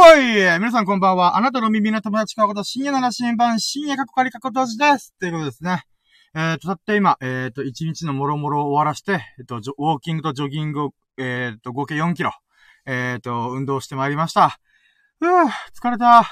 [0.00, 1.36] い皆さんこんばんは。
[1.36, 5.14] あなたの耳の友達かこと深夜の羅針盤、深夜かこかりかことじです。
[5.20, 5.84] ということですね。
[6.34, 12.32] えっ、ー、と、たった今、えっ、ー、と、一日のもろもろを終わらして、えっ、ー、と、ウォーキングとジョギングを、えっ、と、合計4キロ、
[12.86, 14.58] えっ、と、運動してまいりました。
[15.20, 16.24] うぅ、疲れた。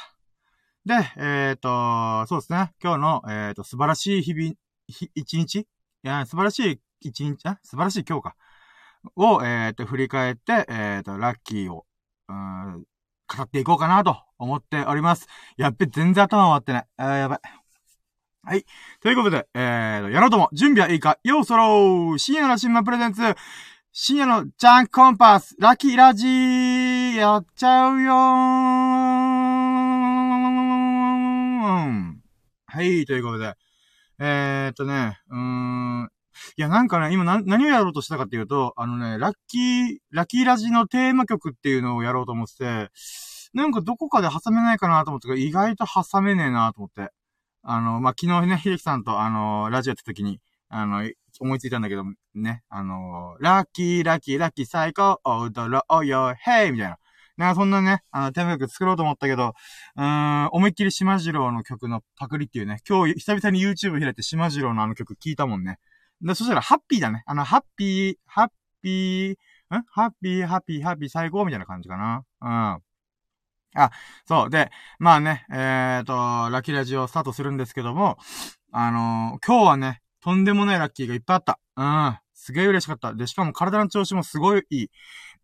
[0.87, 2.73] で、えっ、と、そうですね。
[2.83, 4.55] 今日の、えっ、と、素晴らしい日々、
[4.89, 5.61] ひ、一日？
[5.61, 5.67] い
[6.03, 8.37] や、素晴らしい一日、素晴らしい今日か。
[9.15, 11.85] を、えっ、と、振り返って、えっ、と、ラッキーを、
[12.29, 12.85] うん、
[13.37, 15.29] 語っていこうかなと思っております。
[15.57, 16.87] やっべ、全然頭回ってない。
[16.97, 17.41] あーやばい。
[18.43, 18.65] はい。
[19.03, 23.21] ということで、えー、やろうとも、準備はいいかようそろー深夜のラシンマプレゼンツ
[23.93, 28.17] 深夜のジャンクコンパスラッキーラジーやっちゃうよー
[32.71, 33.55] はい、ということで。
[34.21, 35.39] えー、っとね、うー
[36.05, 36.11] ん。
[36.57, 42.91] いや、なんかね、今な、何をやろうとしたかっていうと、あのね、ラッキー、ラッキーラジのテーマ曲っていうのをやろうと思ってて、
[43.55, 47.13] なんかどこかで挟めないかなと思って意外と挟めねえなと思って。
[47.63, 51.09] あの、まあ、昨日ね、秀樹さんとあの、ラジオやった時に、あの、
[51.41, 56.99] 思いついたんだけど、ね、あの、ラッキー、ラッキー、ラッキー、最高、踊ろうよ、ヘイみたいな。
[57.37, 59.55] なんかそんなね、あの、テーマ曲作ろうと思ったけど、
[59.97, 65.79] うーん、思いっきり島次郎の曲のパクリっていうね、今日久々に YouTube 開いて島次郎のあの曲聞いたもんね。
[66.23, 67.23] で、そしたら、ハッピーだね。
[67.27, 68.49] あの、ハッピー、ハッ
[68.83, 69.85] ピー、ん？
[69.91, 72.25] ハッピー、ハッピー、ハッピー、最高みたいな感じかな。
[72.41, 72.83] うん。
[73.75, 73.91] あ、
[74.27, 74.51] そう。
[74.51, 76.13] で、まあね、えっ、ー、と、
[76.51, 78.17] ラッキーラジオスタートするんですけども、
[78.73, 81.61] あのー、今日はね、とんでもないラッキーがいっぱいあった。
[81.77, 82.19] うん。
[82.35, 83.15] すげえ嬉しかった。
[83.15, 84.91] で、しかも体の調子もすごいいい。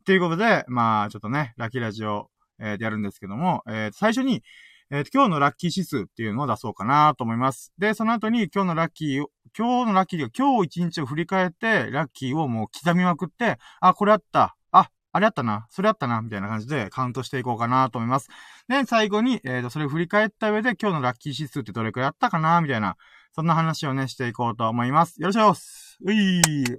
[0.04, 4.42] ということで、まあ、ちょっとね、ラッキーラジオ、えー、やるんですけども、えー、最初に、
[4.90, 7.72] えー、今日のラッキー指数っていうのを出そうかなと思います。
[7.78, 14.56] で、その後に今日のラッキーを、今日のラッキーで今日一日を振り返って、ラッキーをもう刻みまくって、あ、これあった。
[14.72, 15.68] あ、あれあったな。
[15.70, 16.22] それあったな。
[16.22, 18.28] みたいな感じでカウントしていこうかなと思います。
[18.68, 22.60] で、最後に、えっ、ー、と、それを振り返った上で今日のラッキー指数ってどれくらいあったかな？
[22.60, 22.96] みたいな、
[23.32, 25.22] そんな話をね、していこうと思います。
[25.22, 25.98] よろしくお願いします。
[26.04, 26.78] ういー。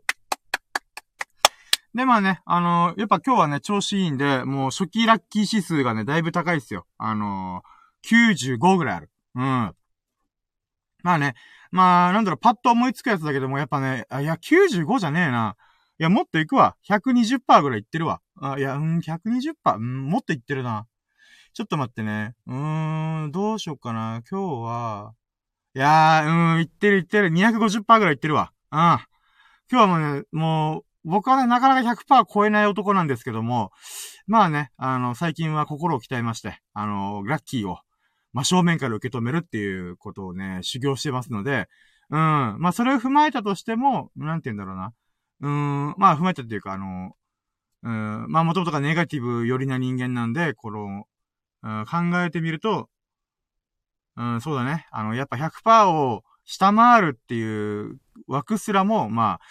[1.93, 6.85] で、まあね、あのー、やっぱ今日はね、調子いいんで、もう初期ラッキー指数がね、だいぶ高いっすよ。
[6.97, 7.75] あのー
[8.05, 9.09] 95ぐらいある。
[9.33, 9.75] うん。
[11.05, 11.35] まあね。
[11.69, 15.55] まあ、なんだろう、パッと思いつくやつだけども、やっぱね、あ、いや、95じゃねえな。
[15.99, 16.75] いや、もっといくわ。
[16.89, 18.21] 120%ぐらいいってるわ。
[18.41, 19.75] あ、いや、うん、120%。
[19.75, 20.87] うん、もっといってるな。
[21.53, 22.33] ちょっと待ってね。
[22.47, 24.23] うーん、どうしよっかな。
[24.27, 25.13] 今日は、
[25.75, 27.29] いやー、うん、いってるいってる。
[27.29, 28.51] 250%ぐらいいってるわ。
[28.71, 28.79] うん。
[28.79, 28.99] 今
[29.69, 33.69] 日はもうね、もう、僕はね、なかなか100%超えない男なんですけども、
[34.25, 37.77] まあね、あの、最近は心を鍛えまして、あの、ラッキーを、
[38.35, 41.69] 真正面から受け止めるっていうことをね、修行してますので、
[42.09, 42.17] うん。
[42.59, 44.93] まあ、それを踏まえたとしても、なんて言うんだろうな。
[45.41, 47.15] うん、まあ、踏まえたっていうか、あの、
[47.83, 51.07] うん、まあ、もともとがネガティブ寄りな人間なんで、この、
[51.63, 52.89] うん、考えてみると、
[54.17, 54.85] うん、そうだね。
[54.91, 59.45] あの、やっぱ100%を下回るっていう枠すらも、まあ、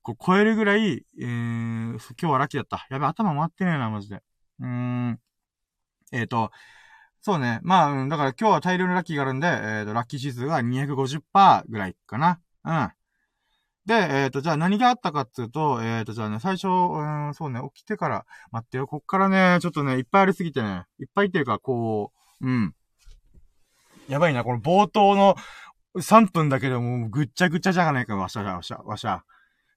[0.00, 2.86] こう超えるぐらい、えー、今日はラッキーだった。
[2.88, 4.22] やべ、頭回ってねえな、マジで。
[4.60, 5.20] うーん。
[6.12, 6.50] えっ、ー、と、
[7.22, 7.60] そうね。
[7.62, 12.40] まあ、うん、だから今日は大量のラッキーがあるんで、えっ、ー、と、ラッキー指数が250%ぐらいかな。
[12.64, 12.90] うん。
[13.86, 17.00] で、えっ、ー、と、じゃあ何があったかっていうと、えっ、ー、と、じゃあね、最初、う
[17.30, 22.74] ん、そうね、起きてから、待ってよ、こっからね、ちょっとね、いっぱいありすぎてね、いっぱいっていうか、こう、うん。
[24.08, 25.36] やばいな、この冒頭の
[25.96, 29.24] 3分だけでもうぐっちゃぐちゃじゃがないか、わしゃわしゃ、わしゃ。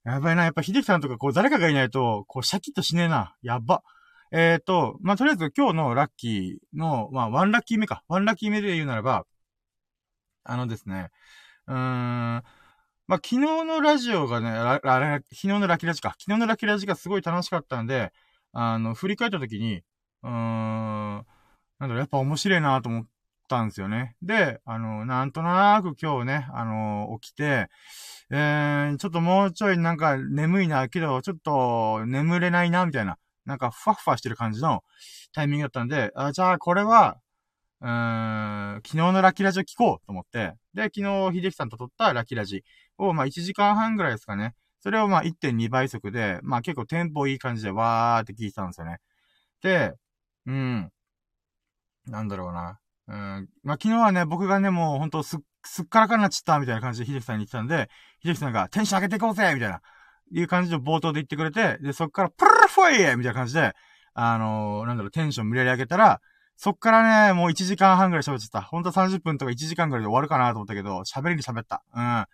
[0.03, 3.35] やばいな、やっぱ秀樹さんとか、こう、誰かがいないと、こう、シャキッとしねえな。
[3.41, 3.84] やば。
[4.31, 8.03] えっ、ー、と、まあ、とりあえず今日のラッキーの、まあ、ワンラッキー目か。
[8.08, 9.25] ワンラッキー目で言うならば、
[10.44, 11.09] あのですね、
[11.68, 12.44] うーん、ま
[13.08, 16.16] あ、昨日のラジオがね、あれ、昨日のラッキーラジか。
[16.19, 18.12] 昨日のラッキーラジがすごい楽しかったんで、
[18.52, 19.84] あの、振り返った時に、
[20.24, 21.25] うーん、なん
[21.80, 23.06] だろ、やっぱ面白いなと思っ
[23.47, 24.16] たんですよね。
[24.22, 27.69] で、あの、なんとなく今日ね、あの、起きて、
[28.31, 33.18] えー、ちょっともうちょいなんか眠いな、けど、ちょっと眠れないな、みたいな。
[33.45, 34.83] なんかふわふわしてる感じの
[35.34, 37.17] タイミングだったんで、あじゃあこれは、
[37.81, 37.90] うー
[38.78, 41.03] ん、昨日のラッキーラジオ聞こうと思って、で、昨日
[41.35, 42.64] 秀樹さんと撮ったラッキーラジ
[42.97, 44.55] を、まあ1時間半ぐらいですかね。
[44.81, 48.97] それをまあ1.2倍速で、まあ結構テンポいい感じでわーって聞いてたんですよね。
[49.61, 49.93] で、
[50.47, 50.91] うん。
[52.08, 52.79] なんだろうな。
[53.08, 53.49] うん。
[53.64, 57.90] まあ昨日はね、僕がね、もうほんとすっ、すっからかになっちゃったみたいな感じで秀樹さんに言ってたんで、
[58.23, 59.81] 秀樹さんがテンション上げていこうぜみたいな。
[60.31, 63.73] いう感じで冒頭で言ってくれて、で、そっから、プルフォイみたいな感じで、
[64.13, 66.22] あのー、なんだろう、テンション無理やり上げたら、
[66.57, 68.61] そっからね、もう1時間半ぐらい喋っちゃった。
[68.61, 71.83] ほんと30分とか1時間ぐらいで終わるかなと思ったけど、喋りに喋った。
[71.93, 72.25] うん。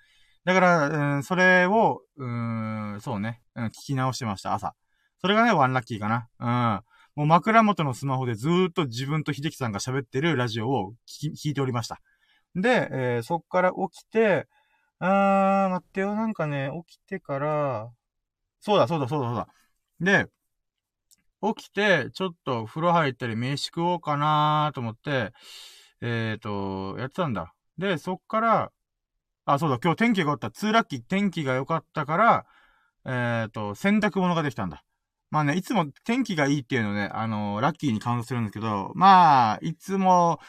[0.45, 4.75] だから、うん、それを、うん、そうね、うん、聞き直してました、朝。
[5.21, 6.27] それがね、ワンラッキーかな。
[6.39, 6.45] う
[6.79, 6.83] ん。
[7.15, 11.99] もう枕元のスマホでずーっと自分と秀樹さんが喋ってるラジオを聞聞いておりました。
[12.55, 14.47] で、えー、そっから起きて、
[15.03, 17.91] あー、待ってよ、なんかね、起きてから、
[18.59, 19.47] そうだ、そうだ、そうだ、そうだ。
[19.99, 20.27] で、
[21.55, 25.33] 起きて、ちょっと風呂入ったり飯食おうかなーと思って、
[26.01, 27.53] えっ、ー、と、やってたんだ。
[27.79, 28.71] で、そっから、
[29.45, 30.51] あ、そうだ、今日天気が良かった。
[30.51, 32.45] ツーラッキー天気が良かったから、
[33.05, 34.83] えっ、ー、と、洗濯物ができたんだ。
[35.31, 40.39] まあね、いつも天気がいいっていうのね、あのー、ラッキーにカウントするんですけど、まあ、いつも、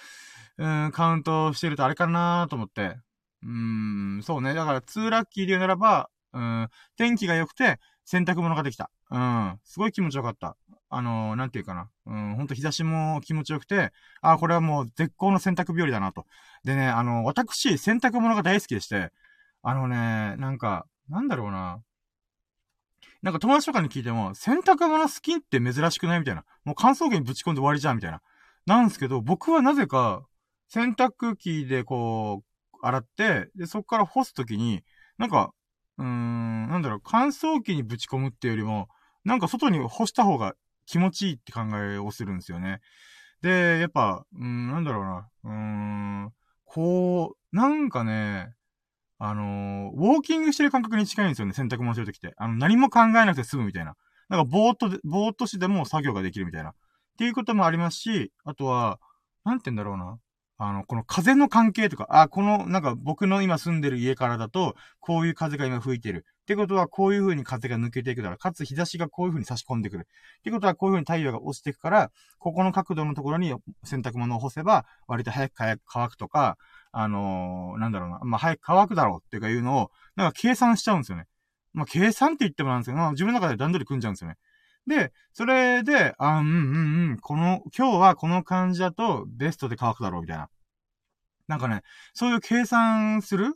[0.58, 2.98] うん、カウントしてるとあれかなーと思って。
[3.42, 4.54] うーん、そうね。
[4.54, 8.90] だから、ツーラッキーで言うならば、うん、天気が良くて、洗濯物ができた。
[9.10, 10.56] うん、すごい気持ちよかった。
[10.88, 11.88] あのー、なんていうかな。
[12.06, 16.26] うん、ほんと日差しも気持ちよくて、あ、これはもう絶好の洗濯日和だなと。
[16.64, 19.10] でね、あのー、私、洗濯物が大好きでして、
[19.62, 21.80] あのね、なんか、なんだろうな。
[23.22, 26.44] なんか友達とかに聞いても、洗濯物好きって珍しくないみたいな。
[26.64, 28.20] もう乾燥機にぶち込んで終わりじゃんみたいな。
[28.66, 30.26] なんですけど、僕はなぜか、
[30.68, 32.51] 洗濯機でこう、
[32.82, 34.82] 洗って、で、そっから干すときに、
[35.18, 35.52] なんか、
[35.98, 38.88] うーん、なんだろう、乾燥機にぶち込むっていうよりも、
[39.24, 40.54] なんか外に干した方が
[40.86, 42.80] 気持ちいいって考えをするんですよね。
[43.40, 45.52] で、やっぱ、うん、なんだろうな、うー
[46.28, 46.32] ん、
[46.64, 48.54] こう、なんかね、
[49.18, 52.34] あのー、ウォーキングしてる感覚に近いんですよね、洗濯物してるときって。
[52.36, 53.94] あの、何も考えなくて済むみたいな。
[54.28, 56.70] なんか、ぼーっとで、ぼーっとしてでも作業ができるみたいな。
[56.70, 56.74] っ
[57.18, 58.98] ていうこともありますし、あとは、
[59.44, 60.18] なんて言うんだろうな。
[60.64, 66.24] あの、この風の関係とか、あ、この、なんか僕の今住んでる家からだと、こういう風が今吹いてる。
[66.42, 68.38] ってことは、こういう風に風が抜けていくだろう。
[68.38, 70.06] かつ日差しがこういう風に差し込んでくる。
[70.38, 76.56] ってことは、こういう風に太陽が落ちていくから、ここの角度のところに洗濯物を干せば、割と早く早く乾くとか、
[76.92, 81.26] あのー、なんだろうな、まあ、早く乾くだろうっていうかいうのを、なんか計算しちゃうんですよね。
[81.72, 84.36] まあ、計算って言ってもなんですけど、まあ、自分の中で段取り組んじゃうんですよね。
[84.86, 90.48] で、それで、あ、うんうんうん、この、今日はこの感じだとベストで乾くだろうみたいな。
[91.48, 91.82] なんかね、
[92.14, 93.54] そういう計算する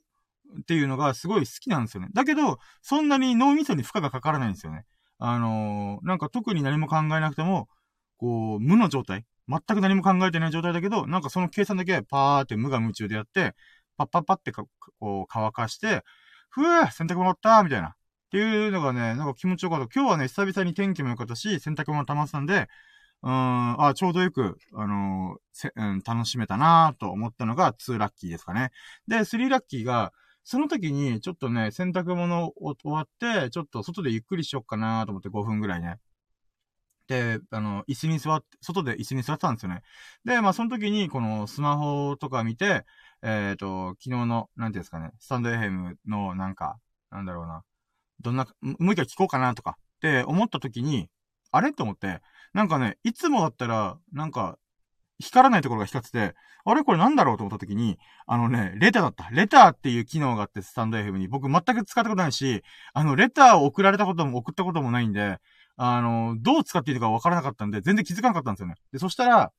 [0.60, 2.08] っていうのがすごい好きなんですよね。
[2.12, 4.84] だけど、そんなに脳みそに負荷がかからないんですよね。
[5.18, 7.68] あのー、なんか特に何も考えなくても、
[8.18, 9.24] こう、無の状態。
[9.48, 13.54] 全く何も考えてない状態だけど、なんかその計算だけパーって無我夢中でやって、
[13.96, 14.68] パッパッパって、こ
[15.00, 16.02] う、乾かして、
[16.50, 17.94] ふぅ洗濯物ったみたいな。
[18.36, 19.88] っていうのがね、なんか気持ちよかった。
[19.94, 22.68] 今日はね、久々に天気も良かったし、洗濯物溜まってたんで、
[23.22, 28.72] うん、あ、ちょうどよく、あのー、うん、楽しめたなと思ったのが2ラッキーですかね。
[29.08, 30.12] で、3ラッキーが、
[30.44, 35.98] その時に、ちょっとね、洗濯物を終わって、ちょっと外でゆっくりしよっかなと思って5分ぐらいね。
[37.08, 39.80] で、あの、椅子に座って、外で椅子に座ってたんですよね。
[40.26, 42.84] で、まあ、その時に、このスマホとか見て、
[43.22, 46.78] えっ、ー、と、昨日の、なんていうんですかね、スタンド FM の、なんか、
[47.10, 47.62] なんだろうな、
[48.20, 51.08] どんな、もう一回聞こうかなとかって思った時に、
[51.50, 52.20] あれと思って、
[52.52, 54.58] なんかね、いつもだったら、なんか、
[55.18, 56.34] 光らないところが光ってて、
[56.68, 57.96] あれこれなんだろうと思った時に、
[58.26, 59.28] あのね、レターだった。
[59.30, 61.28] レターっていう機能があって、スタンド FM に。
[61.28, 65.38] 僕全く使ったことないし、あの、レターを送られたことも送ったこともないんで、
[65.76, 68.74] あの、どう使っていいのか分からなかったんで、全然気づかなかったんですよね。
[68.92, 69.52] で、そしたら、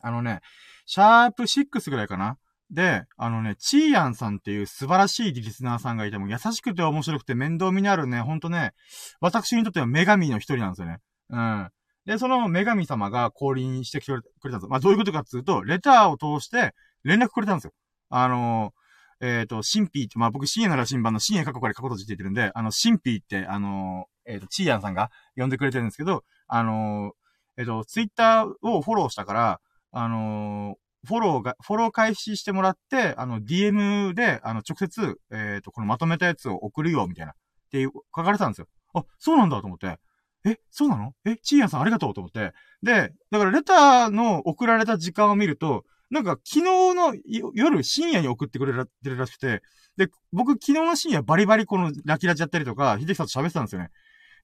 [0.00, 0.40] あのね、
[0.84, 2.36] シャープ6ぐらいかな
[2.72, 8.72] で、あのね、チーヤンさんっていう素晴らしいリスナーさんがいても、優しくて面白くて面倒見のあるね、ほんとね、
[9.20, 10.98] 私にとっては女神の一人なんですよね。
[11.30, 11.70] うん。
[12.06, 14.68] で、その女神様が降臨してくれたんですよ。
[14.70, 17.72] まあ、どういうことかっていうと、レターを通して連絡くれたんですよ。
[18.08, 18.72] あの
[19.20, 27.12] えっ、ー、と、シンピーって、まあ僕、深夜なら新版の深夜過去から過去とって言ってるんで、あの、シンピーって、あのえっ、と、チーヤンさんが呼んでくれてるんですけど、あの
[27.56, 29.60] えっ、と、ツイッターをフォローしたから、
[29.92, 37.34] あのフォローが、フォロー開始してもらって、あの、DM で、あの、直接、えっ、と、このまとめたやつを送るよ、みたいな、っ
[37.70, 38.68] ていう、書かれてたんですよ。
[38.94, 39.98] あ、そうなんだと思って。
[40.44, 41.14] え、そうなの？
[41.24, 42.52] え、チーヤンさんありがとうと思って。
[42.82, 47.14] で、だからレターの送られた時間を見ると、なんか昨日の
[47.54, 49.62] 夜深夜に送ってくれてるらしくて、
[49.96, 53.90] で、僕昨日の深夜バリバリこのラキラチやったりとか、秀樹さんと喋ってたんですよね。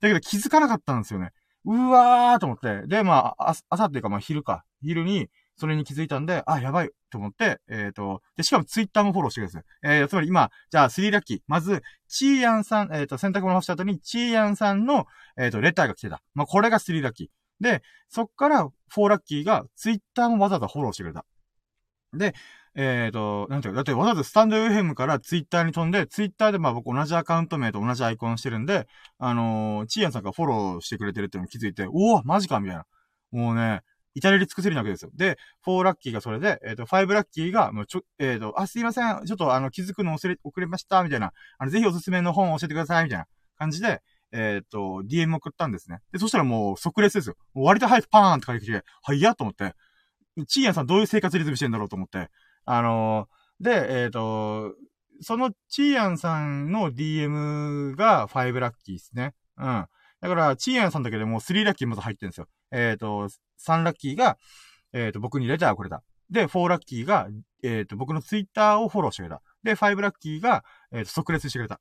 [0.01, 1.33] だけど気づかなかったんですよね。
[1.65, 2.87] うわーと思って。
[2.87, 4.65] で、まあ、朝っていうかまあ昼か。
[4.83, 9.63] 昼に、それに気づいたんで、あ、やばいと思って、えっ、ー、と、で、しかもツイッターもフォローしてください。
[9.83, 11.41] えー、つまり今、じゃあ3ラッキー。
[11.49, 16.23] まず、チーヤンさん、えっ、ー、と、洗濯物干した後に、チーヤンさんの、えっ、と、レターが来てた。
[16.35, 17.29] まあ、これが3ラッキー。
[17.61, 21.25] で、そっから4ラッキーが、ツイッターもわざわざフォローしてくれた。
[22.15, 22.35] で、
[22.75, 28.87] えっ、ー、と、なんていうか、だってわざわざスタンド FM からツイッターに飛んで、ツイッターでまあ僕同じアカウント名と同じアイコンしてるんで、
[29.19, 32.87] あのー、チーヤンさんがフォローしてくれてるっていうのに気づいて、おおマジかみたいな。
[33.33, 33.83] もうね、
[34.19, 35.11] 至れり尽くせるわけですよ。
[35.15, 41.33] で、4ラッキーがそれで、えっ、ー、と、5ラッキーが、もうちょ、えっ、ー、と、あ、すいません、ちょっとあの、気づくの遅れ、遅れました、みたいな。
[41.59, 46.01] あの、ぜひおすすめの本を教えてください、みたいな感じで、えっ、と、DM 送ったんですね。
[46.13, 47.37] で、そしたらもう即レスですよ。
[47.55, 49.75] 割と早くパーンって書いてきて、はいやと思って、
[50.47, 52.29] チーヤンさんどういう生活リズムしてんだろうと思って、
[52.65, 54.75] あのー、で、えっ、と、
[55.21, 59.35] そのチーヤンさんの DM が5ラッキーですね。
[59.57, 59.87] うん。
[60.21, 62.49] だから、チーヤンさんだけでもう3ラッキーまず入ってるんですよ。
[62.73, 63.29] えっ、ー、と、
[63.65, 64.39] 3ラッキーが、
[64.93, 66.03] えっ、ー、と、僕にレターをくれた。
[66.31, 67.29] で、4ラッキーが、
[67.63, 69.43] えっ、ー、と、僕のツイッターをフォローしてくれた。
[69.63, 71.81] で、5ラッキーが、えっ、と、即列してくれた。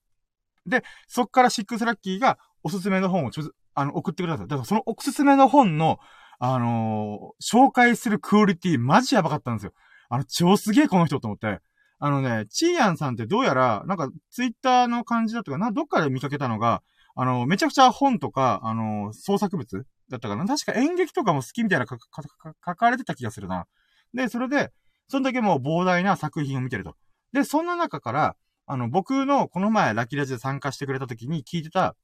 [0.66, 4.48] で、そっから6ラッキーが、おすすめの本をちょ、あの、送ってください。
[4.48, 6.00] だからそのおすすめの本の、
[6.40, 9.74] あの紹介するクオリティ、マジやばかったんですよ。
[10.10, 11.60] あの、超すげえこの人と思って。
[12.00, 16.84] あのね、チーヤンさんってどうやら、なんか、ツイッターの感じだとか、な、どっかで見かけたのが、
[17.20, 23.66] あの、めちゃくちゃ本とか、あの、創作物だったかな確か演劇とかも好きみたいな書かれてた気がするな。
[24.14, 24.72] で、それで、
[25.08, 26.96] その時もう膨大な作品を見てると。
[27.34, 28.36] で、そんな中から、
[28.68, 31.96] あの、僕のこの前ラキラジで参加してくれた時に聞いてた、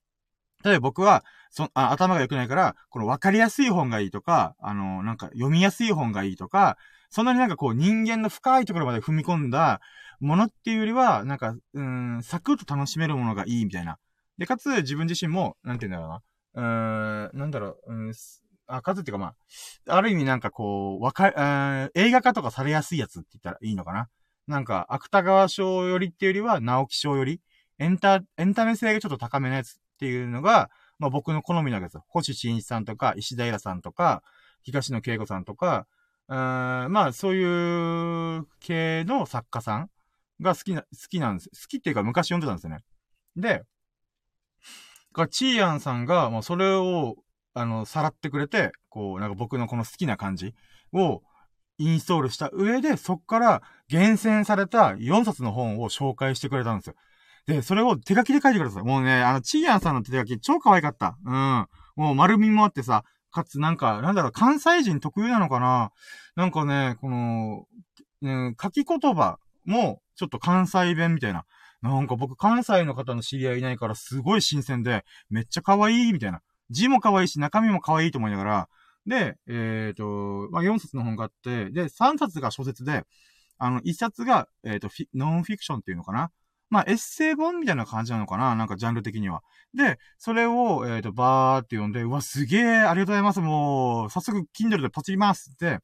[0.63, 6.77] 例えば僕は、そ、あ、頭が良くないから、この分かりやすい本がいいとか、あの、なんか読みやすい本がいいとか、
[7.11, 9.79] そんなになんかこう人間の深いところまで踏み込んだ
[10.19, 13.99] ものっていうよりは、なんか、うん、サクッと楽しめるものがいいみたいな。
[14.37, 16.21] で、かつ自分自身も、なんて言うんだろ
[16.55, 17.27] うな。
[17.29, 18.13] うーん、なんだろう、うん、
[18.67, 19.35] あ、かつっていうかま
[19.87, 24.09] あ、ある意味なんかこう、わか、え映画化とかされやすいやつって言ったらいいのかな。
[24.47, 27.41] なんか、芥川賞よりっていうよりは、直木賞より、
[27.79, 31.99] エンタ、エンタメ性がちょっと高めのやつっていうのが、まあ僕の好みなわけです。
[32.07, 34.23] 星新一さんとか、石平さんとか、
[34.61, 35.87] 東野圭吾さんとか、
[36.27, 39.89] うん、まあそういう系の作家さん
[40.41, 41.49] が好きな、好きなんです。
[41.49, 42.83] 好きっていうか昔読んでたんですよね。
[43.35, 43.63] で、
[45.13, 47.15] が、チーヤンさんが、もうそれを、
[47.53, 50.55] あの、さらってくれて、こう、なんか僕のこの好きな感じ
[50.91, 51.21] を
[51.77, 56.95] インストールした上で、そっから厳選された4冊の本を紹介してくれたんですよ。
[57.45, 58.83] で、それを手書きで書いてください。
[58.83, 61.17] もうね、あの、チーヤンさんの手書き超可愛かった。
[61.25, 61.67] うん。
[61.95, 65.91] もう丸みもあってさ、かつなんか、なんだろう、関西人特有なのかな
[66.35, 67.65] なんかね、この、
[68.21, 71.45] うん、書き言葉も、ちょっと関西弁みたいな。
[71.83, 76.41] なんか僕関西の方の知り合いいないからすごい新鮮で、めっちゃ可愛いみたいな。
[76.69, 78.69] 字も可愛いし中身も可愛いと思いながら、
[79.05, 83.03] で、えっ、ー、と、まあ、4冊の本があって、で、3冊が小説で、
[83.57, 86.31] あの、1冊が、えっ、ー、と、ノンフィクションっていうのかな
[86.69, 89.43] まあ、エッセイ本みたいな感じなのかななんかジャンル的には。
[89.75, 93.41] で、それを、えっ、ー、と、バーって読んで、うわ、すげえ、ありがとうございます。
[93.41, 95.79] もう、早速、Kindle でポチりますって。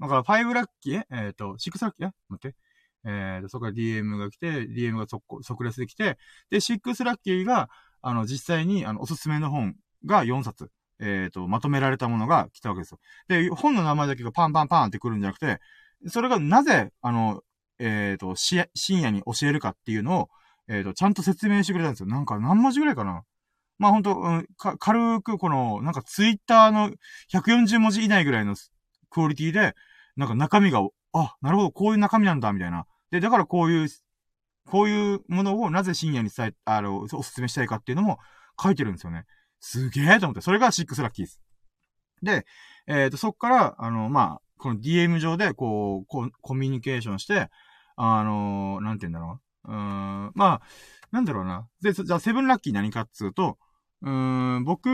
[0.00, 1.04] だから、5ラッキー？
[1.10, 2.08] えっ、ー、と、6ラッキー？
[2.08, 2.56] え待って。
[3.06, 6.18] えー、そこから DM が来て、DM が即即レスで来て、
[6.50, 7.68] で、6ラッキーが、
[8.02, 10.70] あの、実際に、あの、おすすめの本が4冊、
[11.00, 12.98] えっ、ー、と、まとめられたものが来たわけですよ。
[13.28, 15.60] で、本の名前だけがパンパンパンって来るんじゃなくて、
[16.08, 17.42] それがなぜ、あの、
[17.78, 20.28] えっ、ー、と、し、深夜に教えるかっていうのを、
[20.68, 22.06] えっ、ー、と、ちゃんと説明してくれたんですよ。
[22.06, 23.22] なんか何文字ぐらいかな。
[23.78, 26.90] まあほんと、うん、か、軽くこの、なんかツイッターの
[27.32, 28.54] 140文字以内ぐらいの
[29.10, 29.74] クオリティで、
[30.16, 30.80] なんか中身が、
[31.12, 32.86] あ、なるほど、こういう中身なんだ、みたいな。
[33.14, 33.88] で、だからこういう、
[34.66, 38.18] こういうものをなぜ深夜に伝え、あの、おすすめしたいかっていうのも
[38.60, 39.24] 書いてるんですよね。
[39.60, 40.40] すげえと思って。
[40.40, 41.40] それが6ラッキーです。
[42.24, 42.44] で、
[42.88, 47.50] えっ、ー、と、そっから、あの、まあ、この DM 上で、こう、こコミュニケーションして、
[47.94, 49.70] あのなんて言うんだろう。
[49.70, 50.62] うーん、まあ、
[51.12, 51.68] なんだろうな。
[51.82, 53.58] で、じゃあ、セブンラッキー何かっつうと、
[54.02, 54.88] うーん、僕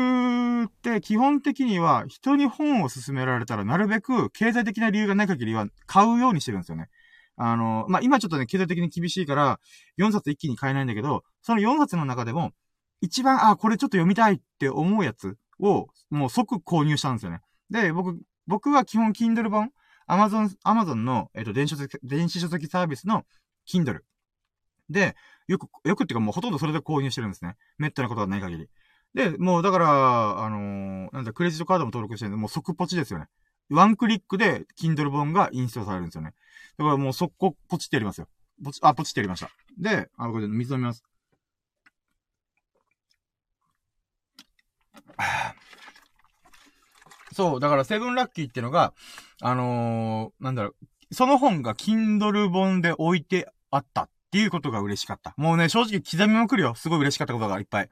[0.64, 6.90] って基本的には人に本を勧められたらなるべく経済的な理由がない限りは買うようにしてるんですよね。
[7.42, 9.60] あの、まあ、今ちょっとね、経済的に厳しいから、
[9.98, 12.52] 4冊一気に買えないんだけど、その4冊の中でも、
[13.00, 17.40] 一番、あ、これちょっと読みたいって思うやつを、もう即購入したんですよね。
[17.70, 19.72] で、僕、僕は基本 Kindle 本、
[20.06, 23.24] Amazon、Amazon の、えっ、と、電子書籍、電子書籍サービスの
[23.66, 24.00] Kindle。
[24.90, 25.16] で、
[25.48, 27.56] よく、よくっていうかもうほとんどそれで購入してるんですね。
[27.78, 28.68] めったなことがない限り。
[29.14, 33.28] で、もうだから、あのー、なんだ、クレジットカードも登録してるんで、もう即ポチですよね。
[33.70, 36.34] ワンクリックで Kindle 本がインストールされるんですよね。
[36.76, 38.28] だからもう速攻ポチってやりますよ。
[38.62, 39.50] ポチ、あ、ポチってやりました。
[39.78, 41.04] で、あ、これ水飲みます。
[47.32, 48.94] そう、だからセブンラッキーっていうのが、
[49.40, 50.74] あのー、なんだろ
[51.10, 55.34] う、その本が Kindle 本で置いてあったっていうことが嬉しかった。
[55.36, 56.74] もうね、正直刻みまくるよ。
[56.74, 57.90] すごい嬉しかったことがいっぱい。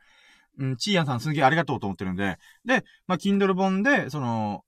[0.58, 2.38] うん、チーヤンさんすげえありがとうと思ってるんで。
[2.64, 4.64] で、まあ、Kindle 本で、その、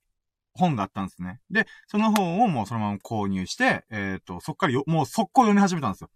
[0.53, 1.39] 本があったんですね。
[1.49, 6.09] で、その本をもうそのまま購入して、えっ、ー、と、そっからよ、もう速攻読み始めたんですよ。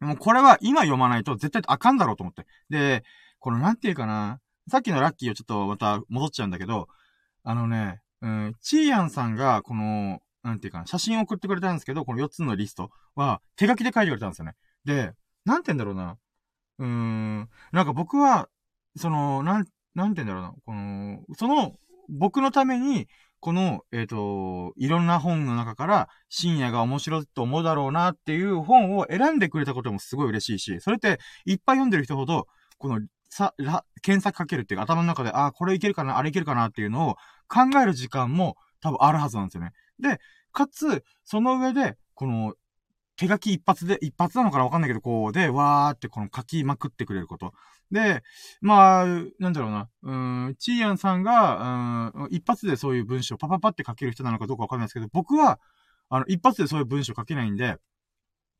[0.00, 2.46] もうこれは今読まないと絶対あかんだろうと思って。
[2.70, 3.02] で、
[3.40, 6.88] このなんていうかな、さっきのラッキーをちょっとまた戻っちゃうんだけど、
[7.42, 14.54] あのね、うん、チーヤンさんがこの、なんていうかな、写真を送ってくれたんですけど、この4つのリストは手書きで書いてくれたんですよね。
[14.84, 15.12] で、
[15.44, 16.16] なんて言うんだろうな。
[16.78, 18.48] うーん、なんか僕は、
[18.96, 21.72] その、なん、なんて言うんだろうな、この、その、
[22.08, 23.08] 僕のために、
[23.40, 32.46] この、えっ、ー、と、いろんな本の中から、深夜が面白いと思うだろうなっていう本を選んでくれたこともすごい嬉しいし、それって、いっぱい読んでる人ほど、
[32.78, 37.14] この、さ、ら、検索かけるっていうか、頭の中で、あ、これいけるかな、あれいけるかなっていうのを
[37.48, 39.72] 考える時間も多分あるはずなんですよね。
[40.00, 40.18] で、
[40.52, 42.54] かつ、その上で、この、
[43.18, 47.52] 手書き一発で、一発なのかなわかんないけど、こう、で、わーってこの書きまくってくれること。
[47.90, 48.22] で、
[48.60, 49.06] まあ、
[49.40, 49.88] なんだろうな。
[50.02, 55.58] うーん、チーヤンさんが、うん、一発でそういう文章パパパって書ける人なのかどうかわかんないですけど、僕は、
[56.10, 57.76] あの、一発でそういう文章書けないんで、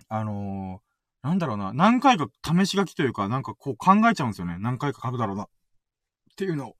[0.08, 1.72] あのー、なんだろうな。
[1.72, 4.56] 何回か試し書きというか、なんかこう考えちゃうんですよね。
[4.58, 5.44] 何回か書くだろうな。
[5.44, 5.46] っ
[6.36, 6.76] ていうのを。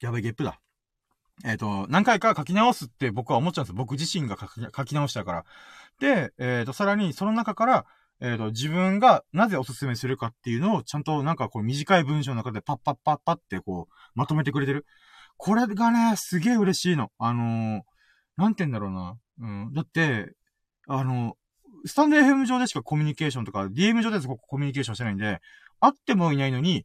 [0.00, 0.60] やべ、ゲップだ。
[1.44, 3.76] えっ、ー、と、何回か書き直すって僕は思っちゃうんですよ。
[3.76, 4.36] 僕自身が
[4.76, 5.44] 書き直したから。
[6.00, 7.86] で、えっ、ー、と、さらにその中から、
[8.20, 14.84] えっ、ー、と、自分がなぜおすすめするかっていうのをちゃんとなんかこう短い文章の中でパッパッパッパってこう、まとめてくれてる。
[15.36, 17.10] これがね、すげえ嬉しいの。
[17.18, 17.80] あのー、
[18.36, 19.16] なんて言うんだろうな。
[19.40, 19.72] うん。
[19.72, 20.34] だって、
[20.86, 21.36] あの、
[21.86, 25.40] スタンド FM 上でしかコミュニケーションとか、DM 上でしかコミュニケーションしてないんで、
[25.80, 26.84] 会ってもいないのに、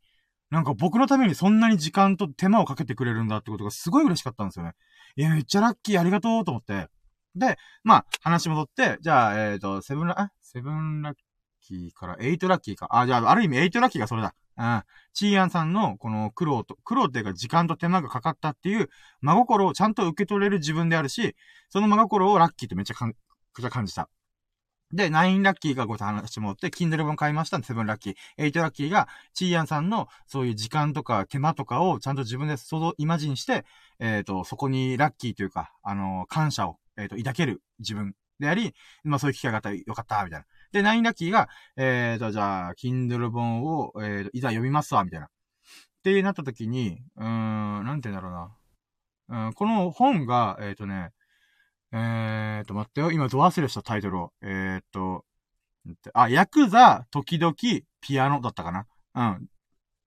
[0.51, 4.73] なんか僕のためにそんなに時間と手間をかけてくれるんだってことがすごい嬉しかったんですよね。
[5.15, 6.87] いや、めっちゃラッキーありがとうと思って。
[7.35, 11.15] で、まあ、話戻って、じゃあ、えっ、ー、と、セブンラ、セブンラッ
[11.61, 12.87] キーからエイトラッキーか。
[12.91, 14.33] あ、じゃあ、ある意味エイトラッキーがそれだ。
[14.57, 14.83] うん。
[15.13, 18.89] チーアンさんの、この苦労と、苦労っていうか時間と手間がかかったっていう、
[19.21, 21.35] 真心をちゃんと受け取れる自分であるし、
[21.69, 23.13] その真心をラッキーってめっちゃかん、
[23.53, 24.09] くちゃ感じた。
[24.95, 28.15] で、9ラッキーがご話してもらって、Kindle 本買いましたセブンラッキー。
[28.37, 33.65] 8ラッキーが、チーヤンさんの、そういう時間とか手間とかをちゃんと自分で想像、イマジンして、
[33.99, 38.73] えっ、ー、と、そこにラッキーというか、あのー、感謝を、えっ、ー、と、抱ける自分であり、
[39.03, 40.45] まあそういう機会があったらよかった、みたいな。
[40.71, 45.25] で、9ラッキーが、えっ、と、じゃあ、Kindle 本を、えっ、と、いざ読みますわ、みたいな。
[45.25, 45.29] っ
[46.03, 49.47] てなった時に、うーん、なんて言うんだろうな。
[49.47, 51.11] うん、この本が、えっ、とね、
[51.97, 53.11] えーと、待ってよ。
[53.11, 54.33] 今、ど忘れしたタイトルを。
[54.41, 55.25] えーと、
[56.13, 57.55] あ、ヤクザ、時々、
[58.01, 59.47] ピアノだったかなうん。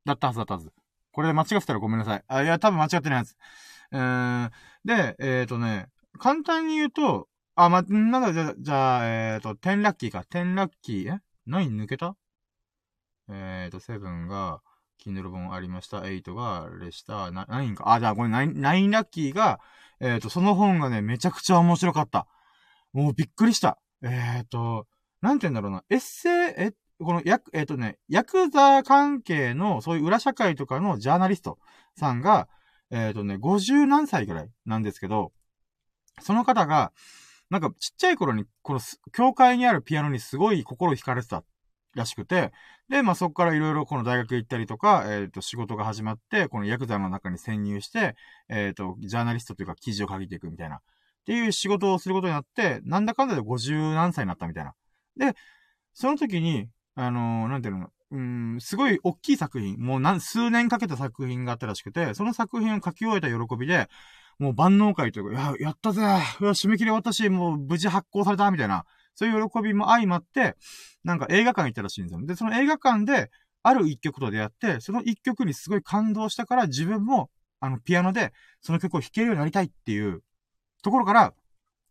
[0.05, 0.71] だったはずだったはず。
[1.13, 2.25] これで間違ってたらごめんなさい。
[2.29, 3.37] あ、いや、多分間違ってないやつ。
[3.93, 4.51] えー、
[4.85, 10.25] で、えーとね、簡単に言うと、あ、ま、なんだ、じゃ、じゃあ、えーと、10ラッキーか。
[10.31, 12.17] 10ラッキー、え ?9 抜けた？
[13.31, 14.68] えーと、7が、キンド
[15.07, 16.01] ル本ありました。
[16.01, 17.93] 8が、レシター、9か。
[17.93, 19.61] あ、じゃあ、これ9、9ラッキーが、
[20.01, 22.27] えっ、ー、と、その本がね、めちゃくちゃ面白かった。
[22.93, 23.79] もうびっくりした。
[24.03, 24.87] えっ、ー、と、
[25.21, 25.85] なんて言うんだろうな。
[25.91, 31.59] エッセイ、え、この、や、えっ、ー、とね、ヤクザ関係の、そういう裏社会とかのジャーナリスト
[31.97, 32.49] さんが、
[32.91, 35.33] えっ、とね、50何歳ぐらいなんですけど、
[36.21, 36.93] その方が、
[37.51, 38.81] なんかちっちゃい頃に、この、
[39.13, 41.45] 教会にあるピアノにすごい心惹かれてた
[41.99, 42.53] らしくて、
[42.89, 48.17] で、まあ、そこからいろいろこの大学行ったりとか、えっ、ー、と、仕事が始まって、このヤクザの中に潜入して、
[48.49, 50.77] えっ、ー、と、ジャーナリストというか記事を書いていくみたいな。
[50.77, 50.81] っ
[51.27, 54.75] ていう仕事をすることになって、なんだかんだで50何歳になったみたいな。
[55.17, 55.37] で、
[55.93, 63.89] その時に、あのー、なんていうの、うん、すごい大きい作品、もう何、数年かけた作品があったらしくて、その作品を書き終えた喜びで、
[64.39, 66.01] もう万能会というか、や、やったぜ
[66.41, 68.87] 締め切り終わったし、もう無事発行されたみたいな。
[69.19, 70.55] そういう喜びも相まって、
[71.03, 72.25] なんか映画館行ったらしいんですよ。
[72.25, 73.31] で、その映画館で、
[73.65, 77.29] ある一曲と出会って、その一曲にすごい感動したから自分も、
[77.59, 80.23] あの、ピアノでその曲を弾けるようになりたいっていう
[80.83, 81.35] ところから、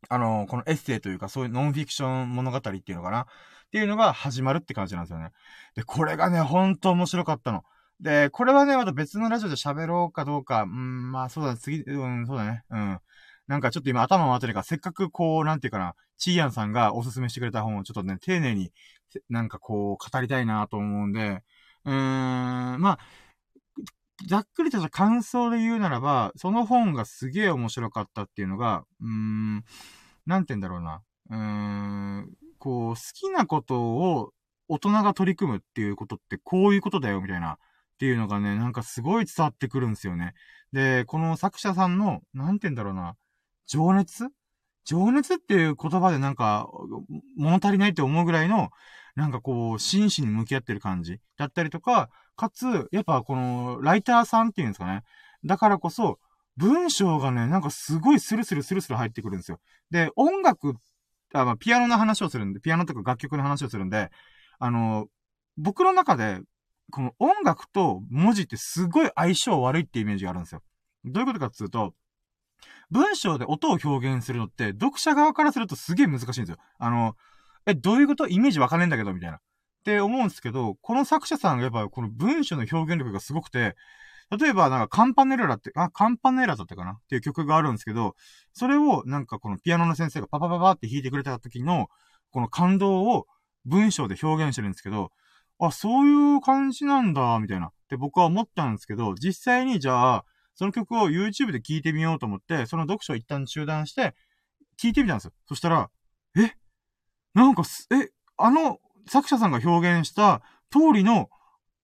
[0.10, 3.22] あのこのエッセイというか、そういうノンフィクション物語っていうのかな？
[3.22, 3.26] っ
[3.72, 5.32] ていうのが始まるって感じなんですよね。
[5.76, 7.64] で、これがね、ほんと面白かったの。
[8.00, 13.00] で、これはね、また別のラジオで喋ろうかどうか、うん、まあそうだ、次、うん、そうだね、うん。
[13.48, 18.72] なんかちょっと今頭回ってるから、せっかくこう、なんていうかな、チーヤンさんがおすすめしてくれた本をちょっとね、丁寧に、
[19.30, 21.44] なんかこう、語りたいなと思うんで、
[21.86, 23.00] うーん、まあ、
[24.28, 29.64] ざっくりとした感想で言うならば、その本がすげえ面白かったっていうのが、うーん、
[30.26, 31.02] なんて言うんだろうな。
[31.30, 34.34] うーん、こう、好きなことを
[34.68, 37.54] 大人が取り組むっていうことってこういうことだよ、みたいな。
[37.54, 37.58] っ
[38.00, 40.34] ていうのがね、なんかすごい伝わってくるんですよね。
[40.72, 43.16] で、この作者さんの、なんて言うんだろうな。
[43.68, 44.30] 情熱？
[44.86, 46.70] 情熱っていう言葉でなんか、
[47.38, 48.70] 物足りないって思うぐらいの、
[49.16, 55.04] なんかこう、真摯に向き合ってる感じだったりとか、かつ、やっぱこの、ライターさんっていうんですかね。
[55.44, 56.20] だからこそ、
[56.56, 59.60] 文章がね、なんかすごいスルスルスルスル入ってくるんですよ。
[59.92, 60.76] で、音楽、
[61.34, 64.10] あまあ、ピアノの話をするんで、ピアノとか楽曲の話をするんで、
[64.60, 65.08] あの、
[65.58, 66.40] 僕の中で、
[66.92, 70.62] この音楽と文字ってすごい相性悪いってイメージがあるんですよ。
[71.04, 71.94] どういうことかっていうと、
[72.90, 76.58] 文章で音を表現するのって、読者側からするとすげえ難しいんですよ。
[76.80, 77.16] あの、
[77.66, 78.28] え、どういうこと？
[78.28, 79.38] イメージわかんねえんだけど、みたいな。
[79.38, 79.40] っ
[79.84, 83.76] て思うんですけど、この作者さんがやっぱこの文章の表現力がすごくて、
[84.38, 86.92] 例えばなんかカンパネラって、あ、カンパネラだったかな？
[86.92, 88.16] っていう曲があるんですけど、
[88.54, 91.88] それをなんかこのピアノの先生がパパパパって弾いてくれた時の、
[92.32, 93.26] この感動を
[93.66, 95.12] 文章で表現してるんですけど、
[95.60, 97.68] あ、そういう感じなんだ、みたいな。
[97.68, 100.26] って僕は思ったんですけど、実際にじゃあ、
[100.58, 104.16] その曲を YouTube で聴いてみようと思って、その読書を一旦中断して、
[104.76, 105.32] 聴いてみたんですよ。
[105.48, 105.90] そしたら、
[106.36, 106.52] え？
[107.34, 110.42] なんかす、え、あの作者さんが表現した
[110.72, 111.30] 通りの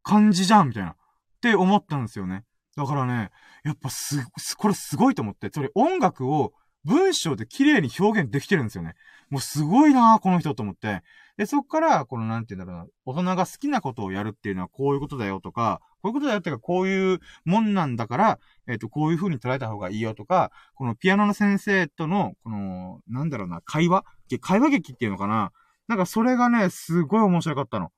[0.02, 0.90] 感じじゃんみたいな。
[0.90, 0.96] っ
[1.40, 2.44] て思ったんですよね。
[2.76, 3.30] だからね、
[3.64, 4.26] やっぱす、
[4.58, 8.96] これすごいと思って、それ音楽を文章で綺麗に表現できてるんですよね。
[9.30, 11.04] もうすごいなこの人と思って。
[11.38, 24.04] で、そっから、このなんて言うんだろうな、大人が好きなことをやるっていうのはこういうことだよとか、こういうことだよっていうか、こういうもんなんだから、えっ、ー、と、こういう風に捉えた方がいいよとか、このピアノの先生との、この、なんだろうな、会話？
[24.42, 25.52] 会話劇っていうのかな
[25.88, 27.92] なんかそれがね、すごい面白かったの。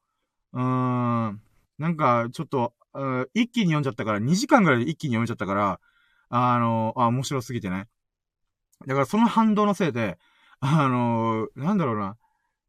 [0.54, 0.62] うー
[1.32, 1.42] ん。
[1.78, 2.74] なんか、ちょっと、
[3.34, 5.80] 一気に読んじゃったから、2時間ぐらいで一気に読んじゃったから、
[6.30, 7.88] あの、あ、面白すぎてね。
[8.88, 10.18] だからその反動のせいで、
[10.60, 12.18] あの、なんだろうな、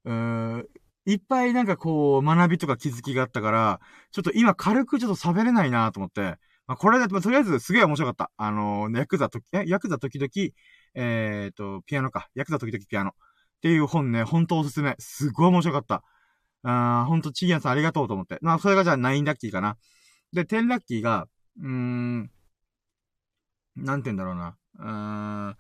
[0.07, 0.69] うーん、
[1.07, 3.81] いっぱいなんかこう、学びとか気づきがあったから、
[4.13, 8.31] ちょっと今軽くちょっと喋れないなと思って、まあ、これで、まあ、とりあえずすげえ面白かった。
[8.37, 10.31] あのー、ヤクザと、え、ヤクザ時々、
[10.95, 12.29] えっ、と、ピアノか。
[12.35, 13.11] ヤクザ時々ピアノ。
[13.11, 13.13] っ
[13.63, 14.97] ていう本ね、ほんとおすすめ。
[14.99, 16.03] すごい面白かった。
[16.65, 18.39] あー、ほんと、チーヤンさんありがとうと思って。
[18.43, 19.77] まあ、それがじゃあ9ラッキーかな。
[20.33, 21.29] で、10ラッキーが、
[21.61, 22.31] うーん、
[23.77, 24.57] なんて言うんだろうな。
[24.79, 25.57] うーん、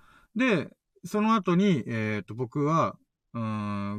[0.65, 0.71] で、
[1.05, 2.97] その後に、えっ、と、僕は、
[3.35, 3.43] うー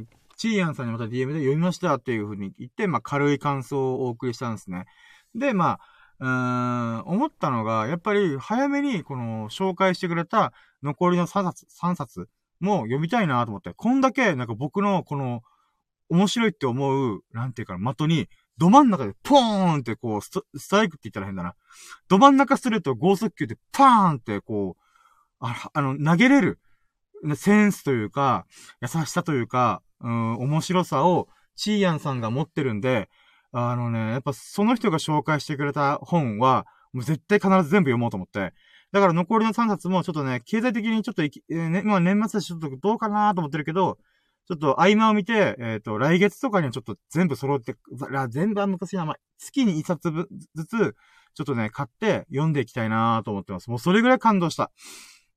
[0.00, 0.08] ん、
[0.38, 4.86] チーヤンさんにまた DM で読みましたっていう風に言って、まあ、軽い感想をお送りしたんですね。
[5.34, 5.80] で、まあ、
[6.20, 12.28] うーん、思ったのが、やっぱり早めにこの紹介してくれた残りの3冊、3冊
[12.60, 15.42] も読みたいなと思って、こんだけなんか僕のこの
[16.08, 21.54] 面白いって思う、なんていうか、的に、ど真ん中でポーンってこうスト、ストライクって言ったら変だな。
[22.08, 24.82] ど真ん中すると高速球でパーンってこう、
[25.40, 26.58] ああの、投げれる、
[27.36, 28.46] センスというか、
[28.80, 33.08] 優しさというか、うん、面白さを、チーヤンさんが持ってるんで、
[33.52, 38.52] あのね、やっぱその人が紹介してくれた本は、もう絶対必ず全部読もうと思って。
[38.92, 43.98] だから残りの3冊もちょっとね、経済的にちょっといき、えー、ね、まあ年末でちょっとどうかなと思ってるけど、
[44.48, 47.74] ちょっと合間を見て、えっ、ー、と、来月とかにはちょっと全部揃って、
[48.30, 50.10] 全部は昔な、まあ、月に1冊
[50.54, 50.96] ずつ、
[51.34, 53.68] ちょっとね、買って読んでいきたいなと思ってます。
[53.68, 54.70] もうそれぐらい感動した。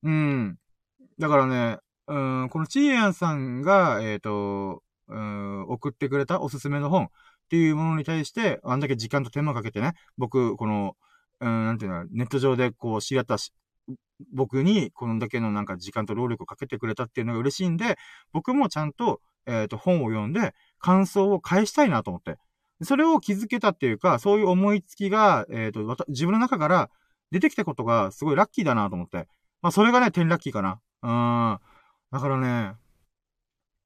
[0.04, 0.58] うん。
[1.20, 1.80] だからね、
[2.12, 7.08] うん、このチーヤンさんが、えっ、ー、と、うん、送ってくれたおすすめの本っ
[7.50, 10.98] ていうものに対して、あんだけ時間と手間かけてね、僕、この、
[11.40, 13.54] うん、なんていうの、ネット上でこう知り合ったし、
[14.34, 17.98] 僕にこんだけのなんか時間と労力をかけてくれたっていうのが嬉しいんで、
[18.34, 22.38] 僕もちゃんと、えっ、ー、と、本を読んで、感想を返したいなと思って。
[22.84, 26.90] それを気づけたっていうか、そういう思いつきが、えっ、ー、と、自分の中から
[27.32, 29.28] 出てきたことがすごいラッキーだなと思って。
[29.62, 30.80] まあ、それがね、10ラッキーかな。
[31.04, 31.08] う
[31.56, 31.71] ん。
[32.12, 32.76] だからね、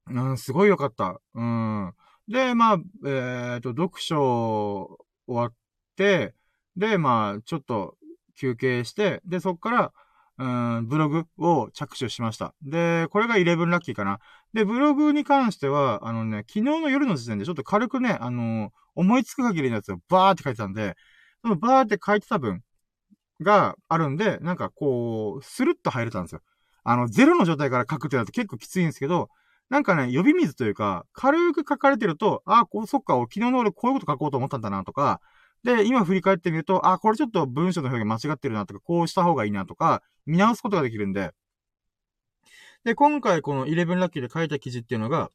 [0.10, 1.20] うん、すごい良かった。
[1.34, 1.94] うん。
[2.28, 5.54] で、まあ、えっ、ー、と、読書終わっ
[5.96, 6.34] て、
[6.76, 7.98] で、まあ、ちょっと
[8.36, 9.94] 休憩して、で、そっから、
[10.38, 10.46] う
[10.82, 12.54] ん、ブログを着手しました。
[12.62, 14.20] で、これが11ラッキーかな。
[14.54, 20.96] で、ブログに関しては、あのね、昨日の夜の時点でちょっと軽くね、あのー、思いつく限りのやつをバーって書いてたんで、
[21.42, 22.64] そのバーって書いてた分
[23.42, 26.42] があるんで、なんかこう、スルッと入れたんですよ。
[26.86, 29.30] あの、ゼロの状態から書くってなると結構きついんですけど、
[29.70, 35.20] なんかね、呼び水というか、軽く書かれてると、あ、こう、そっか、昨日の俺こういうこと書こうと思ったんだなとか、
[35.64, 41.32] で、今振り返ってみると、あ、これちょっと文章の表現間違ってるなとか、こうした方がいいなとか、見直すことができるんで。
[42.84, 45.32] で、今回この11ラッキーで書いた記事っていうのが、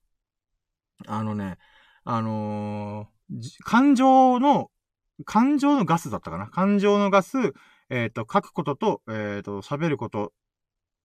[1.06, 1.58] あのね、
[2.04, 4.70] あのー、感情の、
[5.24, 7.36] 感情のガスだったかな感情のガス、
[7.90, 10.32] えっ、ー、と、書くことと、えっ、ー、と、喋ること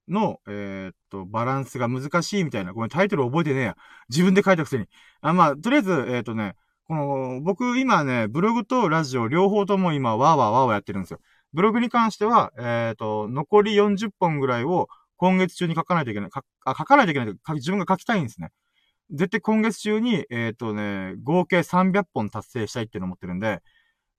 [0.08, 2.72] の、えー、っと、バランスが難しいみたいな。
[2.72, 3.76] ごめん、タイトル覚えてねえや。
[4.08, 4.86] 自分で書いたくせに。
[5.20, 6.54] あ、まあ、とりあえず、えー、っとね、
[6.88, 11.20] この、僕今ね、ブログとラジオ両方とも今、わーわーわーわーやってるんですよ。
[11.52, 16.30] ブログに関しては、えー、っと、残り40本ぐらいを今月中に書かないといけない。
[16.64, 18.50] あ、書かないといけない自分が書きたいんですね。
[19.10, 23.62] 絶対今月中に、えっ、とね、合計300本達成したいっていうのを持ってるんで、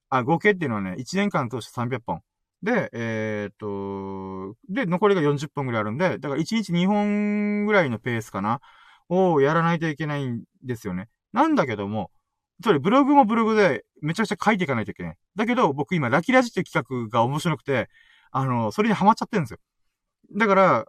[0.10, 2.22] あ、合計っていうのはね、1年間通して300本。
[2.64, 8.62] で、えー、っと、で、残りが40本ぐらいあるんで、だから1日2本ぐらいのペースかな
[9.10, 11.08] をやらないといけないんですよね。
[11.34, 12.12] なんだけども、
[12.64, 15.16] それブログもブログでめちゃくちゃ書いていかないといけない。
[15.36, 17.90] だけど、僕今、ラキラジっていう企画が面白くて、
[18.32, 19.60] あの、それにハマっちゃってるんですよ。
[20.36, 20.86] だから、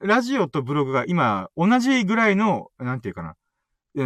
[0.00, 3.36] ラジオとブログが今、同じぐらいの、なんていうかな。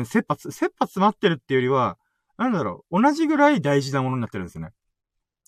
[0.05, 1.99] 切羽、切羽詰まってるっていうよりは、
[2.37, 4.73] なんだろう、同じぐらい大事なものになってるんですよね。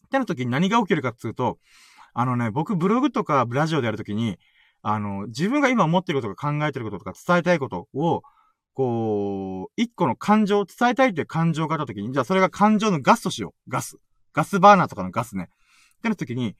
[0.09, 1.59] ってな時に何が起きるかっていうと、
[2.15, 4.39] あのね、僕ブログとかラジオでやるときに、
[4.83, 8.23] あの、自分が今思ってることとか考えてることとか伝えたいことを、
[8.75, 13.71] こう、一個の感情を、伝えたいっていう感情があったときに、じゃあそれが感情のガスとしよう。
[13.71, 13.99] ガス。
[14.33, 15.49] ガスバーナーとかのガスね。
[15.99, 16.57] ってなったときに、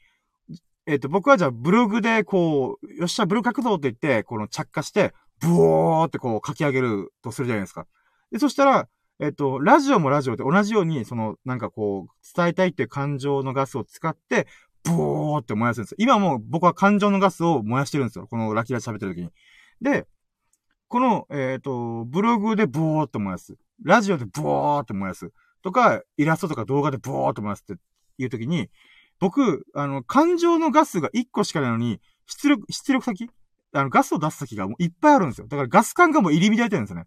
[0.87, 7.87] えっ、ー、と、僕はじゃあブログでこう、よっしゃ、ブログ書くぞって言って、この着火して、ブオーってこう書き上げるとするじゃないですか。
[8.33, 8.89] で、そしたら、
[9.21, 14.47] えっ、と、ラジオもラジオで同じように、その、なんかこう、伝えたいっていう感情のガスを使って、
[14.85, 15.97] ブーって燃やすんですよ。
[15.99, 18.27] 今も僕は感情のガスを燃やしてるんですよ。
[18.29, 19.31] このラキラ喋ってる時に。
[19.83, 20.07] で、
[20.89, 23.57] この、えっ、ー、と、ブログでブーって燃やす。
[23.83, 25.33] ラジオでブーって燃やす。
[25.63, 27.75] とか、イラストとか動画でブーって燃やすって
[28.19, 28.71] いう時に、
[29.21, 33.29] 僕、あの、感情のガスが1個しかないのに、出力、出力先？
[33.73, 35.49] あの、ガスを出す先がもういっぱいあるんですよ。
[35.49, 37.07] だからガス管がもう入り乱れてるんですよね。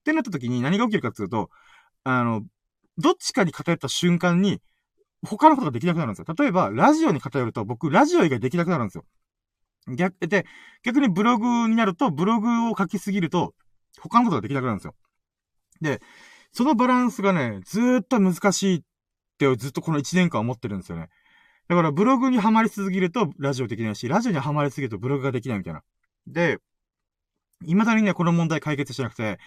[0.00, 1.50] ってなった時に何が起きるかっていうと、
[2.04, 2.42] あの、
[2.98, 4.60] どっちかに偏った瞬間に、
[5.22, 6.34] 他のことができなくなるんですよ。
[6.36, 9.04] 例えば、ラジオに偏ると、僕、ラジオ以外できなくなるんですよ。
[9.96, 10.46] 逆、で、
[10.82, 13.54] 逆にブログになると、ブログを書きすぎると、
[13.98, 14.94] 他のことができなくなるんですよ。
[15.80, 16.00] で、
[16.52, 18.82] そのバランスがね、ずーっと難しいっ
[19.38, 21.08] てずっとこの1年間思ってるんですよね。
[21.68, 25.82] だからブログにはまりすぎるとラジオできないし、ラジオにはまりすぎるとブログができないみたいな。
[26.26, 26.58] で、
[27.66, 29.38] 未だにね、この問題解決しなくて、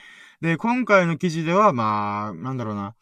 [0.41, 2.95] で、今回の記事では、まあ、なんだろうな、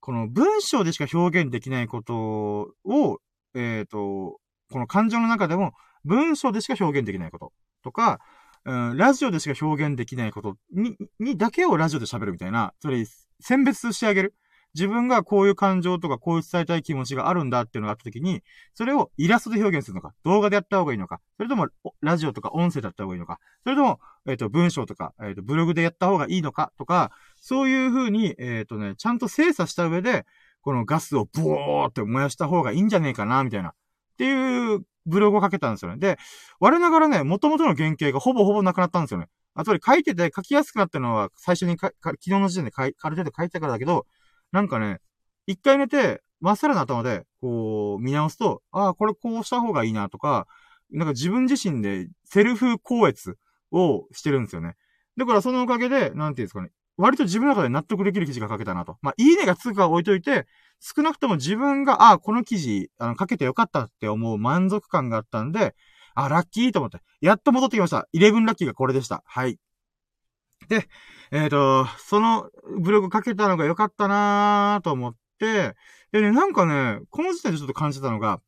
[0.00, 3.18] この文章でしか表現できないことを、
[3.54, 5.72] えっ、ー、と、この感情の中でも、
[6.04, 7.52] 文章でしか表現できないこと。
[7.82, 8.20] とか、
[8.64, 13.04] うん、ラジオでしか表現できないことに、にだけをラジオで喋るみたいな、それ、
[13.40, 14.34] 選別してあげる。
[14.74, 18.42] 自分がこういう感情とかこういう伝えたい気持ちがあるんだっていうのがあった時に、
[18.74, 21.68] それをイラストで表現するのか、動画でやった方がいいのか、それとも
[22.00, 30.26] ラジオとか音声だった方がいいのか、それとも、えっ、ー、と、文章とか、えっ、ー、と、ブログでやった方がいいのかとか、そういう風に、えっ、ー、とね、ちゃんと精査した上で、
[30.62, 33.70] このガスをブオーって燃やした方がいいんじゃねえかな、みたいな。
[33.70, 33.72] っ
[34.18, 35.98] ていうブログをかけたんですよね。
[35.98, 36.18] で、
[36.60, 39.28] 我ながらね、元々の原型がほぼほぼなくなったんですよね。
[39.54, 44.06] あとで書いてて書きやすくなったのは最初にか、昨日の時点で書い、ある程度書いてたからだけど、
[44.52, 45.00] なんかね、
[45.46, 50.46] 一回寝て、まっさらな頭で、こう、見直すと、ああ、これこうした方がいいなとか、
[50.90, 53.36] なんか自分自身でセルフ高越
[53.70, 54.76] をしてるんですよね。
[55.16, 58.98] だからそのおかげで、なんていうんですかね、割と自分の中で納得できる記事が書けたなと。
[59.02, 60.46] まあ、いいねがつくか置いといて、
[60.80, 65.74] 少なくとも自分が、ああ、この記事、あの、書けてよかったって思う満足感があったんで、
[66.14, 66.98] あ、ラッキーと思って。
[67.20, 68.08] やっと戻ってきました。
[68.14, 69.22] 11ラッキーがこれでした。
[69.26, 69.58] はい。
[70.68, 70.88] で、
[71.30, 75.74] えっ、ー、と、そのブログ書けたのが良かったなーと思って、
[76.12, 78.40] でね、なんかね、この時点でちょっと感じたのが、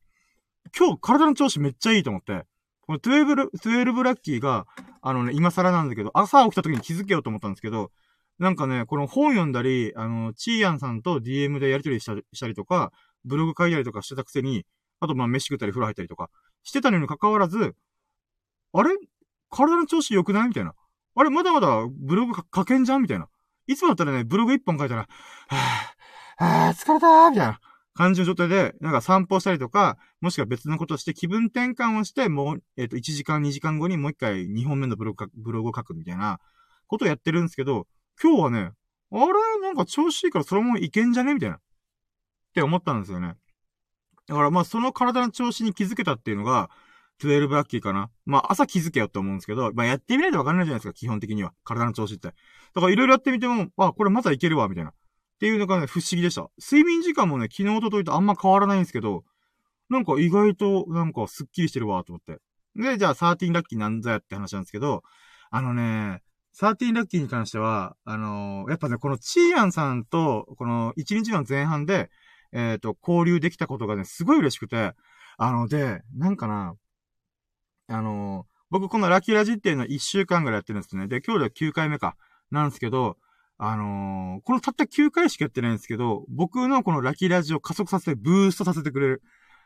[0.77, 2.45] 今日体の調子めっちゃいいと思って、
[2.81, 4.65] この12、12ラッキーが、
[5.01, 7.91] あのね、今更なんだけど、朝起きた時に気づけようと思ったんですけど、
[8.39, 12.91] なんかね、この本読んだり、あの、チーヤンさんと DM でやりとりしたしたりとか、
[13.23, 14.65] ブログ書いたりとかしてたくせに、
[14.99, 16.29] あとまあ飯食ったり風呂入ったりとか、
[16.63, 17.75] してたのに関わらず、
[18.73, 18.89] あれ？
[19.49, 20.47] 体の調子良くない？
[20.47, 20.73] みたいな。
[21.15, 23.27] あれまだまだブログ書けんじゃんみたいな。
[23.67, 27.59] いつもだったらね、ブログ一本書いたら、はぁ、あー、疲れたーみたいな
[27.93, 36.39] 感じの状態で、なんか散歩したりとか、もしくは別のことをして気分転換をして、もう、えっ、ー、と、1時間、2時間後にもう一回2本目のブログブログを書くみたいな
[36.87, 37.87] ことをやってるんですけど、
[38.21, 38.71] 今日はね、
[39.11, 41.57] あれなんか調子いいからそのままいけんじゃねみたいな。
[41.57, 41.59] っ
[42.53, 43.35] て思ったんですよね。
[44.27, 46.69] だからまあその体の調子に気づけたっていうのが、
[47.21, 48.09] 12ラッキーかな。
[48.25, 51.53] まあ朝気づけよって思うんですけど、まあやってみないとわかんないじゃないですか、基本的には。
[51.63, 52.27] 体の調子って。
[52.27, 52.33] だ
[52.81, 54.91] からいろいろやってみても、あ、これまだいけるわ、みたいな。
[54.91, 54.93] っ
[55.39, 56.49] ていうのがね、不思議でした。
[56.59, 59.23] 睡眠時間もね、昨日とといとあんま変わらないんですけど、
[59.89, 62.41] なんか意外と、なんかスッキリしてるわ、と思って。
[62.75, 65.03] で、じゃあ13ラッキーなんぞやって話なんですけど、
[65.51, 66.23] あのね、
[66.55, 72.09] 13ラッキーに関しては、あのー、やっぱね、このチーヤンさんと、この1日の前半で、
[72.51, 74.93] えっ、ー、と、交流できたことがね、すごい嬉しくて、
[75.37, 76.75] あの、で、なんかな、
[77.87, 81.07] あのー、僕このラキーラジっていうのは1週間ぐらいやってるんですね。
[81.07, 82.15] で、今日では9回目か、
[82.51, 83.17] なんですけど、
[83.57, 89.21] あのー、このたった9回しかやってないんですけど、僕のこのラキラジを加速させて、ブーストさせてくれる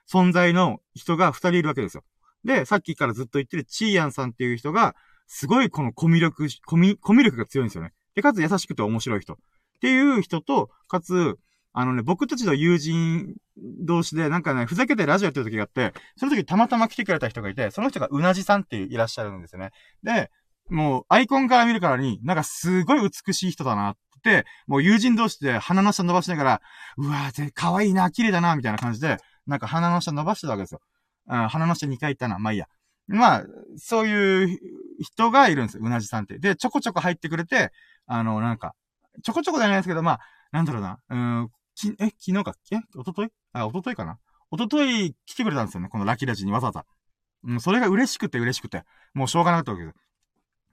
[0.10, 2.04] 存在の人が2人いるわけですよ。
[2.44, 4.96] で、さっきからずっと言ってるチーヤンさんっていう人が、
[5.28, 7.94] すごいこのコミュ力、コミ、コミュ力が強いんですよね。
[8.16, 9.34] で、かつ優しくて面白い人。
[9.34, 9.38] っ
[9.82, 11.38] ていう人と、かつ、
[11.80, 19.70] あのね、僕たちの友人同士で、なんかね、ふざけてラジオやってる時があって、その時たまたま来てくれた人がいて、その人がうなじさんっていらっしゃるんですよね。
[20.02, 20.32] で、
[20.72, 26.62] もう、アイコンから見るからに、なんかすごい美しい人だなって、もう友人同士で鼻の下伸ばしながら、
[26.98, 30.82] うわぁ、可愛いな、綺麗だな、みたいな感じで、なんか鼻の下伸ばしてたわけですよ。
[31.28, 32.66] あ鼻の下2回行ったな、まあいいや。
[33.08, 33.44] まあ、
[33.78, 34.60] そういう
[35.00, 36.40] 人がいるんですよ、うなじさんって。
[36.40, 37.72] で、ちょこちょこ入ってくれて、
[38.08, 38.74] あの、なんか、
[39.22, 40.20] ちょこちょこじゃないですけど、まあ、
[40.52, 44.18] なんだろうな、うん、き、え、昨日かえおとといあ、おとといかな？
[44.50, 45.90] おととい来てくれたんですよね。
[45.90, 46.86] このラキラジにわざわざ。
[47.44, 48.84] うん、それが嬉しくて嬉しくて。
[49.14, 49.96] もうしょうがなかったわけです。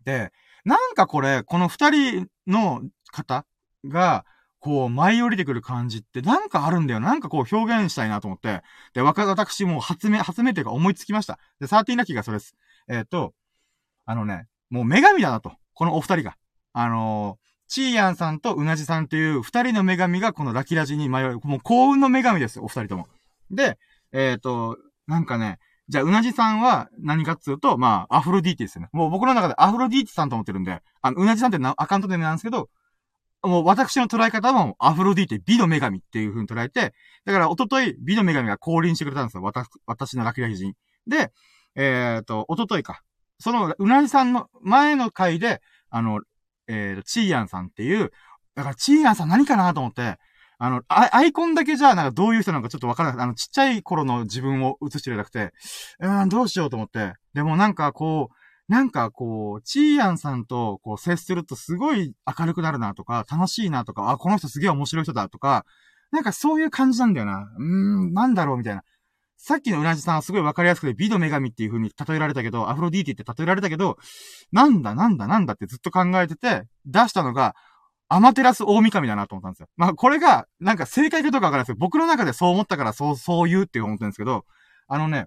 [0.05, 0.33] で、
[0.65, 3.47] なんかこれ、この二人の方
[3.85, 4.25] が、
[4.61, 7.01] こう、舞い降りてくる感じってなんかあるんだよ。
[7.01, 8.63] なんかこう表現したいなと思って。
[8.95, 11.39] で、若、私も発明、発明というか思いつきました。
[11.61, 12.55] で、サーティーラッキーがそれです。
[12.89, 13.35] えっ、ー、と、
[14.07, 15.53] あのね、もう女神だなと。
[15.75, 16.37] このお二人が。
[16.73, 23.09] あのー、チーヤンさんとうなじさんという二人の女神がこのラキラジに迷い、もう幸運の女神ですよお二人とも。
[23.51, 23.81] で、
[24.13, 25.59] えっ、ー、と、なんかね、
[25.89, 28.91] じゃあ、うなじさんは何かっつうと、まあ、アフロディーティですよね。
[28.93, 32.71] もう僕の中でアフロディーティさんと思ってるんで、あの、うなじさんってアカウントで名なんですけど、
[33.43, 39.43] もう私の捉え方はアフロディーティ、美の女神っていう風に捉えて、だからおととい美の女神が降臨してくれたんですよ。
[39.43, 40.75] 私、私のラキラジに。
[41.09, 41.33] で、
[41.75, 43.03] えっ、ー、と、おとといか。
[43.41, 45.61] その、うなじさんの前の回で、
[45.91, 46.21] あの、
[46.69, 48.13] えっー、チーヤンさんっていう、
[48.55, 50.19] だからチーヤンさん何かなと思って、
[50.59, 53.25] あの、アイコンだけじゃ、なんかどういう人なのかちょっとわからない。
[53.25, 55.53] あの、ちっちゃい頃の自分を映してるなくて、
[56.01, 57.15] うーん、どうしようと思って。
[57.35, 65.67] でもなんかこう、なんかこう、チーヤンさんとこう接するとすごい明るくなるなとか、楽しいなとか、あ、この人すげえ面白い人だとか、
[66.13, 67.49] なんかそういう感じなんだよな。
[67.59, 68.85] うーん、なんだろうみたいな。
[69.47, 73.99] さっきのうなじさんはすごいわかりやすくて、美の女神っていう風に例えられたけど、アフロディーティって例えられたけど、
[74.53, 77.55] なんだなんだなんだってずっと考えてて、出したのが、
[78.09, 79.69] アマテラス大神だなと思ったんですよ。
[79.77, 84.47] まあ、これが、なんか正解かどうかわからないですけど、僕の中でそう思ったからそう、そう言うって思ってるんですけど、
[84.89, 85.27] あのね、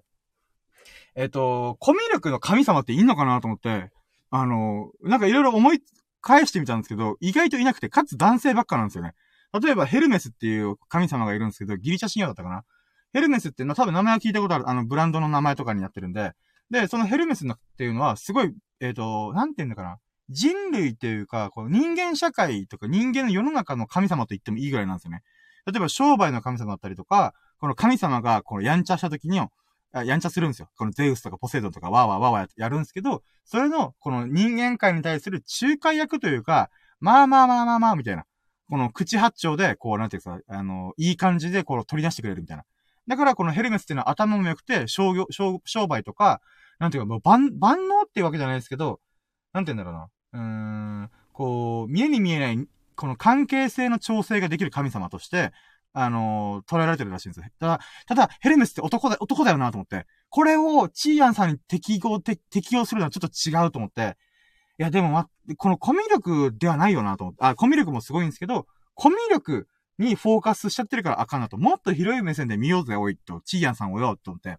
[1.14, 3.92] えっ、と、コミュ力の神様っていんのかなと思って、
[4.30, 5.80] あの、なんかいろいろ思い
[6.22, 9.12] 返してみたんですけど、意外といなくて、かつ男性ばっかなんですよね。
[9.62, 12.64] 例えばヘルメスっていう神様がいるんですけど、ギリシャ神話だったかな。
[13.12, 16.32] ヘルメスっていうのは多分名前は聞いたことある、あの、ブランドの名前とかになってるんで、
[16.70, 19.98] で、そのヘルメスっていうのは、すごい、えっ、ー、と、なんて言うんだかな。
[20.30, 25.22] 人類っていうか、この人間社会とか人間の世の中の神様と言ってもいいぐらいなんですよね。
[25.64, 29.40] 例えば商売の神様だったりとか、この神様がこのやんちゃした時に、
[29.94, 30.68] やんちゃするんですよ。
[30.76, 38.24] このゼウスとかポセイドンとかワーワーワーワーやるんですけど、それのこの人間界に対する仲介役というか、まあまあまあまあまあみたいな。
[38.68, 42.64] この口八丁で、こう、なんていうか、あの、いい感じでこう取り出してくれるみたいな。
[43.08, 46.40] だからこのヘルメスっていうのは頭も良くて、商業、商、商売とか、
[46.78, 49.00] なんていうか、もう万、万能っていうわけじゃないですけど、
[49.52, 51.04] なんて言うんだろうな。
[51.04, 55.52] うーん、こう、見えに見えない、この関係性の調整ができる神様として、
[55.94, 57.46] あのー、捉えられてるらしいんですよ。
[57.58, 60.06] ただ、ただ、ヘルメスって男だ、男だよなと思って。
[60.28, 64.16] これを、チーアンさんに適合、適用するのはちょっと違うと思って。
[64.78, 67.44] いや、でも、ま、このコミュ力ではないよなと思って。
[67.44, 69.66] あ、コミュ力もすごいんですけど、コミュ力
[69.98, 71.56] にフォーカスしちゃってるからあかんなと。
[71.56, 73.40] もっと広い目線で見ようぜ、おい、と。
[73.44, 74.58] チーアンさんをよ、と思って。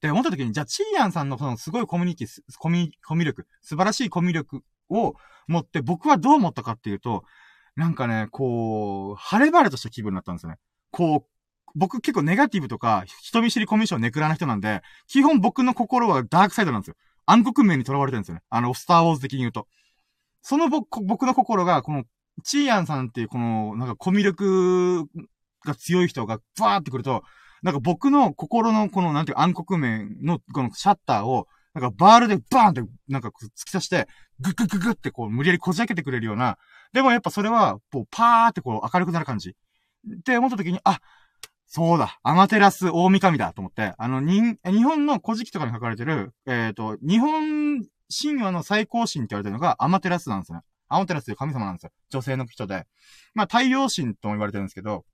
[0.00, 5.14] で、思った時に、じゃあ、チーヤンさんのこのすごいコミュニティ、コミ、コミュ力、素晴らしいコミュ力を
[5.46, 7.24] 持って、僕はどう思ったかっていうと、
[7.76, 10.58] なんかね、こう、晴れ晴れとした気分になったんですよね。
[10.90, 11.30] こう、
[11.74, 16.96] 僕結構ネガティブとか、人見知りコミュ障ネクラな人なんで、基本僕の心はダークサイドなんですよ。
[17.26, 18.42] 暗黒面に囚われてるんですよね。
[18.48, 19.68] あの、スターウォーズ的に言うと。
[20.42, 22.04] その僕、僕の心が、この、
[22.40, 25.04] チーヤンさんっていうこの、なんかコミュ力
[25.64, 27.22] が強い人が、バーってくると、
[27.62, 34.08] なんか僕の心のこの、なんていう暗黒面のこのシャッターを、なんかバールでバーンってなんか突き刺して、
[34.40, 36.58] グッグッグッグってこう無理やりこじ開けてくれるような、
[36.92, 39.50] でもやっぱそれは、こうパーってこう明るくなる感じ。
[39.50, 41.00] って思った時に、あ、
[41.66, 50.60] そうだ、アマテラス大神だと思って、あの、に、日本の古事記とかに書かれてる、えっ、ー、と、日本神話の最高神って言われてるのがアマテラスなんですね。
[50.90, 51.92] アマテラスという神様なんですよ。
[52.10, 52.86] 女性の人で。
[53.34, 55.04] まあ、太陽神とも言われてるんですけど、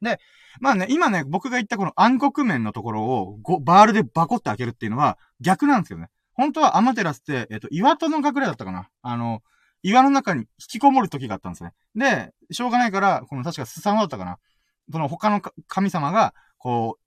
[0.00, 0.18] で、
[0.60, 6.08] まあね、今ね、僕が言ったこの暗黒面のところを、バールでバコって開けるっていうのは逆なんですけどね。
[6.34, 9.42] 本当はアマテラスって、えっ、と、岩戸の隠れだったかなあの、
[9.82, 11.72] 岩の中に引きこもる時があったんですね。
[11.94, 14.38] で、しょうがないから、この確かスサノだったかな
[14.90, 16.98] その他の神様が、こ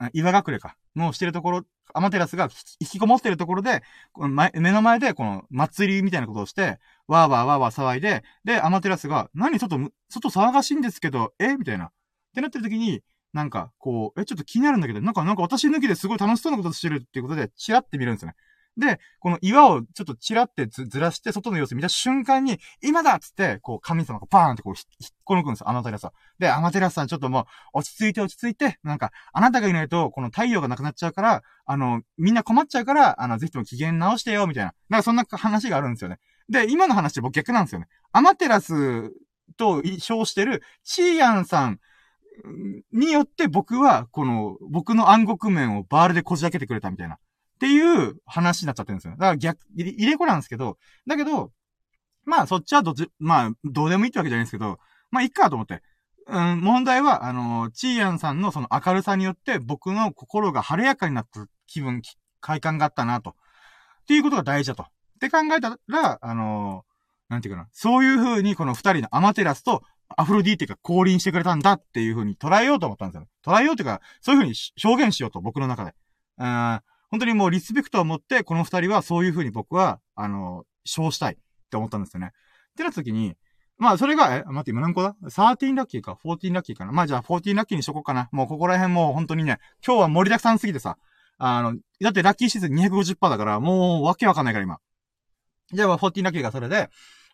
[0.00, 1.62] う、岩隠れか、のしてるところ、
[1.94, 2.48] アマテラスが
[2.80, 9.58] 引きこもってるところで、この目の前でこの祭りみたいなことをして、わーわーわーわー騒いで、で、アマテラスが、何？
[9.58, 11.56] 外、外騒がしいんですけど、え？
[11.56, 11.86] みたいな。
[11.86, 11.90] っ
[12.34, 13.02] てなってる時に、
[13.32, 18.34] なんか、こう、え、ちょっと気になるんだけど、なんか、なんか私抜きですごい楽しそうなことしてるっていうことで、チラって見るんですよね。
[18.76, 26.12] で、この岩をちょっとチラってずらして、外の様子見た瞬間に、今だっつって、こう、神様がパーンってこう、引っこ抜くんですよ、アマテラスは。
[26.38, 34.74] で、アマテラスさんちょっともう、落ち着いて落ち着いて、なんか、あなたがいないと、この太陽がなくなっちゃうから、あの、みんな困っちゃうから、あの、ぜひとも機嫌直してよ、みたいな。
[34.90, 36.18] なんかそんな話があるんですよね。
[36.48, 37.88] で、今の話って僕逆なんですよね。
[38.12, 39.12] アマテラス
[39.56, 41.80] と称してる、チーヤンさん、
[42.92, 47.18] によって僕は、この、僕の暗黒面をバールでこじ開けてくれたみたいな。
[47.56, 49.12] っていう話になっちゃってるんですよ。
[49.12, 51.52] だから逆、入れ子なんですけど、だけど、
[52.24, 54.78] まあそっちはどっち、まあどうでもいいってわけじゃないんですけど、
[55.10, 55.82] まあ、いっかと思って。
[56.28, 62.02] うん、問題は、あのー、チーヤンさんのその明るさによって僕の心が晴れやかになった気分、
[62.40, 63.30] 快感があったなと。
[63.30, 63.34] っ
[64.06, 64.82] ていうことが大事だと。
[64.82, 64.86] っ
[65.20, 67.68] て考えたら、あのー、なんていうかな。
[67.72, 73.28] そういう風にこの二人のアマテラスとアフロディーテが降臨してくれたんだっていう風に捉えようと思ったんですよ。
[73.44, 75.94] 捉えようっていうか、そういう風に表現しようと、僕の中で。
[76.38, 76.80] うん、
[77.16, 81.36] 本当にもうリスペクトを持って、この二人はそういう風に僕は、あの、称したいっ
[81.70, 82.26] て思ったんですよね。
[82.26, 82.30] っ
[82.76, 83.36] てなった時に、
[83.78, 86.92] まあ、それが、え、待って、今何個だ ?13 ラッキーか ?14 ラッキーかな？
[86.92, 88.28] まあ、じゃあ14ラッキーにしとこうかな。
[88.32, 90.98] もうここら辺もう本当にね、今日は盛りだくさんすぎてさ、
[91.38, 94.78] あの、だってラッキーシーズン250%だから、もうわけわかんないから今。
[95.72, 96.90] じゃあ、14ラッキーがそれで、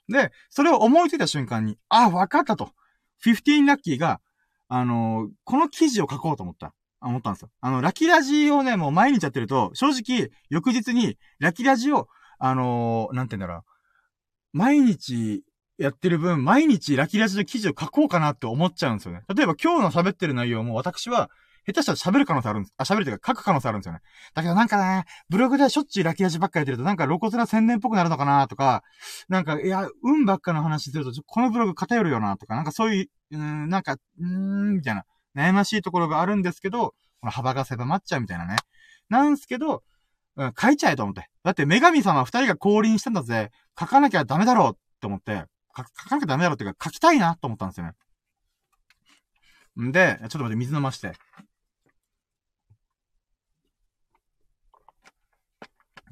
[0.08, 2.70] で、それを思いついた瞬間に、あ、わかったと。
[3.26, 4.20] 15ラッキーが、
[4.68, 6.72] あのー、この記事を書こうと思った。
[7.08, 7.50] 思ったんですよ。
[7.60, 13.62] あの、ラキラジをね、もう毎日やってると、正直、翌日に、ラキラジを、あのー、なんて言うんだろう。
[14.52, 15.42] 毎日
[15.78, 19.22] やってる分、毎日ラキラジの記事を書こうかなって思っちゃうんですよね。
[19.34, 21.30] 例えば今日の喋ってる内容も私は、
[21.64, 22.74] 下手したら喋る可能性あるんです。
[22.76, 24.00] あ、喋るというか書く可能性あるんですよね。
[24.34, 28.82] だけどなんかね、ブログでしょっちゅうラキラジばっかやってるとなんか露骨な宣伝っぽくなるのかなとか、
[29.28, 35.04] なんか、いや、運ばっかの話すると、このブログ偏るよなとか、なんかそういう、うん、なんか、うーん、みたいな、
[35.36, 38.56] 悩ましいところがあるんですけど、この幅が狭まっちゃうみたいなね。
[39.08, 39.82] なんすけど、
[40.36, 41.28] うん、書いちゃえと思って。
[41.44, 43.50] だって女神様二人が降臨したんだぜ。
[43.78, 45.44] 書かなきゃダメだろうって思って、
[45.76, 47.92] 書かなきゃダメだろうっていうか、書きたいなと思ったんですよね。
[49.80, 51.12] んで、ちょっと待って、水飲まして。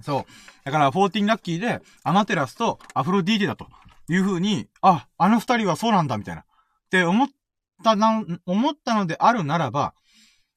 [0.03, 0.25] そう。
[0.65, 3.67] だから、14ラッキーで、アマテラスとアフロディーテだと
[4.09, 6.43] いう風に、あ、あの二人はそうなんだ、みたいな。
[6.43, 6.45] っ
[6.91, 7.29] て思っ
[7.83, 9.95] たな、思ったのであるならば、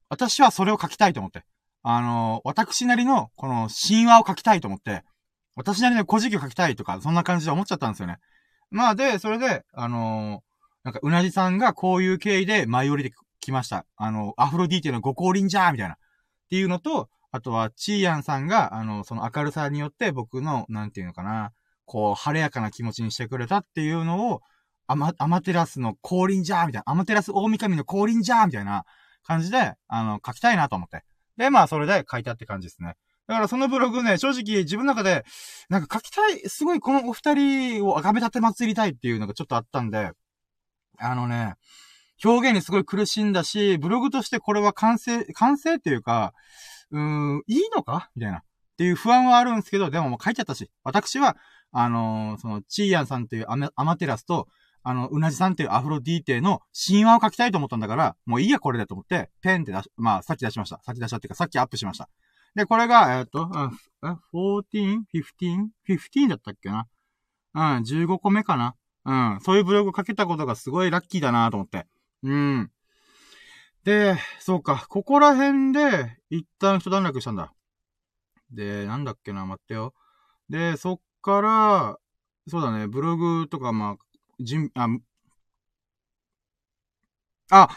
[0.10, 1.44] 私はそれを書きたいと思って。
[1.82, 5.04] あの、私なりの、この神話を書きたいと思って、
[5.56, 8.18] 私なりの古事記を書きたいとか、そんな感じで思っちゃったんですよね。
[8.72, 13.86] まあで、それで、あのー、なんか、うなじさんがこういう経緯で舞い降りてきました。
[13.98, 15.96] あの、アフロディーテのご降臨じゃーみたいな。
[15.96, 15.98] っ
[16.50, 21.52] ていうのと、あとは、チーヤンさんが、あの、その明るさによって僕の、なんていうのかな、
[21.86, 24.42] こう、晴れやかな気持ちにしてくれたっていうのを、
[24.88, 26.92] アマ、アマテラスの降臨じゃーみたいな。
[26.92, 28.86] アマテラス大神の降臨じゃーみたいな
[29.24, 31.04] 感じで、あの、書きたいなと思って。
[31.38, 32.96] で、まあ、それで書いたって感じですね。
[33.26, 35.24] だからそのブログね、正直自分の中で、
[35.70, 40.12] なんか書きたい、すごいこのお二人を赤べ立て祭りたいっていうのがちょっとあったんで、
[41.00, 41.56] あのね、
[42.24, 46.34] 表現にすごい苦しんだし、ブログとしてこれは完成、完成っていうか、
[46.92, 48.10] うーん、いいのか？
[48.16, 48.40] みたいな。
[48.40, 48.42] っ
[48.78, 51.38] ていう不安はあるんですけど、でももう書いちゃったし、私は、
[51.72, 54.48] あのー、その、チーヤンさんっていうアアマテラスと、
[54.84, 60.82] あの、うなじさんっていうアフロディーテの神話を書きたいと思ったんだから、もういいやこれでと思って、ペンって出し、まあ、さっき出しました。
[60.84, 62.10] さっき出したっていうか、さっきアップしました。
[62.56, 63.80] で、これが、えっ、と、うん、
[64.34, 65.70] 14?15?
[65.88, 66.88] 15だったっけな？
[67.56, 68.76] うん、15個目かな？
[69.06, 71.88] うん、そういうブログ書けたことがすごいラッキーだなと思って。
[72.24, 72.72] うん。
[73.84, 77.54] で、そうか、ここら辺で、一旦一段落したんだ。
[78.52, 79.94] で、なんだっけな、待ってよ。
[80.50, 81.98] で、そっから、
[82.48, 83.98] そうだね、ブログとか、まあ、
[84.44, 84.88] じん、あ、
[87.52, 87.70] あ、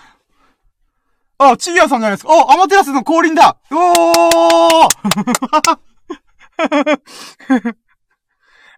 [1.38, 2.32] あ、チーヤさんじゃないですか。
[2.32, 4.90] あ、アマテラスの降臨だおー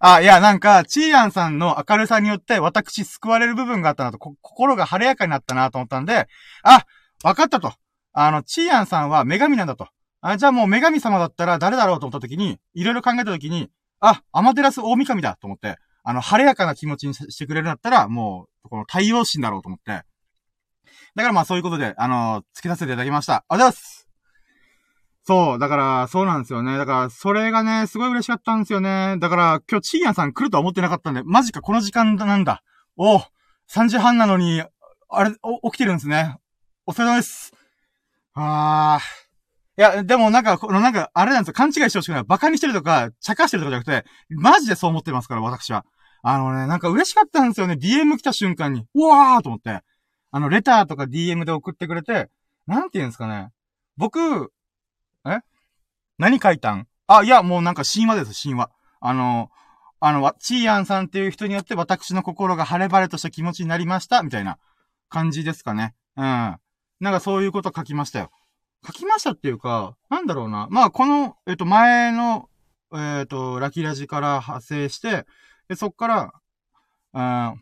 [0.01, 6.29] あ、いや、なんか、チーヤンさんの明るさによって私救われる部分があったなと、心が晴れやかになったなと思ったんで、
[6.63, 6.85] あ、
[7.25, 7.73] わかったと。
[8.13, 9.89] あの、チーヤンさんは女神なんだと。
[10.21, 13.71] あ、じゃあもう女神様だったら誰だろうと思った時に、いろいろ考えた時に、
[14.01, 20.03] あ、アマテラス大神だと思って、あの、晴れやかな気持ちにしてくれるんだったら、もう、この太陽神だろうと思って、
[21.15, 23.45] だからまあそういうことで、あのー、付けさせていただきました。
[23.49, 24.09] ありがとうございます
[25.29, 26.79] そう、だから、そうなんですよね。
[26.79, 29.17] だから、それがね、すごい嬉しかったんですよね。
[29.19, 32.63] だから、今日、チーヤンさん来るとは思ってなかったんで、マジか、この時間なんだ。
[32.97, 33.19] お
[33.71, 34.63] 3時半なのに、
[35.11, 36.39] あれ、お、起きてるんですね。
[36.87, 37.53] お疲れ様です。
[38.33, 39.28] あー。
[39.79, 41.55] いや、でもなんか、このなんか、あれなんですよ。
[41.55, 42.23] 勘違いしてほしくない。
[42.23, 45.87] 馬鹿にしてるとか、茶化してるとかじゃなくて、マジでそう思ってますから、私は。
[46.23, 47.75] あのね、なんか嬉しかったんですよね。
[47.75, 48.85] DM 来た瞬間に。
[48.95, 49.83] うわーと思って。
[50.33, 52.29] あの、レターとか DM で送ってくれて、
[52.67, 53.51] なんて言うんですかね。
[53.97, 54.53] 僕、
[55.25, 55.39] え？
[56.19, 56.89] 何書いたん？
[57.07, 58.71] あ、いや、もうなんか神話です、神話。
[59.01, 59.49] あの、
[60.01, 64.59] あの、チーアンさんっていう人によって私の心が晴れ晴れとした気持ちになりました、みたいな
[65.09, 65.95] 感じですかね。
[66.17, 66.25] うん。
[66.25, 66.59] な
[67.11, 68.31] んかそういうこと書きましたよ。
[68.87, 70.69] 書きましたっていうか、なんだろうな。
[70.71, 72.49] まあ、この、えっと、前の、
[72.95, 75.27] えっと、ラキラジから派生して、
[75.69, 76.33] で、そっか
[77.13, 77.55] ら、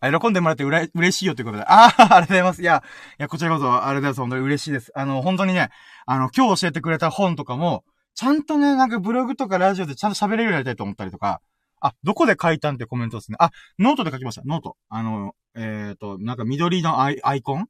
[0.00, 1.64] うん、喜んでもらってうら、嬉しいよということで。
[1.64, 2.62] ああ、ありがとうございます。
[2.62, 2.82] いや、
[3.18, 4.20] いや、こちらこそ、ありがとうございます。
[4.20, 4.92] 本当に嬉しいです。
[4.94, 5.70] あの、本当にね、
[6.04, 7.84] あの、今日教えてくれた本とかも、
[8.14, 11.40] ちゃんとね、なんかブログとかラジオでちゃんと喋れるようになりたいと思ったりとか、
[11.80, 13.36] あ、どこで書いたんってコメントですね。
[13.40, 14.42] あ、ノートで書きました。
[14.44, 14.76] note。
[14.88, 17.66] あの、えっ、ー、と、なんか緑のアイアイコン？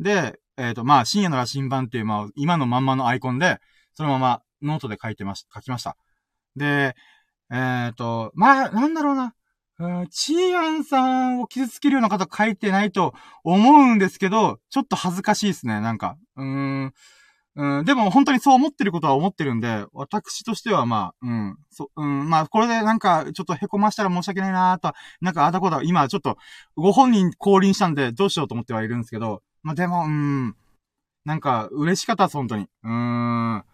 [0.00, 3.58] で、えっ、ー、と、まあ、深夜の羅針盤っていう、まあ、今のまんまのアイコンで、
[3.94, 5.96] そのままノートで書いてまし、書きました。
[6.56, 6.94] で、
[7.50, 9.34] えっ、ー、と、まあ、なんだろうな。
[9.80, 16.16] うん、チーアンさんを傷つけるような方書いてないと思うんですけど、ちょっと恥ずかしいですね、なんか。
[16.36, 16.92] うーん。
[17.54, 26.36] うん、でも本当にそう思ってることは思ってるんで、私としてはまあ、うん、そ、うん、まあ、これでなんか、ちょっと凹ましたら申し訳ないなーと、なんかあだこだ、今ちょっと、
[26.76, 30.56] ご本人降臨したんで、どうしようと思ってはいるんですけど、まあでも、うん、
[31.24, 32.68] なんか、嬉しかったです、本当に。
[32.82, 33.64] うーん。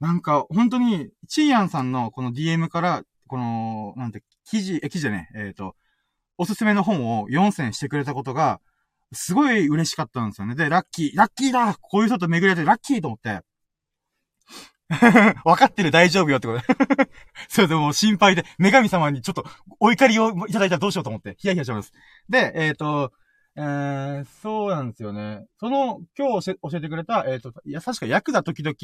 [0.00, 5.76] なんか、本当に、チーアンさんのこの DM から、この、なんて、記事、え、記事でね、えっ、ー、と、
[6.38, 8.60] おすすめの本を4選してくれたことが、
[9.12, 10.54] すごい嬉しかったんですよね。
[10.54, 13.40] で、ラッキー、ラッキーだこういう人と巡り合えてラッキーと思って。
[15.44, 17.10] 分かってる大丈夫よってことで。
[17.48, 19.44] それでも心配で、女神様にちょっと
[19.80, 21.92] お怒りをいただいたらどうしようと思って、ヒヤヒヤします。
[22.28, 23.12] で、えっ、ー、と、
[23.56, 25.46] えー、そうなんですよね。
[25.60, 28.74] その、今日教えてくれた、えっ、ー、と、いや、確かヤクザ時々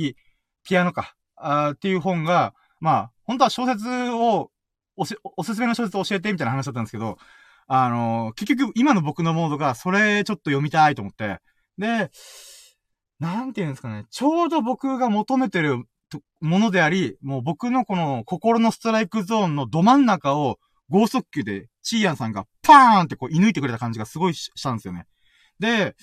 [0.63, 4.51] ピアノか、あっていう本が、まあ、本当は小説を、
[4.97, 7.19] おし、おすすめの小説を教えてみたいな話だったんですけど、
[7.67, 11.39] あの、結局今の僕のモードがそれちょっと読みたいと思って。
[11.79, 12.11] で、
[13.19, 14.07] なんていうんですかね。
[14.11, 15.85] ちょうど僕が求めてる
[16.41, 20.59] ものであり、もう僕のこの心のストライクゾーンのど真ん中を
[20.91, 25.07] 高速球でチーヤンさんがパーンってこう射抜いてくれた感じがすごいしたんですよね。
[25.59, 25.95] で、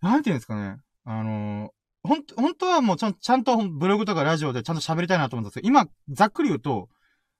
[0.00, 0.76] なんていうんですかね。
[1.04, 1.70] あの
[2.02, 6.88] ほん、本当はもうちゃんちゃんとブログとかラジオでちゃんと喋りたいなと思うんですけど、今、ざっくり言うと、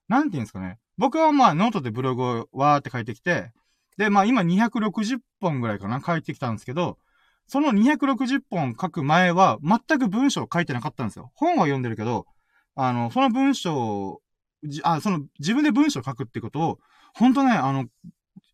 [0.08, 0.78] なんていうんですかね。
[0.96, 3.52] 僕はまあノートでブログをわーって書いてきて、
[3.98, 6.98] で、まあ今260本ぐらいかな書いてきたんですけど、
[7.46, 11.30] その260本書く前は全く文章を書いてなかったんですよ。
[11.34, 12.26] 本は読んでるけど、
[12.74, 14.20] あの、その文章
[14.64, 16.78] じあ、その自分で文章を書くってことを、
[17.14, 17.86] ほんとね、あの、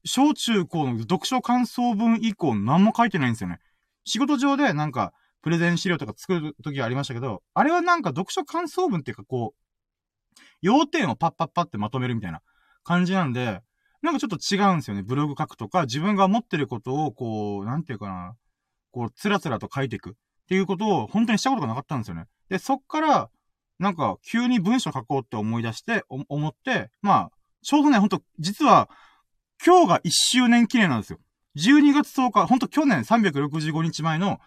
[0.05, 3.59] 小中高の読書感想文以降何も書いてないんですよね。
[4.05, 12.43] 仕事上でなんか、プレゼン資料とか作る時がありましたけど、あれはなんか読書感想文っていうかこう、要点をパッパッパってまとめるみたいな
[12.85, 13.63] 感じなんで、
[14.03, 15.03] なんかちょっと違うんですよね。
[15.03, 18.35] ブログ書くとか、自分が思ってることを、こう、なんていうかな、
[18.93, 20.13] こう、つらつらと書いていくっ
[20.49, 22.25] ていうことを本当にしたことがなかったんですよね。
[22.49, 23.31] で、そっから、
[23.81, 27.31] なんか、急に文章書こうって思い出して、思って、まあ、
[27.62, 28.91] ちょうどね、ほんと、実は、
[29.64, 31.18] 今日が1周年記念なんですよ。
[31.57, 34.39] 12月10日、ほんと去年365日前の、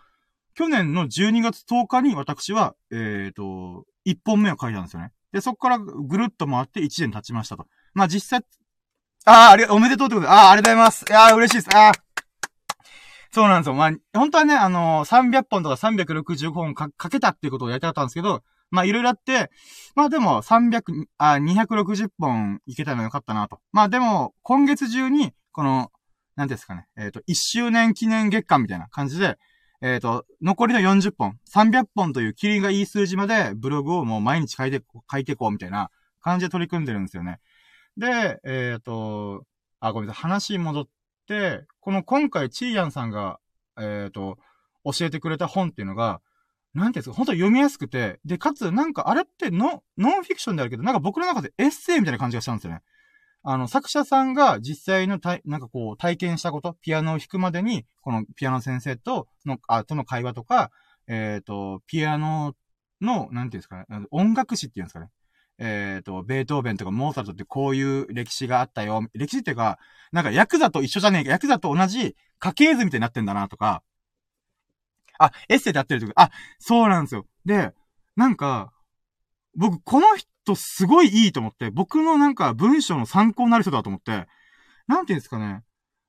[0.53, 5.11] 去年の12月10日に私は、えっ、ー、と、1本目を書いたんですよね。
[5.31, 7.65] で、そこからぐるっと回って1年経ちましたと。
[7.95, 8.45] まあ実際、
[9.25, 11.05] ああ、あり、おめでとうってことで、ああ、ありがとうございます。
[11.09, 11.75] いや、嬉しいです。
[11.75, 11.91] ああ。
[13.31, 13.73] そうなんですよ。
[13.73, 18.43] まあ、本当はね、あのー、300本とか365本かけたっていうことをやりたかったんですけど、
[18.74, 19.51] まあ、いろいろあって、
[19.95, 23.59] まあでも、300、あ、260本いけたのよかったなと。
[23.71, 25.91] まあでも、今月中に、この、
[26.36, 29.38] なんですかね、えっ、ー、と、1周年記念月間みたいな感じで、
[29.80, 37.41] えっ、ー、と、残りの40本、300本というキリがいい数字までブログをもう毎日書いて、書いていこうみたいな感じで取り組んでるんですよね。
[37.95, 39.45] で、えっ、ー、と、
[39.82, 40.88] あ、ごめんなさい、話戻っ
[41.28, 43.39] て、この今回チーヤンさんが、
[43.80, 44.39] えっ、と、
[44.84, 46.21] 教えてくれた本っていうのが、
[46.74, 52.82] なんていうんですか、本当に読みやすくて、で、かつ、なんかあれってノ、ノンフィクションであるけど、なんか僕の中でエッセイみたいな感じがしたんですよね。
[53.43, 60.71] あの、作者さんが実際のたい、なんかこう、体験したこと、ピアノを弾くまでに、このピアノ先生との、あ、との会話とか、
[61.07, 62.55] えっ、ー、と、ピアノ
[63.01, 65.09] の、なんていうんですかね、音楽史っていうんですかね。
[65.59, 69.05] えっ、ー、と、ベートーベンとかモーツァルトってこういう歴史があったよ。
[69.13, 69.78] 歴史っていうか、
[70.11, 73.84] なんかヤクザと一緒じゃねえか、ヤクザと同じ家系図みたいになってんだなとか、
[75.20, 77.26] あ、エッセイでやってると、あ、そうなんですよ。
[77.45, 77.72] で、
[78.16, 78.72] なんか、
[79.55, 84.28] 僕、この人、すごいいいと思って、僕のなんか文章の参考になる人だと思って、
[84.88, 85.64] なんていうんですかね。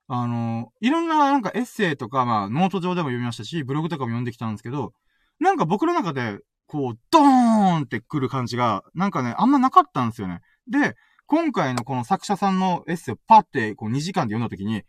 [0.07, 4.93] あの、いろんななんかエッセイとか、まあ、ノート上でも読みましたし、ブログとかも読んできたんですけど、
[5.41, 10.41] なんか僕の中で、こう、ドーンってくる感じが、なんかね、あんまなかったんですよね。
[10.69, 10.97] で、
[11.27, 14.83] 今回のこの作者さんのエッセイをパって、こう2時間で読んだ時に、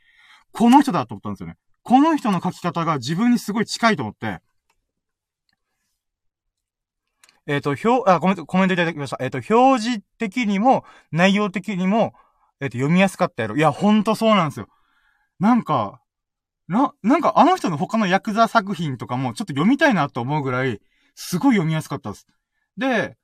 [0.52, 1.58] この人だと思ったんですよね。
[1.86, 4.42] この人の書き方が自分にすごい近いと思って、
[7.46, 9.18] えっ、ー、と、表、あ、コメント、コメントいただきました。
[9.22, 12.16] えっ、ー、と、表示的にも、内容的にも、
[12.60, 13.56] えっ、ー、と、読みやすかったやろ。
[13.56, 14.68] いや、ほんとそうなんですよ。
[15.40, 16.02] なんか、
[16.68, 20.82] な、なんかあの人の他のヤクザ作品とかもちょっと読みたいなと思うぐらい、
[21.14, 22.26] すごい読みやすかったです。
[22.78, 23.16] で、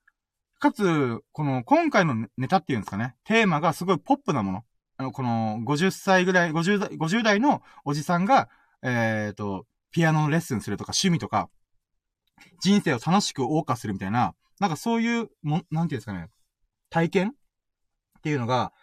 [0.60, 4.64] かつ、この今回のネタっていうんですかね、テーマがすごいポップなもの。
[5.02, 8.50] あの、この50歳ぐらい、50代、50代のおじさんが、
[8.84, 11.50] えっ、ー、と、ピアノのレッスンするとか趣味とか、
[12.62, 16.28] 人生を楽しく謳歌するみたいな、なんかそういう、も、なんていうんですかね、
[16.92, 17.30] 体験？
[17.30, 18.74] っていうのが、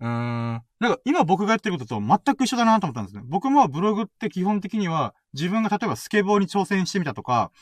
[0.00, 0.62] うーん。
[0.80, 3.22] なんか今僕がやってることと全く一緒だなと思ったんですね。
[3.24, 7.52] 僕もブログって基本的には自分が例えばスケボーに挑戦してみたとか、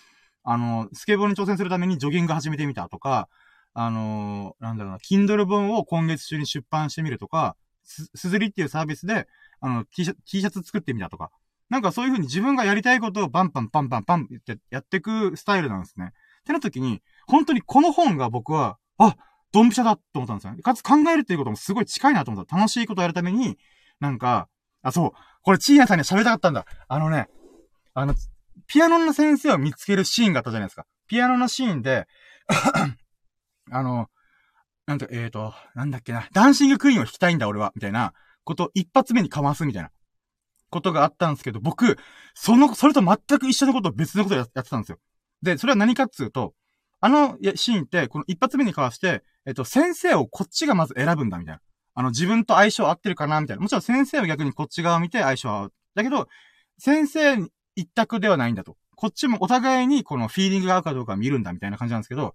[0.45, 3.29] あの、スケボーに挑戦するためにジョギング始めてみたとか、
[3.75, 9.27] あのー、なんだろうな、Kindle 本を今月中に出版してみるとか、す、すずりっていうサービスで、
[9.61, 11.31] あの、T シャツ、T シャツ作ってみたとか。
[11.69, 16.13] なんかそういう風に自分がやりたいことをバンパンパンパンパンってやっていくスタイルなんですね。
[16.41, 19.17] ってな時に、本当にこの本が僕は、あ、
[19.53, 20.55] ドンピシャだと思ったんですよ。
[20.63, 22.57] かつ考えるっていうこともすごい近いなと思った。
[22.57, 23.59] 楽しいことをやるために、
[24.01, 24.49] なんか、
[24.83, 25.11] あ、そう。
[25.43, 26.67] これ、チーヤさんに喋りたかったんだ。
[26.89, 27.29] あのね、
[27.95, 28.15] あの、
[28.67, 30.87] ピアノの先生を見つけるシーンがあったじゃないですか。
[31.09, 32.07] ピアノのシーンで
[33.71, 34.09] あの、
[34.87, 38.13] なんて、えーと、なんだっけな、ダンシングクイーンを弾きたいんだ俺は、みたいな
[38.45, 39.91] こと一発目にかますみたいな
[40.71, 41.99] ことがあったんですけど、僕、
[42.35, 44.99] その、それと全く一緒のことを別のことをやってたんですよ。
[45.43, 46.55] で、それは何かっつうと、
[47.01, 51.61] あのシーンって、この一発目にかわして、えっと、先生をこっちがまず選ぶんだ、みたいな。
[51.95, 53.63] あの、自分と相性合ってるかな、みたいな。
[53.63, 55.73] もちろん先生は逆にこっち側を見て相性合う。
[55.95, 56.29] だけど、
[56.79, 57.37] 先生
[57.75, 58.77] 一択ではないんだと。
[58.97, 62.35] こっちもお互いにこのフィーリングが合うかどうか見るんだ、みたいな感じなんですけど、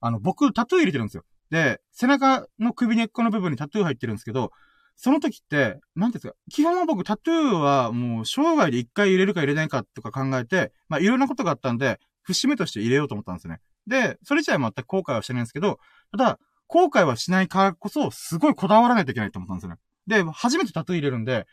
[0.00, 1.24] あの、僕、タトゥー入れてるんですよ。
[1.50, 4.52] で、背中の首根っこの部分にタトゥー入ってるんですけど、
[4.96, 13.60] その時って、なんですか、基本は僕タトゥーはもう生涯で一回入れるか入れないかとか考えて、まあいろんなことがあったんで、節目として入れようと思ったんですよね。
[13.86, 15.78] で、それ自体全く後悔はしてないんですけど、
[16.10, 19.78] ただ、後悔はしないからこそ、すごいこだわらないといけないと思ったんですよね。
[20.06, 21.46] で、初めてタトゥー入れるんで、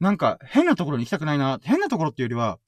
[0.00, 1.60] なんか変なところに行きたくないな。
[1.62, 2.58] 変なところっていうよりは、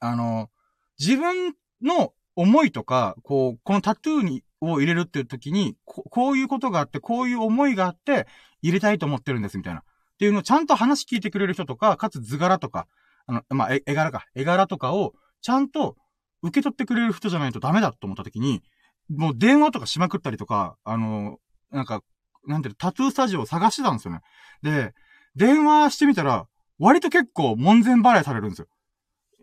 [0.00, 0.50] あの、
[0.98, 8.26] 自分の思いとか、こう、このタトゥーに、を入れるっていう時にこ、こういうことがあって、こういう思いがあって、
[8.62, 9.80] 入れたいと思ってるんです、みたいな。
[9.80, 9.82] っ
[10.18, 12.86] ていうのをちゃんと話聞いてくれる人とか、かつ図柄とか、
[13.26, 14.26] あの、まあ、絵柄か。
[14.34, 15.96] 絵柄とかを、ちゃんと
[16.42, 18.62] 受け取ってくれる人じゃないとダメだと思った時に、
[19.08, 21.38] もう電話とかしまくったりとか、あの、
[21.70, 22.02] なんか、
[22.46, 24.20] なんていうタトゥースタジオを探してたんですよね。
[24.62, 24.94] で、
[25.36, 26.46] 電話してみたら、
[26.78, 28.68] 割と結構門前払いされるんですよ。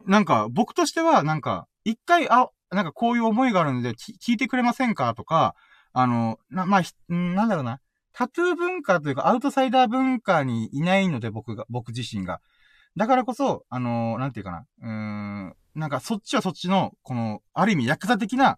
[0.06, 5.14] なんか、僕としては、なんか、一回、あ、なんかこういう思いがあるんで、聞いてくれませんか？
[5.14, 5.56] とか、
[5.94, 6.82] あの、な、まあ、
[7.14, 7.80] なんだろうな。
[8.14, 12.42] タトゥー文化というか、アウトサイダー文化にいないので、僕が、僕自身が。
[12.96, 14.66] だからこそ、あの、なんていうかな。
[14.82, 18.58] うーん、なんかそっちはそっちの、この、ある意味、ヤクザ的な、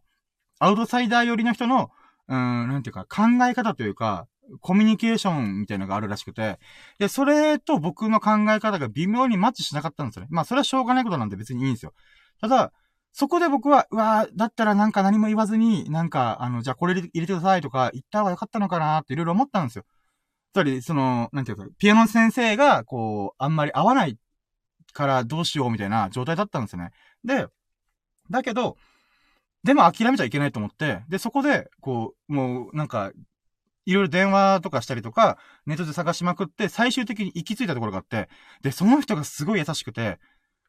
[0.60, 1.92] アウトサイダー寄りの人の、
[2.30, 4.28] うーん、なんていうか、考え方というか、
[4.62, 6.60] コミュニケーションみたいなのがあるらしくて、
[6.98, 10.30] で、それと僕の考え方が微妙にマッチしなかったんですよね。
[10.32, 11.94] まあ、それはしょうがないことなんで別にいいんですよ。
[12.42, 12.72] ただ、
[13.12, 19.86] そこで僕は、うわだったらなんか何も言わずに、なんか、あの、じゃあこれ入れてくださいとか言った方がよかったのかなっていろいろ思ったんですよ。
[20.54, 24.18] つまり、その、なんていうか、ピアノ先生が、こう、あんまり合わない
[24.94, 26.92] からどうしようみたいな状態だったんですよね。
[27.24, 27.48] で、
[28.30, 28.78] だけど、
[29.64, 33.12] でも諦めちゃいけないと思って、で、そこで、こう、もう、なんか、
[33.86, 38.30] いろいろ電話とかしたりとか、ネットで探しまくって、最終的に行き着いたところがあって、
[38.62, 40.20] で、その人がすごい優しくて、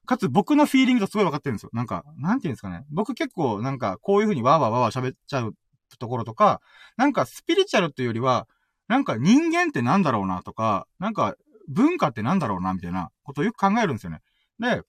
[0.06, 1.70] かつ僕のフィーリングとすごい分かってるんですよ。
[1.72, 2.84] なんか、なんて言うんですかね。
[2.90, 5.54] 僕結構、なんか、こういう風にわーわーわーわー喋っちゃう
[5.98, 6.60] ところとか、
[6.96, 8.48] なんかスピリチュアルっていうよりは、
[8.88, 11.36] なんか人間ってなんだろうなとか、なんか
[11.68, 14.20] 文化ってなんだろうなみたいなことをよく考えるんですよね。
[14.58, 14.82] で、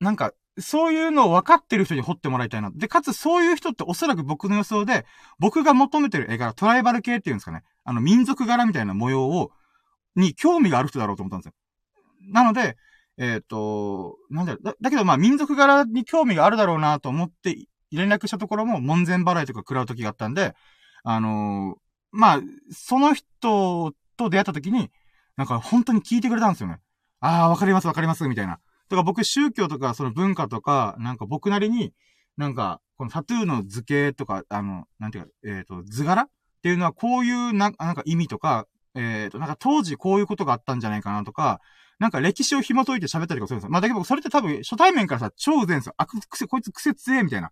[0.00, 2.70] なんか、そういうのを分かってる人に掘ってもらいたいな。
[2.70, 5.06] で、かつそういう人っておそらく僕の予想で、
[5.38, 7.62] 僕が求めてる絵柄、トライバル系っていうんですかね。
[7.84, 9.50] あの、民族柄みたいな模様を、
[10.14, 11.54] に興味がある人だろうと思ったんですよ。
[12.32, 12.76] なので、
[13.22, 17.56] えっ、ー、と、なんだろだ、だけどまあ民族柄に興味があるだろうなと思って
[17.92, 20.54] 連絡したところも門前払いとか食らう時があったんで、
[21.04, 21.78] あのー、
[22.10, 22.40] まあ、
[22.72, 24.90] その人と出会った時に、
[25.36, 26.78] なんか本当に聞いてくれたんですよね。
[27.20, 28.58] ああ、わかりますわかります、みたいな。
[28.88, 31.92] とか僕宗教とかその文化とか、なんか僕なりに、
[32.36, 36.28] なんか、このタトゥーの図形とか、あの、なんていうか、えっ、ー、と、図柄っ
[36.62, 41.60] ていうのはこういうな、なんか意味とか、えっ、ー、と、なんか当時こういうことがあったんじゃないかなとか、
[42.02, 43.70] なんか歴史を紐解いて喋ったりとかするんですよ。
[43.70, 45.94] まあだけどそれって多分初対面からさ、超うぜんですよ。
[45.96, 47.46] あ、くせ、こいつ癖強えみたいな。
[47.46, 47.50] っ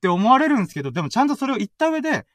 [0.00, 2.26] て思われるんですけど、でもちゃんとそれを言った上で、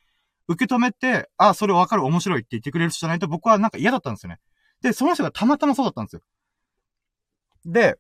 [0.47, 4.39] 受け止めて、あ、それわかる、面白いって言ってくれる人じゃないと僕はなんか嫌だったんですよね。
[4.81, 6.21] で、その人がたまたまそうだったんですよ。
[7.65, 7.99] で、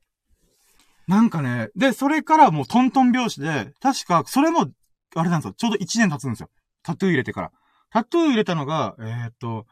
[1.09, 4.69] なんかね、で、それからもうトントン拍子で、確か、それも、
[5.13, 5.53] あれなんですよ。
[5.57, 6.49] ちょうど1年経つんですよ。
[6.83, 7.51] タトゥー入れてから。
[7.89, 9.65] タトゥー入れたのが、えー、っと、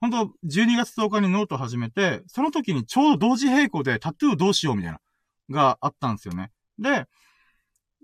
[0.00, 5.00] 本当12月10日にノート始めて、その時にちょうど同時並行でタトゥーどうしようみたいな、
[5.50, 6.52] があったんですよね。
[6.78, 7.06] で、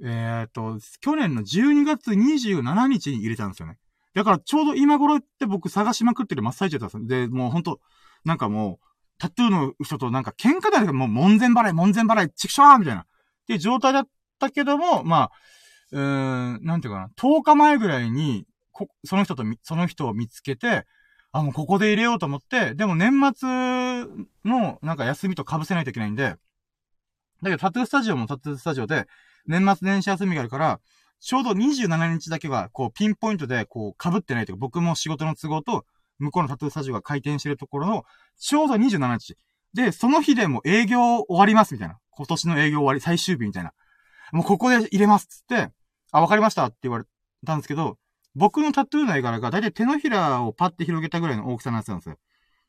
[0.03, 3.79] えー、っと、去年の12月27日に入れたんですよね。
[4.15, 7.21] だからちょうど今頃って僕探しまくってる真っ最中だったんです。
[7.23, 7.81] で、もうほんと、
[8.25, 8.87] なんかもう、
[9.19, 13.03] タトゥーの人となんか喧嘩だけど、もう門前払い、門前払い、チクショーみたいな。
[13.03, 13.07] っ
[13.47, 15.31] ていう状態だったけども、まあ、
[15.93, 20.87] うーん、なんていうかな、10日前ぐらいに、こ、その人と、その人を見つけて、
[21.35, 23.49] あ、もうここで入れようと思って、でも年末
[24.45, 26.37] のなんか休みと被せないといけないんで、
[27.43, 29.09] だけどタトゥースタジオもタトゥースタジオで、
[29.45, 30.81] 年末年始休みがあるから、
[31.19, 35.85] ちょうど27日だけは、こう、ピンポイントで、こう、被ってないというか、僕も仕事の都合と、
[36.19, 38.05] 向こうのタトゥースタジオが開店してるところの、
[38.39, 39.37] ちょうど27日。
[39.73, 41.99] で、その日でも営業終わります、みたいな。
[42.11, 43.73] 今年の営業終わり、最終日みたいな。
[44.31, 45.73] もうここで入れます、つって、
[46.13, 47.05] あ、わかりましたって言われ
[47.45, 47.99] たんですけど、
[48.35, 52.17] 僕のタトゥーの絵柄がだいたい手のひらをパッて広げたぐらいの大きさのやつなんですよ。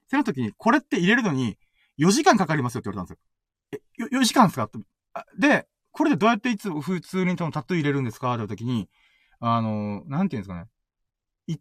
[0.08, 1.58] その時に、これって入れるのに
[1.98, 4.08] 4時間かかりますよって言われたんですよ。
[4.12, 4.70] え、4, 時間ですか？
[5.40, 8.34] で、これでどうやっていつ普通にタトゥー入れるんですか？
[8.34, 8.90] って言った時に、
[9.40, 10.68] あの、なんていうんですかね。
[11.48, 11.58] い、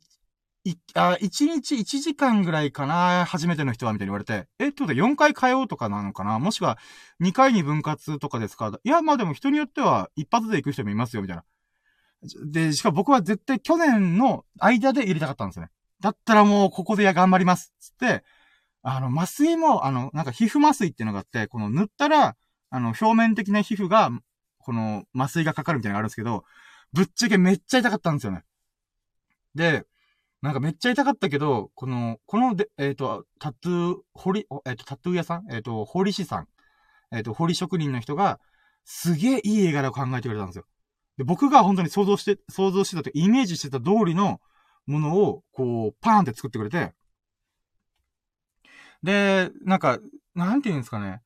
[0.71, 6.39] い、あ、1日1時間ぐらいかな、初めての人は、みたいに言われて、え、ってことは4回通うとかなのかな？
[6.39, 6.79] もしくは
[7.21, 8.79] 2回に分割とかですか？
[8.85, 11.45] いや、まあでも人によっては一発で行く人もいますよ、みたいな。
[12.45, 15.71] で、しかも僕は絶対去年の間で入れたかったんですよね。
[16.01, 17.73] だったらもうここでや頑張ります。
[17.81, 18.25] つって、
[18.83, 22.37] あの、麻酔も、あの、なんか皮膚麻酔っていうのがあって、この塗ったら、
[22.71, 24.11] あの、表面的な皮膚が、
[24.59, 26.45] この麻酔がかかるみたいなのがあるんですけど、
[26.93, 28.45] ぶっちゃけめっちゃ痛かったんですよね。
[29.55, 29.87] で、
[30.43, 35.47] なんかめっちゃ痛かったけど、この、こので、えっ、ー、と、タトゥー、彫り、えっ、ー、と、タトゥー屋さん？
[35.51, 36.49] えっ、ー、と、彫り師さん
[37.11, 38.41] えっ、と、彫り職人の人が、
[38.85, 40.67] すげえいい絵柄を考えてくれたんですよ。
[41.17, 44.41] で、僕が本当に想像して、想像してたとイメージしてた通りの
[44.87, 46.93] ものを、こう、パーンって作ってくれて、
[49.03, 49.99] で、なんか、
[50.35, 51.21] なんて言うんですかね。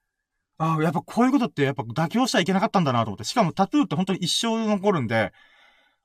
[0.58, 3.24] ああ、やっぱこういうことってやっぱ妥協しちゃいけなかったんだなと思って。
[3.24, 5.32] しかもタトゥーって本当に一生残るんで、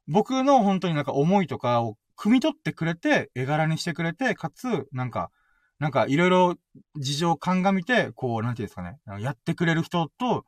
[0.08, 5.32] 僕の本当になんか思いとかを汲み取ってくれて、絵柄にしてくれて、かつ、なんか、
[5.80, 6.56] なんかいろいろ
[6.98, 9.00] 事情を鑑みて、こう、なんていうんですかね。
[9.20, 10.46] やってくれる人と、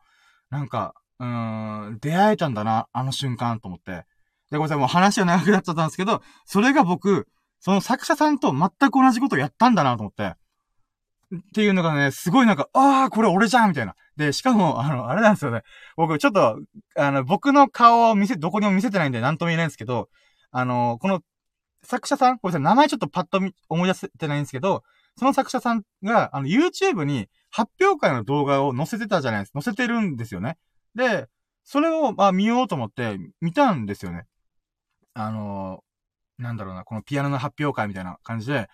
[0.52, 4.06] なんか、うーん、出会えたんだな、あの瞬間と思って。
[4.52, 7.28] で、ごめんなさい、もう話は長くなっちゃったんですけど、それが僕、
[7.60, 10.36] その作者さんと全く同じことをやったんだなと思って。
[11.36, 13.96] っていうのがね、すごいなんか、ああ、これ俺じゃんみたいな。
[14.16, 15.64] で、しかも、あの、あれなんですよね。
[15.98, 16.60] 僕、ちょっと、
[16.96, 20.10] あの、僕の顔を見せ、どこにも見せてないんで、なんとも言えないんですけど、
[20.52, 21.22] あの、この、
[21.84, 23.40] 作者さん、これ名前ちょっとパッと
[23.70, 24.84] 思い出せてないんですけど、
[25.18, 29.62] その作者さんが、あの、YouTube に発表会の動画を載せてたじゃないですか。
[29.62, 30.58] 載せてるんですよね。
[30.96, 31.28] で、
[31.64, 34.26] それを、まあ、見ようと思って見たんですよね。
[35.14, 38.68] あのー、なんだろうな、このピアノの発表会みたいな感じで、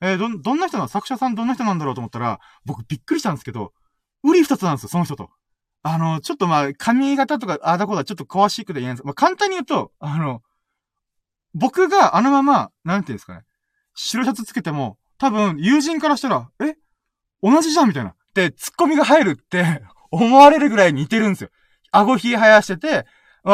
[0.00, 0.88] えー、ど、どんな人なの？
[0.88, 3.72] 作者さんどんな人なんだろうと思ったら、僕びっくりしたんですけど、
[4.22, 5.30] 売り二つなんですよ、その人と。
[5.82, 10.42] あの、ちょっとまあ、髪型とか、あだこだ、ちょっと詳しくで言えないんですまあ、簡単に言うと、あの、
[11.54, 13.42] 僕があのまま、なんていうんですかね、
[13.94, 16.74] 白シャツつけても、多分、友人からしたら、え？
[17.42, 18.14] 同じじゃんみたいな。
[18.34, 21.50] で、ツッコミが入るって思われるぐらい似てるんですよ。
[21.92, 23.06] 顎ひ生やしてて、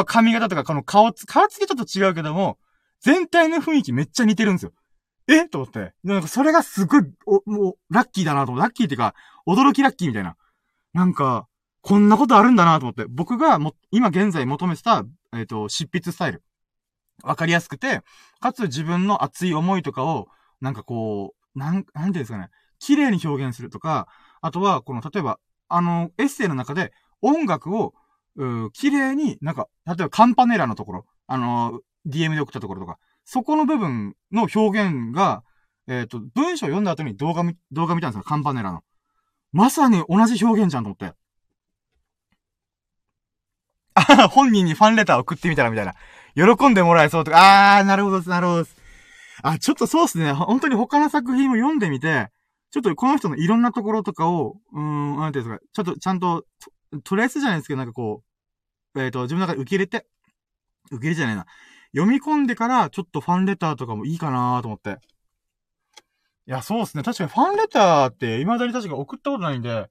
[0.06, 2.58] 髪型とかこの顔つ、顔つきちょっと違うけども、
[3.00, 4.72] 全体の雰囲気めっちゃ似てるんですよ。
[5.28, 5.48] え？
[5.48, 5.92] と思って。
[6.02, 8.66] なんかそれがすごい、お、もう、ラッキーだなと思って。
[8.66, 9.14] ラッキーっていうか、
[9.46, 10.36] 驚きラッキーみたいな。
[10.94, 11.46] なんか、
[11.80, 13.04] こんなことあるんだなと思って。
[13.08, 16.42] 僕がも、今現在求めてた、えっ、ー、と、執筆スタイル。
[17.22, 18.02] わかりやすくて、
[18.40, 20.28] かつ自分の熱い思いとかを、
[20.60, 22.48] なんかこう、なん、なんていうんですかね。
[22.78, 24.08] 綺麗に表現するとか、
[24.40, 25.38] あとは、この、例えば、
[25.74, 27.94] あの、エッセイの中で、音楽を、
[28.36, 35.44] う綺麗に、なんか、例えばカンパネラのところ、あの、DM で送ったところとか、そこの部分の表現が、
[35.88, 38.82] えっ、ー、と、文章を読んだ後に動画見、動画見たんですよ、カンパネラの。
[39.52, 41.14] まさに同じ表現じゃんと思って。
[43.94, 45.94] あ本人にファンレター送ってみたらみたいな。
[46.34, 48.66] 喜んでもらえそうとか、あー、なるほどなるほど
[49.42, 50.32] あ、ちょっとそうっすね。
[50.32, 52.28] 本当に他の作品も読んでみて、
[52.72, 56.46] ちょっとこの人のいろんなところとかを、うん、なんていうんですか、ちょっとちゃんと、
[57.04, 58.22] トレースじゃないですけど、なんかこ
[58.94, 60.06] う、えっ、ー、と、自分の中で受け入れて、
[60.90, 61.46] 受け入れじゃないな。
[61.94, 64.98] 読み込んでから、ちょっとファンレターとかもいいかなと思って。
[66.46, 67.02] いや、そうですね。
[67.02, 69.90] 確かにファンレターって、未だに確か送ったことないんで、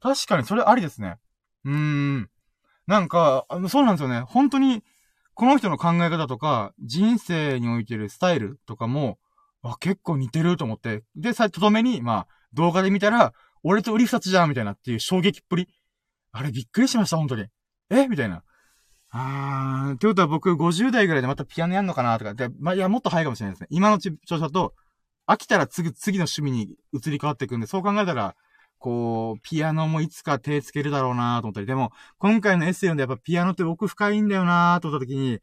[0.00, 1.18] 確かにそれありですね。
[1.64, 2.30] うーん。
[2.88, 4.20] なんか、そうなんですよね。
[4.22, 4.82] 本当に、
[5.34, 9.18] この人の考え方とか、人生においてるスタイルとかも、
[9.70, 11.02] あ、結構似てると思って。
[11.16, 15.68] で、さ、とどめに、まあ、動画で見たら、俺と売り二つじゃんみたいなっていう衝撃っぷり。
[16.32, 17.46] あれびっくりしました、本当に。
[17.90, 18.08] え？
[18.08, 18.42] みたいな。
[19.10, 22.34] あー、ってことは僕50代ぐらいでまたピアノやんのかなとか。
[22.34, 23.68] で、まあ、いや、もっと早いかもしれないですね。
[23.70, 24.74] 今のち調子だと、
[25.26, 28.36] 飽きたら次、次の趣味に移り変わっていくんで、そう考えたら、
[28.78, 35.40] こう、ピアノもいつか手つけるだろうなと思ったり、でも、今回のエッセイ読んでやっぱピアノって奥深いんだよなと思った時に、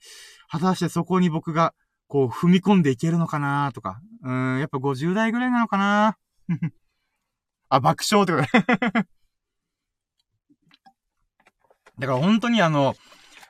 [0.49, 1.73] 果たしてそこに僕が、
[2.13, 6.15] こう、踏み込んでいけるのかなとか、うん、やっぱ50代ぐらいなのかな
[7.69, 8.45] あ、爆笑ってこと
[11.97, 12.93] だから本当にあの、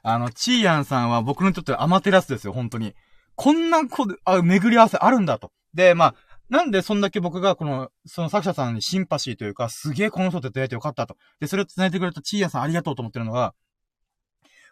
[0.01, 2.95] あの、チーヤンさんは僕にとってはアマテラスですよ、本当に。
[3.35, 5.51] こんなこ、あ、巡り合わせあるんだと。
[5.73, 6.15] で、まあ、
[6.47, 11.17] なんでそんだけ僕がこの、その作者さんにシンパシーというか、すげえこの人と出会えてよかったと。
[11.41, 13.53] で、それを伝えてくれたチーヤさんありがとうと思ってるのが、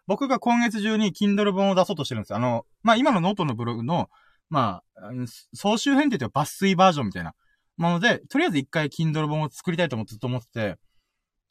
[0.08, 2.38] 僕が今月中に Kindle 本を出そうとしてるんですよ。
[2.38, 4.10] あの、まあ、今のノートのブログの、
[4.50, 5.12] まあ、
[5.54, 7.34] 総集編って言って抜粋バージョンみたいな
[7.78, 10.78] もので、とりあえず一回 Kindle 本を作りたいともずっと思ってて、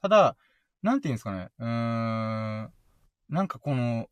[0.02, 0.36] ただ、
[0.82, 2.70] なんて言うんですかね、うーん、
[3.28, 4.06] なんかこの、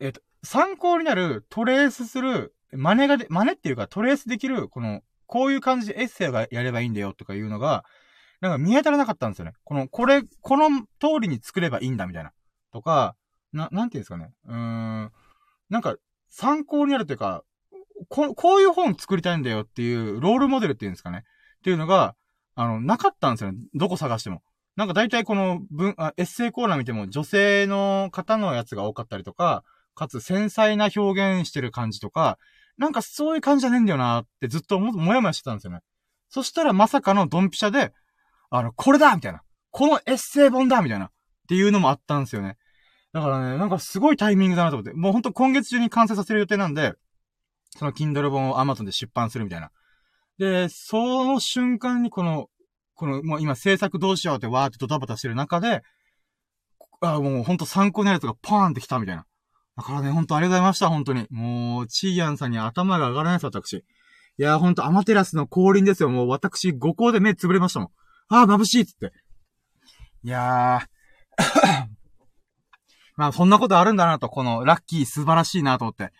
[0.00, 7.84] えっ、と、参考になる、トレースする、真似がで、真似っていうかトレースできる、この、こういう感じでエッセイがやればいいんだよとかいうのが、
[8.40, 9.52] なんか見当たらなかったんですよね。
[9.64, 12.32] この、これ、この通りに作ればいいんだみたいな。
[12.72, 13.16] とか、
[13.52, 14.32] な、なんていうんですかね。
[14.46, 15.12] うーん。
[15.70, 15.96] なんか、
[16.28, 17.44] 参考になるというか、
[18.08, 21.24] こ、こういう本作りたいんだよっていうロールモデルっていうんですかね。
[21.58, 22.14] っていうのが、
[22.54, 23.58] あの、なかったんですよね。
[23.74, 24.42] どこ探しても。
[24.76, 29.64] なんか大体この文、あエッセイコーナー見ても女性の方のやつが多かったりとか、
[29.96, 32.38] かつ繊細な表現してる感じとか、
[32.76, 35.80] なんかそういう感じじゃねえんだよなってずっとも、もやもやしてたんですよね。
[36.28, 37.92] そしたらまさかのドンピシャで、
[38.50, 39.42] あの、これだみたいな。
[39.70, 41.06] このエッセイ本だみたいな。
[41.06, 41.10] っ
[41.48, 42.56] ていうのもあったんですよね。
[43.18, 44.92] だからね、なんかすごいタイミングだなと思って。
[44.92, 46.92] もうほんと今月中に完成させる予定なんで、
[47.76, 49.70] その Kindle 本を Amazon で出版するみたいな。
[50.38, 52.46] で、その瞬間にこの、
[52.94, 55.82] この、もう今制作どうしようってわーってドタバタしてる中で、
[57.00, 59.26] あもうほんと参考になるやつがパーンってきたみたいな。
[59.76, 61.26] だからね、ほんとありがとうございました、本当に。
[61.30, 63.72] もう、チーヤンさんに頭が上がらないです、私。
[63.74, 63.84] い
[64.36, 66.08] やーほんとアマテラスの降臨ですよ。
[66.08, 67.88] もう私、5校で目つぶれましたもん。
[68.28, 69.12] あー、眩しいっつって。
[70.22, 71.87] いやー
[73.18, 76.12] まあ、そんなことあるんだなと、このラッキー素晴らしいなと思って。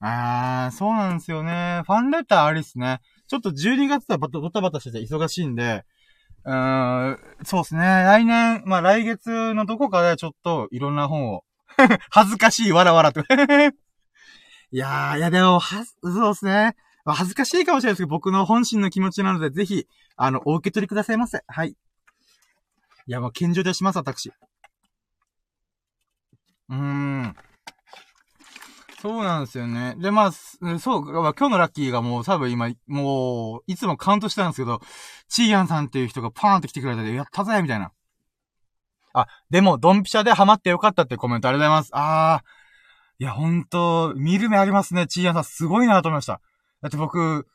[0.00, 1.82] あー、そうなんですよね。
[1.84, 3.00] ファンレターありっすね。
[3.26, 5.84] ちょっと12月はバタバタバタしてて忙しいんで、
[6.44, 7.80] うーん、そうですね。
[7.80, 11.42] 来年、まあ来月のどこかでちょっといろんな本を
[12.10, 13.20] 恥ずかしい、わらわらと
[14.70, 16.76] いやー、いやでも、は、そうですね。
[17.04, 21.42] 恥ずかしいかもしれないですけど、僕の本心の気持ちなので、ぜひ、あの、お受け取りくださいませ。
[21.48, 21.70] はい。
[21.70, 21.76] い
[23.06, 24.32] や、もう、健常でします、私。
[26.68, 27.36] うーん。
[29.00, 29.96] そうなんですよね。
[29.98, 34.80] で、まあ、そう、今日のラッキーがもう多分今、もう、いつもカウントしてたんですけど、
[35.28, 37.92] チーヤンさんっていう人がパーンって来てくれて、やったぜみたいな。
[39.12, 41.90] あ、でも、ドンピシャでハマってよかったってコメントありがとうございます。
[41.92, 43.24] あー。
[43.24, 45.06] いや、ほんと、見る目ありますね。
[45.06, 46.40] チーヤンさん、すごいなと思いました。
[46.80, 47.46] だって僕、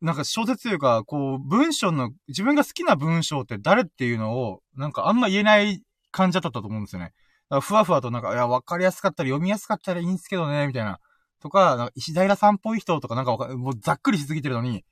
[0.00, 7.12] なんか小説というか、こう、文章の、自分が好きな文章って誰っていうのを、なんかあんま言えない感じだったと思うんですよね。
[7.60, 10.98] ふわふわとなんか、いや、わかりやすかったり読みやすかったらいいんすけどね、みたいな。
[11.40, 14.84] とか、なんか石平さんっぽい人とかなんかわかもうざっくりしすぎてるのに、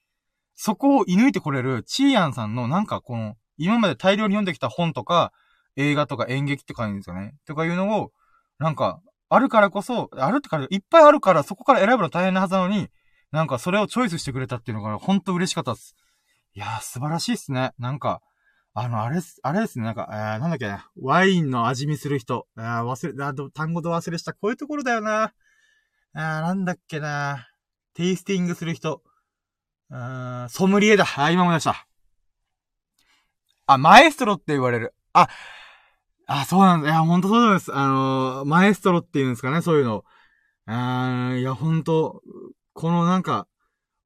[0.55, 5.33] そこを射抜いてこれる、チーヤンさんのなんかこの、今まで大量に読んできた本とか、
[5.77, 7.35] 映画とか演劇って感じですよね。
[7.47, 8.11] とかいうのを、
[8.59, 9.01] なんか、
[9.31, 12.89] あるからこそ、あるってから、いっぱいあるから、そこから選ぶの大変なはずなのに、
[13.31, 15.97] なんかそれをチョイスしてくれたっていうのが、ほんと嬉しかったです。
[16.55, 17.73] いやー、素晴らしいっすね。
[17.79, 18.21] なんか、
[18.75, 22.47] あの、あれす、あれですね、なんか、えー、なんだっけな、ワインの味見する人。
[22.57, 24.33] あ忘れ、単語と忘れした。
[24.33, 25.35] こういうところだよな。
[26.15, 27.49] あなんだっけな。
[27.95, 29.03] テイスティングする人。
[29.91, 31.05] あソムリエだ。
[31.17, 31.87] あ、今思い出した。
[33.67, 34.95] あ、マエストロって言われる。
[35.13, 35.29] あ、
[36.27, 36.89] あ、そうなんだ。
[36.89, 37.75] いや、ほんとそうなんです。
[37.75, 40.05] あのー、マエストロって言うんですかね、そういうの。
[40.67, 42.23] あいや、ほんと、
[42.73, 43.47] このなんか、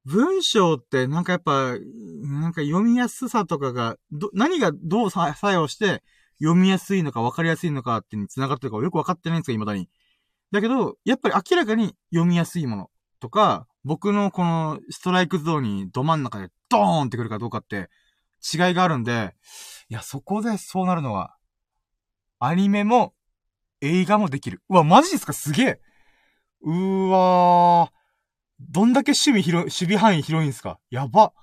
[0.07, 1.73] 文章ってなんかやっぱ、
[2.21, 6.01] なんか読みやすさとかが、ど、何がどう作用して
[6.39, 9.89] 読みやすいのか分かりやすいのかってに繋がってるかよく分かってないんですよ、未だに。
[10.51, 12.89] だけど、やっぱり明らかに読みやすいもの
[13.19, 17.89] とか、僕のこのストライクゾーンにど真ん中でドーンってくるかどうかって
[18.53, 19.35] 違いがあるんで、
[19.89, 21.35] いや、そこでそうなるのは、
[22.39, 23.13] アニメも
[23.81, 24.61] 映画もできる。
[24.69, 25.33] うわ、マジですか？
[25.33, 25.81] すげえ
[26.61, 27.96] うーわー。
[28.59, 30.79] どんだけ守備広、守備範囲広いんすか？
[30.89, 31.33] やば。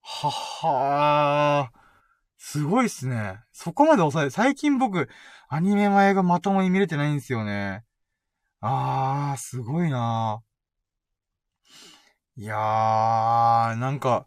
[0.00, 1.78] ははー。
[2.36, 3.38] すごいっすね。
[3.52, 5.08] そこまで抑え、最近僕、
[5.48, 7.84] アニメ前がまともに見れてないんですよね。
[8.60, 10.42] あー、すごいな
[12.36, 12.58] いやー、
[13.76, 14.26] なんか、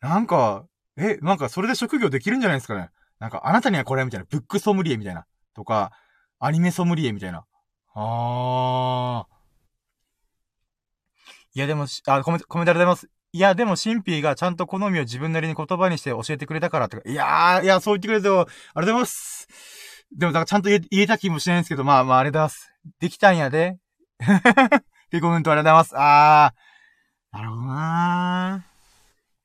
[0.00, 0.66] なんか、
[0.96, 2.90] え、なんかそれで職業できるんじゃないですかね？
[3.18, 4.26] なんか、あなたにはこれみたいな。
[4.28, 5.26] ブックソムリエみたいな。
[5.54, 5.90] とか、
[6.38, 7.44] アニメソムリエみたいな。
[7.94, 9.35] あー。
[11.56, 13.08] いやでも、あ、コメント、コメントありがとうございます。
[13.32, 17.08] いや、でも、シンピーがちゃんと好みを自分なりに言葉にして教えてくれたからとか。
[17.08, 19.48] いやー、いや、そう言ってくれてありがとうございます。
[20.14, 22.98] でも、だからちゃんと言え言えた気もしないんですけど、まあまあ、ありがとうございます。
[23.00, 23.78] できたんやで。
[24.20, 25.92] ってコメントありがとうございます。
[25.96, 27.36] あー。
[27.38, 28.76] なるほどなー。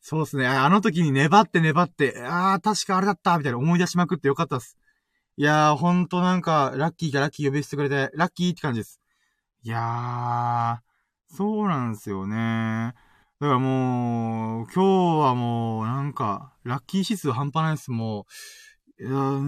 [0.01, 0.47] そうですね。
[0.47, 4.75] あの時に粘って粘って、あー、確かあれだったみたいな思い出しまくってよかったっす。
[5.37, 8.99] いやー、ほんとなんか、ラッキーがラッキー呼び捨てくれて、ラッキーって感じです。
[9.63, 10.90] いやー、
[11.33, 12.93] そうなんですよね。
[13.39, 14.81] だからもう、今日
[15.25, 18.25] はもう、なんか、ラッキー指数半端ないです、も
[18.99, 19.03] う。
[19.03, 19.43] いや、う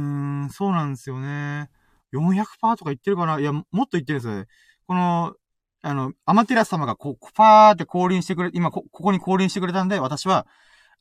[0.46, 1.70] ん、そうなんですよね。
[2.12, 4.48] 400%とか言ってるかないや、もっと言ってるんですよね。
[4.88, 5.36] この、
[5.82, 10.48] あの、アマテラス様がこう、パーって降臨してくれ、今こ、ここに降臨してくれたんで、私は、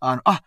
[0.00, 0.42] あの、あ、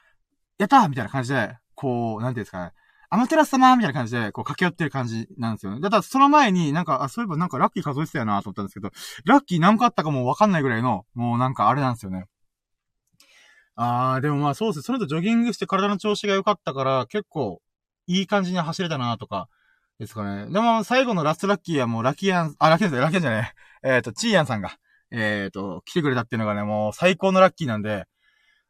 [0.58, 2.74] やったみたいな感じで、こう、なんていうんですかね。
[3.16, 5.80] アマテラス様みたいな感じで、こう、駆け寄ってる感じなんですよね。
[5.80, 8.92] だから、その前になんか、あ、そういえばなんかラッキー数えてたよなと思ったんですけど、
[9.24, 12.26] ラッキー何個あったかもわかんないぐらいの、もうなんかあれなんですよね。
[13.76, 17.62] あー、でもまあそうですその後ジョギングして体の調子が良かったから、結構、
[18.08, 19.48] いい感じに走れたなとか、
[19.98, 20.52] ですかね。
[20.52, 23.54] でも、最後のラストラッキーはもうラッキーアン、あ、ラッキーアンじゃない、ラッキーアンじゃね
[23.84, 23.90] え。
[23.96, 24.78] えっ、ー、と、チーアンさんが、
[25.12, 28.06] えっ、ー、と、来てくれたっていうのがね、もう最高のラッキーなんで、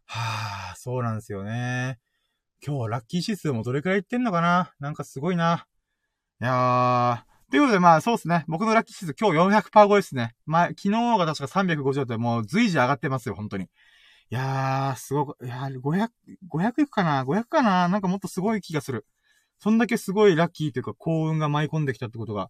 [0.05, 1.97] はぁ、そうなんですよね。
[2.65, 4.73] 今日はラッキー指数もどれくらいいってんのかな？
[4.79, 5.65] なんかすごいな。
[6.41, 7.51] いやー。
[7.51, 8.43] ということで、まあ、そうですね。
[8.47, 10.35] 僕のラッキー指数今日400%超えですね。
[10.45, 13.65] まあ、昨日が確か350だってもう随時上がってますよ、本当に。
[13.65, 13.67] い
[14.31, 16.09] やー、すごく、いやー、500、
[16.49, 17.87] 500いくかな ?500 かな？
[17.87, 19.05] なんかもっとすごい気がする。
[19.59, 22.49] そんだけすごいラッキーというか幸運が舞い込んできたってことが。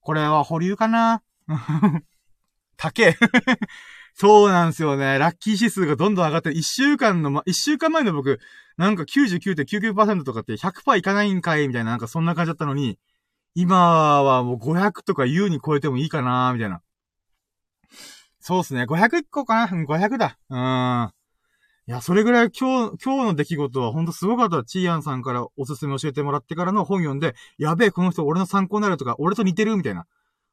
[0.00, 1.22] これは保留かな？
[2.78, 3.14] 高え
[4.20, 5.16] そうなんですよね。
[5.16, 8.40] ラッキー指数がどんどん上がって、1週間の、ま、1週間前の僕、
[8.76, 12.98] なんか99.99%とかって100%いかないんかいみたいな、なんかそんな感じだったのに、
[13.54, 16.80] 今はもう500とか優に超えてもいいかなみたいな。
[18.40, 18.86] そうっすね。
[18.86, 20.36] 500個かな ?500 だ。
[20.50, 21.12] うん。
[21.86, 24.64] いや、それぐらい今日、今日の出来事はほんとすごかった。
[24.64, 30.06] チーアンさんからおすすめ教えてもらってからの本読んで、やべえ、この人俺の参考になるとか、俺と似てるみたいな。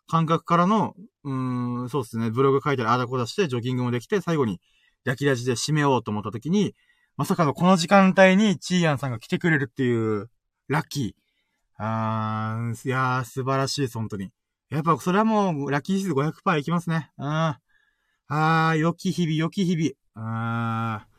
[0.08, 4.60] 感覚からの、うーん、そうですね、ブログ書いたり、あだこ出して、ジョギングもできて、最後に、
[5.04, 6.76] 焼き出しで締めようと思った時に、
[7.18, 10.30] まさかのこの時間帯にチーヤンさんが来てくれるっていう、
[10.68, 11.84] ラッキー。
[11.84, 14.32] あー、いやー、素晴らしいです、本当に。
[14.70, 17.12] やっぱ、それはもう、ラッキー指数500%いきますね。
[17.18, 17.26] うん。
[17.28, 19.92] あー、良き日々、良き日々。
[20.16, 21.15] あー。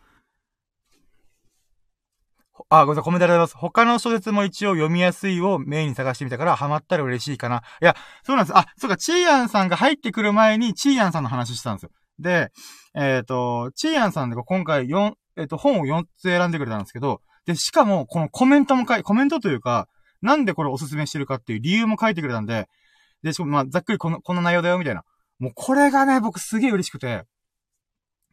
[2.68, 3.56] あ、ごめんなさい、コメントありがとうございます。
[3.56, 7.62] 他の小説も一応読みやすいをメインに探してみたから、ハマったら嬉しいかな。
[7.80, 7.94] いや、
[8.24, 8.58] そうなんです。
[8.58, 11.90] あ、そうか、チーヤンさんが入ってくる前に、チーヤンさんの話してたんですよ。
[12.18, 12.50] で、
[12.94, 19.88] えっ、ー、と、チーヤンさんで今回4、えっ、ー、と、本を4つ選んでくれたんですけど、で、しかも、このコメントも書い、コメントというか、
[20.20, 22.68] なんでこれおすすめしてるかっていう理由も書いてくれたんで、
[23.22, 25.04] で、しかも、まあ、ざっくりこの、この内容だよ、みたいな。
[25.38, 27.22] もうこれがね、僕すげえ嬉しくて、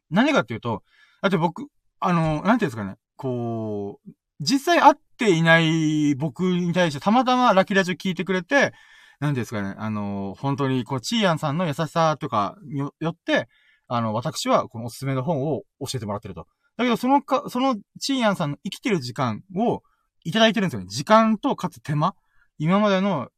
[0.09, 0.81] 何かっていうと、
[1.21, 1.67] だって僕、
[1.99, 4.11] あの、なんていうんですかね、こう、
[4.43, 8.73] 実際会っていない僕に対してたまたまラキラジオ聞いてくれて、
[9.19, 13.47] なんですかね、あの、本当にこう、チーヤンさんの優しさとかによって、
[13.87, 16.47] あの、私はこのおすすめの本を教えてもらってると。
[16.77, 19.81] だけど、そのか、そのチーヤンさんの生きてる時間を
[20.23, 20.87] いただいてるんですよね。
[20.89, 22.15] 時間とかつ手間
[22.57, 23.29] 今までの、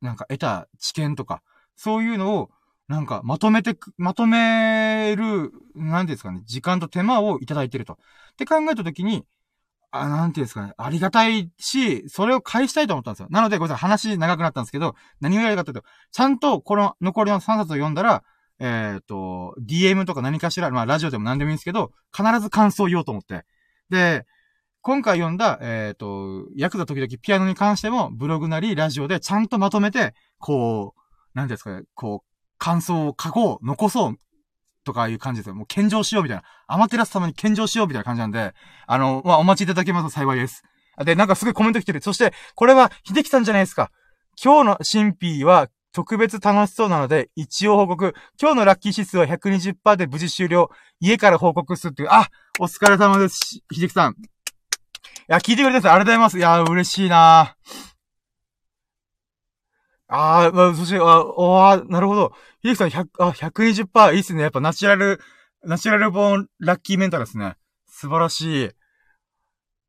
[0.00, 1.42] なんか得た知見とか、
[1.76, 2.50] そういうのを、
[2.86, 7.94] なんか、まとめてまとめる、なんですかね、時間と手間をいただいてると。
[7.94, 7.96] っ
[8.36, 9.24] て考えたときに、
[9.96, 13.28] あ、なんていうんですかね、ありがたいし、それを返したいと思ったんですよ。
[13.30, 18.24] なので、ごめんなさい、話長くなったんですけど、何をやりかったと、ちゃんとこの残りの3冊を読んだら、
[18.58, 23.44] えっ、ー、と、DM とか何かしら、まあラジオでも何でもいいんですけど、必ず感想を言おうと思って。
[23.88, 24.26] で、
[24.80, 34.16] 今回読んだ、えっ、ー、と、ヤクザ時々ピアノに関しても、ブログなりラジオでちゃんとまとめて、こう、なんですかね、こう、感想を書こう、残そう、
[34.84, 35.54] とかいう感じですよ。
[35.54, 36.44] もう献上しようみたいな。
[36.66, 38.54] アマテラス様に献上しようみたいな感じなんで、
[38.86, 40.62] あの、まあ、お待ちいただけますと幸いです。
[41.04, 42.00] で、なんかすごいコメント来てる。
[42.00, 43.90] そして、これは、秀樹さんじゃないですか。
[44.42, 48.14] 今日の新 P は、特別楽しそうなので、一応報告。
[48.40, 50.70] 今日のラッキー指数は120%で無事終了。
[51.00, 52.08] 家から報告するっていう。
[52.10, 52.28] あ
[52.58, 53.62] お疲れ様です。
[53.72, 54.12] 秀樹さん。
[54.12, 54.14] い
[55.28, 55.88] や、聞いてくれて。
[55.88, 56.38] ありがとうございます。
[56.38, 57.56] いや、嬉しいなあ
[60.08, 62.32] あ、まあ、そして、あ、あ、なるほど。
[62.60, 64.42] ひできさん100、あ、120%いいっすね。
[64.42, 65.20] やっぱナチュラル、
[65.62, 67.56] ナチュラルボーンラッキーメンタルですね。
[67.86, 68.70] 素晴らしい。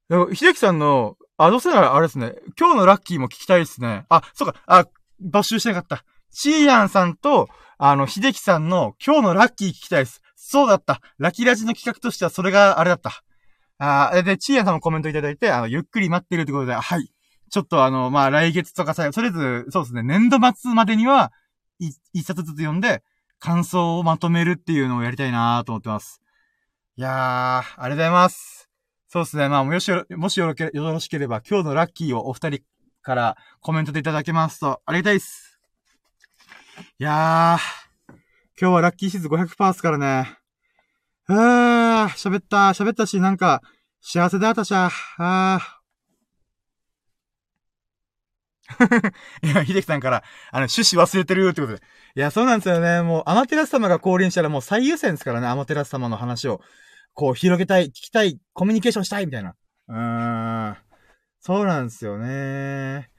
[0.09, 2.35] でも、ひできさんの、あ、どうせならあれですね。
[2.57, 4.05] 今日のラッキーも聞きたいですね。
[4.09, 4.85] あ、そうか、あ、
[5.21, 6.05] 募集してなかった。
[6.31, 10.21] チーヤンさんと、あの、秀樹さんの今日のラッキー聞きたいです。
[10.35, 11.01] そうだった。
[11.17, 13.23] ラッキーラジの企画としてはそれがあれだった。
[13.77, 17.09] あで、チーヤンさんもコメントいただいて、あの、ゆっくり待ってるってことで、はい。
[17.49, 21.31] ちょっとあの、まあ、来月とかさ、とりあえず、そうですね、年度末までには、
[21.79, 23.03] い、一冊ずつ読んで、
[23.39, 26.21] 感想をまとめるっていうのをやりたいなと思ってます。
[26.97, 28.69] いやー、ありがとうございます。
[29.07, 32.61] そうですね、まあ、もしよろ、もしよろけよろしければ、今日のラッキーをお二人
[33.01, 35.59] からコメントでいただけますと、ありがたいです。
[36.99, 38.13] いやー、
[38.59, 40.37] 今日はラッキーシーズ500%ですからね。
[41.27, 43.61] あー、喋った、喋ったし、なんか、
[44.01, 45.74] 幸せだったしゃ、あー。
[49.43, 51.81] いや、秀樹さんから、あの、趣旨忘れてるってことで。
[52.15, 53.01] いや、そうなんですよね。
[53.01, 56.61] もう、アマテラス様が降臨したらもう最優先ですからね、アマテラス様の話を。
[57.13, 59.55] こう、広げたい、聞きたい、コミュニケーションしたい、みたいな。
[59.87, 60.77] うーん。
[61.39, 63.09] そうなんですよね。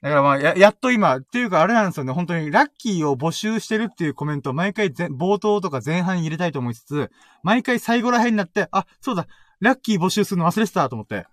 [0.00, 7.10] だからまあ、や、やっと今、っていうかあれなんですよね、本当にラッキーを募集してるっていうコメントを毎回冒頭とか前半に入れたいと思いつつ、
[7.42, 9.26] 毎回最後ら辺になって、あ、そうだ、
[9.58, 11.26] ラッキー募集するの忘れてたと思って。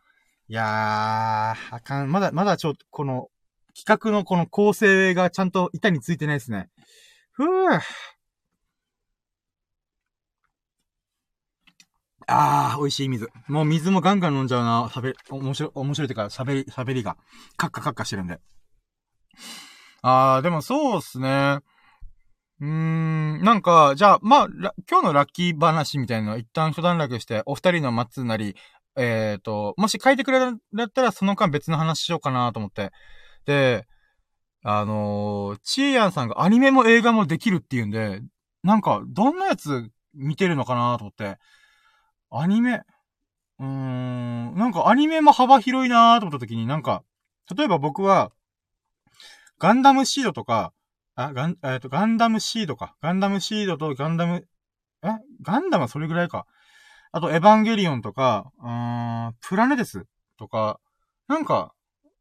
[0.48, 3.30] いやー、あかん、まだ、まだちょっと、この、
[3.76, 6.70] 企画のこの構成がちゃんと板についてないですね。
[7.32, 7.82] ふぅ。
[12.28, 13.30] あー、美味しい水。
[13.48, 14.86] もう水もガンガン飲んじゃうな。
[14.88, 17.18] 喋り、面白い、面白いっていうか、喋り、喋りが、
[17.58, 18.40] カッカカッカしてるんで。
[20.04, 21.60] あー、でもそうっすね。
[22.62, 24.48] うーん、なんか、じゃあ、まあ、
[24.90, 28.56] 今日のラッキー話みたいなのは一旦一段落して、お二人の松なり、
[28.96, 30.50] えっ、ー、と、もし書いてくれだ
[30.84, 32.92] ったら、その間別の話しようかなと思って。
[33.46, 33.86] で、
[34.64, 38.22] あのー、チーヤンさんがアニメも映画もできるっていうんで、
[38.64, 41.38] なんか、どんなやつ見てるのかなと思って。
[42.32, 42.82] アニメ、
[43.60, 47.04] うーん、なんかアニメも幅広いなーと思った時になんか、
[47.56, 48.32] 例えば僕は、
[49.60, 50.74] ガンダムシードとか、
[51.16, 52.96] あ、ガン、えっ、と、ガンダムシードか。
[53.02, 54.48] ガンダムシードとガンダム、
[55.04, 55.08] え？
[55.42, 56.46] ガンダムはそれぐらいか。
[57.16, 60.06] あと、エヴァンゲリオンとか、うーん、プラネデス
[60.38, 60.82] とか、
[61.30, 61.74] なんか、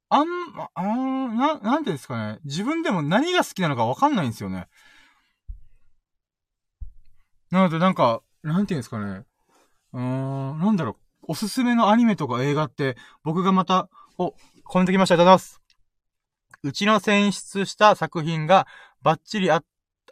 [0.09, 0.27] あん、
[0.73, 2.39] あん、な、なんてですかね。
[2.45, 4.69] 自分でも何が好きなのかわかんないんですよね。
[7.51, 9.25] なので、なんか、なんていうんですかね。
[9.95, 10.01] うー
[10.55, 10.97] ん、なんだろう。
[11.27, 15.17] おすすめのアニメとか映画って、僕がまた、お、コメント来ました。
[15.17, 15.61] ありがとうございます。
[16.63, 18.69] うちの選出した作品が
[19.03, 19.65] バッチリあ、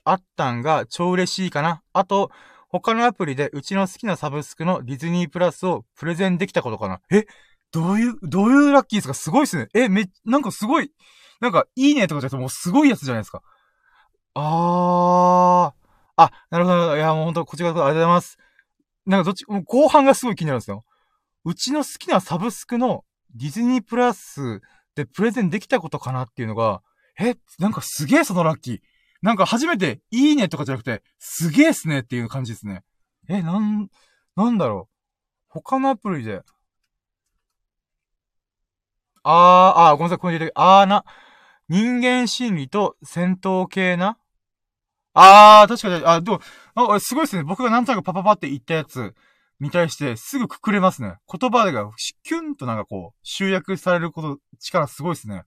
[0.03, 1.85] あったんが超嬉しいかな。
[1.93, 2.33] あと、
[2.73, 7.01] 他のアプリでうちの好きなサブスクのディズニープラスをプレゼンできたことかな？
[7.13, 7.27] え？
[7.71, 9.15] どういう、どういうラッキーですか？
[9.15, 9.69] すごいっすね。
[9.75, 10.91] え、め、なんかすごい、
[11.41, 13.43] なんか、いいねとかじゃなくてもうすごいやつじゃないですか。
[14.35, 15.87] あー。
[16.17, 16.97] あ、なるほど。
[16.97, 18.39] いや、もうほんと、こちらこそありがとうございます。
[19.07, 20.85] なんかどっち、もう後半がすごい気になるんですよ。
[21.45, 23.05] うちの好きなサブスクの
[23.35, 24.61] ディズニープラス
[24.95, 26.83] でプレゼンできたことかなっていうのが、
[27.19, 28.81] え、なんかすげえそのラッキー。
[29.23, 32.83] なんか初めて、いいねとかじゃなくて、すげえっすねっていう感じですね。
[33.29, 33.89] え、なん、
[34.37, 34.93] なんだろう。
[35.49, 36.43] 他のアプリで。
[39.23, 41.05] あー、あー、ごめんなさい、これで、あーな。
[41.69, 44.19] 人間心理と戦闘系な？
[45.15, 46.41] あー、確かに、あ、でも、
[46.75, 47.45] あ、すごいですね。
[47.45, 49.15] 僕がなんとなくパパパって言ったやつ
[49.61, 51.15] に対してすぐくくれますね。
[51.33, 51.91] 言葉が
[52.25, 55.45] キュンとなんかこう、集約されること、力すごいですね。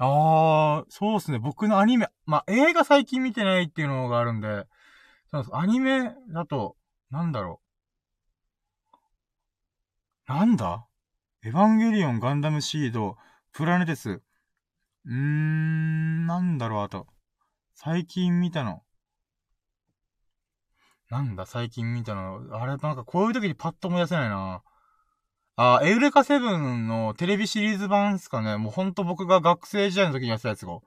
[0.00, 1.38] あー、そうですね。
[1.38, 4.66] 僕のアニメ、まあ、映画最近見てないっていうのがあるんで、
[5.30, 6.76] そうアニメだと、
[7.10, 7.60] なんだろ
[10.28, 10.32] う。
[10.32, 10.86] なんだ？
[11.42, 13.16] エヴァンゲリオン、ガンダムシード、
[13.52, 14.10] プラネテス。
[14.10, 17.06] うーん、なんだろう、あと。
[17.74, 18.82] 最近見たの。
[21.10, 22.42] なんだ、最近見たの。
[22.52, 24.62] あれ、なんかこういう時にパッと思い出せないな。
[25.60, 28.56] あ、エウレカセブンのテレビシリーズ版っすかね。
[28.58, 30.84] もうほんと僕が学生時代の時にやってたやつを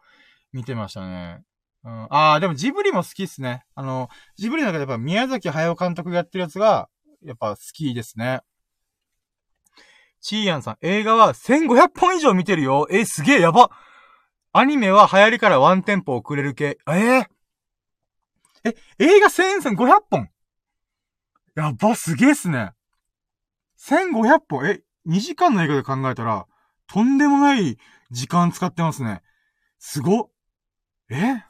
[0.53, 1.43] 見てましたね。
[1.83, 3.65] うん、ああ、でもジブリも好きっすね。
[3.75, 4.07] あの、
[4.37, 6.87] ジブリの中でやっぱ宮崎駿監督がやってるやつが、
[7.21, 8.43] やっぱ好きですね。
[10.21, 12.87] チーヤンさん、映画は1500本以上見てるよ。
[12.89, 13.71] え、すげえやば。
[14.53, 16.77] アニメは流行りからワンテンポ遅れる系。
[16.87, 17.25] えー、
[18.63, 20.29] え、映画1500本
[21.55, 22.71] やば、すげえっすね。
[23.83, 26.45] 1500本え、2時間の映画で考えたら、
[26.85, 27.79] とんでもない
[28.11, 29.23] 時間使ってますね。
[29.79, 30.29] すごっ
[31.09, 31.43] え？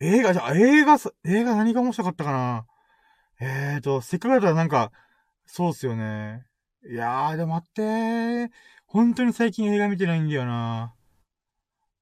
[0.00, 2.66] 映画、じゃあ、映画、映画何が面白かったかな？
[3.40, 4.92] えーと、せっかくだったらなんか、
[5.46, 6.44] そうっすよね。
[6.86, 8.50] いやー、でも待ってー。
[8.86, 10.94] 本当に最近映画見てないんだよな。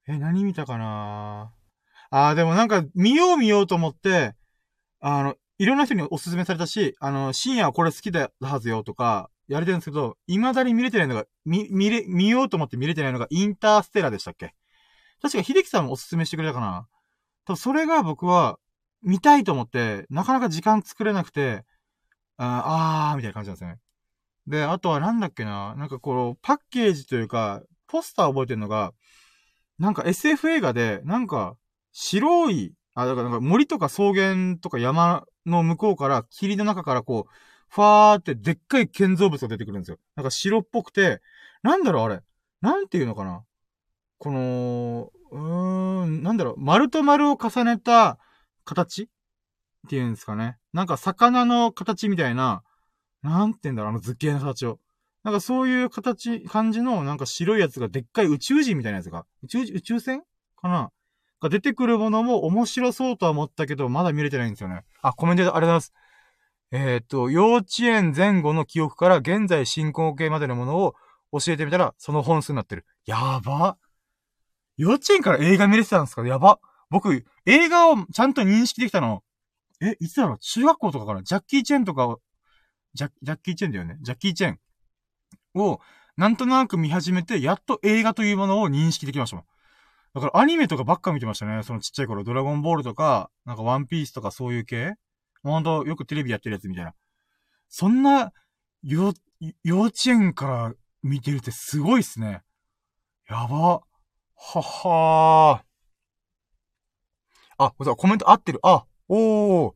[0.08, 1.52] え、何見たかな？
[2.10, 4.34] あー、でもなんか、見よう見ようと思って、
[4.98, 14.54] あの、いろんな人におすすめされたし、あの、深夜はこれ好きだはずよとか、やれてるんですけど、未だに見れてないのが、見、見れ、見ようと思って見れてないのが、インターステラでしたっけ？
[15.20, 16.86] 確か、秀樹さんもおすすめしてくれたかな？
[17.44, 18.58] 多分それが僕は、
[19.02, 21.64] 見たいと思って、なかなか時間作れなくて、
[22.38, 23.76] あー、あーみたいな感じなんですね。
[24.46, 28.94] で、あとはなんだっけな、なんかこのパッケージというか、ポスター覚えてるのが、
[29.78, 31.54] なんか SF 映画で、なんか、
[31.92, 37.32] 白い、あ、だからなんか森とか草原とか山の向こうから、霧の中からこう、
[37.68, 39.98] ファーってでっかい建造物が出てくるんですよ。
[40.16, 41.20] なんか白っぽくて、
[41.62, 42.20] なんだろうあれ。
[42.60, 43.44] なんていうのかな。
[44.18, 48.18] この、うーん、なんだろう、丸と丸を重ねた
[48.64, 49.04] 形？
[49.04, 49.08] っ
[49.88, 50.58] ていうんですかね。
[50.72, 52.62] なんか魚の形みたいな、
[53.22, 54.78] なんて言うんだろう、あの図形の形を。
[55.22, 60.22] なんかそういう形、感じの、なんか白いやつがでっかい宇宙人みたいなやつが、宇宙、宇宙船？
[60.60, 60.90] かな？
[61.40, 64.84] が出てくるものも面白そうとは思ったけど、まだ見れてないんですよね。
[65.02, 65.92] あ、コメントでありがとうございます。
[66.72, 70.94] えー、っと、幼稚園前後の記憶から現在進行形までのものを
[71.32, 72.84] 教えてみたら、その本数になってる。
[73.06, 73.76] やば。
[74.76, 76.26] 幼稚園から映画見れてたんですか？
[76.26, 76.60] やば。
[76.90, 79.22] 僕、映画をちゃんと認識できたの、
[79.80, 80.38] え、いつだろう？
[80.38, 82.18] 中学校とかからジャッキー・チェンとか
[82.94, 83.98] ジャジャッキー・チェンだよね？
[84.00, 84.58] ジャッキー・チェン
[85.54, 85.80] を、
[86.16, 89.44] なんとなく見始めて、やっと映画というものを認識できましたもん。
[90.14, 91.62] だからアニメとかばっか見てましたね。
[91.62, 94.94] そのちっちゃい頃、ドラゴンボールとか、なんかワンピースとかそういう系
[95.42, 96.94] ほんと、よくテレビやってるやつみたいな。
[97.68, 98.32] そんな、
[98.82, 99.12] 幼、
[99.62, 102.42] 幼稚園から見てるってすごいっすね。
[103.28, 103.82] やば。
[104.36, 105.70] ははー。
[107.58, 108.58] あ、コメント合ってる。
[108.62, 109.74] あ、おー。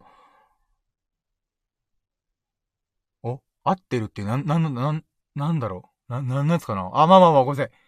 [3.22, 5.04] お合ってるってなん、なん、なん、
[5.34, 7.83] なんだろうな、なんのやつかなあ、まあまあまあ、ごめんなさい。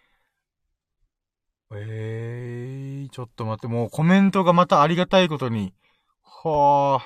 [1.73, 5.73] ええー、ちょっと待って、もうコメントがまたありがたいことに。
[6.23, 7.01] は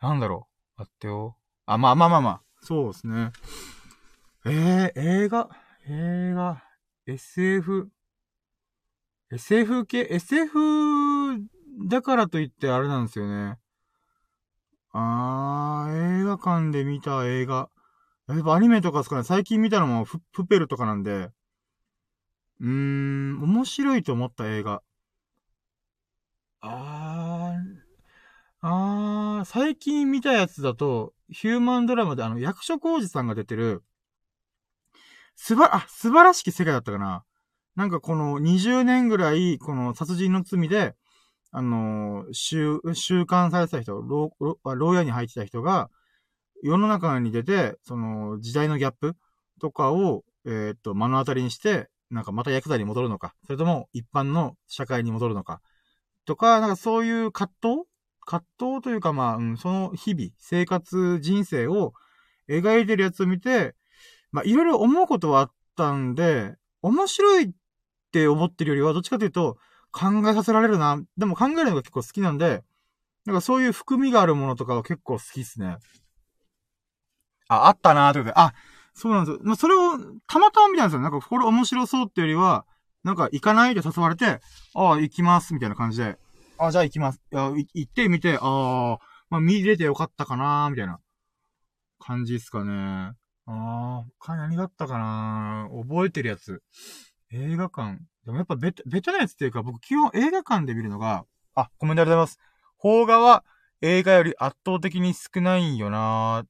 [0.00, 0.06] あ。
[0.06, 0.80] なんだろう。
[0.80, 1.38] 待ってよ。
[1.64, 2.42] あ、まあまあまあまあ。
[2.60, 3.30] そうですね。
[4.44, 5.48] ええー、映画、
[5.88, 6.62] 映画、
[7.06, 7.88] SF、
[9.32, 10.58] SF 系、SF
[11.88, 13.58] だからといってあれなんですよね。
[14.92, 17.70] あー、映画館で見た映画。
[18.28, 21.30] やっぱアニメとかですかね、最近見たのもフプペルとかなんで、
[22.60, 24.82] うーん、面白いと思った映画。
[26.60, 27.86] あー、
[28.60, 33.82] あー、最近見たやつだと、ヒューマンドラマであの、役所広司さんが出てる、
[35.36, 37.24] すば、あ、素晴らしき世界だったかな。
[37.76, 40.94] なんかこの20年ぐらい、この殺人の罪で、
[41.52, 44.32] あのー、収、収監されてた人、牢、
[44.64, 45.90] 牢屋に入ってた人が、
[46.62, 49.16] 世の中に出て、その、時代のギャップ
[49.60, 55.60] とかを、えー、っと、目の当たりにして、なんかまたヤクザに戻るのか、それとも一般の社会に戻るのか、
[56.24, 57.84] とか、なんかそういう葛藤？
[58.24, 61.92] 葛藤というかまあ、うん、その日々、生活、人生を
[62.48, 63.74] 描いてるやつを見て、
[64.32, 67.50] まあいろいろ思うことはあったんで、面白いっ
[68.12, 69.58] て思ってるよりは、どっちかというと、
[69.92, 71.00] 考えさせられるな。
[71.16, 72.62] でも考えるのが結構好きなんで、
[73.24, 75.78] なんかそういう含みがあるものとかは結構好きっすね。
[77.48, 78.52] あ、あったなーということで、あ、
[78.96, 79.40] そうなんですよ。
[79.42, 81.00] まあ、それを、たまたま見たんですよ。
[81.02, 82.64] なんか、これ面白そうってよりは、
[83.04, 84.40] なんか、行かないで誘われて、
[84.74, 86.18] ああ、行きます、みたいな感じで、
[86.58, 87.20] ああ、じゃあ行きます。
[87.30, 88.98] いや、行ってみて、ああ、
[89.28, 90.98] まあ、見れてよかったかなみたいな
[91.98, 92.72] 感じっすかね。
[92.72, 93.14] あ
[93.46, 96.62] あ、他何だったかな覚えてるやつ。
[97.30, 97.98] 映画館。
[98.24, 102.38] でもやっぱベタ、ベタなやつっていうか、僕基本映画館で見るのが、あ、コメントありがとうございます。
[102.80, 103.44] 邦画は
[103.82, 106.46] 映画より圧倒的に少ないんよな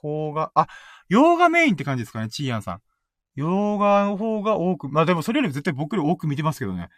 [0.00, 0.66] 邦画、あ、
[1.08, 2.80] 洋画メインって感じですかね、チーヤンさん。
[3.34, 6.88] 洋画の方が多く、まあでもそれより絶対僕より多く見てますけどね。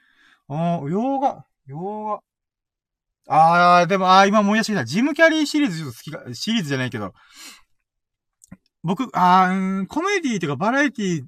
[0.49, 2.21] ああ洋画、洋画。
[3.31, 4.85] あー、でも、あー、今思い出してきた。
[4.85, 7.13] ジムキャリーシリーズちょっと好きか、シリーズじゃないけど。
[8.83, 11.25] 僕、あー、コメディとかバラエティ、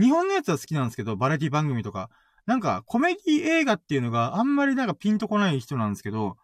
[0.00, 2.08] 日本のやつは好きなんですけど、バラエティ番組とか。
[2.46, 6.36] なんか、コメディ映画っていうのがあんまりなんかピンとこない人なんですけど、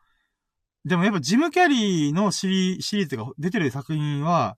[0.85, 4.57] でもやっぱジムキャリーのシリシリーズが出てる作品は、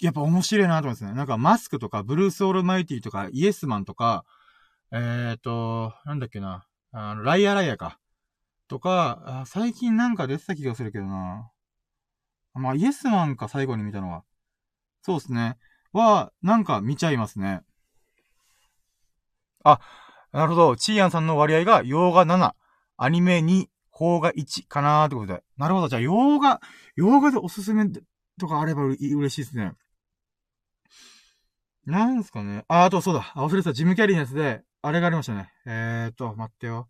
[0.00, 1.12] やっぱ面白いなと思いますね。
[1.12, 4.24] なんかマスクとか、ブルース・オールマイティとか、イエスマンとか、
[4.92, 7.98] えっ、ー、と、なんだっけな、あの、ライアライアか。
[8.68, 11.50] とか、最近なんか出てた気がするけどな。
[12.54, 14.24] まあ、イエスマンか最後に見たのは。
[15.02, 15.56] そうですね。
[15.92, 17.62] は、なんか見ちゃいますね。
[19.64, 19.80] あ、
[20.32, 20.76] なるほど。
[20.76, 22.52] チーヤンさんの割合が洋画7、
[22.96, 23.66] アニメ2、
[23.96, 25.42] 邦画1かなーってことで。
[25.56, 25.88] なるほど。
[25.88, 26.60] じゃあ、洋画、
[26.94, 27.86] 洋画でおすすめ
[28.38, 29.72] とかあれば嬉しいですね。
[31.88, 32.64] なんすかね。
[32.68, 33.32] あ、あとそうだ。
[33.34, 33.72] 忘れてた。
[33.72, 35.50] ジムキャリーのやつで、あれがありましたね。
[35.66, 36.86] えーと、待ってよ。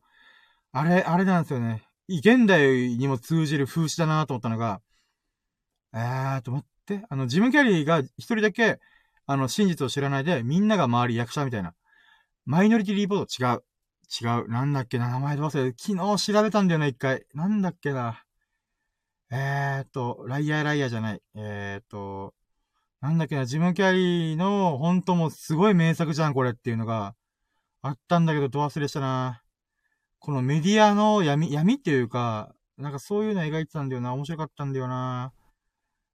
[0.72, 1.84] あれ、あれなんですよね。
[2.08, 4.80] 現代にも通じる風刺だなと思ったのが、
[5.94, 7.06] えーと、待って。
[7.10, 8.80] あの、ジムキャリーが一人だけ、
[9.26, 11.74] あの、真実を知らないで、みんなが周り役者みたいな。
[12.44, 13.64] マイノリティリポート違う。
[14.20, 14.48] 違う。
[14.48, 17.24] なんだっけな、名前で忘れ昨日調べたんだよな、一回。
[17.34, 18.24] なんだっけな。
[19.30, 21.22] えーと、ライアーライアーじゃない。
[21.36, 22.34] えーと、
[23.00, 27.14] なんだっけな、ジム・キャリーの、ほんともすごい名作じゃん、これっていうのが、
[27.82, 29.42] あったんだけど、ど忘れしたな。
[30.18, 34.14] このメディアの闇、闇っていうか、なんかそういうの描いてたんだよな。
[34.14, 35.32] 面白かったんだよな。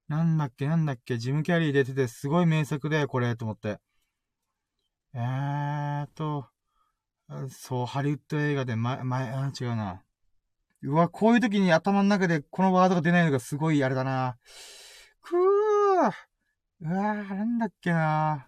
[0.07, 3.79] なんだっけ、なんだっけ、ジム・キャリー出ててすごい名作だよ、これ、と思って。
[5.15, 6.47] えーっと、
[7.49, 10.03] そう、ハリウッド映画で、前、前、あ、違うな。
[10.83, 14.37] うわ、こういう時に頭の中でこのワードが出ないのがすごいあれだな。
[15.21, 16.34] くー。
[16.79, 18.47] うわー、なんだっけな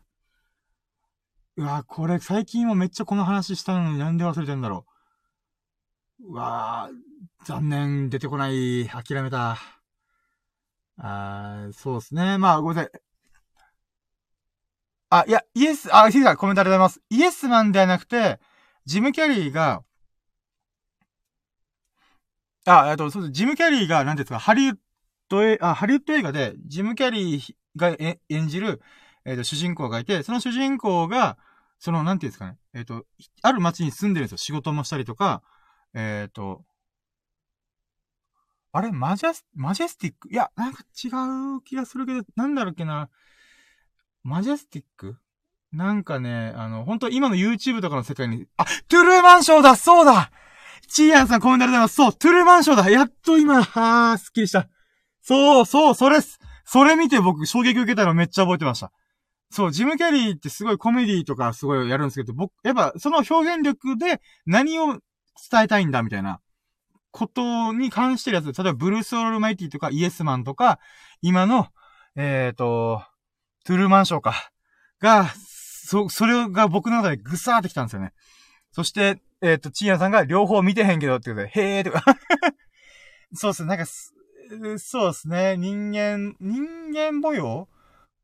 [1.58, 4.86] うわー、これ最近もめっちゃこの話したのになんで忘れてんだろ
[6.20, 6.32] う。
[6.32, 9.58] うわー、残念、出てこない、諦めた。
[10.98, 12.38] あー、そうですね。
[12.38, 13.02] まあ、ごめんなさい。
[15.10, 17.02] あ、いや、イエス、あ、ヒデさん、コメントありがとうございます。
[17.10, 18.40] イエスマンではなくて、
[18.86, 19.84] ジム・キャリーが、
[22.66, 23.32] あ、えっと、そうです。
[23.32, 24.80] ジム・キャリーが、なんですか、ハリウッド
[25.30, 27.96] ドえ、あ、ハリウッド映画で、ジム・キャリーが
[28.30, 28.82] 演じる、
[29.26, 31.38] えっ、ー、と、主人公がいて、その主人公が、
[31.80, 33.06] その、なんていうんですかね、えっ、ー、と、
[33.42, 34.38] ある街に住んでるんですよ。
[34.38, 35.44] 仕事もしたりとか、
[35.94, 36.64] えっ、ー、と、
[38.72, 38.92] あれ？
[38.92, 40.30] マジャス、マジェスティック？
[40.32, 41.08] いや、なんか違
[41.58, 43.10] う気がするけど、なんだろうっけな。
[44.24, 45.18] マジェスティック？
[45.72, 50.32] なんかね、あの、本当今の YouTube とかの世界に、あ、トゥルーマンショーだそうだ
[50.88, 51.96] チーアンさんコメントありがとうございます。
[51.96, 54.68] そう、トゥルーマンショーだやっと今、あー、すっきりした。
[55.28, 56.40] そう、そう、それっす。
[56.64, 58.94] それ見て僕衝撃受けたのめっちゃ覚えてました。
[59.52, 64.94] そう、ジム・キャリーってすごいコメディとかすごいやるんですけど、僕、やっぱその表現力で何を
[65.52, 66.40] 伝えたいんだみたいな
[67.12, 68.46] ことに関してるやつ。
[68.46, 70.80] 例えばブルース・オールマイティとかイエスマンとか、
[71.22, 71.68] 今の、
[72.16, 73.04] えっ、ー、と、
[73.66, 74.50] トゥルーマンショーか。
[75.02, 78.14] が、そ、それが僕の中でぐさーってきたんですよね。
[78.72, 82.02] そして、えっ、ー、と、チーヤさんが両方見てへんけどってことで、へーとか
[83.36, 83.68] そうっすね。
[83.68, 83.86] なんか、
[84.78, 85.58] そうですね。
[85.58, 87.68] 人間、人間模様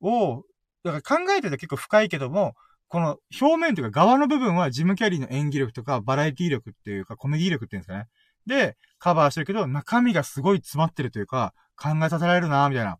[0.02, 0.44] を、
[0.84, 2.56] だから考えてた結構深いけども、
[2.88, 8.08] この表面というか側の部分はジム・キャリーの演技力とかバラエティ力っていうかコメディ力っていうんですかね。
[8.45, 12.94] で、カバーしてるけど、中身がすごい詰まってるというか、考えさせられるなみたいな。
[12.94, 12.98] っ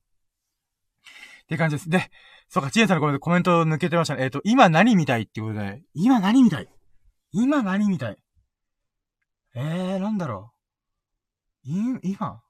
[1.48, 1.90] て感じです。
[1.90, 2.10] で、
[2.50, 4.24] そうか、チエンさんのコメント、コメント抜けてましたね。
[4.24, 6.70] えっ、ー、と、今何見たいってことで、今何見たい？
[7.32, 8.18] 今何見たい？
[9.56, 10.54] えー、なんだろ
[11.66, 11.70] う。
[11.70, 12.42] い、今？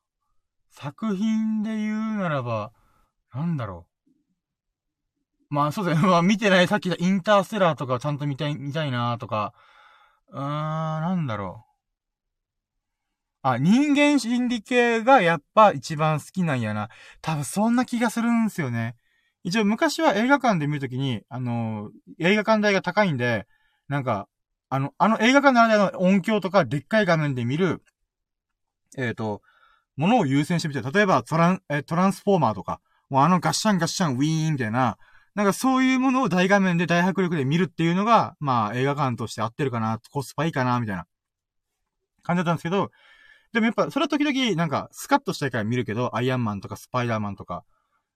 [0.73, 2.71] 作品で言うならば、
[3.33, 3.87] なんだろ
[5.49, 5.53] う。
[5.53, 6.05] まあそうですね。
[6.09, 9.53] まあ見てない、さっき言ったインターステラーとかちゃんと見たい、見たいなとか、
[10.29, 11.73] うーん、なんだろう。
[13.43, 16.89] あ、人間心理系がやっぱ一番好きなんやな。
[17.21, 18.95] 多分そんな気がするんすよね。
[19.43, 23.45] 一応昔は映画館で見るときに、あのー、映画館代が高いんで、
[23.89, 24.27] なんか、
[24.69, 27.83] あの、あの映画館ならではの音響とかでっかい画面で見る、
[28.97, 29.41] えっ、ー、と、
[29.95, 32.79] ものを優先してみて、例えばトラン、え、トランスフォーマーとか、
[33.09, 34.97] もうあのガッシャンガッシャンウィーンみたいな、
[35.35, 41.05] なんかそういうものを大画面で大迫力で見るっていうのが、まあ映画館として合ってるかな、コスパいいかな、みたいな
[42.23, 42.91] 感じだったんですけど、
[43.51, 47.63] でもやっぱそれは時々なんかスカッとしたいから見るけど、アイアンマンとかスパイダーマンとか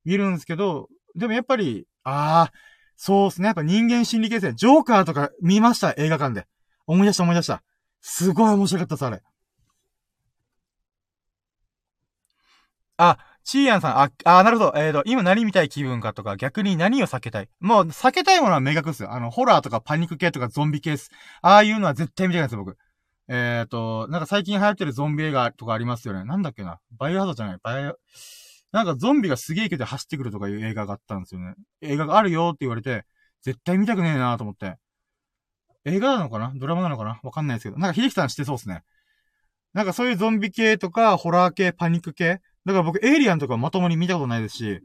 [0.03, 2.51] 見るんですけど、でもやっぱり、ああ、
[2.95, 3.47] そうですね。
[3.47, 6.47] やっぱ人間心理形成、ジョーカーとか見ました、映画館で。
[6.87, 7.61] 思い出した思い出した。
[8.01, 9.21] すごい面白かったです、あれ。
[12.97, 14.73] あ、チーヤンさん、あ、あ、なるほど。
[14.75, 17.49] えっ、ー、と、今何見たい気分かとか、逆に何を避けたい？
[17.59, 19.13] もう、避けたいものは明確ですよ。
[19.13, 21.11] あの、ホラーとかパニック系とかゾンビ系です。
[21.41, 22.75] ああいうのは絶対見たいです、僕。
[23.29, 26.25] えっ、ー、と、なんか最近流行ってるゾンビ映画とかありますよね。
[26.25, 26.79] なんだっけな？
[26.97, 27.57] バイオハザードじゃない？
[27.61, 27.97] バイオ、
[28.71, 31.53] なんかゾンビがすげえ勢いで走ってくるとかいう映画があったんですよね。
[31.81, 33.05] 映画があるよって言われて、
[33.43, 34.75] 絶対見たくねえなと思って。
[35.85, 36.51] 映画なのかな？
[36.55, 37.19] ドラマなのかな？
[37.23, 37.77] わかんないですけど。
[37.77, 38.83] なんか秀樹さんしてそうっすね。
[39.73, 44.81] なんかそういうゾンビ系とか、ホラー系、パニック系だから僕、エイリアンとかまともに見たことないですし、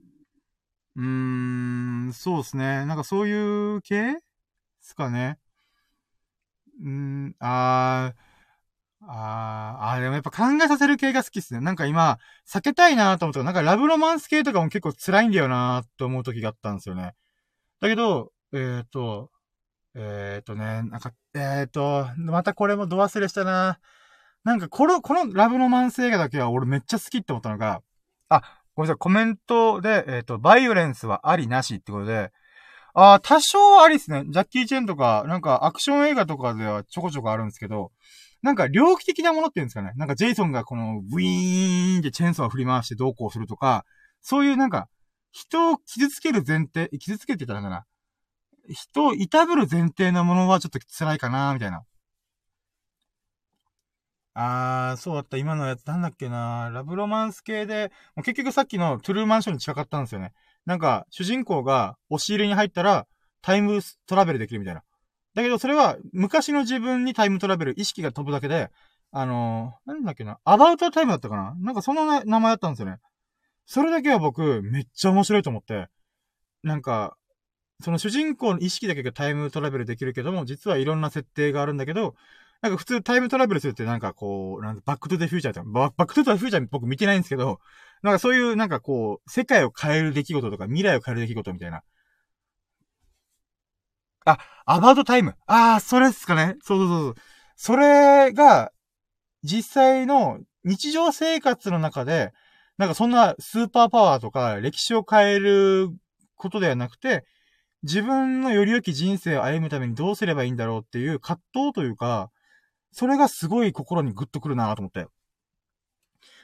[0.94, 2.86] うーん、そうですね。
[2.86, 4.18] なんかそういう系で
[4.80, 5.40] すかね。
[6.80, 11.60] うーん、あー、あー、あー、でもやっぱ考えさせる系が好きっすね。
[11.60, 12.18] なんか今、
[12.48, 17.14] 避けたいなと思ったらなんかラブロマンス系とかも結構辛いんだよなと思う時があったんですよね。
[17.80, 19.32] だけど、えっ、ー、と、
[19.96, 23.80] えっ、ー、とね、なんか、えっ、ー、と、またこれもド忘れしたな
[24.44, 27.82] なんか、この、このラブロマンス映画だけは俺めっちゃ好きって思ったのが、
[28.28, 28.43] あ、
[28.74, 32.32] ごめんなさい、コメントで、えっ、ー、と、バイオレンスはありなしってことで、
[32.94, 34.24] ああ多少はありっすね。
[34.28, 37.90] ジャッキー・チェンとか、なんかアクション映画とかではちょこちょこあるんですけど、
[38.43, 39.93] なんか猟奇的なものっていうんですかね。
[39.97, 43.85] なんかジェイソンがこの、ブイーンってチェーンソーを振り回してどうこうするとか、
[44.20, 44.89] そういうなんか、
[45.31, 47.86] 人を傷つける前提、傷つけてたのかな。
[48.69, 51.82] 人を痛ぶる前提のものはちょっと辛いかな、みたいな。
[54.34, 55.36] あー、そうだった。
[55.36, 60.32] 今のやつなんだっけなラブロマンス系で、もう結局さっきのトゥルーマンションに近かったんですよね。
[60.64, 63.06] なんか、主人公が押し入れに入ったら、
[63.42, 64.82] タイムトラベルできるみたいな。
[65.34, 68.70] だけど、それは、昔の自分にタイムトラベル、意識が飛ぶだけで、
[69.10, 72.98] あのー、なんだっけな、アバウトタイムだったかななんかその名前だったんですよね。
[73.66, 75.88] それだけは僕、めっちゃ面白いと思って、
[76.62, 77.16] なんか、
[77.82, 82.14] その主人公の意識だけがタイムトラベルできるけども、実はいろんな設定があるんだけど、
[82.62, 87.59] なんか普通タイムトラベルするってなんかこう、なんバックトゥザフューチャーってバ、ックトゥザフューチャー僕見てないんですけど、
[88.02, 91.82] なんかそういうなんかこう、世界を変える出来事とか未来を変える出来事みたいな。
[94.24, 95.34] あ、アバウトタイム。
[95.47, 96.56] ああ、それっすかね。
[96.62, 97.14] そうそうそうそう。
[97.56, 98.72] それが、
[99.43, 102.32] 実際の日常生活の中で、
[102.78, 105.89] なんかそんなスーパーパワーとか歴史を変える
[106.36, 107.24] ことではなくて、
[107.82, 112.30] 自分のより良き人生を歩むためにどうすればいいんだろうっていう葛藤というか、
[112.93, 115.06] それがすごい心にグッとくるなと思って。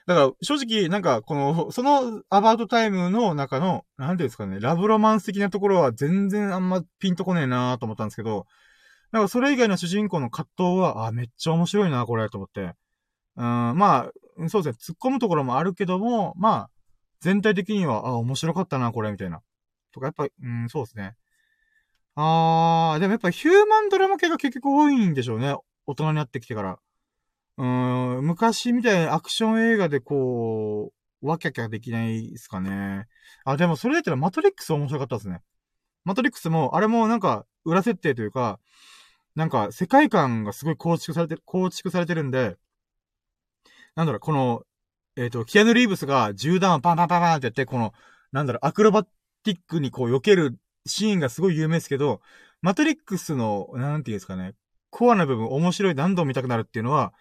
[0.07, 8.47] だから、正直、なんか、この、 その、アバウトタイムの中の、なんていうんですかね、ラブロマンス的なところは全然あんまピンとこねえなと思ったんですけど、
[9.13, 12.75] なんかそれ以外の主人公の葛藤は、あ、めっちゃ面白いな、これ、と思って。
[13.37, 14.09] うん、ま
[14.39, 16.71] あ、そうですね、突っ込むところもあるけども、まあ、
[17.21, 19.43] 全体的には、あ、面白かったな、これ、みたいな。
[19.93, 21.17] とか、やっぱ、うん、そうですね。
[22.15, 25.55] あー、でもやっぱヒューマンドラマ系が結局多いんでしょうね。
[25.89, 26.79] 大人になってきてから。
[27.57, 30.93] うーん、昔みたいなアクション映画でこ
[31.23, 33.09] う、わきゃきゃできないですかね。
[33.45, 35.41] あ、でもそれだったらマトリックス面白かったですね。
[36.05, 38.61] マトリックスも、あれもなんか、裏設定というか、
[39.35, 42.57] なんか、世界観がすごい構築されてる、構築されてるんで、
[43.95, 44.63] なんだろう、この、
[45.17, 47.95] えっ、ー、と、キアヌ・リーブスが銃弾をパンパンパンパンってやって、この、
[48.31, 52.21] なんだろう、アクロバティックにこう避けるシーンがすごい有名ですけど、
[52.63, 54.55] マトリックスの、なんていうんですかね、
[54.91, 57.13] コアな部分面白い何度も見たくなるっていうのは、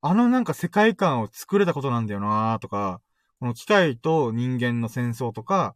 [0.00, 3.00] あのなんか世界観を作れたことなんだよなとか、
[3.40, 5.74] この機械と人間の戦争とか、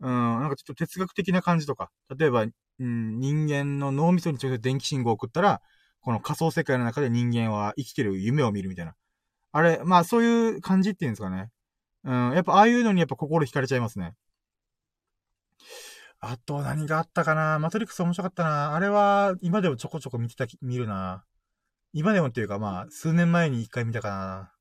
[0.00, 5.60] うん、なんかちょっと哲学的な感じとか、例えば、うん、人間の脳みそに直接電気信号を送ったら、
[6.00, 8.94] この仮想世界の中で人間は生きてる夢を見るみたいな。
[9.52, 11.50] あれ、まあそういう感じっていうんですかね。
[12.04, 14.14] うん、やっぱああいうのにやっぱ心惹かれちゃいますね。
[16.20, 17.58] あと何があったかな？
[17.58, 21.24] マトリックス面白かったなあれは今でもちょこちょこ見てた、見るな
[21.92, 24.52] 今でもっていうかまあ、数年前に一回見たかな。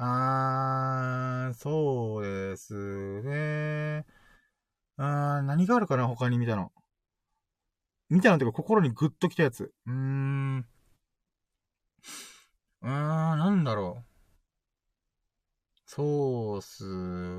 [0.00, 4.04] あー、そうですね。
[4.96, 6.72] あー、何があるかな他に見たの。
[8.10, 9.72] 見たのっていうか心にグッときたやつ。
[9.86, 10.66] うーん。
[12.82, 12.90] うーん、
[13.38, 14.07] なんだろう。
[15.90, 16.84] そうっす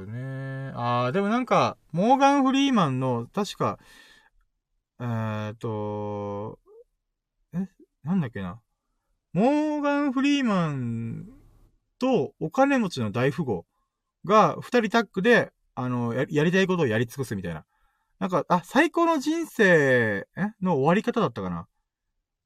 [0.08, 0.72] ね。
[0.74, 3.78] あー、でもなんか、モーガン・フリーマンの、確か、
[5.00, 6.58] えーと、
[7.54, 7.68] え、
[8.04, 8.60] なんだっけな。
[9.34, 11.28] モーガン・フリーマン
[12.00, 13.66] とお金持ちの大富豪
[14.26, 17.66] が二人タッグで、あのや、やりたいことをやり尽くすみたいな。
[18.20, 20.28] なんか、あ、最高の人生、
[20.62, 21.68] の終わり方だったかな。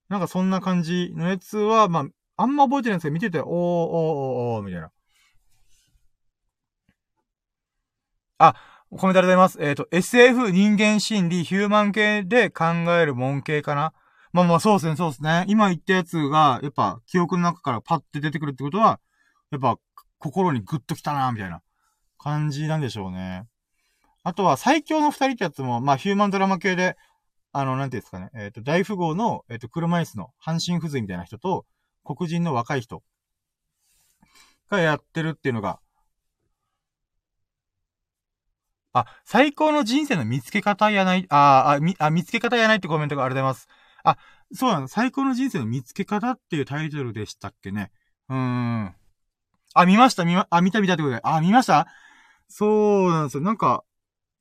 [0.09, 4.91] なんかそんな感じのやつは、まあ、あんま覚えてないんですけど、見てて、おー、おー、おー、おー、みたいな。
[8.47, 8.55] あ、
[8.89, 9.57] コメントありがとうございます。
[9.61, 12.65] えっ、ー、と、SF 人間心理ヒューマン系で考
[12.99, 13.93] える門系かな？
[14.33, 15.45] まあまあそうですね、そうですね。
[15.47, 18.99] 今言ったやつが、やっぱ記憶の中からパッて出てくるってことは、
[19.51, 19.77] やっぱ
[20.17, 21.61] 心にグッときたな、みたいな
[22.17, 23.45] 感じなんでしょうね。
[24.23, 26.97] あとは最強の二人ってやつも、まあヒューマンドラマ系で、
[27.51, 31.65] あの、なんていうんですかね、えっ、ー、と、大富豪の、えっ、ー、と、車椅子の半身不随みたいな人と、
[32.03, 33.03] 黒人の若い人
[34.69, 35.79] がやってるっていうのが、
[38.93, 43.67] あ、最高の人生の見つけ方やない、あ、あ、み、あ、見つけ方やないってコメントがありがとうございます。
[44.03, 44.17] あ、
[44.53, 44.87] そうなの。
[44.87, 47.91] 最高の人生の見つけ方っていうタイトルでしたっけね。
[48.29, 48.95] うーん。
[49.73, 51.21] あ、見ました見ま、あ、見た見たってことで。
[51.23, 51.87] あ、見ました？
[52.47, 53.43] そうなんですよ。
[53.43, 53.83] なんか、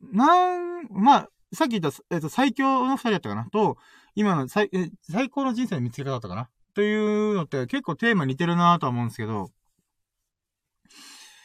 [0.03, 3.47] なん、まあ、さっき言った、えっ、と、最強の二人だったかな？
[3.51, 3.79] と、
[4.15, 6.51] 今の最、え、最高の人生の見つけ方だったかな？
[6.75, 9.51] というのって結構テーマ似てるなとは思うんですけど、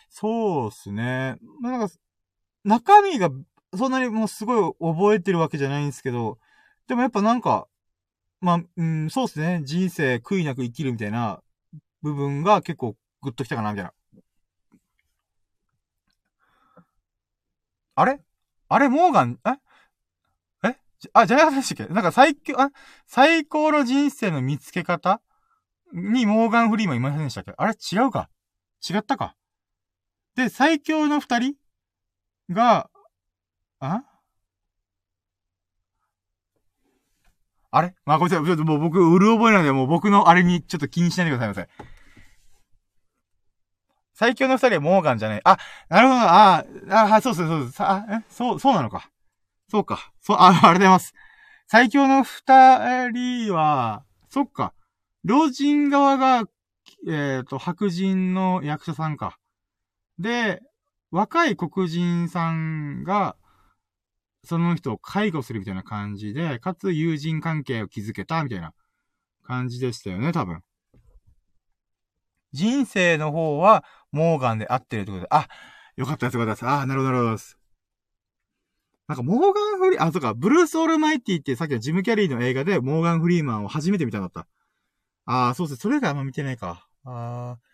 [0.10, 1.38] そうっすね。
[1.62, 1.94] なんか、
[2.68, 3.30] 中身が
[3.78, 6.38] そんなにもうすごい覚えてるわけじゃないんですけど、
[6.88, 7.68] でもやっぱなんか、
[8.42, 9.62] まあ、うん、そうっすね。
[9.64, 11.42] 人生悔いなく生きるみたいな
[12.02, 13.94] 部分が結構グッときたかな、みたいな。
[17.96, 18.20] あれ？
[18.68, 20.70] あれ、モーガン、え？
[20.70, 20.76] え？
[21.14, 21.94] あ、じゃなかったでしたっけ？
[21.94, 22.70] なんか最強、あ、
[23.08, 25.22] 最高の人生の見つけ方？
[25.94, 27.54] にモーガン・フリーマンいませんでしたっけ？
[27.58, 27.74] あれ？
[27.74, 28.30] 違うか？
[28.88, 29.36] 違ったか？
[30.36, 31.56] で、最強の二人？
[32.50, 32.90] が、
[33.80, 34.04] あ？
[37.70, 37.94] あれ？
[38.06, 38.46] まあ、ごめんなさい。
[38.46, 41.98] ちょっともう僕、うる覚えなんで、もう僕のあれにちょっと気にしないでくださいませ。
[44.14, 45.42] 最強の二人はモーガンじゃない。
[45.44, 45.58] あ、
[45.90, 46.20] なるほど。
[46.22, 47.88] ああ、あ、そうそうそう。
[47.88, 49.12] あ、え、そう、そうなのか。
[49.70, 50.12] そうか。
[50.22, 51.14] そう、あ、ありがとうございます。
[51.68, 54.74] 最強の二人は、そっか。
[55.24, 56.46] 老人側が、
[57.08, 59.38] えっ、ー、と、白人の役者さんか。
[60.18, 60.64] で、
[61.18, 63.36] 若い黒人さんが、
[64.44, 68.72] その人を介護するみたいな感じで、かつ友人関係を築けたみたいな
[69.44, 70.62] 感じでしたよね、多分。
[72.54, 75.48] 人生の方は、モーガンで合ってるってことで、あ、
[75.96, 76.68] よかったです、よかったです。
[76.68, 77.58] あ、なるほど、なるほどです。
[79.08, 84.46] なんか、モーガン・フリー、あ、そうか、ブルース・オールマイティってさっきのジム・キャリーの映画で、モーガン・フリーマンを初めて見たんだった。
[85.26, 85.82] ああ、そうですね。
[85.82, 86.88] それがあんま見てないか。
[87.06, 87.67] ああ。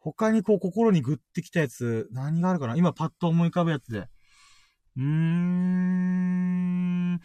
[0.00, 2.76] 他にこう、心にグッてきたやつ、何があるかな？
[2.76, 4.08] 今パッと思い浮かぶやつで。
[4.96, 7.20] うーん。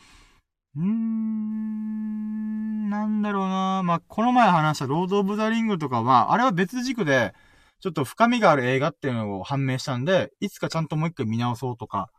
[0.75, 2.89] うーん。
[2.89, 7.33] なんだろうなまあ、この前話したロード・オブ・ザ・リングとかは、あれは別軸で、
[7.79, 12.09] ちょっと深みがある映画っていうのを判明したんで、いつかちゃんともう一回見直そうとか、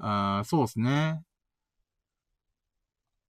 [0.00, 1.22] あそうですね。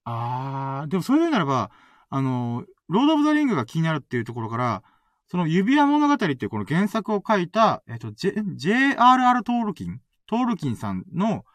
[0.06, 1.72] あー、でもそれで言うならば、
[2.10, 4.84] あの、ロード・オブ・ザ・リングが気になるっていうところから、
[5.30, 10.01] その指輪物語っていうこの原作を書いた、えっと、J、JRR トールキン？
[10.26, 11.45] トールキンさんの、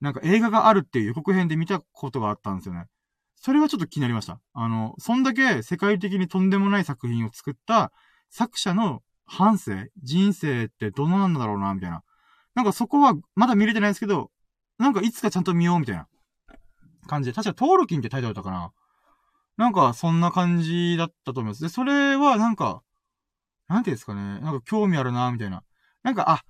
[0.00, 2.86] なんか映画があるっていう予告編で見たことがあったんですよね。
[3.34, 4.40] それはちょっと気になりました。
[4.52, 7.92] あの、そんだけ世界的にとんでもない作品を作った
[8.30, 12.02] 作者の半生、人生ってどのなんだろうな、みたいな。
[12.54, 14.30] なんかそこはまだ見れてないですけど、
[14.78, 16.06] なんかいつかちゃんと見ようみたいな
[17.06, 17.34] 感じで。
[17.34, 18.72] 確かトールキンってタイトルだったかな。
[19.56, 21.62] なんかそんな感じだったと思います。
[21.62, 22.82] で、それはなんか、
[23.68, 24.40] なんていうんですかね。
[24.40, 25.62] なんか興味あるな、みたいな。
[26.02, 26.44] なんか、あ、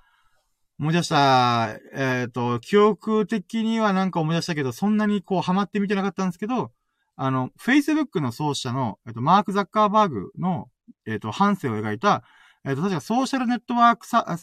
[0.78, 1.70] 思い出した。
[1.94, 6.72] えっ、ー、と、記憶的にはなんか思い出したけど、そんなにこうハマってみてなかったんですけど、
[7.16, 10.68] あの、Facebook の創始者の、えっ、ー、と、マーク・ザッカーバーグの、
[11.06, 12.24] えっ、ー、と、反省を描いた、
[12.64, 14.38] えっ、と、確かソーシャルネットワークさ、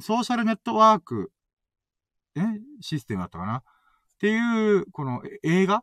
[0.00, 1.32] ソーシャルネットワーク
[2.36, 2.40] え
[2.80, 3.56] システムだったかな？
[3.58, 3.62] っ
[4.18, 5.82] ていう、この映画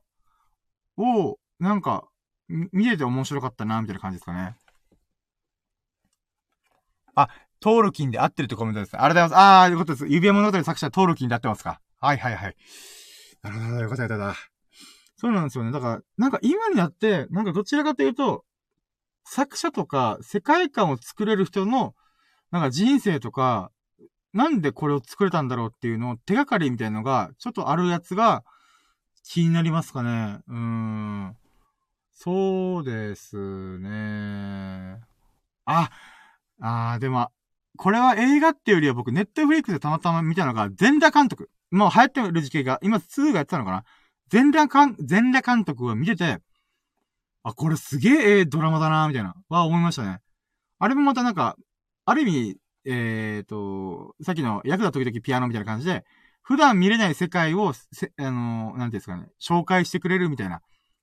[0.98, 2.07] を、なんか、
[2.48, 4.56] 見てて面白かったな、みたいな感じですかね。
[7.21, 7.29] あ、
[7.59, 8.95] トールキンで合ってるってコメントです。
[8.95, 9.49] ありがとうございます。
[9.63, 10.07] あー、よかったです。
[10.07, 12.55] 指輪物語の作者トールキンで合ってますかはいはいはい。
[13.41, 14.35] なるほど、よかったよかった。
[15.17, 15.71] そうなんですよね。
[15.71, 18.45] だから、なんか今になって、なんかどちらかというと、
[19.25, 21.93] 作者とか世界観を作れる人の、
[22.51, 23.71] なんか人生とか、
[24.33, 28.43] なんでこれを作れたんだろうっていうのを手がかりみたいのが、ちょっとあるやつが
[29.23, 30.39] 気になりますかね。
[30.47, 31.35] うーん。
[32.11, 34.99] そうですね。
[35.65, 35.89] あ、
[36.61, 37.31] あー、でも、
[37.77, 41.49] これは映画っていうよりは僕、ネットフリックスでたまたま見たのが、全裸監督。
[41.72, 43.84] もう流行ってる時期が、今2がやってたのかな
[44.30, 46.40] 全裸監、全裸監督を見てて、
[47.44, 50.19] あ、これすげええドラマだなみたいな、は思いましたね。
[50.80, 51.56] あれもまたなんか、
[52.06, 56.06] ある意味、えっ、ー、と、さっきの役だ時々ピアノみたいな感じで、
[56.41, 60.61] 普段見れない世界を、せ、あの、なんていうんですかね、紹介してくれるみたいな。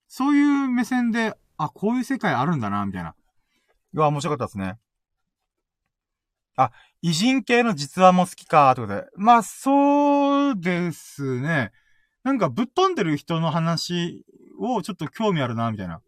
[0.09, 3.15] そういう目線で、あ、こういう世界あるんだな、みたいな。
[3.95, 4.77] うわ、面白かったですね。
[6.57, 6.73] あ、
[7.03, 9.07] 偉人系の実話も好きか、ということで。
[9.17, 11.73] まあ、そうですね。
[12.25, 14.25] なんかぶっ飛んでる人の話
[14.59, 16.01] をちょっと興味あるな、みたいな。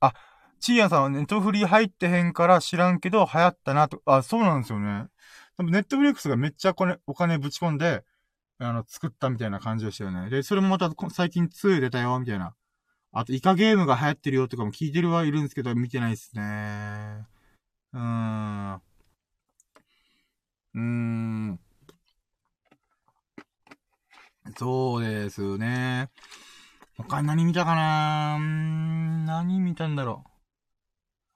[0.00, 0.12] あ、
[0.60, 4.00] チーヤンさんはネットフリー入ってへんから知らんけど流行ったなと。
[4.06, 5.06] あ、そうなんですよね。
[5.58, 8.04] ネットフリックスがめっちゃお金、お金ぶち込んで、
[8.58, 10.30] あの、作ったみたいな感じでしたよね。
[10.30, 12.54] で、それもまた最近2出たよ、みたいな。
[13.16, 17.24] あと、イカゲームが流行ってるよとかも聞いてるはいるんですけど、見てないっすね。
[17.92, 18.74] うーん。
[18.74, 21.60] うーん。
[24.56, 26.10] そうですね。
[26.96, 28.36] 他に何見たかな？
[28.36, 30.30] ーん、何見たんだろう？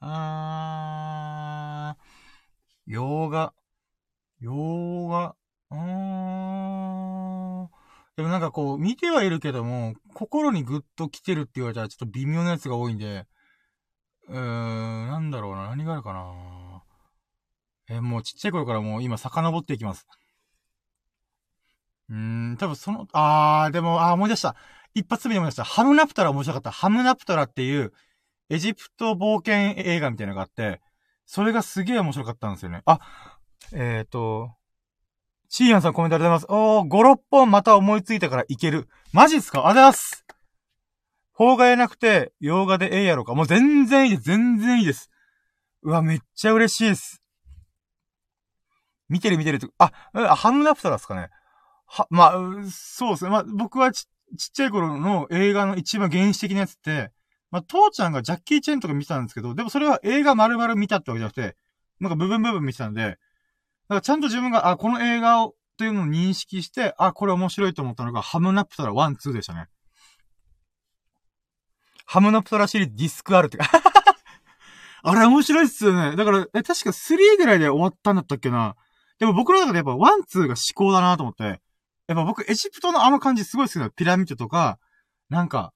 [0.01, 3.55] あー、洋画。
[4.41, 5.37] 洋画。
[5.71, 6.68] うーん。
[8.19, 13.27] でもなんかこう、見てはいるけども、心にグッと来てるって言われたらちょっと微妙なやつが多いんで、
[14.27, 16.83] うーん、なんだろうな、何があるかな。
[17.89, 20.05] えもうちっちゃい頃からもう今遡っていきます。
[22.09, 22.17] うー
[22.55, 24.57] ん、多分その、あー、でも、あー、思い出した。
[24.95, 25.63] 一発目に思い出した。
[25.63, 26.73] ハムナプトラ面白かった。
[26.73, 27.93] ハムナプトラっていう、
[28.51, 30.81] エジプト冒険映画みたいなのがあって、
[31.25, 32.83] それがすげえ面白かったんですよね。
[32.85, 32.99] あ、
[33.73, 34.58] えっ、ー、と、
[35.49, 36.97] シーヤンさんコメントありがとうございます。
[37.01, 38.89] おー、5、6本また思いついたからいける。
[39.13, 39.67] マジっすか？
[39.67, 40.25] ありがとうございます。
[41.37, 43.35] 邦画やなくて、洋画でええやろか。
[43.35, 44.23] もう全然いいです。
[44.25, 45.11] 全然いいです。
[45.83, 47.23] うわ、めっちゃ嬉しいです。
[49.09, 49.91] 見てる見てると、あ、
[50.35, 51.31] ハムナプトラですかね。
[51.87, 52.33] は、まあ、
[52.71, 53.31] そうですね。
[53.31, 54.05] まあ、僕はち、
[54.37, 57.11] ちっちゃい頃の映画の一番原始的なやつって、
[57.51, 61.57] まあ、父ちゃんがジャッキー・チェンとか見てたんですけど、でもそれは映画丸々見たってわけじゃなくて、
[62.01, 63.17] なんか部分部分見てたんで、
[63.89, 69.69] からちゃんと自分が、あ、この映画を、というのを認識して、あ、これ面白いと思ったのが、ハムナプトラ1、2でしたね。
[72.05, 73.71] ハムナプトラシリーズディスクあるってか
[75.03, 76.17] あれ面白いっすよね。
[76.17, 78.77] だから、え、確か3ぐらいで終わったんだったっけな。
[79.19, 81.45] でも僕の中でやっぱ1、2が至高だなと思って。
[81.45, 83.91] やっぱ僕エジプトのあの感じすごい好きだ。
[83.91, 84.79] ピラミッドとか、
[85.29, 85.73] なんか、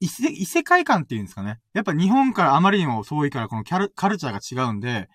[0.00, 1.60] 異世、異世界観っていうんですかね。
[1.72, 5.08] やっぱ日本からあまりにも遠いから、このキャル、カルチャーが違うんで、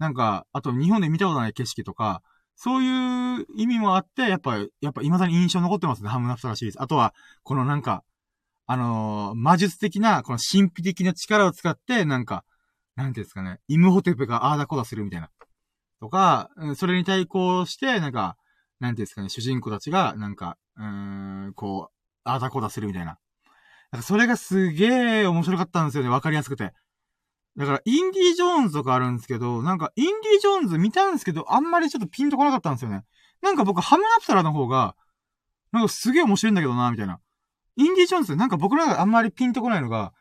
[0.00, 2.22] なんか、あと日本で見たことない景色とか、
[2.56, 6.82] そういう意味もあって、やっぱ、やっぱ未だに印象残ってますね、ハムナプトラシリーズ。
[6.82, 8.02] あとは、このなんか、
[8.66, 12.44] あのー、魔術的な、この神秘的な力を使って、なんか、
[12.96, 15.30] なんていうんですかね、イムホテプがあーだこだするみたいな。
[16.00, 18.36] とか、それに対抗して、なんか、
[18.78, 20.84] なんていうんですかね、主人公たちが、なんか、うー
[21.48, 21.94] ん、こう、
[22.24, 23.18] あーだこだするみたいな。
[23.90, 26.72] なんかそれがすげえ面白かったんですよね、わかりやすくて。
[27.60, 33.04] だから、インディ・ジョーンズとかあるんですけど、なんか、インディ・ジョーンズ見たんですけど、あんまりちょっとピンとこなかったんですよね。
[33.42, 34.96] なんか僕、ハムナプトラの方が、
[35.70, 37.20] なんかすげえ面白いんだけどな、みたいな。
[37.76, 40.14] インディ・ジョーンズなんか僕の中であんまりピンとこないのが、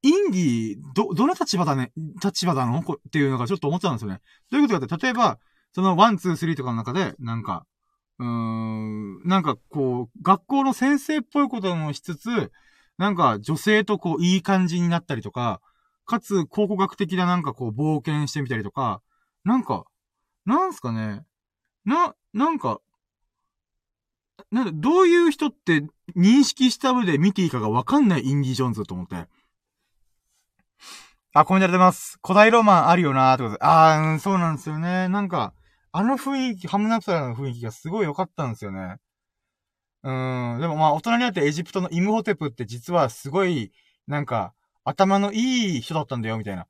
[0.00, 1.92] インディ、ど、どの立場だね、
[2.24, 2.78] 立場だの？
[2.78, 4.20] っていうのがちょっと思っちゃうんですよね。
[4.50, 5.38] どういうことかって、例えば、
[5.74, 7.66] その、ワン、ツー、スリーとかの中で、なんか、
[8.18, 12.50] うーん、なんかこう、学校の先生っぽいこともしつつ、
[12.96, 15.60] なんか女性とこう、いい感じになったりとか、
[16.08, 19.02] かつ、考古学的ななんかこう、冒険してみたりとか、
[19.44, 19.84] なんか、
[20.46, 21.22] なんすかね、
[21.84, 22.80] な、なんか、
[24.50, 25.84] なんだ、どういう人って
[26.16, 29.28] 認識した上で見ていいかがわかんないインディ・ジョーンズと思って。
[31.34, 32.18] あ、コメントありがとうございます。
[32.22, 33.58] 古代ロマンあるよなーってことで。
[33.60, 35.08] あー、うん、そうなんですよね。
[35.08, 35.52] なんか、
[35.92, 38.96] あの雰囲気、ハムナプトラの雰囲気がすごい良かったんですよね。
[40.04, 40.60] うん。
[40.60, 43.72] でもまあ、大人になってエジプトのイムホテプって実はすごい、
[44.06, 44.54] なんか、
[44.88, 46.66] 頭のいい人だったんだよ、みたいな。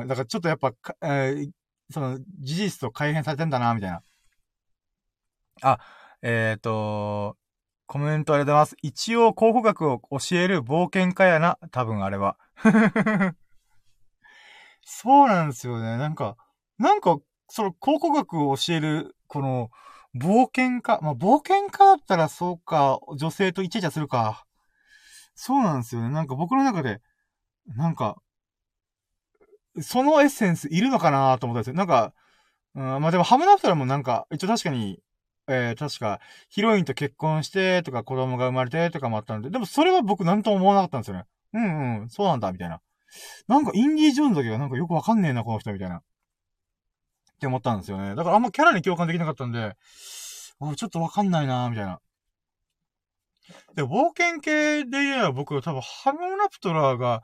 [0.00, 0.08] うん。
[0.08, 0.72] だからちょっとやっぱ、
[1.02, 1.50] えー、
[1.90, 4.02] その、事実と改変されてんだな、みたいな。
[5.62, 5.78] あ、
[6.22, 7.36] えっ、ー、と、
[7.86, 8.76] コメントありがとうございます。
[8.82, 12.36] 一応、考古学を教える冒険家やな、多分あれは。
[14.84, 15.96] そうなんですよね。
[15.96, 16.36] なんか、
[16.78, 17.18] なんか、
[17.48, 19.70] その考古学を教える、この、
[20.14, 24.44] 冒険家、まあ、冒険家だったらそうか、女性とイチャイチャするか。
[25.34, 26.10] そうなんですよね。
[26.10, 27.00] なんか僕の中で、
[27.66, 28.16] なんか、
[29.80, 31.74] そのエッセンスいるのかなと思ったんですよ。
[31.74, 32.12] なんか、
[32.74, 35.00] うん、まあでもハムナプトラもなんか、一応確かに、
[35.48, 41.24] えー、確か、ヒロインと結婚してとか子供が生まれてとかもあったんで、でもそれは僕なんとも思わなかったんですよね。
[41.54, 42.80] うんうん、そうなんだ、みたいな。
[43.48, 45.98] なんかインディ・ージョーンズだけがなんかよくわかんねえな、この人、みたいな。
[45.98, 46.02] っ
[47.40, 48.14] て思ったんですよね。
[48.14, 49.76] だからあんまキャラに共感できなかったんで、
[50.60, 52.00] あ、ちょっとわかんないな、みたいな。
[53.74, 57.22] で、冒険系で言えば僕は多分ハムナプトラが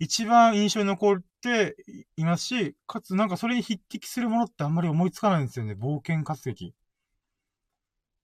[0.00, 1.76] 一番印象に残って
[2.16, 5.74] いますし、かつなんかそれに匹敵するものってあんまり思いつかないんですよね。
[5.74, 6.74] 冒険活劇。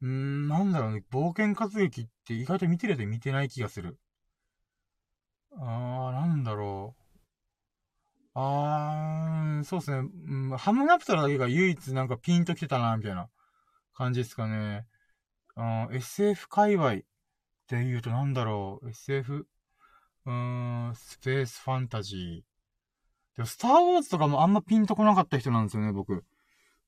[0.00, 1.04] うーん、なんだろうね。
[1.10, 3.98] 冒険活劇って意外と見てるで見てない気がする。
[5.58, 7.02] あー、なんだろう。
[8.34, 10.08] あー、そうですね。
[10.28, 13.28] うん、ハムナプトラだけが唯一なんかピンと来てたな、みたいな
[13.94, 14.86] 感じですかね。
[15.56, 16.96] あ SF 界隈っ
[17.68, 18.90] て言うとなんだろう。
[18.90, 19.46] SF、
[20.26, 23.36] うーん、スペースファンタジー。
[23.36, 26.24] でも、スターウォーズとかもあんまピンとこなかった人なんですよね、僕。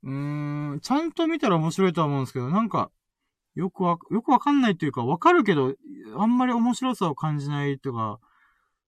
[0.02, 2.90] うーん、ちゃんと見たら面白いとは思うんですけど、なんか、
[3.54, 5.74] よくわ、よくわかんないというか、わかるけど、
[6.16, 8.18] あんまり面白さを感じないとか、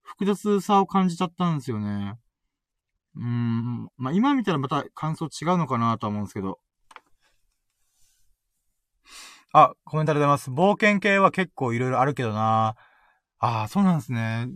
[0.02, 2.18] 複雑さを感じちゃったんですよね。
[3.16, 6.58] うーん、まあ、今見たらまた感想違うのかなとは思うんですけど。
[9.52, 10.50] あ、コメントありがとうございます。
[10.50, 12.89] 冒険系は結構いろいろあるけどなぁ
[13.40, 14.48] ああ、そうなんですね。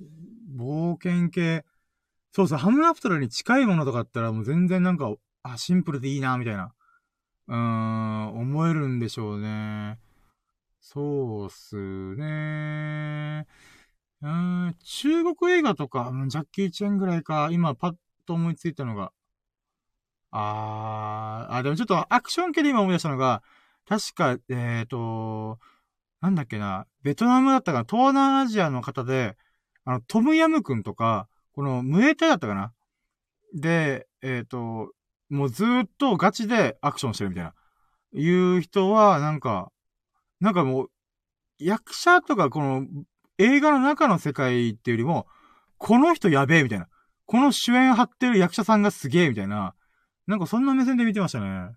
[0.56, 1.64] 冒険系。
[2.32, 6.74] そうそう、ハムナプトラに近いものとかあったらもう全然なんか、あ、シンプルでいいなみたいな。
[7.48, 9.98] うーん、思えるんでしょうね。
[10.80, 11.76] そうっす
[12.16, 13.46] ね。
[14.22, 14.30] うー
[14.70, 17.94] ん、中国映画とか、ジャッキー・チェンぐらいか、今パッ
[18.26, 19.12] と思いついたのが。
[20.30, 23.42] あー、あ、でもちょっとアクション系で今思い出したのが、
[23.88, 25.58] 確か、えっ、ー、と、
[26.24, 29.36] なんだっけな、ベトナムだったかな、東南アジアの方で、
[29.84, 32.72] あの、トムヤムくんとか、この、ムエタだったかな
[33.54, 34.90] で、えっ、ー、と、
[35.28, 35.68] もうずっ
[35.98, 37.54] とガチでアクションしてるみたいな。
[38.14, 39.70] いう人は、なんか、
[40.40, 40.90] なんかもう、
[41.58, 42.86] 役者とかこの
[43.36, 45.26] 映画の中の世界っていうよりも、
[45.76, 46.88] この人やべえみたいな。
[47.26, 49.74] この主演張ってる役者さんがすげえみたいな。
[50.26, 51.72] なんかそんな目線で見てましたね。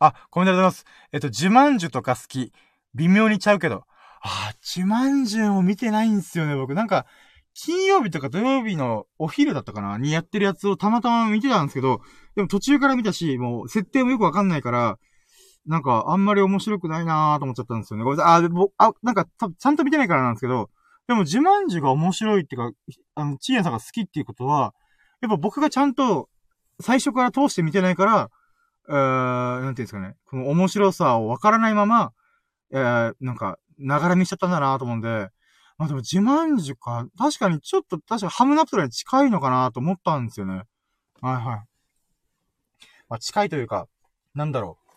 [0.00, 0.84] あ、コメントありがとうございます。
[1.12, 2.52] えっと、ジュマンジュとか好き。
[2.94, 3.84] 微妙にちゃうけど。
[4.22, 6.74] あ、ジュマンジュを見てないんですよね、僕。
[6.74, 7.06] なんか、
[7.54, 9.98] 金曜日とか土曜日のお昼だったかな？
[9.98, 12.00] にやってるやつをたまたま見てたんですけど、
[12.36, 14.98] でも途中から見たし、もう設定もよくわかんないから、
[15.66, 18.04] なんかあんまり面白くないなーと思っちゃったんですよね。
[18.04, 18.34] ごめんなさい。
[18.36, 20.70] あ、でも、あ、なんかちゃんと見てないからなんですけど、
[21.08, 22.78] でもジュマンジュが面白いっていうか、
[23.16, 24.72] あの、チーヤさんが好きっていうことは、
[25.20, 26.28] やっぱ僕がちゃんと
[26.80, 28.30] 最初から通して見てないから、
[28.88, 30.16] えー、なんていうんですかね。
[30.26, 32.12] この面白さをわからないまま、
[32.72, 35.28] えー、なんか、ながら見しちゃったんだなと思うんで、
[35.76, 40.62] まあでも自慢樹か、確かにちょっと、確かハムナプトラに近いのかなと思ったんですよね。
[41.20, 41.44] はいはい。
[43.08, 43.86] まあ近いというか、
[44.34, 44.88] なんだろう。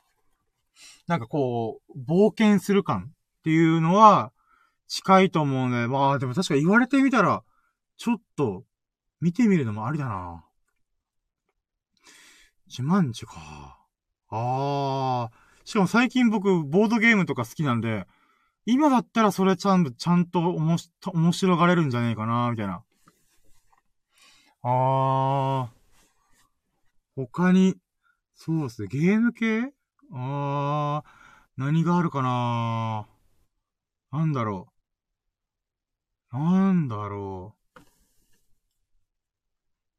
[1.07, 4.31] なんかこう、冒険する感っていうのは、
[4.87, 5.87] 近いと思うね。
[5.87, 7.43] まあでも確か言われてみたら、
[7.97, 8.63] ちょっと、
[9.19, 10.43] 見てみるのもありだな。
[12.67, 13.80] 自慢樹か。
[14.31, 15.37] ああ。
[15.65, 18.07] しかも最近僕、ボードゲームとか好きなんで、
[18.65, 22.83] 今だったらそれちゃんと、ちゃんとおもし面白がれるんじゃねえかな、みたいな。
[24.63, 25.81] あー。
[27.15, 27.75] 他に、
[28.33, 29.73] そうですね、ゲーム系？
[30.13, 31.09] あー、
[31.57, 33.07] 何があるかな？
[34.11, 34.69] なんだろ
[36.33, 36.37] う。
[36.37, 37.55] なんだろ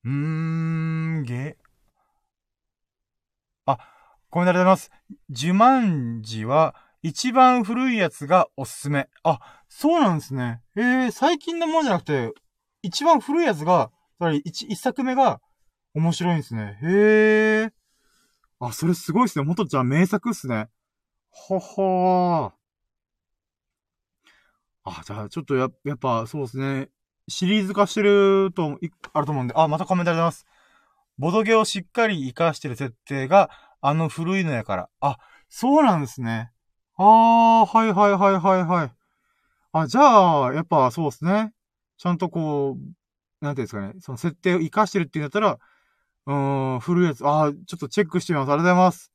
[0.05, 0.09] う。
[0.09, 0.11] うー
[1.21, 1.57] ん、ゲ、
[3.67, 3.79] あ、
[4.33, 4.89] コメントありがとうござい
[5.29, 5.45] ます。
[5.45, 9.11] 呪文字は、一番古いやつがおすすめ。
[9.25, 9.39] あ、
[9.69, 10.63] そうなんですね。
[10.75, 12.33] えー、最近のものじゃなくて、
[12.81, 15.43] 一番古いやつが、つまり一、作目が
[15.93, 16.79] 面白いんですね。
[16.83, 17.73] へー。
[18.59, 19.45] あ、それすごいっすね。
[19.45, 20.71] 元じゃあ名作っすね。
[21.29, 22.53] ほほー。
[24.85, 26.89] あ、じゃあちょっとや、やっぱそうですね。
[27.29, 28.79] シリーズ化してると、
[29.13, 30.47] あると思うんで、あ、またコメントありがとうございます。
[31.19, 33.51] ボドゲをしっかり活かしてる設定が、
[33.83, 34.89] あの古いのやから。
[35.01, 35.19] あ、
[35.49, 36.53] そうなんですね。
[36.97, 38.93] ああ、はいはいはいはいはい。
[39.73, 41.53] あ、じゃあ、やっぱそうですね。
[41.99, 43.95] ちゃんとこう、なんていうんですかね。
[44.01, 45.59] その設定を活かしてるっていうんだったら、
[46.27, 47.27] うーん、古いやつ。
[47.27, 48.53] ああ、ちょっとチェックしてみます。
[48.53, 49.13] ありがとうございます。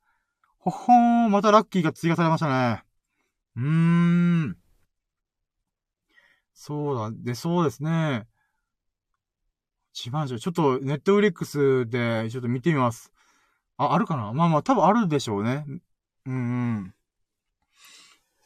[0.59, 2.83] ほほーん、またラッキーが追加されましたね。
[3.57, 4.57] うーん。
[6.53, 8.27] そうだ、で、そうですね。
[9.93, 13.11] 一番じゃ、ちょっと、ネットフリックスで、ちょっと見てみます。
[13.77, 14.33] あ、あるかな？
[14.33, 15.65] まあまあ、多分あるでしょうね。
[16.25, 16.37] うんう
[16.79, 16.93] ん。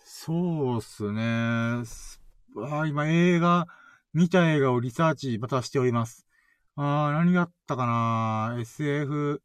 [0.03, 1.23] そうっすね。
[1.23, 3.67] あ今映画、
[4.13, 6.27] 見た映画をリサーチまたしております。
[6.75, 9.41] あー、何があったかな ?SF、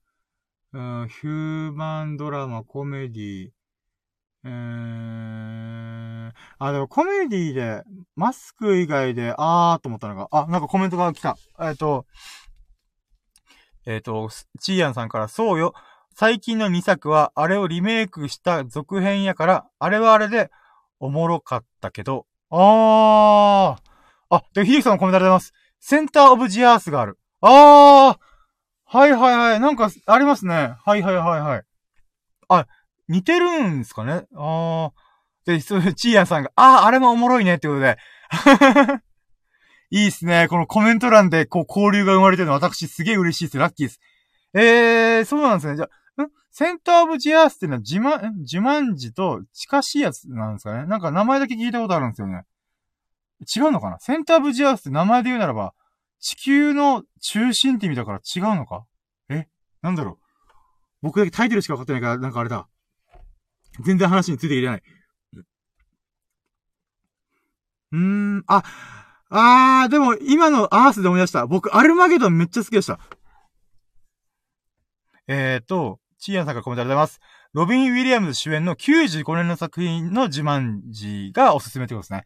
[0.73, 3.51] うん、ヒューマンドラマ、コメディ、
[4.45, 7.83] えー、あ、でもコメディで、
[8.15, 11.37] マスク以外で、あーと思ったのが、あ、なんかコメントが来た。
[11.61, 12.07] えっ、ー、と、
[13.87, 14.29] えっ、ー、と、
[14.61, 15.73] チーアンさんから、そうよ。
[16.15, 20.51] 最近の2作は、あれをリメイクした続編やから、あれはあれで、
[20.99, 24.37] おもろかったけど、あー。
[24.37, 25.53] あ、で、ひゆきさんのコメントありがとうございます。
[25.81, 27.19] センターオブジアースがある。
[27.41, 28.19] あー。
[28.89, 29.61] はいはいはい。
[29.61, 30.75] なんか、ありますね。
[30.85, 31.63] はいはいはいはい。
[32.49, 32.67] あ、
[33.09, 34.27] 似てるんですかね？
[34.35, 35.53] あー。
[35.53, 37.99] で、そう、チーヤンさんが、あー、あれもおもろいねってことで。
[39.91, 40.49] いいっすね。
[40.49, 43.59] このコメント欄で、こう、交流が生まれてるの私すげえ嬉しいです。
[43.59, 44.01] ラッキーです。
[44.55, 45.77] えー、そうなんですね。
[45.77, 45.89] じゃん？
[46.51, 50.87] センターオブジアースっていうのは自慢、自慢字と近しいやつなんですかね？
[50.87, 52.45] なんか名前だけ聞いたことあるんですよね。
[53.55, 53.99] 違うのかな？
[53.99, 55.75] センターオブジアースって名前で言うならば、
[56.19, 58.87] 地球の中心って意味だから違うのか？
[59.29, 59.47] え？
[59.83, 60.19] なんだろう
[61.03, 62.67] 僕だけタイトルしか分かってないから、なんかあれだ。
[63.85, 64.83] 全然話についていけない。
[67.93, 68.65] うーん、あ、
[69.29, 71.47] あー、でも今のアースで思い出した。
[71.47, 73.01] 僕、アルマゲドンめっちゃ好きでした。
[75.29, 77.21] えーと、チーアンさんからコメントありがとうございます。
[77.53, 82.25] ロビン・ウィリアムズ主演の95年の作品の自慢字がおすすめってことですね。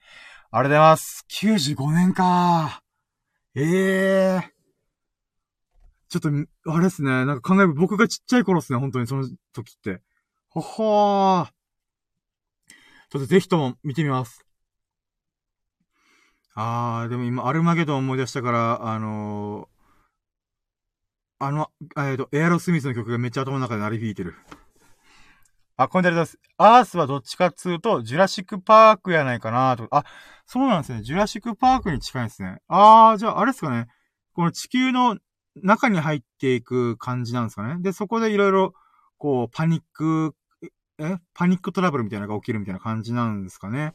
[0.51, 1.25] ありがとうございます。
[1.31, 2.83] 95年か
[3.55, 4.61] ええー。
[6.09, 7.25] ちょっと、あれですね。
[7.25, 8.79] なんか考え、僕がちっちゃい頃ですね。
[8.79, 10.03] 本当にその時って。
[10.49, 11.47] ほほー。
[13.11, 14.45] ちょっとぜひとも見てみます。
[16.63, 24.35] あー、でも今、アルマゲドン思い出したから、あのー、あの、えっ、と、エアロスミスの曲がめっちゃ頭の中で鳴り響いてる。
[25.79, 26.39] あ、コメントありがとうございます。
[26.59, 29.89] アースはどっちかっつうと、ジュラシックパークやないかなと。
[29.91, 30.05] あ、
[30.45, 31.01] そうなんですね。
[31.03, 32.59] ジュラシックパークに近いですね。
[32.69, 33.87] あー、じゃあ、あれですかね。
[34.35, 35.17] この地球の
[35.57, 37.77] 中に入っていく感じなんですかね。
[37.81, 38.75] で、そこでいろいろ、
[39.17, 40.35] こう、パニック、
[40.99, 43.95] えパニックトラブルみたいなのが起きるみたいな感じなんですかね。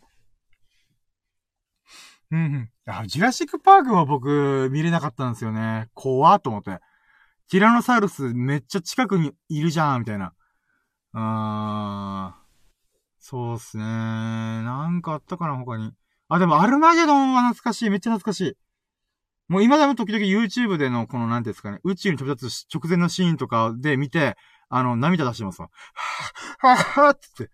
[2.36, 2.92] うんうん。
[2.92, 5.88] あ、ジュラシックパークは僕、見れなかったんですよね。
[5.94, 6.80] 怖ーと思って。
[7.50, 10.34] ティラノサウルスめっちゃ近くにいるじゃん、みたいな。
[11.14, 12.46] あー。
[13.20, 15.92] そうっすねなんかあったかな、他に。
[16.28, 17.90] あ、でも、アルマゲドンは懐かしい。
[17.90, 18.58] めっちゃ懐かしい。
[19.48, 24.36] もう今でも時々 YouTube でのこの、なんていうんですかね、宇宙に飛び立つ直前のシーンとかで見て、
[24.70, 25.70] あの、涙出してますわ。
[26.60, 27.50] はぁ、はぁ、って。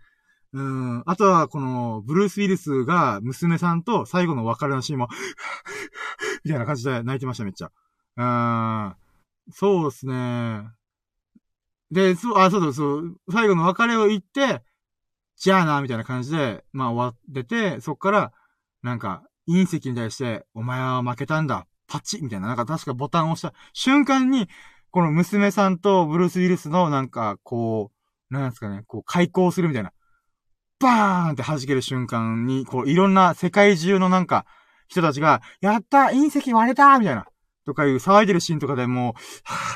[0.53, 1.03] うん。
[1.06, 5.07] あとは、この、ブルース・ウィルスが娘さんと最後の別れのシーンも、
[6.44, 7.72] みたいな感じで泣いてました、めっちゃ。
[8.18, 8.23] う
[8.91, 8.95] ん。
[9.53, 10.72] そうですね。
[11.91, 14.61] で、そう、あ、そうだ、そう、最後の別れを言って、
[15.38, 18.34] じゃあな、みたいな感じで、まあ終わってて、そっから、
[18.84, 24.48] なんか、隕石に対して、お前は負けたんだ、パチみたいな、なんか確かボタンを押した瞬間に、
[24.91, 27.91] この娘さんとブルース・ウィルスのなんか、こ
[28.30, 29.91] う、なんですかね、こう、開口するみたいな。
[30.82, 34.45] バーンって弾ける瞬間に、こう、いろんな世界中のなんか、
[34.88, 37.26] 人たちが、やった隕石割れたみたいな。
[37.66, 39.12] とかいう騒いでるシーンとかでも
[39.48, 39.76] う、はぁ、は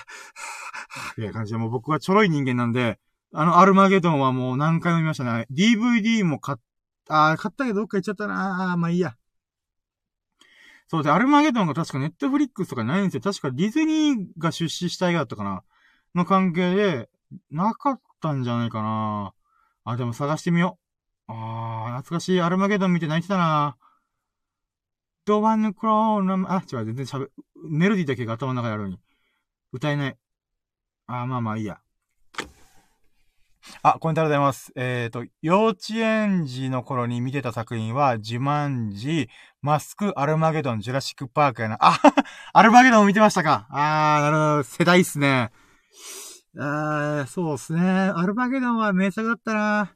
[1.00, 3.00] ぁ、はぁ、みたいな感じで、もう僕はちょろい人間なんで、
[3.34, 5.48] あの、アルマゲドンはもう何回も見ましたね。
[5.52, 6.58] DVD も買っ、
[7.10, 9.16] あ買ったけどどっか行っちゃったなあまあいいや。
[10.88, 13.22] そうで、アルマゲドンが確かネットフリックスとかないんですよ。
[13.22, 15.64] 確かディズニーが出資したいがだったかな
[16.14, 17.10] の関係で、
[17.52, 19.34] なかったんじゃないかな
[19.84, 20.85] あ、でも探してみよう。
[21.28, 22.42] あー、懐かしい。
[22.42, 23.78] アルマゲドン見て泣いてたな
[25.26, 27.30] ドワンクローンあ、違う、全然喋、
[27.68, 29.00] メロディーだけが頭の中にあるのに。
[29.72, 30.18] 歌えない。
[31.08, 31.80] あー、まあまあいいや。
[33.82, 34.72] あ、コメントありがとうございます。
[34.76, 39.30] えっ、ー、と、幼稚園児の頃に見てた作品は、ジュマンジ、
[39.62, 41.78] マスク、アルマゲドン、ジュラシックパークやな。
[41.80, 42.00] あ、
[42.54, 44.64] アルマゲドン見てましたかあー、なるほど。
[44.64, 45.52] 世代っすね。
[46.58, 47.82] あー、そうっすね。
[47.82, 49.92] アルマゲドンは名作だったな。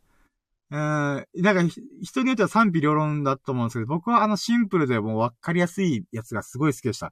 [0.71, 1.25] うん、なん
[1.55, 1.63] か、
[2.01, 7.11] 人によっては賛否両論だと思うんですけど、僕はあのシンプルでもうわかりやすいやつがすごい好きでした。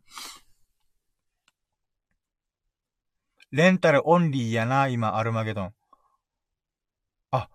[3.52, 5.74] レンタルオンリーやな、今、アルマゲドン。
[7.32, 7.50] あ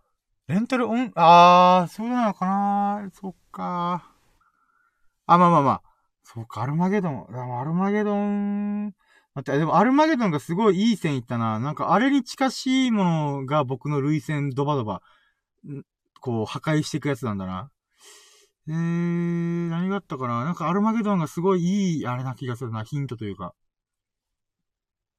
[0.48, 4.12] レンタルオン、あー、そうなのかなそっか。
[5.26, 5.82] あ、まあまあまあ。
[6.24, 7.26] そうか、アルマゲドン。
[7.30, 8.94] アルマゲドン。
[9.34, 11.60] 待って、でもアルマゲドンがすごいいい線いったな。
[11.60, 15.02] なんかあれに近しいものが僕の類線ドバドバ、
[16.22, 17.70] こう破壊していくやつなんだな。
[18.68, 22.84] えー、何があったかななんかアルマゲドンがすごいいい、あれな気がするな。
[22.84, 23.54] ヒントというか。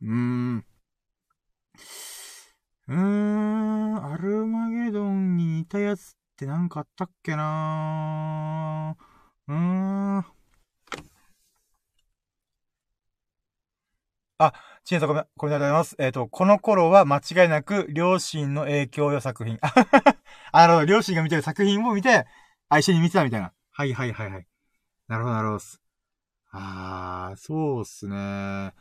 [0.01, 0.65] うーん。
[2.87, 10.25] うーん、アルマゲドンに似たやつってなんかあったっけなーうーん。
[14.39, 14.53] あ、
[14.83, 15.95] チンさんごめん、これでございます。
[15.99, 19.59] えっ、ー、と、この頃は間違いなく両親の影響よ作品。
[20.55, 22.27] あの、両親が見てる作品を見て、
[22.69, 23.51] あ、一緒に見てたみたいな。
[23.71, 24.45] はいはいはいはい。
[25.07, 25.81] なるほどなるほどす。
[26.51, 28.71] あー、そうっすね。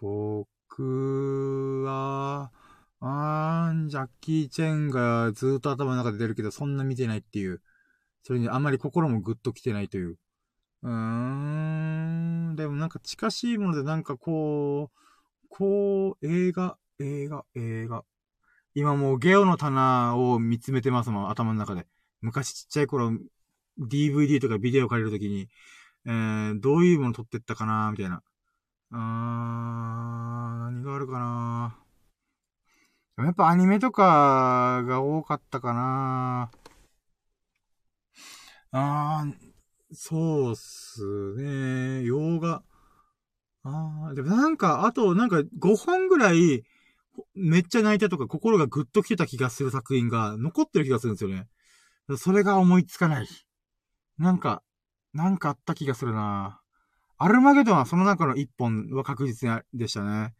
[0.00, 2.52] 僕は、
[3.00, 7.62] あー、ジャッキー・チェンがずっと頭の中で出るけど、そんな見てないっていう。
[8.22, 10.18] それにあんまり心もぐっと来てないという。
[10.82, 10.90] うー
[12.52, 12.56] ん。
[12.56, 18.04] でもなんか近しいものでなんかこう、こう、映画、映画、映画。
[18.78, 21.86] 今もうゲオの棚を見つめてますもん、頭の中で。
[22.20, 23.10] 昔ちっちゃい頃、
[23.78, 25.48] DVD とかビデオ借りるときに、
[26.04, 28.22] えー、どういうもの撮ってったかなみたいな。
[28.92, 31.78] あー、何があるかな
[33.24, 36.50] やっぱアニメとかが多かったかな
[38.72, 39.34] あー、
[39.94, 42.04] そうっすね。
[42.04, 42.62] 洋画。
[43.62, 46.64] あー、でもなんか、あとなんか5本ぐらい、
[47.34, 51.46] めっちゃ泣いたとか心がぐっと来てた気がする作品が残ってる気がするんですよね。
[52.16, 53.28] それが思いつかない。
[54.18, 54.62] なんか、
[55.12, 56.60] なんかあった気がするな
[57.18, 60.34] アルマゲドンはその中の1本は確実でしたね。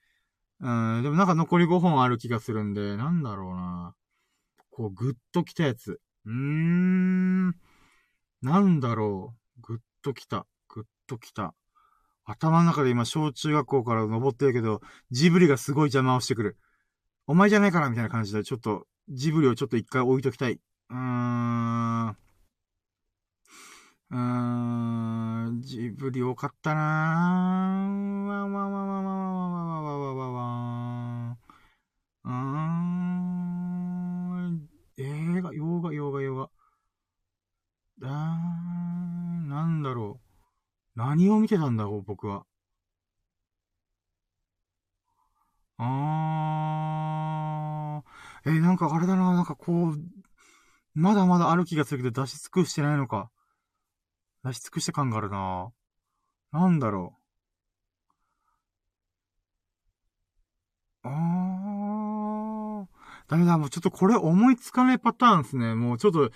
[0.61, 3.95] うん、でもなんか残り5本ある気がするんで、なんだろうな。
[4.71, 6.01] こう、ぐっと来たやつ。
[6.27, 7.49] うーん。
[8.43, 9.61] なんだろう。
[9.63, 10.47] ぐっと来た。
[10.69, 11.55] ぐっと来た。
[12.25, 14.81] 頭の中で今、小中学校から登ってるけど、
[15.11, 16.59] ジブリがすごい邪魔をしてくる。
[17.29, 20.53] お前じゃないからみたいな感じで、ちょっと、ジブリをちょっと一回置いときたい。
[20.53, 22.09] うーん。
[22.11, 28.27] うーん、ジブリ多かったなぁ。
[28.27, 31.37] わわわわわわわわわわわわ
[32.25, 32.33] うー
[34.51, 34.69] ん。
[34.97, 36.49] 映画、洋画、洋画、洋画。
[38.03, 40.99] あー、なんだろう。
[40.99, 42.47] 何を見てたんだろう、僕は。
[45.79, 48.51] あー。
[48.51, 49.99] えー、なんかあれだな、なんかこう、
[50.95, 53.31] まだまだある気がするけど出し尽くしてないのか。
[54.45, 55.73] 出し尽くした感があるな
[56.53, 57.15] なんだろ
[61.05, 61.09] う。
[61.09, 62.87] あー。
[63.29, 65.75] ダメだ、もうちょっとこれ思いつかないパターンですね。
[65.75, 66.31] もうちょっと、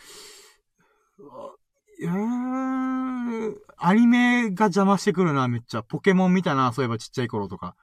[2.00, 5.82] いやー、アニメが邪魔してくるな、めっちゃ。
[5.82, 7.76] ポケモン見たな、そういえばちっちゃい頃とか。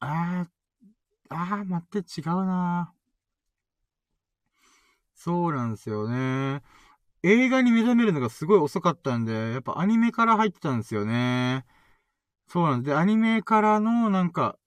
[0.00, 0.48] あー、
[1.32, 2.92] あー、待って、違うな
[5.14, 6.62] そうなんですよね。
[7.22, 11.64] 映画に目覚めるのがすごい遅かったんで、やっぱアニメから入ってたんですよね。
[12.48, 14.58] そうなんで、アニメからのなんか、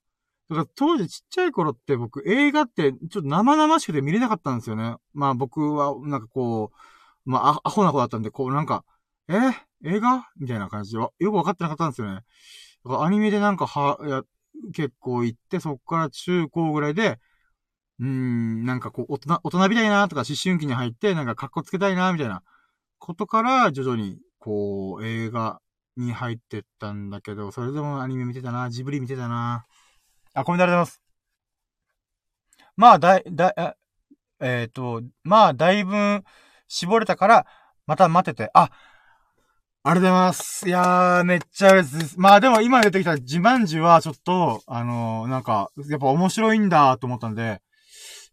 [0.49, 4.95] だから当時ちっちゃい頃って僕映画ってちょっと生々しくて見れなかったんですよね。
[5.13, 6.71] まあ僕はなんかこ
[7.25, 8.85] う、まあアホな子だったんで、こうなんか、
[9.27, 9.35] え？
[9.83, 10.29] 映画？
[10.37, 12.21] みたいな感じでよくわかってなかったんですよね。
[12.85, 14.23] だからアニメでなんかは、や、
[14.73, 17.19] 結構行って、そっから中高ぐらいで、
[17.99, 22.43] うん、なんかこう、大人、大人びたいなとか思春期に入って、なんか格好つけたいなみたいな
[22.99, 25.61] ことから、徐々に、こう、映画
[25.97, 29.65] に入ってったんだけど、それでもアニメ見てたな、ジブリ見てたな。
[30.33, 31.01] あ、コメントありがとうございます。
[32.75, 33.77] まあ、だい、だ、
[34.41, 36.23] えっ、ー、と、まあ、だいぶ
[36.67, 37.47] 絞れたから、
[37.87, 38.51] また待ってて。
[38.53, 38.69] あ、
[39.87, 40.67] ありがとうございます。
[40.67, 42.19] いやー、めっちゃ嬉しいです。
[42.19, 47.61] まあでも今出てきた自慢樹はちょっと、あのー、なんか、やっぱ面白いんだと思ったんで、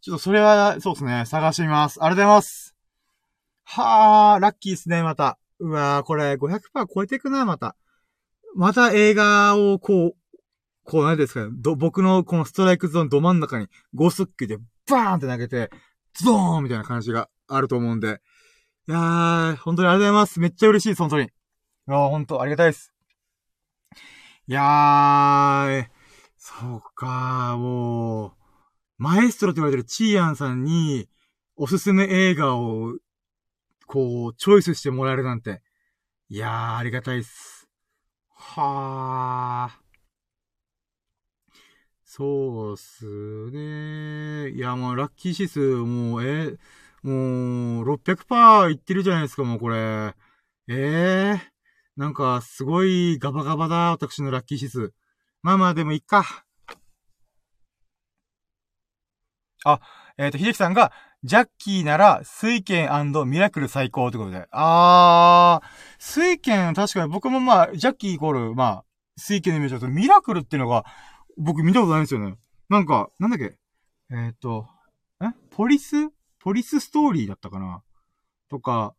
[0.00, 2.02] ちょっとそれは、そうですね、探してみます。
[2.02, 2.74] ありがとうございます。
[3.64, 5.38] はー、ラッキーですね、また。
[5.58, 6.60] うわー、これ500%
[6.94, 7.76] 超えていくな、また。
[8.56, 10.38] また映画をこう、
[10.84, 14.56] こう、何ですかね、ど、僕のこのストライクゾーンど真ん中に5スッキで
[14.88, 15.68] バーンって投げて、
[16.14, 18.22] ズドーンみたいな感じがあると思うんで。
[18.88, 20.40] いやー、本当にありがとうございます。
[20.40, 21.28] めっちゃ嬉しいです、本当に。
[21.92, 22.90] いやー、本当ありがたいです。
[24.48, 25.86] いやー、
[26.38, 28.32] そうかもう、
[28.96, 31.10] マエストロと言われてるチーアンさんに、
[31.54, 32.96] おすすめ映画を、
[33.86, 35.60] こう、チョイスしてもらえるなんて。
[36.30, 37.68] いやー、ありがたいっす。
[38.30, 39.82] はー。
[42.06, 43.04] そうっす
[43.50, 44.48] ね。
[44.48, 46.56] いや、もう、ラッキー指数、もう、え、
[47.02, 50.14] もう、600%いってるじゃないですか、もうこれ。
[50.68, 51.51] ええー、
[51.96, 54.94] なんか、すごいガバガバだ、私のラッキー指数。
[55.42, 56.44] まあまあ、でもいっか。
[59.64, 59.80] あ、
[60.16, 60.92] えっ、ー、と、秀樹さんが、
[61.22, 62.88] ジャッキーなら、水剣
[63.26, 64.48] ミラクル最高ってことで。
[64.50, 65.66] あー、
[65.98, 68.84] 水剣、確かに僕もまあ、ジャッキーイコール、まあ、
[69.16, 70.84] 水剣のイメージだと、ミラクルっていうのが、
[71.36, 72.38] 僕見たことないんですよね。
[72.68, 73.56] なんか、なんだっけ？
[74.10, 74.66] えっ、ー、と、
[75.22, 75.26] え？
[75.50, 76.10] ポリス？
[76.40, 77.82] ポリスストーリーだったかな？
[78.48, 78.94] とか、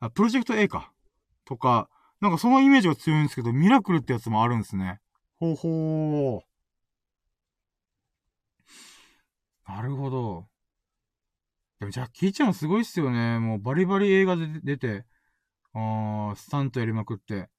[0.00, 0.92] あ、プロジェクト A か。
[1.44, 1.88] とか、
[2.20, 5.00] なんかそのイメージが強いんですけど、ミラクルってやつもあるんですね。
[5.38, 6.40] ほうほー。
[9.68, 10.46] なるほど。
[11.78, 13.38] でもジャッキーちゃんすごいっすよね。
[13.38, 15.04] もうバリバリ映画で出て、
[15.74, 17.50] あー、スタントやりまくって。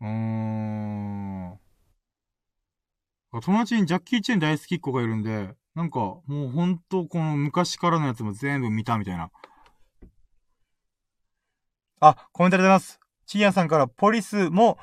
[0.00, 1.58] うーん。
[3.40, 9.30] 友達にジャッキー・チェン大好きっ子がいるんで、なんか、もうほんとこの昔からのやつも全部見たみたいな。
[12.00, 13.01] あ、コメントありがとうございます。
[13.32, 14.76] チーヤンさんからポリスも、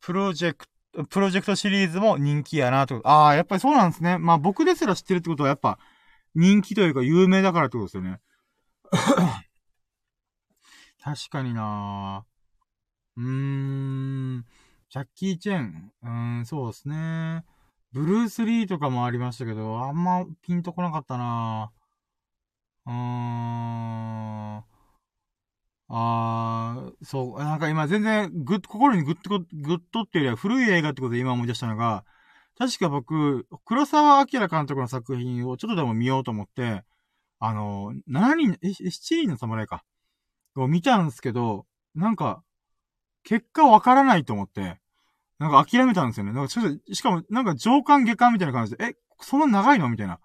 [0.00, 3.00] プロジェクト、プロジェクトシリーズも人気やなと。
[3.02, 4.16] ああ、やっぱりそうなんですね。
[4.16, 5.80] まあ僕ですら知ってるってことはやっぱ
[6.32, 8.20] 人気というか有名だからってことですよね。
[11.02, 12.24] 確かにな
[13.16, 14.46] うーん。
[14.88, 15.90] ジャッキー・チェン。
[16.04, 17.44] うーん、そうですね。
[17.90, 21.72] ブルース・リーとかもありましたけど、あんまピンとこなかったな
[22.86, 24.75] うーん。
[25.88, 32.04] あー、そう、なんか今全然ぐっ、心にぐっと、ぐっとっていうよりは古い映画ってことで今思い出したのが、
[32.58, 36.82] 確か僕、黒沢明監督の作品をちょっとでも見ようと思って、
[37.38, 39.84] あの、7人、え、7人の侍か。
[40.56, 42.42] を見たんですけど、なんか、
[43.24, 44.80] 結果わからないと思って、
[45.38, 46.32] なんか諦めたんですよね。
[46.32, 49.88] なんかちょっと、しかも、なんか上巻下巻みたいな感じで、え、そんな長いの？
[49.88, 50.18] みたいな。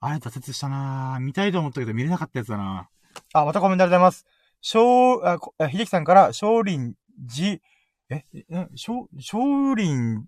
[0.00, 1.20] あれ、挫折したなぁ。
[1.20, 2.88] 見たいと思ったけど見れなかったやつだな
[3.32, 4.33] あ、またコメントありがとうございます。
[4.66, 6.94] 少、あ、あ秀樹さんから、少林
[7.30, 7.60] 寺、
[8.08, 10.24] え、え、少、少林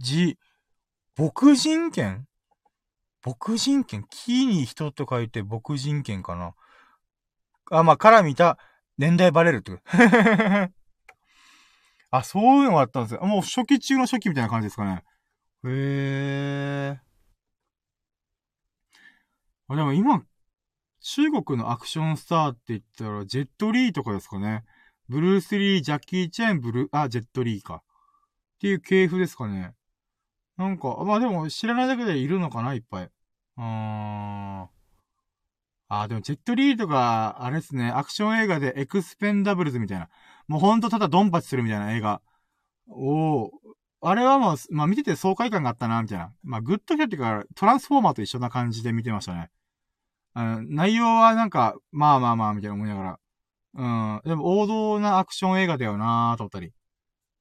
[0.00, 0.36] 寺、
[1.18, 2.28] 牧人剣
[3.24, 6.54] 牧人剣木に人と書いて牧人剣かな？
[7.72, 8.56] あ、まあ、から見た
[8.98, 9.82] 年代バレるってこと。
[12.12, 13.22] あ、そういうのがあったんですよ。
[13.22, 15.02] もう初期中の初期みたいな感じですかね。
[15.64, 17.00] へえ。
[19.66, 20.24] あ、でも今、
[21.02, 24.64] 中国のアクションスターって言ったら、ジェットリーとかですかね。
[25.08, 27.82] ブルース・リー、ジャッキー・チェーン、ブルー、あ、ジェットリーか。
[28.56, 29.74] っていう系譜ですかね。
[30.56, 33.10] なんか、まあでも知らないだけでいるのかないっぱい。
[33.56, 33.64] あー
[34.66, 34.68] ん。
[35.88, 40.08] あ、でもジェットリーとか、あれですね、アクション映画でエクスペンダブルズみたいな。
[40.46, 42.22] もうほんとただドンパチするみたいな映画
[42.88, 43.50] を、
[44.00, 46.32] あれはもう、まあ見てて爽快感があったな、みたいな。
[46.44, 49.50] まあグッドキャっていうか、トランスフォーマーと一緒な感じで見てましたね。
[50.34, 53.18] うん、内容はなんか、まあまあまあ、みたいな思いながら。
[53.74, 54.22] うん。
[54.24, 56.72] でも王道なアクション映画だよなーと思ったり。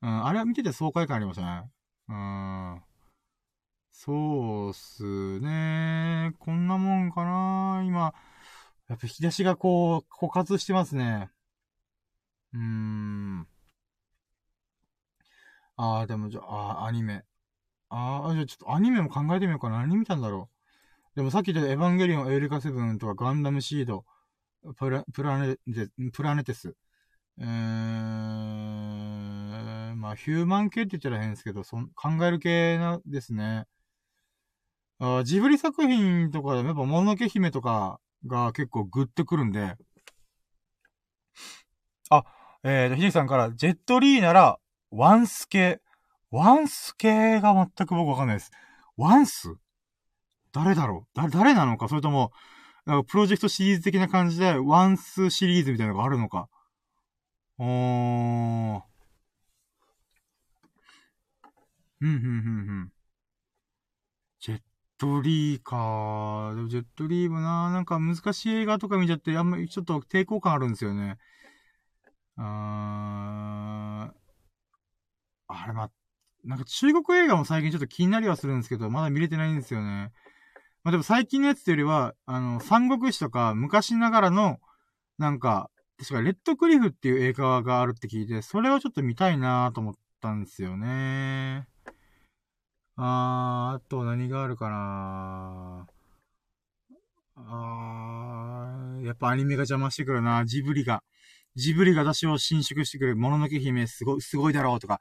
[0.02, 1.70] うん、あれは見てて爽快感ありましたね。
[2.10, 2.82] うん。
[3.92, 6.34] そうっすね。
[6.40, 8.14] こんなもんかな今、
[8.90, 11.30] やっぱ引き出しがこう、枯渇してますね。
[12.54, 13.48] うーん。
[15.78, 17.24] ああ、でもじゃあ、あアニメ。
[17.90, 19.80] ああ、じゃあちょっとアニメも考えてみようかな。
[19.80, 20.51] 何見たんだろう。
[21.16, 24.06] でもさっき言ったエヴァンゲリオン、エルカセブンとかガンダムシード、
[24.78, 25.58] プラ、プラネ、
[26.14, 26.76] プラネテス。
[27.38, 27.46] えー、
[29.96, 33.66] まあ、ヒューマン系って言ったら変ですけど、そ、考える系なですね。
[35.00, 39.76] あジブリ作品とかでもやっぱ、もののけ姫とかが結構グッとくるんで。
[42.10, 42.24] あ、
[42.64, 44.60] えーと、ひでさんから、ジェットリーなら、
[44.92, 45.82] ワンス系。
[46.30, 48.52] ワンス系が全く僕わかんないです。
[48.96, 49.56] ワンス？
[50.54, 51.18] 誰だろう？
[51.18, 51.88] だ、誰なのか？
[51.88, 52.32] それとも、
[53.08, 56.50] プロジェクトシリーズ的な感じで、ワンスシリーズみたいなのがあるのか？
[57.58, 58.82] おー。
[62.02, 62.22] うん、うん、うん、う
[62.86, 62.92] ん。
[64.40, 64.62] ジェッ
[64.98, 71.18] トリーかでもジェットリーもななんか難しい映画とか見ちゃって、あんまりちょっと抵抗感あるんですよね。
[72.38, 74.18] あー。
[75.54, 75.92] あれま、
[76.44, 80.12] なんか中国映画も最近ちょっと気になりはするんですけど、まだ見れてないんですよね。
[80.84, 84.60] まあでも最近のやつよりは、あの、三国志とか昔ながらの、
[85.18, 91.68] なんか、確かレッドクリフっていう映画があるって聞いて、それをちょっと見たいなと思ったんですよね。
[92.96, 95.88] あー、あと何があるかな。
[97.36, 100.46] あー、やっぱアニメが邪魔してくるな。
[100.46, 101.04] ジブリが。
[101.56, 105.00] ジブリが私を伸縮してくる、もののけ姫すごい、すごいだろうとか、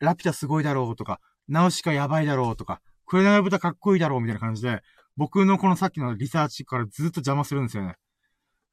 [0.00, 4.82] ラピュタすごいだろうとか、ナウシカやばいだろうとか、クレナの豚かっこいいだろうみたいな感じで、
[5.18, 7.96] 僕のこのさっきのリサーチからずっと邪魔するんですよね。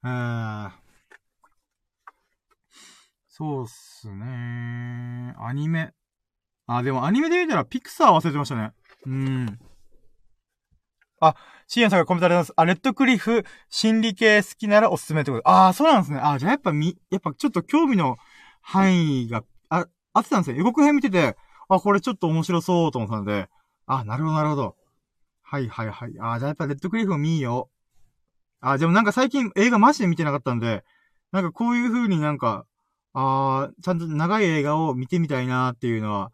[0.04, 0.70] えー、
[3.28, 5.90] そうっすねアニメ。
[6.68, 8.70] あ、でもアニメで見たらピクサー忘れてましたね。
[9.06, 9.58] うん。
[11.20, 11.34] あ、
[11.66, 12.52] シーアンさんがコメントあります。
[12.54, 15.48] あ、レッドクリフ、心理系好きならおすすめってこと。
[15.50, 16.20] ああ、そうなんですね。
[16.22, 18.18] あじゃあやっぱみ、やっぱちょっと興味の
[18.62, 20.58] 範囲が、あ、あってたんですよ。
[20.58, 21.36] 予告編見てて、
[21.68, 23.48] あ、これちょっと面白そうと思ったので、
[23.86, 24.76] あ、なるほど、なるほど。
[25.48, 26.12] はいはいはい。
[26.18, 27.76] ああ、じゃあやっぱレッドクリフを見よう。
[28.60, 30.84] あ、でもなんか最近映画マジで見てなかったんで、
[31.30, 32.66] なんかこういう風になんか、
[33.12, 36.32] ああちゃんと長い映画を見てみたいなっていうのは、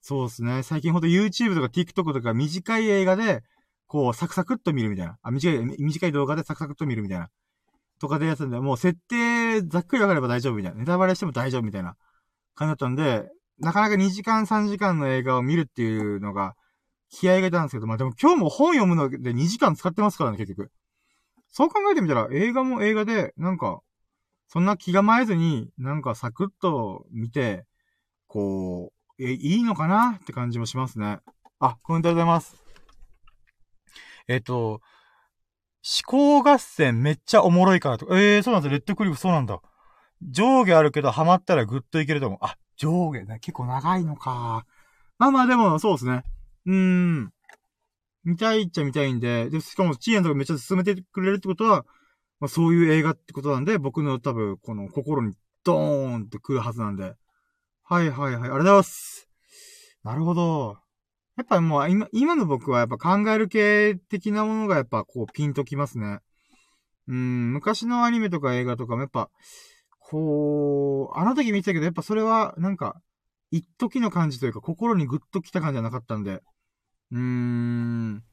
[0.00, 0.62] そうですね。
[0.62, 3.42] 最近ほんと YouTube とか TikTok とか短い映画で、
[3.88, 5.18] こう、サクサクっと見るみたいな。
[5.22, 7.28] あ、短い、短い動画でサクサクっと見るみたいな。
[8.00, 10.78] とかでやつんで、もう設定ざっくりわかれば大丈夫みたいな。
[10.78, 11.96] ネタバレしても大丈夫みたいな
[12.54, 13.28] 感じだったんで、
[13.58, 16.54] なかなか2時間3時間の映画を見るっていうのが、
[17.14, 20.70] 気合が出たんですけど、まあでも今日も本読むので2時間使ってますからね、結局。
[21.48, 23.80] そう考えてみたら、映画も映画で、なんか、
[24.48, 27.64] そんな気構えずに、なんかサクッと見て、
[28.26, 30.18] こう、え、いいのかな？
[30.20, 31.20] って感じもしますね。
[31.60, 32.56] あ、コメントありがとうございます。
[34.26, 34.80] えっ、と、
[36.08, 38.18] 思考合戦めっちゃおもろいからとか。
[38.18, 39.60] ええー、そうなんですレッドクリフそうなんだ。
[40.22, 42.38] 上下あるけど、ハマったらぐっといけると思う。
[42.42, 43.38] あ、上下ね。
[43.40, 44.66] 結構長いのか。
[45.18, 46.24] まあまあでも、そうですね。
[46.66, 47.32] うーん。
[48.24, 51.84] 見たいっちゃ見たいんで、で、しかも、チーアンとかめっちゃ進めてくれるってことは、
[52.40, 57.14] まあそういう映画ってことなんで、僕の多分、この心にドーンって来るはずなんで。
[57.84, 59.28] はいはいはい、ありがとうございます。
[60.02, 60.78] なるほど。
[61.36, 66.20] やっぱもう今、今の僕はやっぱ考える系的なものがやっぱこうピンときますね。
[67.08, 69.28] うん、昔のアニメとか映画とかもやっぱ、
[69.98, 73.00] こう、あの時見てたけどやっぱそれはなんか、
[73.50, 76.40] 一時の感じというか心にグッときた感じじゃなかったんで。
[77.14, 78.24] うーん。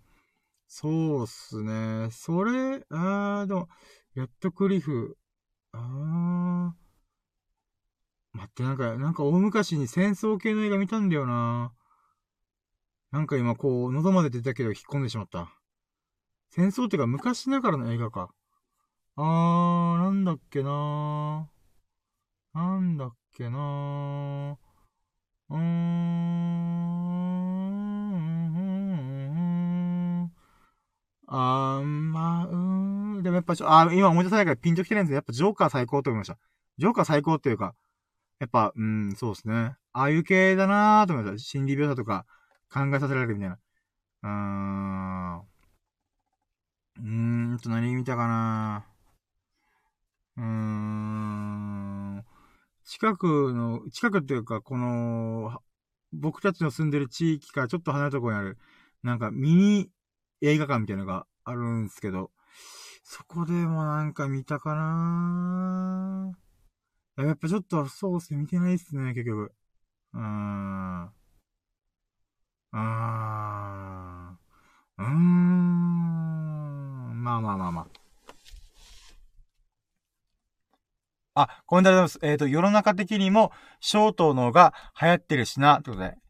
[0.67, 0.89] そ
[1.21, 2.09] うっすね。
[2.11, 3.69] それ、あー、でも、
[4.15, 5.17] やっとクリフ、
[5.73, 8.37] あー。
[8.37, 11.73] 待って、なんか、なんか大昔に戦争系の映画見たんだよな。
[13.11, 15.53] なんか今こう、喉まで出たけど引っ込んでしまった。
[16.49, 18.33] 戦争っていうか昔ながらの映画か。
[19.17, 22.57] あー、なんだっけなー。
[22.57, 24.55] なんだっけなー。
[25.49, 25.57] うー
[26.37, 26.40] ん。
[31.33, 33.23] あー、まあ、うーん。
[33.23, 36.37] でもやっぱちょ、あ今思い出さないからピンときてないんですけど、やっぱジョーカー最高と思いました。
[36.77, 37.73] ジョーカー最高っていうか、
[38.39, 39.77] やっぱ、うん、そうですね。
[39.93, 41.49] ああいう系だなーと思いました。
[41.49, 42.25] 心理描写とか、
[42.73, 43.59] 考えさせられるみたいな。
[44.23, 44.29] うー
[45.39, 45.39] ん。
[45.39, 52.25] うーんと、何見たかなーうーん。
[52.85, 55.61] 近くの、近くっていうか、この、
[56.13, 58.57] 僕たちの住んでる地域からちょっと離れたところにある、
[59.03, 59.89] なんかミニ
[60.41, 62.31] 映画館みたいなのがあるんですけど、
[63.03, 66.31] そこでもなんか見たかな
[67.17, 69.53] やっぱちょっと、そうっすね、見てないっすね、結局。
[70.13, 71.11] うーん。
[72.73, 75.03] あー。
[75.03, 75.11] うーん。
[77.23, 77.87] まあまあまあまあ。
[81.33, 82.19] あ、コメントありがとうございます。
[82.23, 86.20] えっ、ー、と、世の中的にも、ショートのが流行ってるしな、ということで。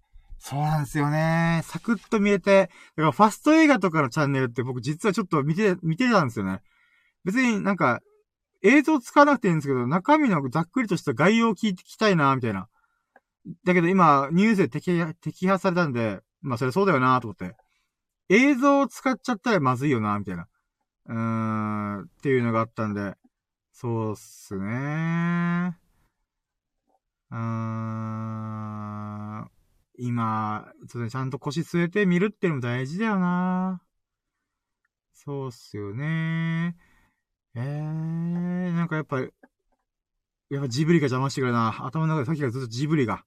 [0.44, 1.62] そうなんですよね。
[1.66, 2.72] サクッと見えて、だか
[3.04, 6.62] らファスト映画とかのチャンネルって僕実はちょっと見て、見てたんですよね。
[7.24, 8.02] 別になんか、
[8.64, 12.68] 映像使わなくていいんですけど、中身のざっくりとした概要を聞いてきたいな、みたいな。
[13.66, 17.56] だけど今、ニュースで摘摘発されたんで、まあそれそうだよなと思って。
[18.30, 20.48] 映像を使っちゃったらまずいよなみたいな。
[21.06, 23.16] うーん、っていうのがあったんで、
[23.74, 25.78] そうっすね
[27.32, 29.52] うーん、
[30.04, 33.82] 今、そうね、ちゃんと腰据えてみるっていうのも大事だよな
[35.14, 36.76] そうっすよね
[37.54, 41.86] えー、なんかやっぱ、やっぱジブリが邪魔してくるな。
[41.86, 43.24] 頭の中でさっきからずっとジブリが。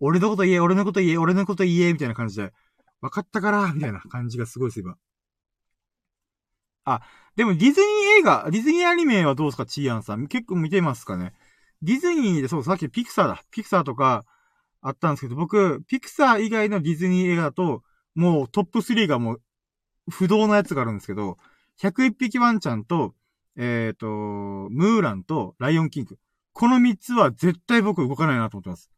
[0.00, 2.52] 俺のこと言え、俺のこと言え、俺のこと言え、みたいな感じで。
[3.00, 4.96] 分かったから、みたいな感じがすごいです、今。
[6.84, 7.00] あ、
[7.36, 10.26] でもディズニー映画、ディズニーアニメはどうですか、チーアンさん。
[10.26, 11.32] 結構見てますかね？
[11.80, 13.42] ディズニーで、そう、さっきピクサーだ。
[13.50, 14.26] ピクサーとか、
[14.82, 17.82] あったんですけど、僕、ピクサー以外のディズニー映画だと、
[18.14, 19.42] もうトップ3がもう、
[20.10, 21.38] 不動のやつがあるんですけど、
[21.80, 23.14] 101匹ワンちゃんと、
[23.56, 24.06] えっ、ー、と、
[24.70, 26.18] ムーランとライオンキング。
[26.52, 28.90] この3つは絶対僕動かないなと思ってます。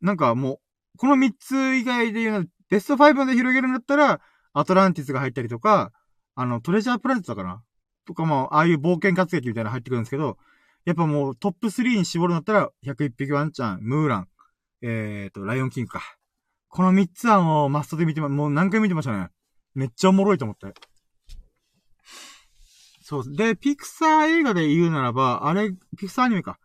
[0.00, 4.20] なんかもう、この3つ以外で言うの、ベスト5まで広げるんだったら、
[4.52, 5.92] アトランティスが入ったりとか、
[6.34, 7.62] あの、トレジャープラネットだかな
[8.06, 10.38] とかも、ああいう冒険活劇みたいなの入ってくるんですけど、
[10.84, 14.28] やっぱもうトップ3に絞るんだったら、101匹ワンちゃん、ムーラン、
[14.88, 16.00] えーと、ライオンキングか。
[16.68, 19.30] この3つはもうマストで見てま、もう何回見てましたね。
[19.74, 20.72] めっちゃおもろいと思って。
[23.02, 23.36] そう。
[23.36, 26.58] で、ピクサー映画で言うならば、あれ、ピクサーアニメか。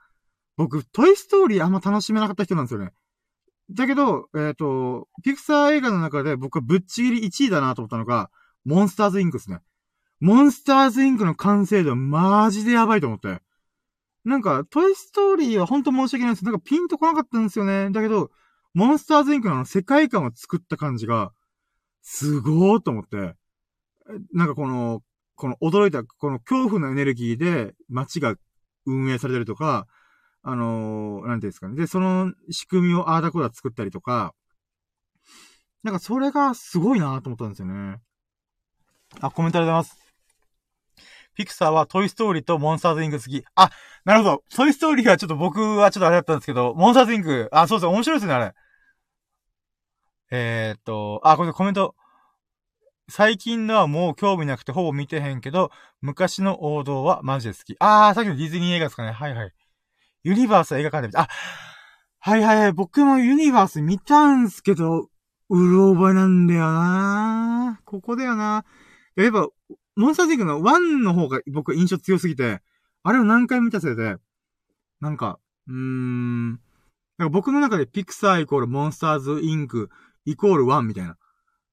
[0.56, 2.92] 僕、トイストーリーあんま楽しめなかった人なんですよね。
[3.72, 8.30] だけど、えっ、ー、と、ピクサー映画の中で僕はぶっちぎり1位だなと思ったのが、
[8.66, 9.62] モンスターズインクですね。
[10.20, 13.42] モンスターズインクの完成度マジでやばいと思って。
[14.24, 17.90] なんか、トイストーリーはほんと申し訳ないですなんかピンとこなかったんですよね。
[17.92, 18.30] だけど、
[18.74, 21.32] モンスターズインクの世界観を作った感じが、
[22.02, 23.36] すごーと思って。
[24.34, 25.02] なんかこの、
[25.36, 28.36] この驚いた、この恐怖のエネルギーで街が
[28.86, 29.88] 運営されてるとか、
[30.44, 31.76] あのー、なんていうんですかね。
[31.76, 34.34] で、その仕組みをアーダコーダ作ったりとか、
[35.84, 37.98] なんかそれがすごいなと思ったんですよね。
[39.20, 40.01] あ、コメントありがとうございます。
[41.36, 43.44] ピクサーはトイストーリーとモンスターズインク好き。
[43.56, 43.70] あ、
[44.06, 44.44] なるほど。
[44.56, 47.94] トイストーリーはちょっと僕はちょっとあれだったんですけど、モンスターズインク、あ、そうですね。
[47.94, 48.54] 面白いですね、あれ。
[50.32, 51.96] えー、っと、あ、これコメント。
[53.10, 57.76] 最近のはもう興味なくてほぼ見てへんけど、昔の王道はマジで好き。
[57.80, 59.12] あー、さっきのディズニー映画ですかね。
[59.12, 59.54] はいはい。
[60.24, 61.22] ユニバース映画館で見た。
[61.22, 61.30] あ、
[62.20, 62.72] はいはいはい。
[62.72, 65.10] 僕もユニバース見たんすけど、
[65.50, 68.64] うろ覚えなんだよなここだよな
[69.18, 69.48] やっぱ、
[69.96, 72.62] モンスターズインクの1の方が僕印象強すぎて、
[73.04, 74.16] あれを何回も見たせいで、
[75.00, 76.58] なんか、うーん、なん
[77.28, 79.90] か僕の中でピクサーイコールモンスターズインク
[80.26, 81.18] イコール1みたいな、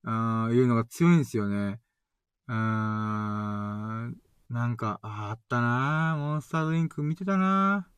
[0.05, 1.81] あーいうのが強いんですよね。
[2.49, 4.16] うーん、
[4.51, 7.89] なんか、ああったなモンスターズインク見てたな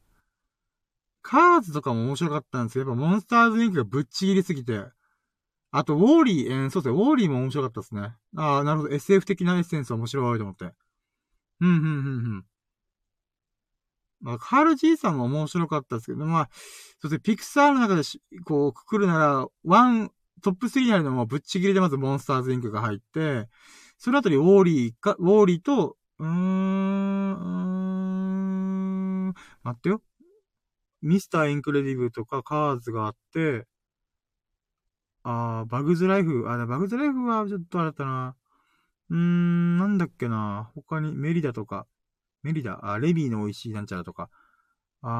[1.23, 4.85] カーズとかも面白かったんですけど、やっぱモンスターズインクがぶっちぎりすぎて、
[5.73, 8.15] あと、ウォーリー、えー、そうですね、ウォーリーも面白かったですね。
[8.37, 10.73] ああ、なるほど、SF 的なエッセンス面白いと思って。
[11.61, 11.89] うん、うん、うん、う
[12.39, 12.45] ん。
[14.21, 16.49] まあ、カール・ジーさんも面白かったですけど、まあ、
[17.01, 20.11] そうですね、ピクサーの中でしこう、くくるなら、ワン、
[20.43, 23.49] トップ3になるのもぶっちぎりでまずモンスターズインクが入って、
[23.99, 30.03] その後にウォーリーか、ウォーリーと、うーん、うーん、待ってよ。
[31.03, 33.67] ミスターインクレディブとかカーズがあって、
[35.23, 38.37] あー、バグズライフ、あ、バグズライフはちょっとあれだったな。
[39.11, 40.71] うーん、なんだっけな。
[40.75, 41.87] 他にメリダとか、
[42.43, 44.31] メリダ、あ、レビーの美味しいなんちゃらとか。
[45.03, 45.11] あー、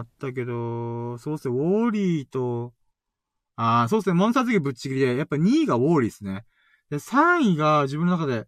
[0.04, 2.74] ったけど、そうっすね、ウォーリーと、
[3.56, 6.46] あー、そうっすね、モンスターズゲぶっちぎりで、やっぱ2位がウォーリーっすね。
[6.90, 8.46] で、3位が自分の中で、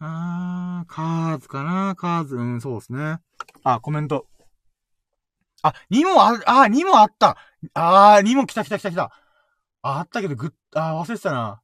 [0.00, 3.20] あー、カーズかなカーズ、うん、そうっすね。
[3.64, 4.26] あ、コメント。
[5.62, 7.36] あ、2もあ、あ、2もあった。
[7.74, 9.12] あー、2も来た来た来た来た。
[9.82, 11.60] あ、あったけど、ぐっ、あ、忘れてたな。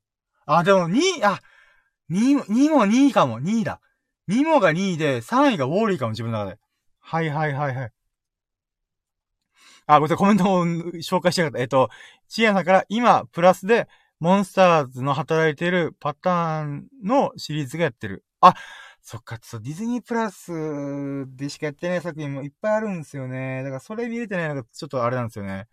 [0.46, 1.40] あ、でも、2、あ、
[2.08, 3.80] 2、2も2位かも、2位だ。
[4.26, 6.58] 2もが2位で、3位がウォーリーかも、自分の中で。
[7.00, 7.92] はいはいはいはい。
[9.86, 10.66] あ、ごめんなさい、コメントも
[11.00, 11.62] 紹介してなかった。
[11.62, 11.88] えっと、
[12.28, 13.88] チアさんから、今、プラスで、
[14.20, 18.24] モンスターズの働いてるパターンのシリーズがやってる。
[18.40, 18.54] あ、
[19.00, 20.52] そっか、そう、ディズニープラス
[21.36, 23.62] でしかやってない作品もいっぱいあるんですよね。
[23.62, 25.68] だからそれ見れてないのがちょっとあれなんですよね。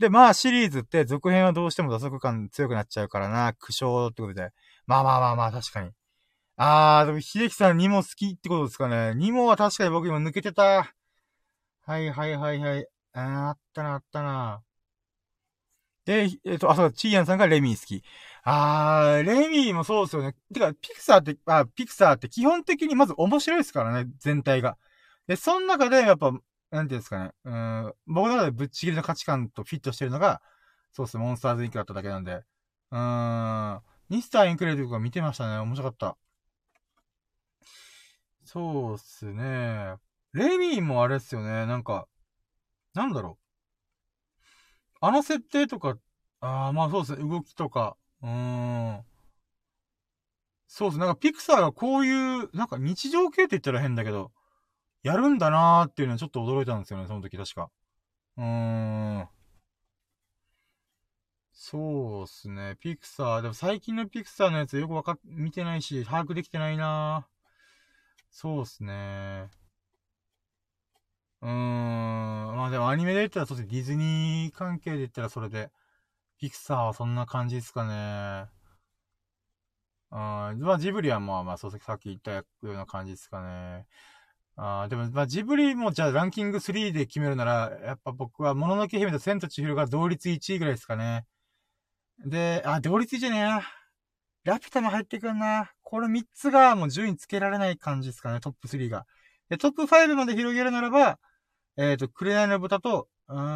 [0.00, 4.50] で、まあシリーズって続編はどうしても打足感強くなっちゃうからな、苦笑ってことで。
[4.86, 5.90] まあまあまあまあ、確かに。
[6.56, 9.14] あー、でも秀樹さん2も好きってことですかね。
[9.14, 10.94] 2もは確かに僕今抜けてた。
[11.82, 12.86] はいはいはいはい。
[13.12, 14.62] あー、あったな、あったな。
[16.06, 18.02] で、えっ、と、あ、そう、チーヤンさんがレミー好き。
[18.42, 20.34] あー、レミーもそうですよね。
[20.54, 24.78] てか、ピクサーって、あ、ピクサーって基本的にまず面白いですからね、全体が。
[25.26, 26.32] で、その中でやっぱ、
[26.70, 27.32] なんていうんですかね。
[27.44, 30.40] うん、僕の中でぶっちぎりの価値観とフィットしてるのが、
[30.92, 32.32] そうっすね、モンスターズインクだっただけなんで。
[32.92, 35.58] うーん、ミスターインクレディブが見てましたね。
[35.58, 36.16] 面白かった。
[38.44, 39.94] そうっすね。
[40.32, 41.66] レミーもあれっすよね。
[41.66, 42.08] なんか、
[42.94, 43.44] なんだろう。
[45.00, 45.96] あの設定とか、
[46.40, 47.28] ああ、まあそうですね。
[47.28, 48.28] 動きとか、うー
[48.98, 49.04] ん。
[50.66, 50.98] そうっす。
[50.98, 54.32] なんかピクサーがこういう、なんか日常系って言ったら変だけど、
[55.02, 57.70] やるんだなーっていうのはちょっと驚いたんですよね、その時確か。
[58.38, 58.44] うー
[59.24, 59.28] ん。
[61.52, 62.76] そうっすね。
[62.80, 63.42] ピクサー。
[63.42, 67.28] でも最近のピクサーのやつよくわか、見てないし、把握できてないな
[68.30, 69.50] そうっすね。
[71.42, 72.56] うーん。
[72.56, 75.70] まあでもアニメで言ったら、そしてディズニー関係で言ったらそれで、
[76.38, 78.50] ピクサーはそんな感じですかね。
[80.12, 80.60] うん。
[80.60, 83.86] まあジブリはまあまあ、そうさっき言ったような感じですかね。
[84.62, 91.24] ああでも、まあ、ジブリもじゃあランキング3で決めるなら、やっぱ僕は、もののけ姫と千と千尋が同率1位ぐらいですかね。
[92.26, 93.62] で、あ、同率1位じゃねえな。
[94.44, 95.72] ラピュタも入ってくんな。
[95.82, 99.06] この3つがもう順位つけられない感じですかね、トップ3が。
[99.48, 101.18] で、トップ5まで広げるならば、
[101.78, 103.48] えっ、ー、と、紅の豚と、うーん、ま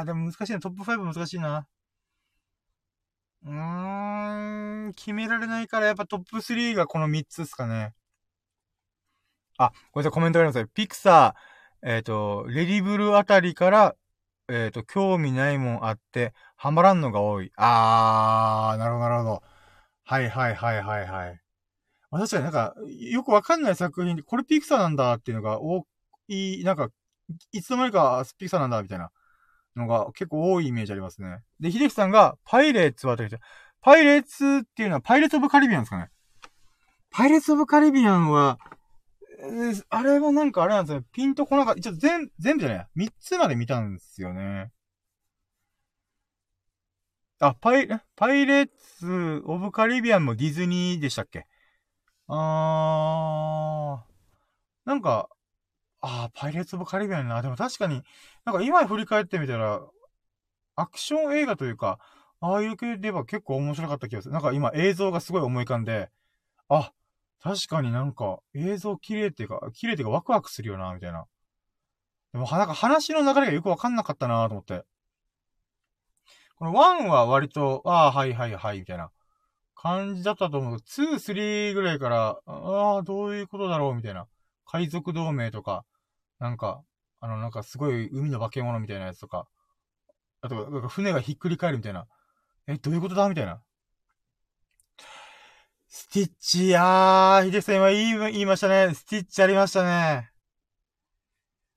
[0.00, 0.60] あでも難しいな。
[0.60, 1.68] トップ5難しいな。
[3.44, 7.94] うーん、決められないからやっぱトップ3がこの3つですかね。
[9.60, 13.94] あ、ごめんなさい、コメントありますピクサー、えっ、ー、と、レディブルあたりから、
[14.48, 17.52] えっ、ー、と、興味ないもんあって、ハマらんのが多い。
[17.56, 19.42] あー、なるほど、なるほど。
[20.04, 21.40] はいはいはいはいはい。
[22.10, 25.86] まあ、確かになんか、よくわかんない作品で、これピクサーなんだっていうのが多
[26.28, 26.88] い、なんか、
[27.52, 29.10] いつの間にかピクサーなんだみたいな
[29.76, 31.42] のが結構多いイメージありますね。
[31.60, 33.38] で、秀樹さんが、パイレーツはと言
[33.82, 36.08] パイレーツっていうのはパイレーツオブカリビアンですかね
[37.10, 38.58] パイレーツオブカリビアンは、
[39.88, 41.02] あれもなんかあれなんですよ。
[41.12, 41.80] ピンとこなかった。
[41.80, 42.88] ちょっと全、全部じゃない。
[42.94, 44.70] 三つまで見たんですよね。
[47.38, 51.46] あ、パイ、パイレーツ・オブ・カリビアンもディズニーでしたっけ？
[52.28, 54.88] あー。
[54.88, 55.30] なんか、
[56.00, 57.40] あー、パイレーツ・オブ・カリビアンな。
[57.40, 58.02] でも確かに、
[58.44, 59.80] なんか今振り返ってみたら、
[60.76, 61.98] アクション映画というか、
[62.40, 64.34] ああいう系で言えば結構面白かった気がする。
[64.34, 66.10] なんか今映像がすごい思い浮かんで、
[66.68, 66.92] あ、
[67.42, 71.24] 確かになんか、映像綺麗っていうか、綺麗っていうかワクワクするよな、みたいな。
[72.32, 74.84] でも、なんか話の流れがよくわかんなかったなと思って。
[76.56, 79.10] この1は割と、ああ、はいはいはい、みたいな
[79.74, 80.80] 感じだったと思う。
[80.80, 84.26] 2、3ぐらいから、ああ、どういうことだろう、みたいな。
[84.66, 85.84] 海賊同盟とか、
[86.38, 86.82] なんか、
[87.20, 89.46] あの、なんかすごい海の化け物みたいなやつとか、
[90.42, 92.06] あと、なんか船がひっくり返るみたいな。
[92.66, 93.28] え、どういうことだ？
[93.28, 93.62] みたいな。
[95.92, 98.94] スティッチ、あー、ヒデさん今言い言いましたね。
[98.94, 100.30] スティッチありましたね。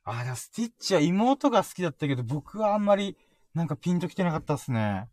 [0.03, 3.17] あー、でもスティッチは妹が好きだったけど、僕はあんまり、
[3.55, 5.09] なんかピンと来てなかったっすね。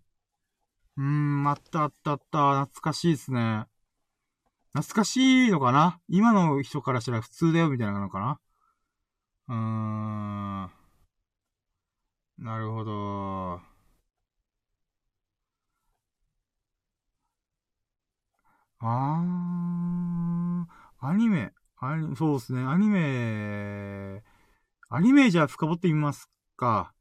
[0.98, 2.66] うーん、あったあったあった。
[2.66, 3.64] 懐かしいっすね。
[4.74, 5.98] 懐かしいのかな？
[6.08, 8.38] 今の人からしたら普通だよ、みたいなのかな？
[9.48, 10.70] うーん。
[12.44, 13.69] なるほど。
[18.80, 21.52] あー、アニメ。
[21.78, 22.62] アニそうですね。
[22.62, 24.22] アニメ、
[24.88, 26.92] アニメじゃ深掘ってみますか。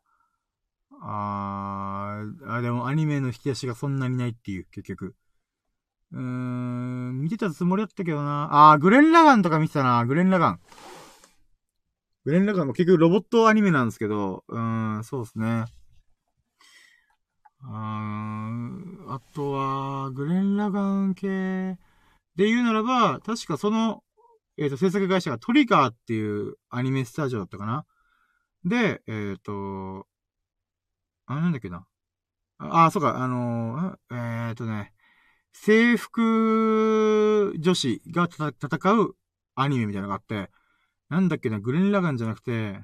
[1.01, 5.15] あー、あ、でもアニメの引き出しがそんなにないっていう、結局。
[6.11, 8.71] うーん、見てたつもりだったけどな。
[8.71, 10.05] あー、グレン・ラガンとか見てたな。
[10.05, 10.59] グレン・ラガン。
[12.25, 15.65] グレン・ラガンも結局ロボットアニメなんですけど、うーん、そうですね。
[17.61, 18.49] あ
[19.07, 21.77] あとは、グレン・ラガン系
[22.35, 24.03] で言うならば、確かその、
[24.57, 27.85] えっ、ー、と、制作会社がトリガーっていうアニメスタジオだったかな
[28.65, 30.07] で、えっ、ー、と、
[31.25, 31.85] あ、なんだっけな。
[32.59, 34.93] あ、あそうか、あのー、えっ、とね、
[35.53, 39.15] 制服女子が戦う
[39.55, 40.49] アニメみたいなのがあって、
[41.09, 42.83] なんだっけな、グレン・ラガンじゃなくて、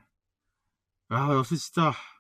[1.10, 2.15] ああ、忘れちゃった。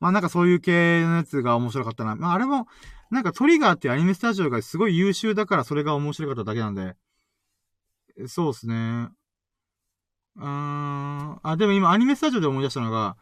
[0.00, 2.16] まあなんかそういう系のやつが面白かったな。
[2.16, 2.66] まああれも、
[3.10, 6.96] なんかトリガーっていうアニメスタジオがすごい優秀だからそれが面白かっただけなんで。
[8.28, 9.08] そうですね。
[10.36, 11.40] うーん。
[11.42, 13.16] あ、でも今アニメスタジオで思い出したのが、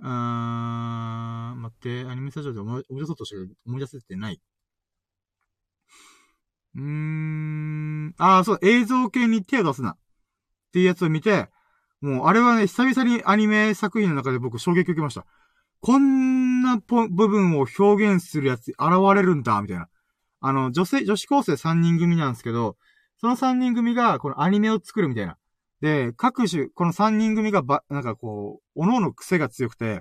[0.00, 3.36] うーん、待って、アニメスタジオで思い出そうとして
[3.66, 4.40] 思い出せてない。
[6.76, 8.14] うーん。
[8.18, 9.92] あ、そう、映像系に手を出すな。
[9.92, 9.96] っ
[10.72, 11.48] ていうやつを見て、
[12.00, 15.24] もう、あれはね、久々にアニメ作品の中で僕衝撃を受けました。
[15.84, 18.78] こんな部分を表現するやつ現
[19.14, 19.88] れるんだ、みたいな。
[20.40, 22.78] あの、女性、女子高生3人組なんですけど、
[23.20, 25.36] その3人組がこのアニメを作るみたいな。
[25.82, 30.00] で、各種、この3人組がば、なんかこう、各々癖が強くて、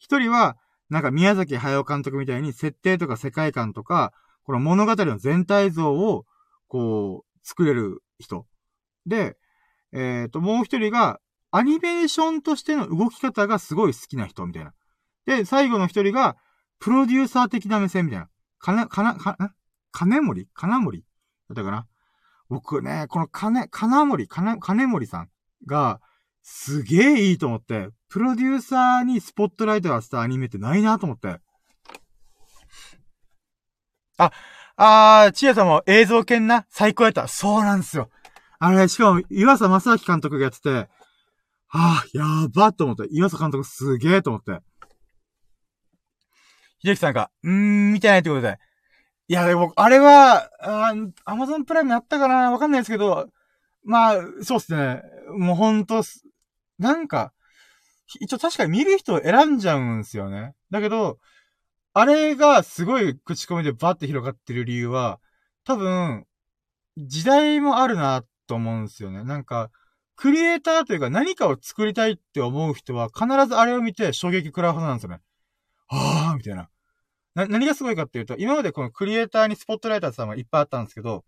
[0.00, 0.56] 一人は、
[0.88, 4.12] なんか宮崎駿監督みたいに設定とか世界観とか、
[4.42, 6.26] この物語の全体像を、
[6.66, 8.48] こう、作れる人。
[9.06, 9.36] で、
[9.92, 11.20] えっ、ー、と、もう一人が、
[11.52, 14.72] アニメーションとしての動き方がすごい好きな人みたいな。
[15.30, 16.36] で、最後の一人が、
[16.80, 18.28] プロデューサー的な目線みたいな。
[18.58, 19.54] かな、かな、かな、
[19.92, 20.48] 金森？
[20.54, 21.04] 金森？
[21.48, 21.86] だったかな？
[22.48, 25.28] 僕ね、この金、金森、金、金森さん
[25.66, 26.00] が、
[26.42, 31.38] すげえいいと思って、プロデューサーにスポットライトが当てたアニメってないなと思って。
[34.18, 34.32] あ、
[34.76, 37.28] あー、ちやさんも映像犬な、最高やった。
[37.28, 38.10] そうなんですよ。
[38.58, 40.88] あれ、しかも、岩佐正明監督がやってて、は
[41.68, 43.06] あ、やばと思って。
[43.12, 44.60] 岩佐監督すげえと思って。
[46.82, 48.58] 秀樹さんが、うーん、見てないってことで。
[49.28, 50.94] いや、でも、あれは、あ
[51.24, 52.50] アマゾンプライムやったかな？
[52.50, 53.28] わかんないですけど、
[53.84, 55.02] まあ、そうっすね。
[55.36, 56.02] もうほんと、
[56.78, 57.32] なんか、
[58.20, 60.54] 一応確かに見る人を選んじゃうんすよね。
[60.70, 61.18] だけど、
[61.92, 65.20] あれがすごい口コミでバッて広がってる理由は、
[65.64, 66.24] 多分、
[66.96, 69.22] 時代もあるなと思うんですよね。
[69.22, 69.70] なんか、
[70.16, 75.20] クリエイターというか何かを作りたいって思う人は必ずあれを見て衝撃食らうはずなんですよね。
[75.90, 76.68] はぁーみたいな。
[77.34, 81.24] な、何がすごいかっていうと、今までこのクリエイターにスポットライターさんはいっぱいあったんですけど、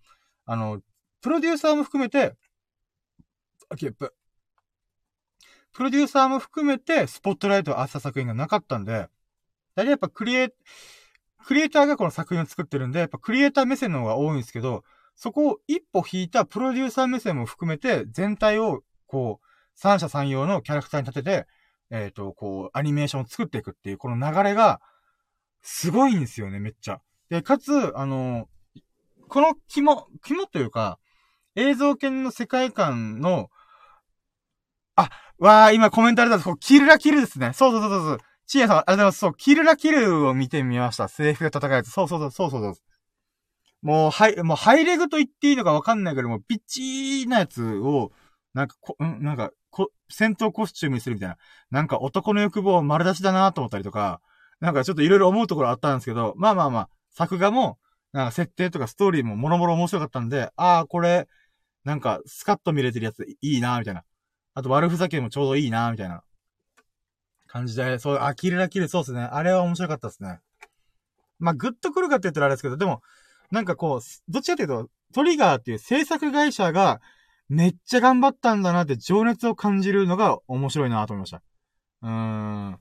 [0.46, 0.80] あの、
[1.20, 2.34] プロデューサーも含めて、
[3.68, 4.14] あ、キープ。
[5.72, 9.08] プロデューサーも含めてスポットライトを当てた作品がなかったんで、
[9.74, 10.48] だいやっぱクリエイ、
[11.46, 14.84] クリエイターがこの作品を作ってるんで、やっぱクリエイター目線の方が多いんですけど、
[15.16, 21.46] そこを一歩引いたプロデューサー目線も含めて、全体を、こう、三者三様のキャラクターに立てて、
[21.92, 24.80] えっ、ー、と、こう、アニメーションを作っていくっていう、この流れが、
[25.60, 27.00] すごいんですよね、めっちゃ。
[27.28, 28.48] で、かつ、あの、
[29.28, 30.98] この肝、肝というか、
[31.54, 33.50] 映像犬の世界観の、
[34.96, 37.52] あ、わー、今コメントあれだと、キルラキルですね。
[37.52, 38.18] そうそうそうそう。
[38.46, 39.18] チーヤさん、ありがとうございます。
[39.18, 41.08] そう、キルラキルを見てみました。
[41.08, 41.90] 制服で戦うやつ。
[41.90, 43.86] そうそうそう、そうそうそう。
[43.86, 48.12] もう、はい、もう、ハイレグと言っていいのかわかんないけども、ピッチーなやつを、
[48.54, 49.22] なんか、こ、ん？
[49.22, 51.38] なんか、こ、戦闘コスチュームにするみたいな。
[51.70, 54.20] なんか男の欲望丸出しだなと思ったりとか、
[54.60, 57.78] なんかちょっといろいろ思うところあったんですけど、まあまあまあ、作画も、
[58.12, 61.26] なんか設定とかストーリーももろもろ面白かったんで、ああ、これ、
[61.84, 64.04] なんか、スカッと見れてるやついいなみたいな。
[64.54, 66.22] あと悪ふざけもちょうどいいなみたいな。
[67.48, 69.20] 感じで、そう、あ、キレラキレ、そうですね。
[69.22, 70.40] あれは面白かったですね。
[71.38, 73.02] まあ、グッとくるかって言ったらあれですけど、でも、
[73.50, 77.00] なんかこう、どっちかというと、トリガーっていう制作会社が、
[77.48, 81.42] めっちゃ頑張ったんだなって情熱を感じるのが面白いなと思いました。
[82.02, 82.10] うー
[82.70, 82.78] ん。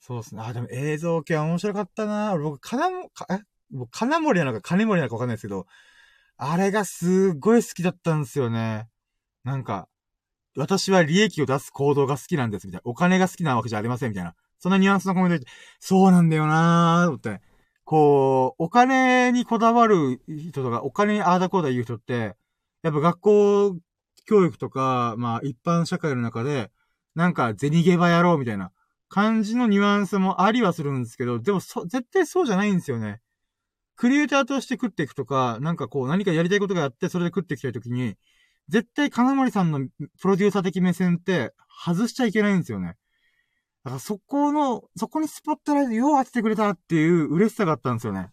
[0.00, 0.42] そうですね。
[0.44, 3.38] あ、でも映像系は面白かったな僕、金も、え？
[3.70, 5.66] 僕、金森なのか金森なのかわかんないですけど、
[6.36, 8.88] あれがすっごい好きだったんですよね。
[9.44, 9.88] なんか、
[10.56, 12.90] 私は利益を出す行動が好きなんです、みたいな。
[12.90, 14.34] お金が好きなわけじゃありません、みたいな。
[14.58, 15.46] そんなニュアンスのコメント言って、
[15.80, 17.40] そうなんだよなー、思って。
[17.84, 22.36] こう、お金にこだわる人とか、お金にああだこうだ言う人って、
[22.84, 23.76] やっぱ学校
[24.26, 26.70] 教育とか、まあ一般社会の中で、
[27.16, 28.70] なんか銭ゲバやろうみたいな。
[29.08, 33.20] 感じのニュアンスもありはするんですけど、でもそ、絶対そうじゃないんですよね。
[33.96, 38.16] クリエイターとして食っていくとか、なんかこう何かやりたいことがあってそれで食っていきたいときに、
[38.68, 39.86] 絶対金森さんの
[40.20, 41.52] プロデューサー的目線って
[41.86, 42.96] 外しちゃいけないんですよね。
[43.84, 48.30] だからそこの、そこにスポットライトよう当ててくれたっていう嬉しさがあったんですよね。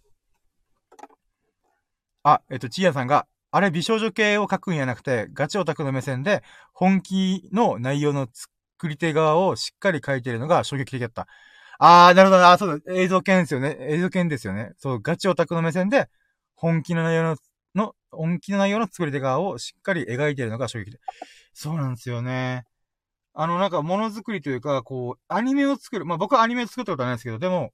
[2.24, 6.42] あ、えっと、チーヤさんが、あれ美少女系を書くんやなくて、ガチオタクの目線で、
[6.74, 11.28] 本気の内容の作り手側をしっかり書いてるのが衝撃的だった。
[11.80, 12.48] あー、なるほど。
[12.48, 12.94] あ、そうだ。
[12.94, 13.76] 映像系ですよね。
[13.82, 14.72] 映像系ですよね。
[14.78, 16.08] そう、ガチオタクの目線で、
[16.56, 17.38] 本気の内容の、
[17.76, 21.00] の、本気の内容の作り手側をしっかり描いてるのが衝撃的。
[21.54, 22.64] そうなんですよね。
[23.34, 26.06] あの、なんか、ものづくりというか、こう、アニメを作る。
[26.06, 27.74] まあ、僕はアニメを作ったことはないですけど、でも、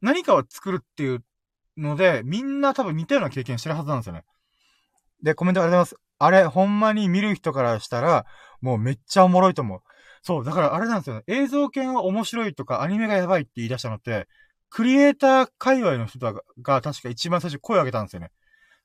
[0.00, 1.24] 何かを作るっていう
[1.76, 4.24] ので、みんな多分似たような経験してるはずなんですよね。
[5.22, 6.08] で、コメントありがとうございます。
[6.18, 8.26] あれ、ほんまに見る人からしたら、
[8.60, 9.80] もうめっちゃおもろいと思う。
[10.22, 11.22] そう、だからあれなんですよね。
[11.26, 14.28] 映像系は面白いとかアニメがやばいって言い出したのって、
[14.70, 18.30] クリエイター界隈の人がが確か一番最初声を上げたんですよね。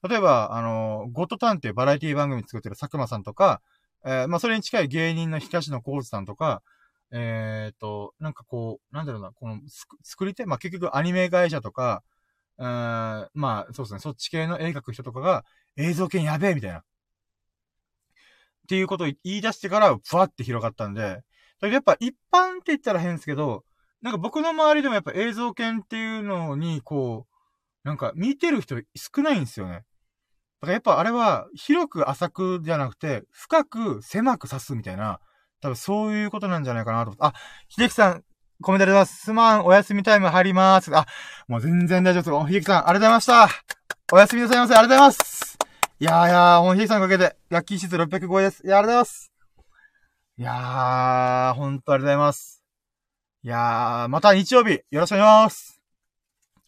[0.07, 3.61] 例えば、あの、ゴッドタンっていうバラエティ番組作ってる佐久間さんとか、
[4.05, 6.61] えー、まあ、それに近い芸人の東野幸治さんとか、
[7.11, 9.59] えっ、と、なんかこう、なんだろうな、この、
[10.03, 12.03] 作り手、まあ、結局アニメ会社とか、
[12.59, 15.45] えー、まあ、そうですね、そっち系の絵描く人とかが、
[15.77, 16.79] 映像系やべえみたいな。
[16.79, 16.83] っ
[18.67, 21.21] ていうことを言い出してから、ふわって広がったんで、だ
[21.61, 23.63] けどやっぱ一般って言ったら変ですけど、
[24.01, 27.25] なんか僕の周りでもやっぱ映像犬っていうのに、こ
[27.83, 29.73] う、なんか見てる人少ないんですよね。
[29.73, 35.19] だからやっぱあれは、広く浅くじゃなくて、深く狭く刺すみたいな、
[35.61, 37.23] 多分そういうことなんじゃないかなと思って。
[37.23, 37.33] あ、
[37.69, 38.23] 秀樹さん、
[38.63, 39.25] コメントありがとうございます。
[39.25, 40.95] すまん、お休みタイム入ります。
[40.95, 41.05] あ、
[41.47, 42.53] もう全然大丈夫です。
[42.53, 43.49] 秀樹さん、ありがとうございました。
[44.11, 44.73] おやすみなさいませ。
[44.73, 45.57] ありがとうございます。
[45.99, 48.65] いやーいやー、もう秀樹さんのかげで、ラッキーシーズ600超えです。
[48.65, 49.31] いや、ありがとうございます。
[50.37, 52.63] いやー、ほんとありがとうございます。
[53.43, 55.81] いやー、また日曜日、よろしくお願いします。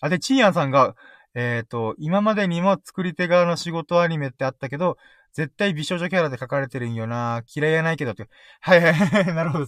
[0.01, 0.95] あ、で、チーアンさんが、
[1.34, 4.97] えっ、ー、と、今までにも作り手側の仕事アニメってあったけど、
[5.34, 8.30] 絶対美少女キャラで書かれてるんよな嫌いやないけどって。
[8.61, 9.67] はいはいはい、なるほど。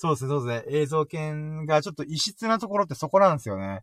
[0.00, 0.78] そうですね、そうですね。
[0.78, 3.82] 映像犬がちょっと異質なところってそこなんですよね。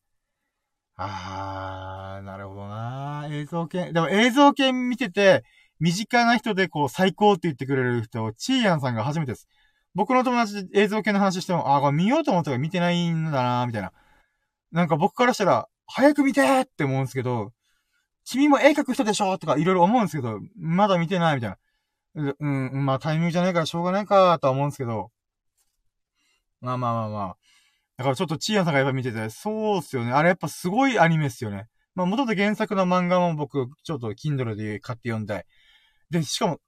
[0.96, 3.92] あー、なるほどな映像犬。
[3.92, 5.44] でも映像犬見てて、
[5.80, 9.50] 身近な人でこう最高って言ってくれる人、チーヤンさんが初めてです。
[9.94, 13.92] 僕の友達で映像系の話しても、あ、これ見ようと思ったら見てないんだなみたいな。
[14.72, 17.52] なんか僕からしたら、早く見てーって思うんですけど、
[18.26, 21.58] 君も絵描く人でしょとかいろいろ思うんですけど、まだ見てないみたいな。
[22.40, 25.12] うん、まあタイミングじゃないからしょうがないかとは思うんですけど。
[26.66, 27.38] まあまあまあまあ。
[27.98, 30.12] だからちょっとチーヤンさんがやっぱ見てて、そうっすよね。
[30.12, 31.68] あれやっぱすごいアニメっすよね。
[31.94, 35.46] まあ元々原作の漫画も僕、ちょっと Kindle で買って読んで。
[36.10, 36.60] で、しかも、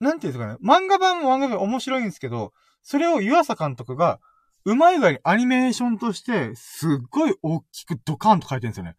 [0.00, 0.58] なんていうんですかね。
[0.62, 2.52] 漫画版も漫画版面白いんですけど、
[2.82, 4.20] それを湯浅監督が、
[4.64, 8.96] うまい具合にアニメーションとして、すっごい大きくドカンと書いてるんですよね。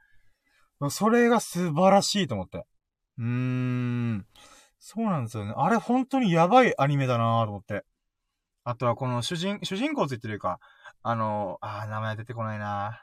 [0.89, 2.65] それが素晴らしいと思って。
[3.17, 4.25] うーん。
[4.79, 5.53] そうなんですよね。
[5.55, 7.83] あれ本当にやばいアニメだなと思って。
[8.63, 10.59] あとはこの主人、主人公って言ってるか、
[11.01, 13.01] あの、あ名前出てこないな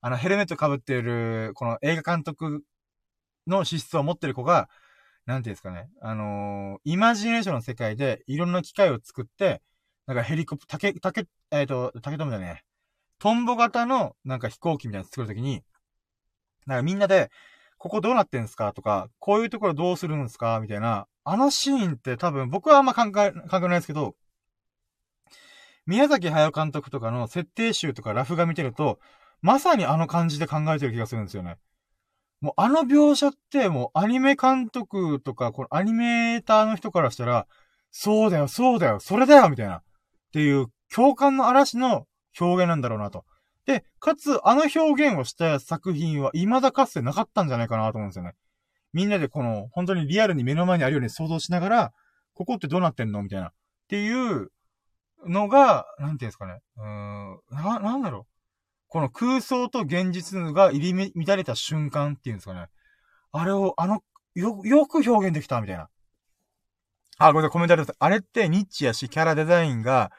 [0.00, 2.62] あの、ヘルメット被っている、この映画監督
[3.46, 4.68] の資質を持ってる子が、
[5.26, 5.88] なんていうんですかね。
[6.00, 9.60] あのー、イマジネーションの世界でいろんな機械を作って、
[10.06, 12.62] なんかヘリコプター、竹、竹、えっ、ー、と、竹富だね。
[13.18, 15.62] トンボ型のなんか飛行機みたいなの作るときに、
[16.66, 17.30] なんかみんなで、
[17.78, 18.72] ここどうなってんすか？
[18.72, 20.60] とか、こういうところどうするんですか？
[20.60, 24.14] みたいな、あのシーンって多分僕はあんま考え、考えないですけど、
[25.86, 28.98] 宮崎駿監督とかの設定集とかラフが見てると、
[29.40, 31.56] まさにあの感じで考えてる気がするんですよね。
[32.40, 37.46] もうあの描写ってもうアニメ監督とか、このアニメーターの人からしたら、
[37.90, 39.76] そうだよ、そうだよ、それだよ、みたいな。
[39.76, 39.82] っ
[40.32, 42.06] ていう共感の嵐の
[42.38, 43.24] 表現なんだろうなと。
[43.64, 48.34] で、かつ、あの表現をした作品は未だかつてなかったんじゃないかなと思うんですよね。
[48.92, 51.92] みんなでこの、本当にリアルに目の前にあるように想像しながら、
[52.34, 53.22] ここってどうなってんの？
[53.22, 53.48] みたいな。
[53.48, 53.52] っ
[53.88, 54.50] ていう
[55.26, 56.60] のが、なんていうんですかね。
[56.76, 58.32] うん、な、なんだろう。
[58.88, 62.68] この空想と現実が入り乱れた瞬間っていうんですかね。
[63.32, 64.02] あれを、あの、
[64.34, 65.88] よ、よく表現できたみたいな。
[67.18, 67.94] あ、ごめんなさい、コメントあります。
[67.98, 70.12] あれってニッチやし、キャラデザインが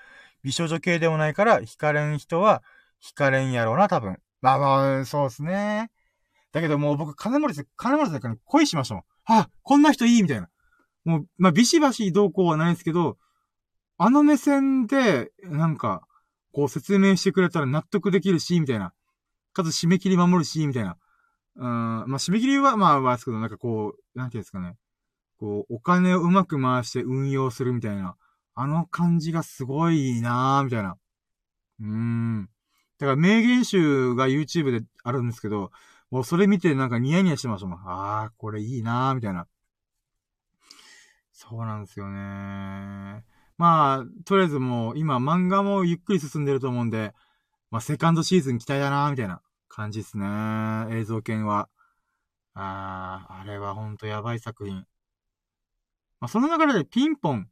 [0.44, 2.64] 美少女系でもないから、惹かれん人は
[3.04, 4.18] 惹かれんやろうな、多分。
[4.42, 5.92] まあまあ、そうですね。
[6.52, 9.04] だけどもう僕、金森さん、金森さんに恋しましたもん。
[9.26, 10.50] あ、こんな人いいみたいな。
[11.06, 13.18] もう、まあ、ビシバシどうこうはないんですけど、
[13.98, 16.08] あの目線で、なんか、
[16.52, 18.94] こう説明してくれたら納得できるし、みたいな。
[19.54, 20.98] かつ締め切り守るし、みたいな。
[21.56, 24.76] うん、まあ、締め切りは、まあ、まあ、ですけど、なんかこう、なんていうんですかね。
[25.40, 28.16] こう、お金をうまく回して運用するみたいな。
[28.54, 30.98] あの感じがすごいなぁ、みたいな。
[31.80, 32.50] うーん。
[33.00, 35.72] だから名言集が YouTube であるんですけど、
[36.10, 37.80] もうそれ見てなんかニヤニヤしてましたもん。
[37.80, 39.48] ああ、これいいなぁ、みたいな。
[41.32, 43.37] そうなんですよねー。
[43.58, 47.14] まあ、とりあえずもう今漫画もゆっくり進んでると思うんで、
[47.72, 50.26] まあセカンドシーズン期待だなみたいな感じですね。
[50.92, 51.70] 映像犬は。
[52.54, 54.76] ああ、あれはほんとやばい作品。
[56.20, 57.50] まあその流れでピンポン。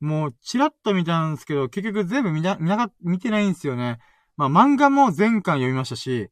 [0.00, 3.98] もうチラッと見たんですけど、結局全部見な、見なか、見てないんですよね。
[4.36, 6.30] まあ漫画も全巻読みましたし、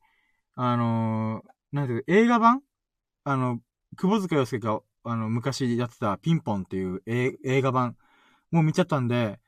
[0.55, 2.63] あのー、なんていう映画版？
[3.25, 3.61] あの、
[3.97, 7.97] 久保塚洋介が、あの、昔やってたピンポンっていう映画版
[8.55, 9.41] もう見ちゃったんで、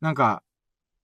[0.00, 0.42] なんか、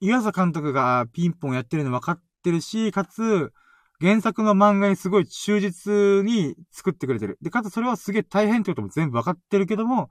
[0.00, 3.52] 岩佐監督がピンポンやってるの分かってるし、かつ、
[4.00, 7.36] 原作の漫画にすごい忠実に作ってくれてる。
[7.42, 10.08] で、かつそれはすげえ大変ってことも全部分かってるけども、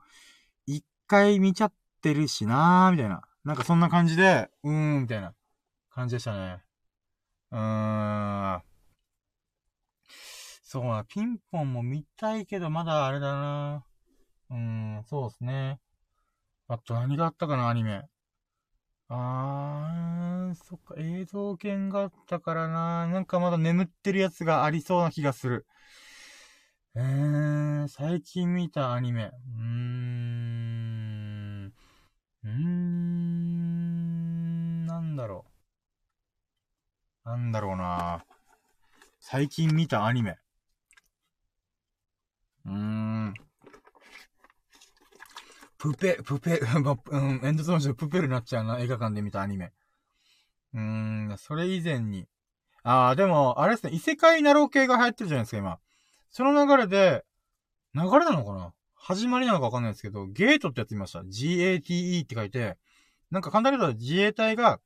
[0.68, 1.74] 一回見ちゃっ
[2.04, 3.22] てるしなーみたいな。
[3.44, 5.34] なんかそんな感じで、うーん、みたいな
[5.90, 6.62] 感じでしたね。
[7.52, 8.62] うーん。
[10.62, 13.84] そうな、ピンポンも見たいけど、まだあれだな
[14.52, 14.58] うー
[15.00, 15.80] ん、そうですね。
[16.70, 18.08] あと何があったかな、アニメ。
[19.10, 23.08] あー、そっか、映像犬があったからな。
[23.08, 25.66] なんかまだ眠ってるやつがありそうな気がする。
[26.96, 29.24] えー、最近見たアニメ。
[29.26, 31.74] うーん。
[32.44, 33.26] うーん、
[34.86, 35.46] なんだろ
[37.26, 37.30] う。
[37.30, 38.26] なんだろうな
[39.20, 40.38] 最近見たアニメ。
[42.66, 43.34] うーん。
[45.80, 46.60] プペ、プペ、
[47.12, 49.72] うん、エンドゾーン上プペルになっちゃうな、映画館で見たアニメ。
[50.74, 50.82] うー
[51.34, 52.28] ん、それ以前に。
[52.84, 55.80] ああ、でも、あれですね、異世界ナロー系が流行ってるじゃないですか、今。
[56.30, 57.26] その流れで、
[57.96, 58.74] 流れなのかな？
[58.96, 61.22] 始まりなのかわかんないですけど、ゲートってやつ見ました。
[61.22, 62.78] GATE って書いて、
[63.32, 64.82] なんか簡単に言うと自衛隊が、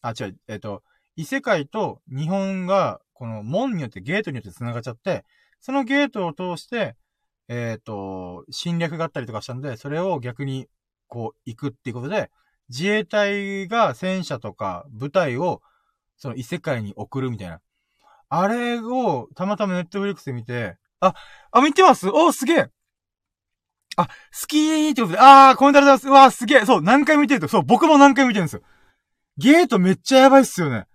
[0.00, 0.82] あ、違う、えっ、と、
[1.14, 5.26] 異世界と日本が、この門によってゲートによって繋がっちゃって、
[5.60, 6.96] そのゲートを通して、
[7.48, 10.68] えっ、と、侵略があったりとかしたんで、それを逆に、
[11.06, 12.30] こう、行くっていうことで、
[12.68, 15.62] 自衛隊が戦車とか部隊を、
[16.18, 17.60] その異世界に送るみたいな。
[18.28, 21.14] あれを、たまたまネットフリックスで見て、あ、
[21.50, 22.08] あ、見てます？
[22.10, 22.70] おすげえ
[23.96, 24.12] あ、好
[24.46, 26.44] きーってことで、あー、コメントありがとうございます。
[26.44, 28.62] うわー、すげえそう、何回見てると、そう、僕も何回見てるんですよ。
[29.38, 30.86] ゲートめっちゃやばいっすよね。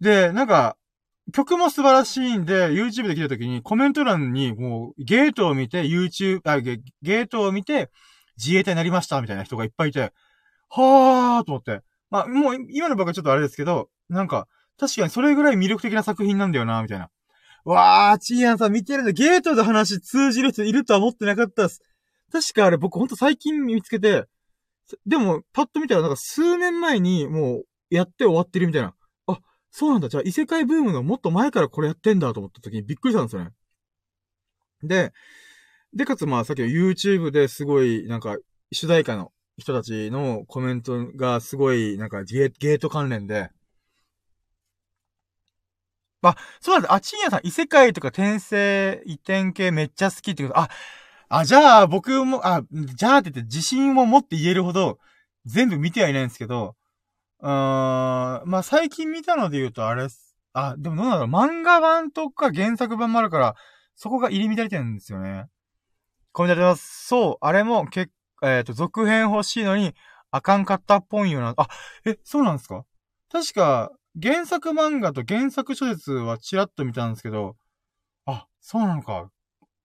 [0.00, 0.76] で、なんか、
[1.32, 7.90] 曲も素晴らしいんで、YouTube で来た時にコメント欄にもうゲートを見て YouTube、あ、ゲゲートを見て
[8.36, 10.12] 自衛隊になりましたみたいな人がいっぱいいて、
[10.68, 11.82] はーと思って。
[12.10, 14.46] まあ、もう今の僕はちょっとあれですけど、なんか、
[14.78, 17.10] 確かにそれぐらい魅力的な作品なんだよな、みたいな。
[17.64, 19.12] わー、チーヤンさん見てるんだ。
[19.12, 21.82] ゲートで話通じる人いるとは思ってなかったです。
[22.30, 24.26] 確かあれ僕ほんと最近見つけて、
[25.04, 28.94] でも、パッと見たらなんか数年前にもうやって終わってるみたいな。
[29.78, 30.08] そうなんだ。
[30.08, 33.50] じゃあ異世界ブームのもっと前からこれやってんだと思った時にびっくりしたんですよね。
[34.82, 35.12] で、
[35.92, 38.38] で、かつまあさっきの YouTube ですごいなんか
[38.72, 43.50] 主題歌の人たちのコメントがすごいなんかゲート関連で、
[46.22, 46.92] あ、そうなんです。
[46.94, 50.70] あ、ちんやさん異世界とか転生、移転系めっちゃ好きってこと、あ、
[51.28, 54.98] あ、じゃあ、僕も、あ、じゃあって言って自信を持って言えるほど、
[55.44, 56.76] 全部見てはいないんですけど、
[57.40, 63.54] うーん、まあ、最近見たので言うと、あれすあ、でもどうなの漫画版とか原作版もあるから、
[63.94, 65.46] そこが入り乱れてるんですよね。
[66.32, 67.06] コメントあります。
[67.06, 68.10] そう、あれも、け
[68.42, 69.94] えっ、ー、と、続編欲しいのに、
[70.30, 71.54] あかんかったっぽいような。
[71.56, 71.68] あ、
[72.04, 72.84] え、そうなんですか？
[73.30, 73.90] 確か、
[74.22, 77.56] 原作漫画と原作小説はチラッと見たんですけど、
[78.26, 79.30] あ、そうなのか。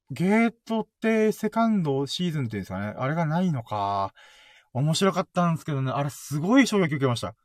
[0.10, 2.94] ゲートってセカンドシーズンっていうんですかね。
[2.97, 4.13] あれがないのか。
[4.74, 5.91] 面白かったんですけどね。
[5.91, 7.36] あれすごい衝撃受けました。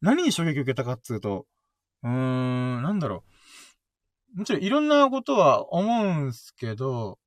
[0.00, 1.46] 何に衝撃受けたかっつうと、
[2.02, 3.24] うーん、なんだろ
[4.34, 4.38] う。
[4.38, 7.18] もちろんいろんなことは思うんすけど、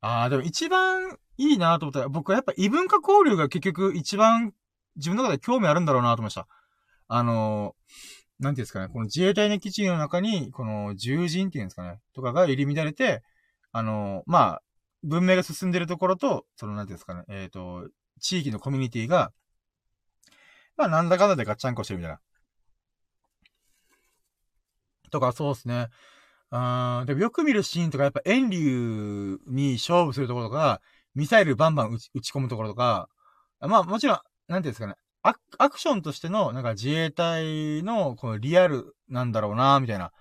[0.00, 4.52] ああ、でも一番いいなと思ったら、僕はやっぱ異文化交流が結局一番
[4.96, 6.46] 自分の中で興味あるんだろうなと思いました。
[7.08, 7.74] あの
[8.40, 13.22] なんていうんですかね、この自衛隊の基地の中に、この獣人っていうんですかね、とかが入り乱れて、
[13.70, 14.62] あの、まあ、
[15.02, 17.86] 文明が進んでるところと、その、なんていうんですかね、えっ、ー、と、
[18.20, 19.32] 地域のコミュニティが、
[20.76, 22.20] まあ、なんだかんだでガッチャンコしてるみたいな。
[25.10, 25.88] とか、そうですね。
[26.50, 30.80] あでもよく見るシーンとか、やっぱ、遠流に勝負するところとか、
[31.14, 33.08] ミサイルバンバン打ち打ち込むところとか、
[33.60, 34.18] まあ、もちろん、
[34.48, 35.34] なんていうんですかね、ア
[35.70, 40.12] クションとしての、なんか自衛隊の、このリアルなんだろうな、みたいな。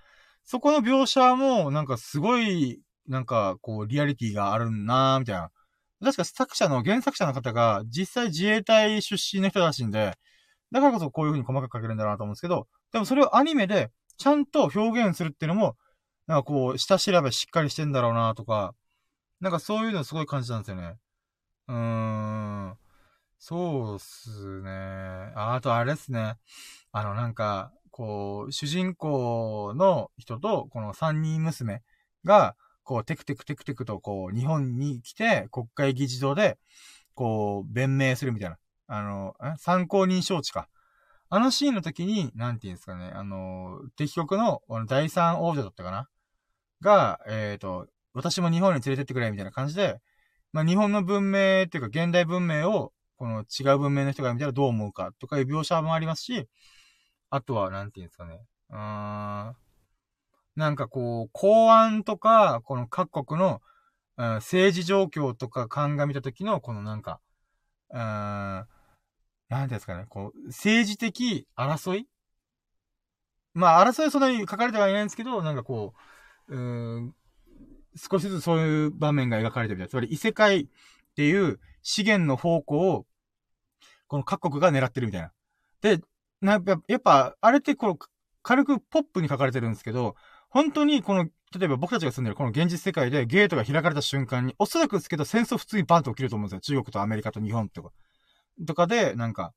[0.44, 5.52] そこの描写も、なんかすごいなんか、こう、リアリティがあるなみたいな。
[6.04, 10.14] 確か作者の、原作者の方が、実際自衛隊出身の人らしいんで、
[10.72, 15.76] だからこそこういう風に細かく書けるんだなと思うんですけど、でもそれをアニメで、ちゃんと表現するっていうのも、
[16.28, 18.74] なんかこう、下調べしっかりしてんだろうなとか、
[19.42, 20.96] なんかそういうのすごい感じたんですよね。
[21.68, 22.78] うーん。
[23.40, 24.70] そうっすね。
[25.36, 26.36] あ、あとあれっすね。
[26.92, 31.82] あの、なんか、こう、主人公の人と、この三人娘
[32.26, 32.56] が、
[32.90, 36.58] こう、テクテクテクテクと、こう、日本に来て、国会議事堂で、
[37.14, 38.58] こう、弁明するみたいな。
[38.88, 40.68] あの、参考人招致か。
[41.30, 46.10] あのシーンの時に、なんて言うんですかね、あの、敵国のの第三王女だったかな
[46.82, 50.00] が、えっ、ー、と、私も日本に連れてってくれ、みたいな感じで、
[50.52, 56.48] まあ、日本の文明っていうか、現代文明を、この違う文明の人が見たらどう思うか、とかいう描写もありますし、
[57.30, 58.40] あとは、なんて言うんですかね、
[58.72, 59.56] うーん、
[60.60, 63.62] なんかこう、公安とか、この各国の、
[64.18, 67.22] うん、政治状況とか鑑みたときの、このなんか、
[67.92, 68.68] うん、な
[69.66, 72.08] んですかね、こう、政治的争い？
[73.54, 75.94] まあ、争いはそんなに書かれてはいないんですけど、なんかこ
[76.50, 77.16] う、うん、
[77.96, 79.90] 少しずつそういう場面が描かれてるみたい。
[79.90, 80.68] つまり異世界っ
[81.16, 83.06] ていう資源の方向を、
[84.08, 85.32] この各国が狙ってるみたいな。
[85.80, 86.02] で、
[86.42, 87.98] な、やっぱ、あれってこう、
[88.42, 90.16] 軽くポップに書かれてるんですけど、
[90.50, 91.26] 本当にこの、
[91.58, 96.62] 例えば僕たちが住んでるこの現実世界でゲートが開かれた瞬間に、おそらくですけど戦争普通にバンと起きると思うんですよ。
[96.62, 97.92] 中国とアメリカと日本とか。
[98.68, 99.54] とかで、なんか、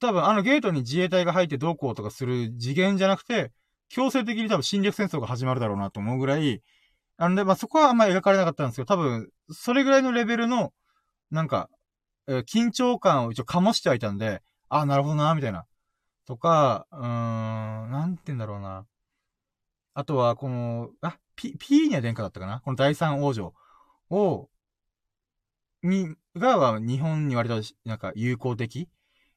[0.00, 3.52] 多分あのゲートに自衛隊が入ってどうこうとかする次元じゃなくて、
[3.88, 6.62] 強制的に多分侵略戦争が始まるだろうなと思うぐらい、
[7.16, 10.72] あので、まあ、そこはあんま描かれなかったんですけど、多分、それぐらいのレベルの、
[11.30, 11.68] なんか、
[12.28, 15.64] えー、緊張感を一応醸してはいたんで、ああ、なるほどな、みたいな。
[16.26, 18.86] とか、うーん、なんて言うんだろうな。
[19.98, 22.60] あとは、この、あ、ピ、ピーニャ殿下だったかな？
[22.60, 23.52] この第三王女
[24.10, 24.48] を、
[25.82, 28.88] に、がは、日本に割と、なんか、友好的？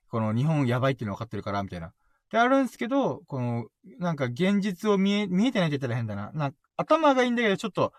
[0.07, 1.93] この日本やばいっていうの分かってるから、みたいな。
[2.31, 3.65] で、あるんですけど、この、
[3.97, 6.31] なんか現実を見え、見えてないって言ったら変だな。
[6.33, 7.91] なんか頭がいいんだけど、ちょっと、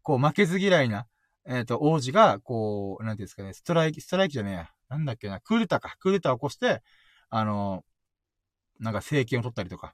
[0.00, 1.06] こう、負けず嫌いな、
[1.44, 4.70] えっ、ー、と、王子が、こう、なんていうんですかね、ストライキ、ストライキじゃねえや。
[4.88, 5.96] なんだっけな、クーデタか。
[5.98, 6.82] クーデタを起こして、
[7.28, 7.84] あの、
[8.80, 9.92] なんか政権を取ったりとか。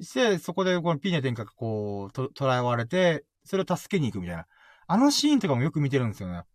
[0.00, 4.46] して、そこでこのピーニャ殿下がこう、と、捕らわれて、それを助けに行くみたいな。
[4.86, 6.34] あのシーンとかもよく見てるんですよね。
[6.34, 6.46] だか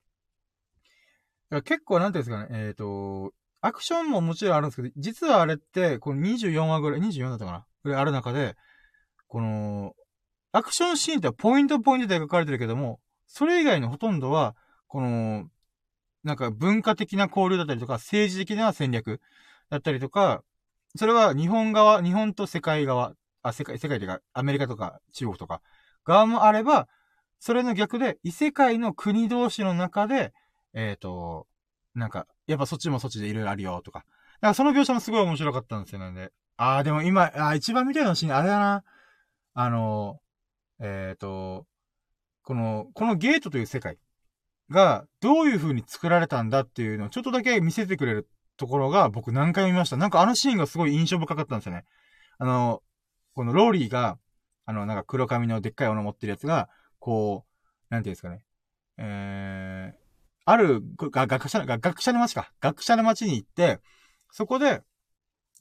[1.50, 8.56] ら結構、なんていうんですかね、えっ、ー、と、アクションももちろんあるんですけど、実はあれって、この24話ぐらい、24だったかなぐらいある中で、
[9.28, 9.94] この、
[10.52, 14.56] アクションシーンってポイントポイントで描かれてるけども、それ以外のほとんどは、
[14.88, 15.50] この、
[16.24, 19.22] なんか文化的な交流だったりとか、政治的な戦略
[19.70, 20.44] だったりとか、
[20.96, 23.14] それは日本側、日本と世界側、
[23.50, 25.62] あ、世界、世界というか、アメリカとか中国とか、
[26.06, 26.88] 側もあれば、
[27.40, 30.34] それの逆で、異世界の国同士の中で、
[30.74, 31.48] えっ、ー、と、
[31.94, 34.00] なんか、やっぱそっちもそっちでいろいろあるよ、とか。
[34.00, 36.30] だからその描写もすごい面白かったんですよね。
[36.58, 38.84] ああ、でも今、あ一番見たいのシーン、あれだな。
[39.54, 40.20] あの、
[40.80, 41.66] えっ、ー、と、
[42.44, 43.98] この、このゲートという世界
[44.70, 49.98] がどういう風に作られたんだっていうのをちょっとだけ見せてくれるところが僕何回も見ました。
[49.98, 51.86] なんかあのシーンがすごい印象深かったんですよね。
[52.38, 52.82] あの、
[53.38, 54.18] このローリーが、
[54.66, 58.42] あの、なんか黒髪のでっかい斧持ってるやつが、こう、なんていうんですかね。
[58.98, 59.98] えー、
[60.46, 62.52] ある、が、学者、学者の町か。
[62.60, 63.80] 学者の町に行って、
[64.32, 64.82] そこで、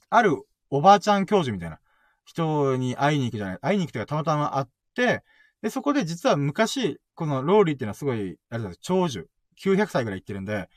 [0.09, 0.39] ある
[0.71, 1.79] おばあちゃん教授みたいな
[2.25, 3.59] 人に会いに行くじゃない。
[3.61, 5.23] 会いに行くというかたまたま会って、
[5.61, 9.29] で、そこで実は昔、このローリーっていうのはすごい、あれだ、長寿、
[9.63, 10.71] 900歳ぐらい行ってるんで、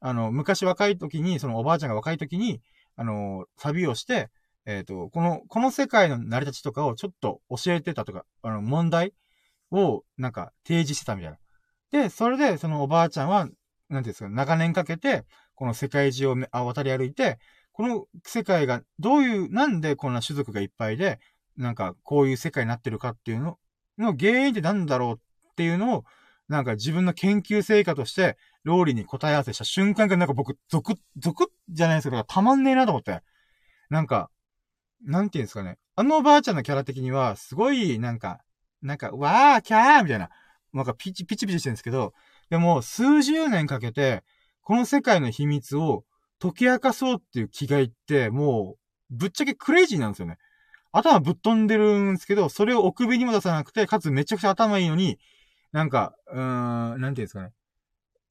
[0.00, 2.60] あの、昔若い時に、そのおばあちゃんが若い時に、
[2.96, 4.30] あの、旅をして、
[4.64, 9.12] えっ、ー、と、この、この世界の成り立ちとかをちょっと教えてたとか、あの、問題
[9.70, 11.38] を、なんか、提示してたみたいな。
[11.90, 15.24] で、それで、そのおばあちゃんは、なんていうんですか、長年かけて、
[15.54, 17.38] この世界中を渡り歩いて、
[17.72, 21.18] この世界がどういう、なんでこんな種族がいっぱいで、
[21.56, 23.58] なんかこういう世界になってるかっていうの
[23.98, 25.14] の原因って何だろう
[25.50, 26.04] っていうのを、
[26.48, 33.22] なんか自分の研究成果として、ローリーに答え合わせした瞬間からなんか僕、ゾク、ゾクじゃないですけど、たまんねえなと思って。
[33.90, 34.30] なんか、
[35.04, 35.78] なんていうんですかね。
[35.96, 38.40] あのおばあちゃんのキャラ的には、すごい、なんか、
[38.82, 40.30] なんか、わー、キャーみたいな。
[40.72, 42.14] なんかピチピチピチしてるんですけど、
[42.50, 44.24] でも、数十年かけて、
[44.62, 46.04] この世界の秘密を
[46.40, 48.76] 解き明かそうっていう気概って、も
[49.10, 50.38] う、ぶっちゃけクレイジーなんですよね。
[50.92, 55.18] 頭ぶっ飛んでるんですけど、それをお首にも出さなくて、かつめちゃくちゃ頭いいのに、
[55.72, 57.52] なんか、うーん、なんていうんですかね。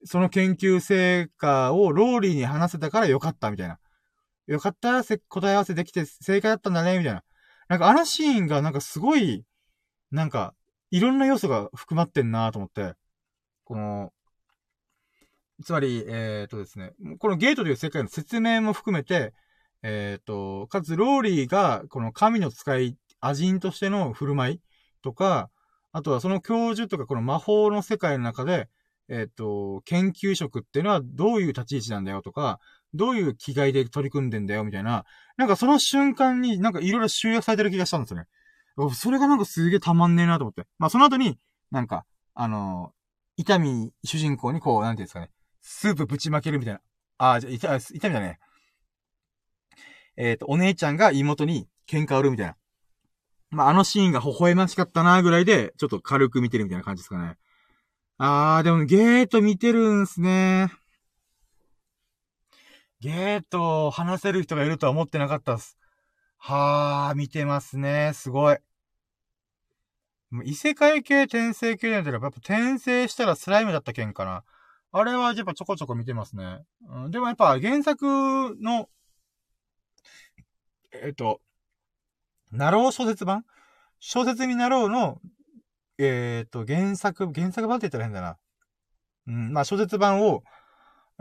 [0.03, 3.79] その研究成果をローリーに話せたからよかったみたいな。
[4.47, 7.23] よかった答え合わせできて正解だったんだねみたいな。
[7.67, 9.45] なんかあのシーンがなんかすごい、
[10.11, 10.53] なんか、
[10.89, 12.93] いろんな要素が含まってんなと思って、
[13.63, 14.11] この、
[15.63, 19.33] つまり、えっ、ー、とですね、このゲートという世界の説明も含めて、
[19.83, 24.61] えっ、ー、と、かつローリーが、この神の使い、アジンとしての振る舞い
[25.01, 25.49] とか、
[25.93, 28.67] あとはその教授とかこの魔法の世界の中で、
[29.07, 32.59] えっ、ー、と、研究職っていうのはどういう立ち位置なんだよとか、
[32.93, 35.05] どういう気概で取り組んでんだよみたいな、
[35.37, 38.25] なんかその瞬間になんかいろいろ集約されてる気がしたんですよね。
[38.95, 40.65] それがなんかすげえたまんねえなと思って。
[40.77, 41.37] まあその後に、
[41.71, 45.29] なんか、あのー、痛み主人公にこう、なんていうんですかね、
[45.61, 46.81] スープぶちまけるみたいな。
[47.17, 48.39] あ、じゃ、痛、痛みだね。
[50.17, 52.55] えっ、ー、と、お姉ちゃんが妹に喧嘩売るみたいな。
[53.51, 57.37] まあ、あのシーンが微笑ましかったなぐらいで、ちょっと軽く見てるみたいな感じですかね。
[58.17, 60.71] あー、でもゲート見てるんすね。
[63.01, 65.75] ゲートを話せる人がいるとは思ってなかったっす。
[66.37, 68.11] はー、見てますね。
[68.13, 68.57] すごい。
[70.45, 74.43] 異世界系、転生系なんてやっぱ転生したらスライムだった件かな。
[74.91, 76.63] あれはやっぱちょこちょこ見てますね。
[76.87, 78.87] うん、でもやっぱ原作の、
[80.93, 81.41] えっ、と、
[82.51, 83.45] なろう小説版？
[83.99, 85.19] 小説になろうの、
[85.97, 88.37] えっ、と、原作、原作版って言ったら変だな。
[89.27, 90.43] うん、まあ小説版を、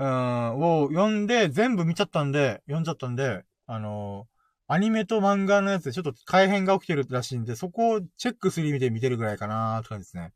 [0.00, 10.32] うん、を読んで、全部見ちゃったんで、読んじゃったんで、あのー、アニメと漫画のやつでちょっと改変が起きてるらしいんで、そこをチェックする意味で見てるぐらいかなーって感じですね。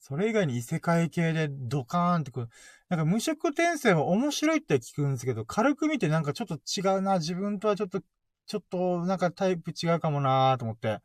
[0.00, 2.48] それ以外に異世界系でドカーンってくる。
[2.88, 8.00] なんか無色転生も面白いって聞くんですけど、軽く見てなんかちょっと違うな、自分とはちょっと
[8.46, 11.00] ちょっと、なんかタイプ違うかもなーと思って。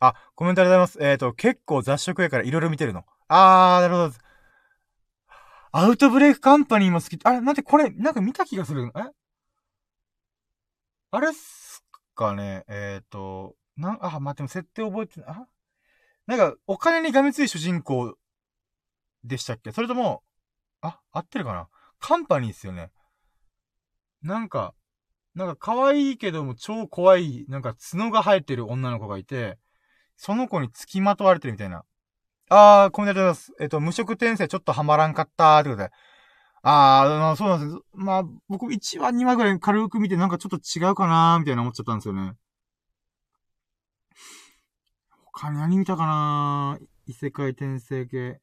[0.00, 1.10] あ、コメントありがとうございます。
[1.12, 3.04] えっ、ー、と、結構雑食やからいろいろ見てるの。
[3.28, 4.14] あー、なるほど。
[5.70, 7.18] アウトブレイクカンパニーも好き。
[7.24, 8.90] あれ、なんでこれ、なんか見た気がする。
[8.96, 9.02] え？
[11.10, 11.84] あれっす
[12.14, 15.30] かねえっ、ー、と、なん、あ、待っても設定覚えてない。
[15.30, 15.46] あ？
[16.26, 18.16] なんか、お金にがめつい主人公
[19.24, 19.72] でしたっけ？
[19.72, 20.22] それとも、
[20.80, 21.68] あ、合ってるかな？
[21.98, 22.90] カンパニーっすよね。
[24.22, 24.74] なんか、
[25.34, 29.58] なんか可愛いけども超怖い、なんか角が生えてる女の子がいて、
[30.16, 31.84] その子に付きまとわれてるみたいな。
[32.50, 33.56] あー、コメントありがとうございます。
[33.60, 35.90] えっと、無職転生ちょっとハマらんかったーってことで。
[36.62, 37.80] あー、そうなんです。
[37.94, 42.32] まあ、僕1話2話ぐらい軽く見てなんかちょっと違うかなーみたいな思っちゃったんですよね。
[45.32, 46.86] 他に何見たかなー？
[47.06, 48.40] 異世界転生系。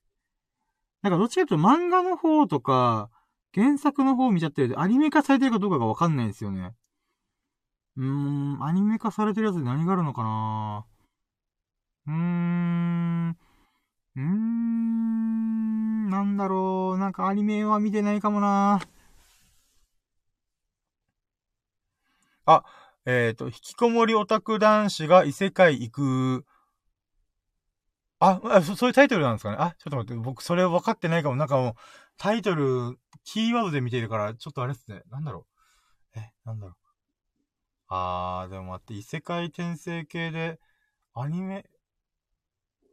[1.01, 3.09] なんかどっちかというと漫画の方とか、
[3.53, 6.73] 原作の方見ちゃってるで、アニメ化されてるかどうかがわかんないんですよね。
[7.97, 12.11] うーん、アニメ化されてるやつで何があるのかなー？
[12.11, 13.14] うーん、
[14.15, 18.81] うーん、なんだろう、なんかアニメは見てないかもな
[22.45, 22.63] あ、
[23.05, 26.45] えっ、ー、と、引きこもりオタク男子が異世界行く
[28.19, 29.57] あ、あそ、そういうタイトルなんですかね。
[29.59, 31.35] あ、ちょっと待って、僕それ分かってないかも。
[31.35, 31.73] なんかもう、
[32.17, 35.03] タイトル、キーワードで見てるから、ちょっとあれっすね。
[35.11, 35.45] なんだろ
[36.15, 36.19] う。
[36.19, 36.75] え、なんだろう。
[37.89, 40.59] あー、でも待って、異世界転生系で、
[41.13, 41.65] アニメ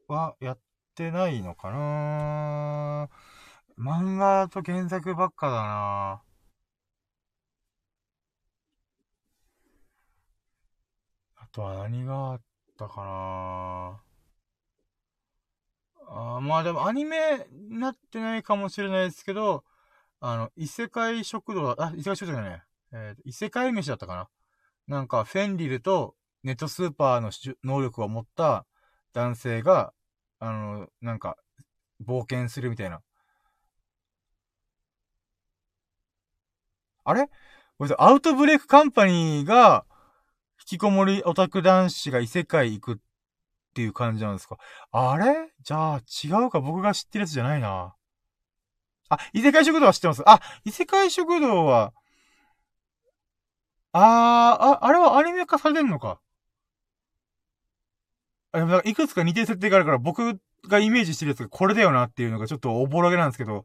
[0.09, 0.59] はやっ
[0.95, 3.09] てないのかな
[3.79, 6.23] 漫画と原作ばっかだな
[11.37, 12.41] あとは何があっ
[12.79, 14.13] たかな
[16.15, 19.65] あまあでもアニメになってないかもしれないですけど、
[20.21, 22.63] あの、異世界食堂、あ、異世界食堂じゃない。
[22.93, 24.29] えー、異世界飯だったかな。
[24.87, 27.31] なんか、フェンリルとネットスーパーの
[27.65, 28.67] 能力を持った
[29.15, 29.95] 男性が、
[30.45, 31.37] あの、なんか、
[32.05, 33.01] 冒険するみたいな。
[37.05, 37.29] あれ？
[37.99, 39.85] アウトブレイクカンパニーが、
[40.59, 42.97] 引きこもりオタク男子が異世界行くっ
[43.75, 44.59] ていう感じなんですか？
[44.91, 45.53] あれ？
[45.63, 47.95] じゃあ、違うか僕が知ってるやつじゃないな。
[49.11, 50.23] あ、異世界食堂は知ってます。
[50.27, 51.93] あ、異世界食堂は、
[53.93, 56.19] あー、あ、あれはアニメ化されてんのか。
[58.53, 63.65] あ、でもいくつか似てる設定があるから、僕がイメージしてるやつがこれだよなっていうのがちょっとおぼろげなんですけど。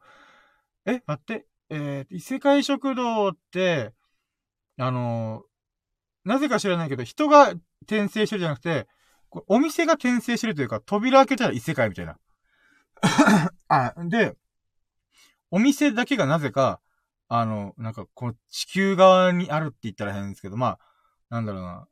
[0.86, 1.46] え、待って。
[1.70, 3.94] えー、異世界食堂って、
[4.78, 7.50] あのー、なぜか知らないけど、人が
[7.84, 8.88] 転生してるじゃなくて、
[9.48, 12.18] お店が転生してるというか、扉開けたら異世界みたいな。
[13.68, 14.36] あ、で、
[15.52, 16.80] お店だけがなぜか、
[17.28, 20.80] あの、なんか、この地球側にあるって言ったら変ですけど、まあ、
[21.30, 21.88] なんだろうな。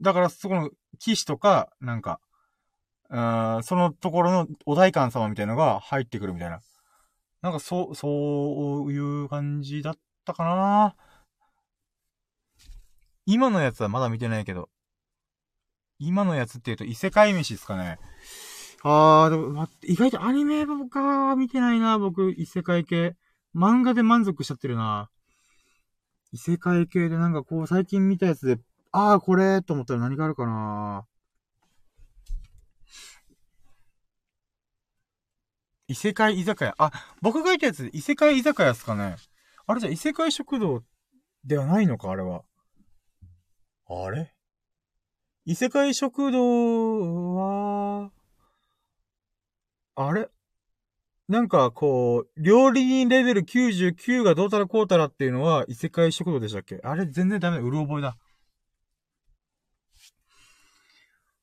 [0.00, 2.20] だから、そこの、騎士とか、なんか、
[3.10, 6.60] あそのところのお代官様みたいなのが入ってくるみたいな。
[7.42, 9.94] なんか、そう、そういう感じだっ
[10.24, 10.96] たかな
[13.24, 14.68] 今のやつはまだ見てないけど、
[15.98, 17.98] 今のやつって言うと異世界飯ですかね。
[18.82, 23.16] あー、でも、ま、意外とアニメか見てないな、僕、異世界系。
[23.54, 25.08] 漫画で満足しちゃってるな。
[26.32, 28.58] 異世界系でなんかこう、最近見たやつで、
[28.92, 31.06] あー、これと思ったら何があるかな
[35.88, 36.74] 異世界居酒屋。
[36.78, 36.90] あ、
[37.22, 39.16] 僕が言ったやつ、異世界居酒屋ですかね。
[39.66, 40.82] あれじゃ異世界食堂
[41.44, 42.42] ではないのか、あれは。
[43.88, 44.32] あれ？
[45.44, 48.10] 異世界食堂は、
[49.94, 50.28] あれ？
[51.28, 56.80] なんか、こう、料理人レベル99がどうたらこうたらっていうのは異世界食堂でしたっけ？
[56.82, 57.62] あれ全然ダメだ。
[57.62, 58.16] うる覚えだ。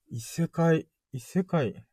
[0.10, 1.86] 異世界、異世界。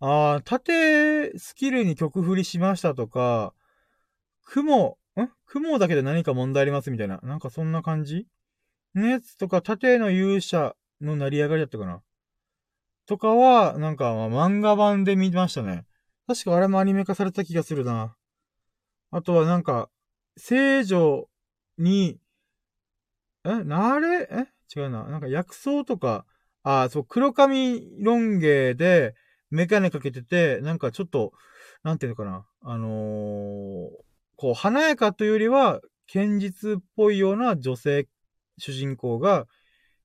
[0.00, 3.54] ああ、縦スキルに曲振りしましたとか、
[4.44, 5.28] 雲、ん？
[5.46, 7.18] 雲だけで何か問題ありますみたいな。
[7.22, 8.26] なんかそんな感じ？
[8.94, 12.02] のやつとか、縦の勇者の成り上がりだったかな。
[13.06, 15.84] とかは、なんか、漫画版で見ましたね。
[16.26, 18.16] 確かあれもアニメ化された気がするな。
[19.10, 19.88] あとはなんか、
[20.36, 21.28] 聖女
[21.78, 22.18] に、
[23.44, 24.28] え、なれ？
[24.30, 24.46] え？
[24.76, 25.04] 違うな。
[25.04, 26.26] なんか薬草とか、
[26.64, 29.14] あ、そう、黒髪ロン毛で、
[29.50, 31.32] メガネかけてて、なんかちょっと、
[31.82, 32.46] なんていうのかな。
[32.62, 32.90] あのー、
[34.36, 35.80] こう、華やかというよりは、
[36.12, 38.08] 堅実っぽいような女性
[38.58, 39.46] 主人公が、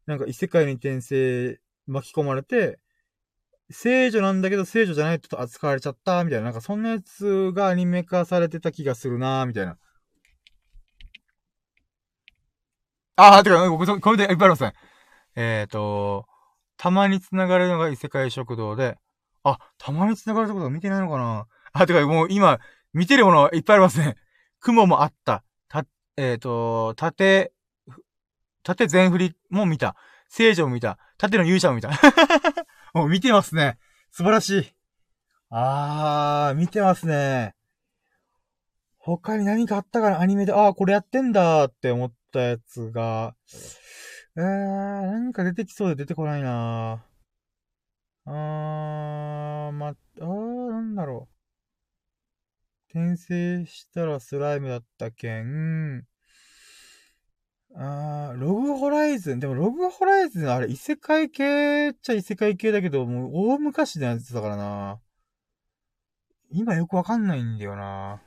[0.05, 2.79] なんか異世界に転生巻き込まれて、
[3.69, 9.77] 聖女なんだけど聖女じゃないと扱われちゃった、みたいな、なんかそんなやつがアニメ化されてた気がするなみたいな。
[13.15, 14.73] あー、てか、僕、これでいっぱいありますね。
[15.35, 16.25] えっ、ー、と、
[16.77, 18.97] たまに繋がるのが異世界食堂で、
[19.43, 21.47] あ、たまに繋がる食堂見てないのかな？
[21.73, 22.59] あ、てか、もう今、
[22.93, 24.17] 見てるものいっぱいありますね。
[24.59, 25.43] 雲もあった。
[25.67, 25.85] た、
[26.17, 27.53] えっ、ー、と、縦、
[28.63, 29.95] 縦全振りも見た。
[30.27, 30.97] 聖女も見た。
[31.17, 31.89] 縦の勇者も見た。
[32.93, 33.79] もう見てますね。
[34.11, 34.75] 素晴らしい。
[35.49, 37.55] あー、見てますね。
[38.97, 40.19] 他に何かあったかな？
[40.19, 43.35] アニメで、あー、これやってんだーって思ったやつが、
[44.37, 47.10] えー、なんか出てきそうで出てこないなー
[48.25, 51.29] あー、ま、あー、なんだろ
[52.93, 52.99] う。
[52.99, 56.05] 転生したらスライムだったけん、
[57.75, 59.39] あー、ログホライズン。
[59.39, 65.01] でもログホライズン、あれ異世界系っちゃ異世界系だけど、もう大昔のやつだからな。
[66.51, 68.21] 今よくわかんないんだよな。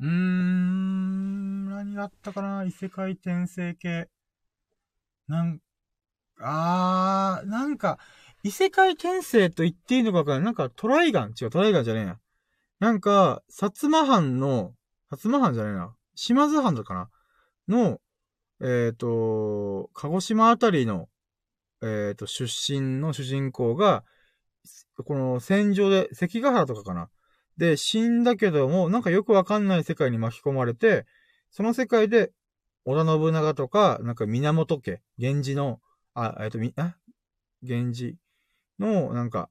[0.00, 2.64] うーん、何があったかな？
[2.64, 4.08] 異世界転生系。
[5.28, 5.60] なん、
[6.38, 7.98] あー、なんか、
[8.42, 10.44] 異世界転生と言っていいのかわかんない。
[10.44, 12.20] なんかトライガン違う、トライガンじゃねえな。
[12.78, 14.74] なんか、薩摩藩の、
[15.10, 15.94] 薩摩藩じゃねえな。
[16.14, 17.10] 島津藩だかな
[17.68, 18.00] の、
[18.60, 21.08] えっ、ー、と、鹿児島あたりの、
[21.82, 24.04] えっ、ー、と、出身の主人公が、
[25.04, 27.08] この戦場で、関ヶ原とかかな
[27.58, 31.06] で、死んだけども、なんかよくわかんない世界に巻き込まれて、
[31.50, 32.32] その世界で、
[32.84, 35.80] 織田信長とか、なんか源家、源氏の、
[36.16, 36.96] あ、えっ、と、み、あ？
[37.62, 38.16] 源氏
[38.78, 39.50] の、なんか、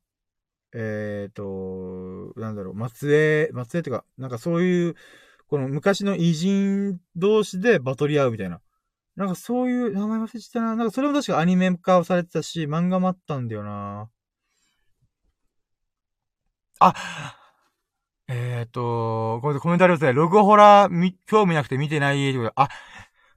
[0.74, 4.96] えっ、ー、と、なんだろう、末裔、末裔っていうか、なんかそういう、
[5.48, 8.62] この昔の偉人同士でバトり合うみたいな。
[9.16, 10.76] なんかそういう名前忘れてたな。
[10.76, 14.10] なんかそれも確かアニメ化をされてたし、漫画もあったんだよな。
[16.80, 16.94] あ、
[18.28, 20.14] えっ、ー、と、これでコメントありますね。
[20.14, 22.70] ログホラーみ、興味なくて見てない、あ、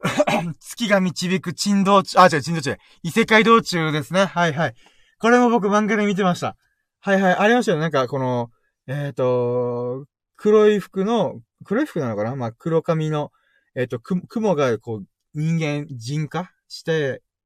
[0.61, 2.77] 月が導く珍道中、あ、違う、珍道中。
[3.03, 4.27] 異世界道中ですね。
[4.27, 4.75] はいはい。
[5.19, 6.57] これも僕漫画で見てました。
[7.01, 7.35] はいはい。
[7.35, 7.79] ありましたよ。
[7.79, 8.51] なんか、この、
[8.87, 12.37] えっ、ー、と、黒い服の、黒い服なのかな？
[12.37, 13.33] まあ、黒髪の、
[13.75, 16.93] えっ、ー、と、く、雲がこう、人間、人化した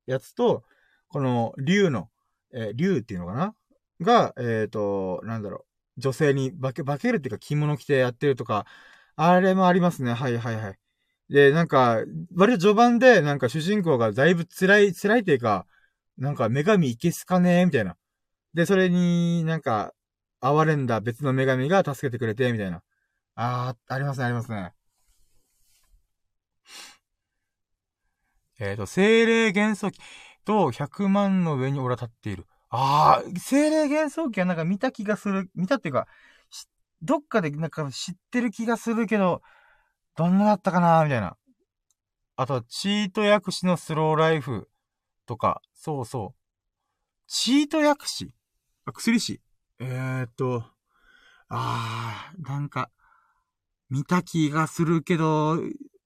[0.07, 0.65] やつと、
[1.09, 2.11] この、竜の、
[2.53, 3.55] えー、竜っていうのかな？
[4.01, 5.65] が、えっ、ー、と、なんだろ
[5.97, 8.67] う、女性に化け、化けるっていうか着物着てやってるとか、
[9.17, 10.13] あれもありますね。
[10.13, 10.79] はいはいはい。
[11.33, 12.05] で、なんか、
[12.37, 15.67] 割と序盤で、なんか主人公がだいぶ辛い、辛いっていうか、
[16.19, 17.97] なんか女神いけすかねみたいな。
[18.53, 19.95] で、それになんか、
[20.43, 22.83] 哀れんだ別の女神が助けてくれて、みたいな。
[23.35, 24.75] あー、ありますね、ありますね。
[28.61, 29.99] えっ、ー、と、精霊元素機
[30.45, 32.45] と100万の上に俺は立っている。
[32.69, 35.51] あー、精霊元素機はなんか見た気がする。
[35.55, 36.07] 見たっていうか、
[37.01, 39.41] どっかでなんか知ってる気がするけど、
[40.17, 41.03] どんなだったかな？
[41.05, 41.37] みたいな。
[42.37, 44.69] あとは、チート薬師のスローライフ
[45.27, 46.39] とか、そうそう。
[47.27, 48.35] チート薬師？
[48.85, 49.41] あ、薬師
[49.79, 50.65] えー、っと、
[51.49, 52.91] あー、なんか、
[53.91, 55.59] 見た気がするけど、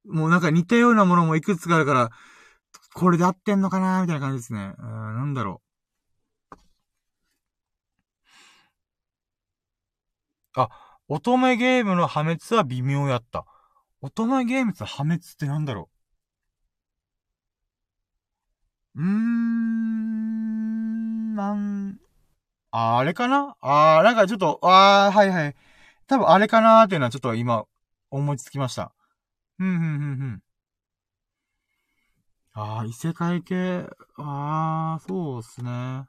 [0.05, 2.11] もうなんか似たようなものもいくつかあるから、
[2.95, 4.03] これで合ってんのかな？
[4.03, 4.75] みたいな感じですね。
[4.79, 5.63] うん、なんだろ
[6.53, 6.57] う。
[10.59, 10.69] あ、
[11.09, 13.45] 乙女ゲームの破滅は微妙やった。
[14.01, 15.91] 乙女ゲームの破滅ってなんだろ
[18.95, 19.01] う？
[19.01, 21.99] うーん、なん、
[22.73, 23.57] あ、あれかな？
[23.61, 25.57] あー、なんかちょっと、あー、はいはい。
[26.09, 27.65] 多分あれかなーっていうのはちょっと今、
[28.11, 28.93] 思いつきました。
[29.59, 30.43] ふんふんふんふん。
[32.55, 36.07] あー、異世界系、あー、そうっすね。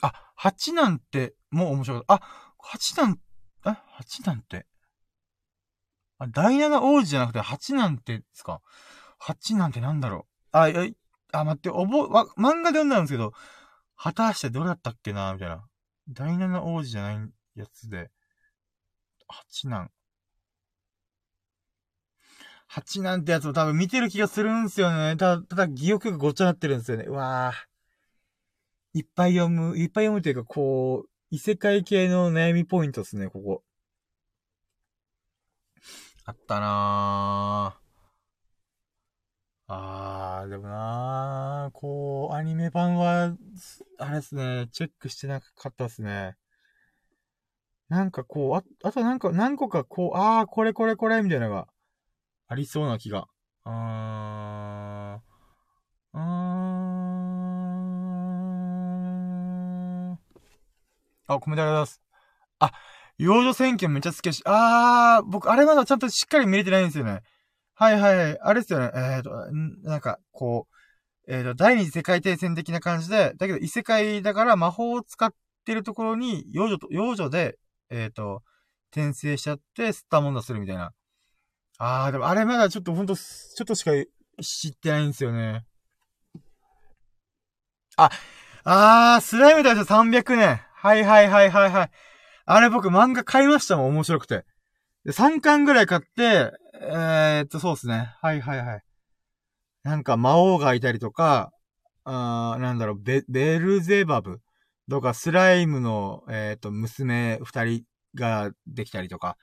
[0.00, 2.26] あ、8なんて、もう面白かった。
[2.26, 3.18] あ、8なん、
[3.66, 4.66] え ?8 なんて？
[6.18, 8.60] あ、第7王子じゃなくて8なんてですか
[9.20, 10.56] ?8 なんてなんだろう？
[10.56, 10.94] あ、え、
[11.32, 13.32] あ、待って、おぼ、わ、漫画で読んだんですけど、
[13.96, 15.32] 果たしてどれだったっけな？
[15.32, 15.64] みたいな。
[16.08, 17.18] 第7王子じゃない
[17.54, 18.10] やつで、
[19.28, 19.90] 8なん。
[22.68, 25.16] 8なんてやつも多分見てる気がするんですよね。
[25.16, 27.04] ただ、ただ、記憶がごっちゃなってるんですよね。
[27.04, 27.65] うわぁ。
[28.96, 33.62] いっぱい読む、いっぱい読むというか、こう、異世界系の悩みポイントですね、ここ。
[36.24, 37.86] あったなぁ。
[39.68, 43.36] あー、でもなぁ、こう、アニメ版は、
[43.98, 46.38] あれですね、チェックしてなかったですね。
[47.90, 51.68] なんかこう、あ、あとなんか、何個かこう、あー、これこれこれ、みたいなのが、
[52.48, 53.26] ありそうな気が。
[53.64, 53.70] あ
[61.26, 62.02] あ、コメントありがとうございます。
[62.60, 62.72] あ、
[63.18, 67.22] 幼女選挙めっちゃ好きやし、あー、僕、あれまだちゃんとしっかり見れてないんですよね。
[67.74, 68.40] はいはいはい。
[68.40, 68.90] あれですよね。
[68.94, 69.30] えーと、
[69.88, 77.58] なんか、こう、えーと、第二次世界大戦的な感じで、だけど異世界だから魔法を使ってるところに、幼女と、幼女で、
[77.90, 78.42] えーと、
[78.92, 80.92] 転生しちゃって、吸ったもんだするみたいな。
[81.78, 83.92] あー、でもあれまだちょっとほんと、ちょっとしか
[84.42, 85.64] 知ってないんですよね。
[87.96, 88.10] あ、
[88.64, 90.65] あー、スライム大佐300年。
[90.86, 91.90] はいはいはいはいはい。
[92.44, 94.44] あれ僕漫画買いましたもん、面白くて。
[95.04, 98.14] で、3巻ぐらい買って、えー、っと、そうですね。
[98.22, 98.82] はいはいはい。
[99.82, 101.50] なんか魔王がいたりとか、
[102.04, 104.40] あなんだろう、ベ、ベルゼバブ
[104.88, 107.82] とか、スライムの、えー、っと、娘二人
[108.14, 109.36] ができたりとか、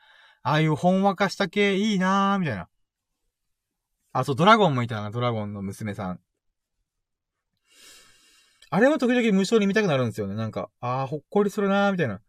[0.43, 2.69] ああいうほんわかした系いいなーみたいな。
[4.13, 6.21] あ、そう、ドラゴンもいたな、ドラゴンの娘さん。
[8.75, 10.33] あれも時々無償に見たくなるんですよね。
[10.33, 12.21] なんか、ああ、ほっこりするなーみたいな。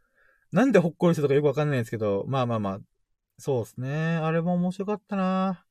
[0.52, 2.78] なんでほっこりするとかよくわかんないんですけど、まあまあまあ、
[3.38, 4.16] そうですね。
[4.16, 5.64] あれも面白かったな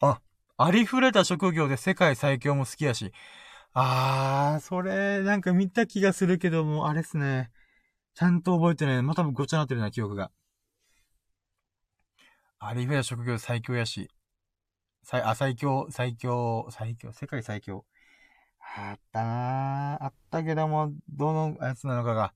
[0.00, 0.22] あ、
[0.56, 3.12] ありふれた職業で世界最強も好きやし。
[3.74, 7.50] あー、それ、なんか見た気がするけども、あれっすね。
[8.14, 9.02] ちゃんと覚えてない。
[9.02, 10.30] また、ごちゃなってるな、記憶が。
[12.60, 14.08] ありふれた職業最強やし。
[15.02, 17.84] 最、あ、最強、最強、最強、世界最強。
[18.60, 22.32] あったなあったけども、どのやつなのかが。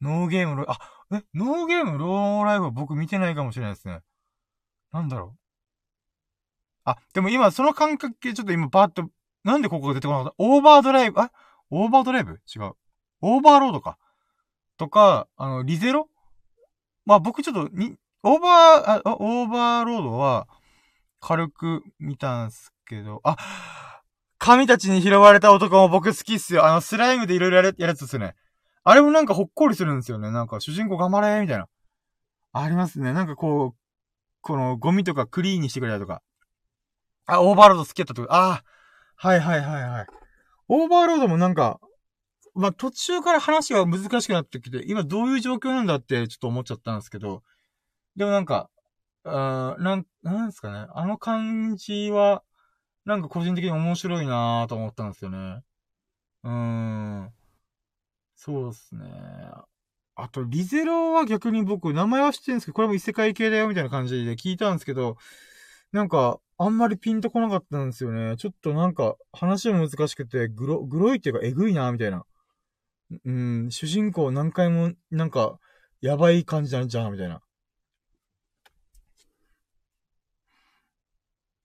[0.00, 0.78] ノーゲームロ、あ、
[1.12, 4.00] え、ノーゲームローライフは僕見てないかもしれないですね。
[4.92, 5.38] なんだろう。
[6.84, 9.10] あ、でも今その感覚系ちょっと今パーッと、
[9.42, 10.34] なんでここが出てこなかった？
[10.38, 11.32] オーバードライブ、あ
[11.70, 12.40] オーバードライブ？
[12.54, 12.72] 違う。
[13.22, 13.98] オーバーロードか。
[14.76, 16.08] とか、あの、リゼロ？
[17.04, 20.46] まあ僕ちょっと、に、オーバー、あ、オーバーロードは、
[21.20, 23.36] 軽く見たんすけど、あ、
[24.38, 26.66] 神たちに拾われた男も僕好きっすよ。
[26.66, 28.34] あの、スライムでいろいろやるやつっすね。
[28.84, 30.30] あれもなんかほっこりするんですよね。
[30.30, 31.66] なんか主人公頑張れみたいな。
[32.52, 33.12] ありますね。
[33.12, 33.78] なんかこう、
[34.40, 36.22] このゴミとかクリーンにしてくれたとか。
[37.26, 38.28] あ、オーバーロード好きやったとか。
[38.30, 38.62] あ
[39.16, 40.06] はいはいはいはい。
[40.68, 41.80] オーバーロードもなんか、
[42.54, 47.42] まあ、途中から話が難しくなってきて、今どういう状況なんだってちょっと思っちゃったんですけど、
[48.16, 48.70] でもなんか、
[49.26, 50.86] あなん、なんですかね。
[50.94, 52.42] あの感じは、
[53.04, 55.62] なんか個人的に面白いなぁと思ったんですよね。
[56.44, 57.32] うーん。
[58.36, 59.04] そうですね。
[60.14, 65.16] あと、リゼロは逆に僕、名前は知ってるんですけど、これも異世界系だよみたいな感じで聞いたんですけど、
[65.92, 68.36] なんか、あんまりピンとこなかったんですよね。
[68.36, 72.24] ちょっとなんか、話も難しくて、グロ、グロいっていうか、えぐいなみたいな。
[73.24, 75.58] うん、主人公何回も、なんか、
[76.00, 77.40] やばい感じなんじゃん、みたいな。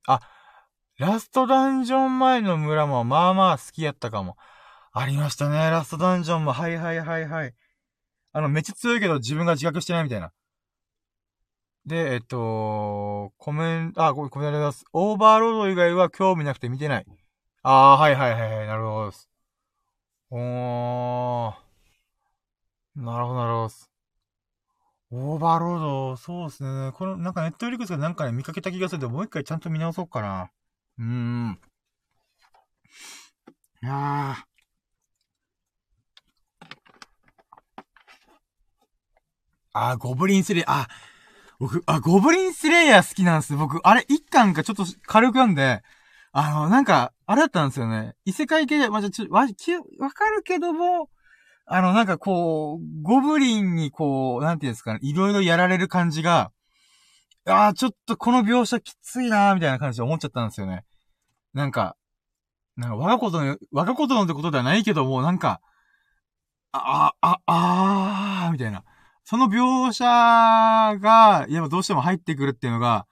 [0.07, 0.21] あ、
[0.97, 4.37] ラストダンジョン前の村もまあまあ好きやったかも。
[4.93, 5.57] ありましたね。
[5.69, 6.53] ラストダンジョンも。
[6.53, 7.53] はいはいはいはい。
[8.33, 10.31] あの、めっちゃ強いけど自分が自覚してないみたいな。
[11.85, 14.85] で、えっと、コメント、あ、ごめん、コメントあります。
[14.93, 17.05] オーバーロード以外は興味なくて見てない。
[17.63, 18.67] ああ、はいはいはいはい。
[18.67, 19.29] なるほどです。
[20.31, 21.53] おー。
[22.95, 23.90] なるほどなるほどです。
[25.13, 26.91] オーバーロード、そうですね。
[26.93, 30.49] この、なんかネットフリックスがなんかね、見かけた気がするんで、もう一回ちゃんと見直そうかな。
[30.99, 31.59] うーん。
[33.83, 34.43] いやー。
[39.73, 40.87] あ、ゴブリンスレイ、あ、
[41.59, 43.55] 僕、あ、ゴブリンスレイヤー好きなんです。
[43.57, 45.81] 僕、あれ、一巻かちょっと軽く読んで、
[46.31, 48.15] あの、なんか、あれだったんですよね。
[48.23, 51.09] 異世界系で、まあ、じゃ、ちょ、わ、き、わかるけども、
[51.65, 56.51] あの、なんかこう、ゴブリンにこう、なんていうんですかね、いろいろやられる感じが、
[57.45, 60.85] ああ、ちょっとこの描写きついなーみたいな感じで思っちゃったんですよね。
[61.53, 61.95] なんか、
[62.75, 65.61] なんか我がことの、我がことのってことではないけども、なんか、
[66.71, 68.83] あ、あ、あ、あーみたいな。
[69.23, 73.07] その描写が、やっぱどうしても入ってくるっていうのが、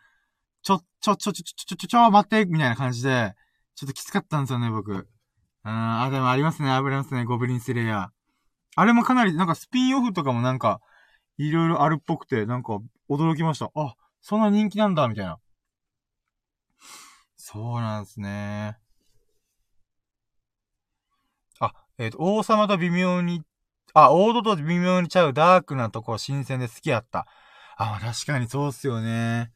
[0.63, 3.33] ちょ、ちょ、ちょ、ちょ、ちょ、ちょ、ちょ、ちょ、待って、みたいな感じで、
[3.75, 4.91] ちょっときつかったんですよね、僕。
[4.91, 5.05] うん、
[5.63, 8.18] あ、でもありますね、ありますね、ゴブリンスレイヤー。
[8.75, 10.81] あれもかなり、なんかスピンオフとかもなんか、
[11.37, 13.71] いろいろあるっぽくて、なんか、驚きました。
[13.75, 15.39] あ、そんな人気なんだ、みたいな。
[17.35, 18.77] そうなんですね。
[21.59, 23.43] あ、えっ、ー、と、王様と微妙に
[23.93, 27.25] あ、オードと微妙にちゃうダークなとこ新鮮で好きやった。
[27.77, 29.51] あ、確かにそうっすよね。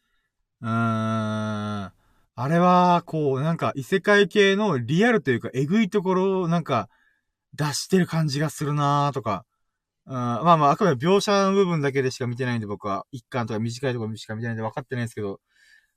[0.61, 0.72] うーん。
[0.72, 1.93] あ
[2.48, 6.90] れは、こう、なんか異世界系のリアルというか、えぐいところをなんか
[7.53, 9.45] 出してる感じがするなーとか。
[10.06, 15.40] うん、まあまあ、あくまで描写の部分だけでしか見てないんで僕は、一巻とか短いところしか見てないんで分かってないんですけど、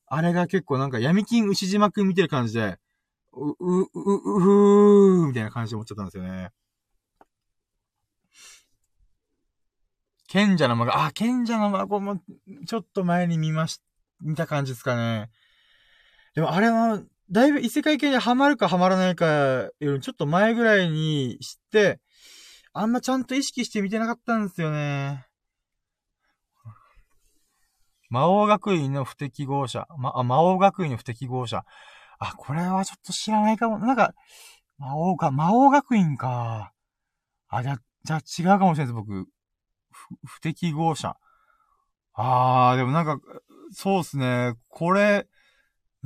[0.07, 2.79] あれが結構なんか闇金牛島くん見てる感じで、
[3.33, 6.51] う、う、う、う、ふーみたいな感じで思っちゃったんですよね。
[10.29, 12.21] 賢者の孫、あ、賢者の孫も、
[12.67, 13.81] ちょっと前に見まし、
[14.21, 15.31] 見た感じですかね。
[16.35, 22.01] でもあれは、だいぶ異世界系にハマるかハマらないかよりちょっと前ぐらいに知って、
[22.73, 25.27] あんまちゃんと意識して見てなかったんですよね。
[28.09, 29.87] 魔王学院の不適合者。
[29.99, 31.65] ま、あ、魔王学院の不適合者。
[32.19, 33.79] あ、これはちょっと知らないかも。
[33.79, 34.15] なんか、
[34.79, 36.73] 魔王か、魔王学院か。
[37.49, 39.27] あ、じゃ、じゃ違うかもしれないです、僕。
[40.25, 41.17] 不適合者。
[42.15, 43.19] あー、でもなんか、
[43.73, 44.55] そうっすね。
[44.69, 45.27] これ、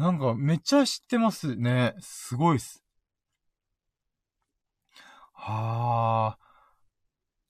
[0.00, 1.94] なんかめっちゃ知ってますね。
[2.00, 2.82] すごいっす。
[5.34, 6.38] は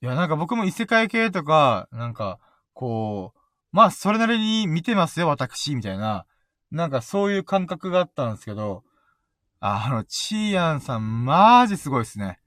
[0.02, 0.06] ー。
[0.06, 2.40] いや、なんか僕も異世界系とか、なんか、
[2.72, 6.26] こう、まあ、それなりに見てますよ、私、みたいな。
[6.72, 8.82] なんかそういう感覚があったんですけど、
[9.60, 12.40] あの、チーヤンさん、マジすごいっすね。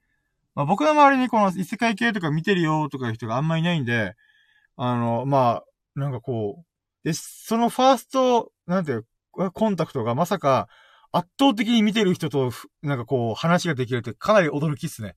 [0.54, 4.16] まあ、僕の周りにこの異世界系とか見てるよとかいう人があんまいないんで、
[4.76, 5.62] あの、ま
[5.96, 6.64] あ、なんかこう、
[7.04, 9.06] で、そのファースト、なんていう、
[9.52, 10.68] コンタクトがまさか、
[11.12, 12.50] 圧倒的に見てる人と、
[12.82, 15.16] なんかこう、話ができるってかなり驚きっすね。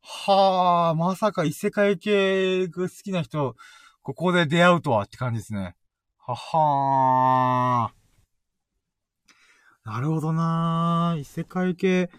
[0.00, 3.56] はあ、まさか異世界系が好きな人、
[4.02, 5.74] ここで出会うとはって感じですね。
[6.18, 9.90] ははー。
[9.90, 12.10] なるほどな異世界系。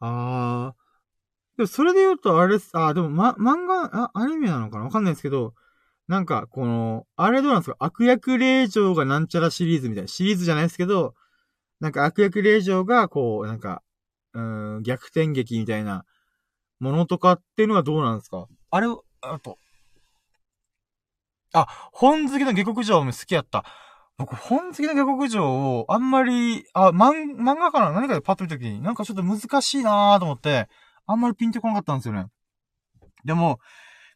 [0.00, 1.58] あー。
[1.58, 2.70] でもそれで言うと、あれす。
[2.72, 4.84] あ、でも、ま、漫画、あ、アニメなのかな？
[4.84, 5.54] わかんないですけど、
[6.08, 7.76] なんか、この、あれどうなんですか？
[7.78, 10.08] 悪役令嬢がなんちゃらシリーズみたいな。
[10.08, 11.14] シリーズじゃないですけど、
[11.80, 13.82] なんか悪役令嬢が、こう、なんか、
[14.34, 16.04] うん、逆転劇みたいな
[16.80, 18.46] ものとかっていうのはどうなんですか？
[18.70, 18.86] あれ、
[19.20, 19.58] あと。
[21.54, 23.64] あ、本好きの下克上も好きやった。
[24.18, 25.44] 僕、本好きの下克上
[25.78, 27.92] を、あんまり、あ、漫、漫画かな？
[27.92, 30.68] 何かでパッと見た時に、なんかちょっと難しいなーと思って、
[31.06, 32.26] あんまりピンとこなかったんですよね。
[33.24, 33.58] でも、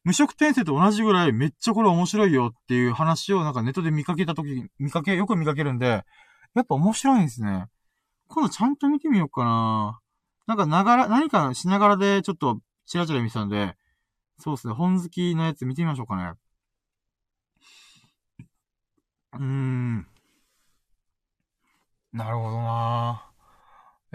[0.06, 6.04] 無色転生と同じぐらいめっちゃこれ面白いよっていう話をなんかネットで見かけた時、見かけ、よく見かけるんで、
[6.54, 7.66] やっぱ面白いんですね。
[8.28, 10.00] 今度ちゃんと見てみようかな
[10.46, 13.74] なんかながら、何かしながらでちょっとチラチラ見てたんで、
[14.38, 16.34] そうですね、本好きのやつ見てみましょうかね。
[19.32, 20.06] うーん。
[22.12, 23.35] なるほどなぁ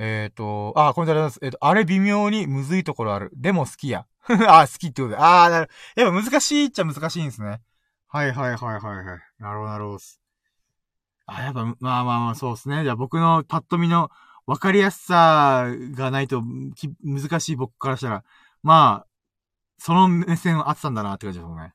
[0.04, 1.38] えっ、ー、と、あ、これであります。
[1.44, 3.30] えっ、ー、と、あれ微妙にむずいところある。
[3.36, 4.08] でも好きや。
[4.48, 5.18] あ、好きってことで。
[5.18, 5.70] ああ、なる。
[5.96, 7.62] やっぱ難しいっちゃ難しいんですね。
[8.08, 9.20] はいはいはいはいはい。
[9.38, 10.00] なるほどなるほど。
[11.28, 12.84] あ、やっぱ、まあまあまあ、そうですね。
[12.84, 14.10] じゃあ僕のパッと見の
[14.48, 16.42] 分かりやすさがないと
[17.04, 18.24] 難しい僕からしたら、
[18.64, 19.08] まあ、
[19.78, 21.74] その目線はあってたんだなって感じですね。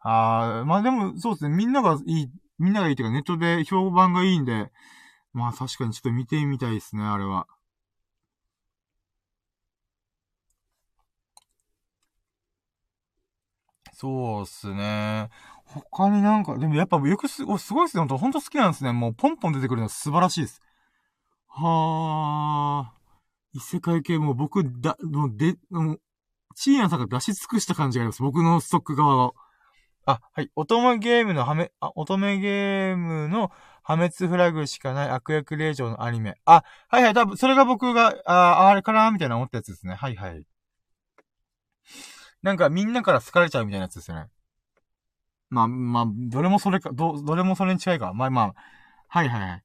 [0.00, 1.54] ああ、まあでも、そうですね。
[1.54, 4.72] みんながいい、みんながいいっていうかネットで評判がいいんで、
[5.34, 7.46] まあ確かにちょっと見てみたいですね、あれは。
[13.92, 15.28] そうっすね。
[15.64, 18.00] 他になんか、でもやっぱよくす、お、すごいっすね。
[18.00, 18.92] ほんと、ほんと好きなんですね。
[18.92, 20.60] もうポンポン出てくるの素晴らしいです。
[21.48, 22.92] はあ。
[23.54, 26.00] 異世界系も僕、だ、もう、で、もう、
[26.56, 28.22] チーアンさんが出し尽くした感じがあります。
[28.22, 29.34] 僕のストック側を。
[30.06, 30.50] あ、はい。
[30.56, 33.50] 乙女ゲームのはめ、あ、乙女ゲームの
[33.84, 36.36] 破滅フラグしかない悪役令状のアニメ。
[36.46, 37.14] あ、はいはい。
[37.14, 39.94] 多分、それが僕が、あ、あれかなみたいな思ったやつですね。
[39.94, 40.44] はいはい。
[42.42, 44.28] なんかみんなから好かれちゃうみたいなやつですよね。
[45.50, 48.12] まあ、まあ、どれもそれか、ど、どれもそれに近いか。
[48.14, 48.54] まあまあ、
[49.08, 49.62] はいはい。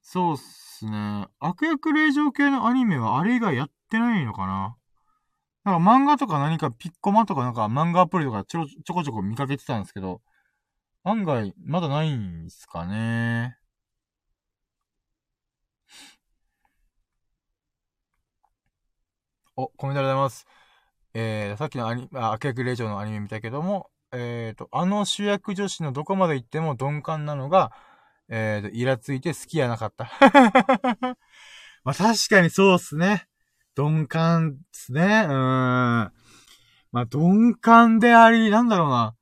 [0.00, 1.26] そうっすね。
[1.40, 4.76] 悪役令状系のアニメはあれ以外やってないのかな
[5.64, 10.22] なんか漫画とか何かピッコマとかなんか漫画アプリとかちょ、ちょこちょこ見かけてたんですけど、
[11.08, 13.56] 案外まだないんすかね。
[19.54, 20.46] お、コメントありがとうございます。
[21.14, 27.70] えー、さっきのアニ、あ、悪役令嬢のアニメ見たけども、えっ、ー、と、あの主役女子のどこまで行っても鈍感なのが、
[28.28, 30.10] えっ、ー、と、イラついて好きやなかった。
[31.84, 33.28] まあ確かにそうっすね。
[33.76, 35.02] 鈍感っすね。
[35.02, 35.32] うーん。
[35.32, 36.10] ま
[36.92, 39.14] あ鈍感であり、なんだろうな。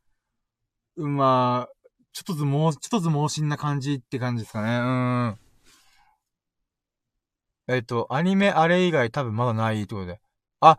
[0.97, 1.74] まあ、
[2.15, 4.79] ちょっとずもう、ちょっとず猛進な感じって感じですかね。
[4.79, 4.83] う
[5.33, 5.37] ん。
[7.75, 10.21] えっ、ー、と、アニメあれ以外多分まだないってことで。
[10.61, 10.79] あ、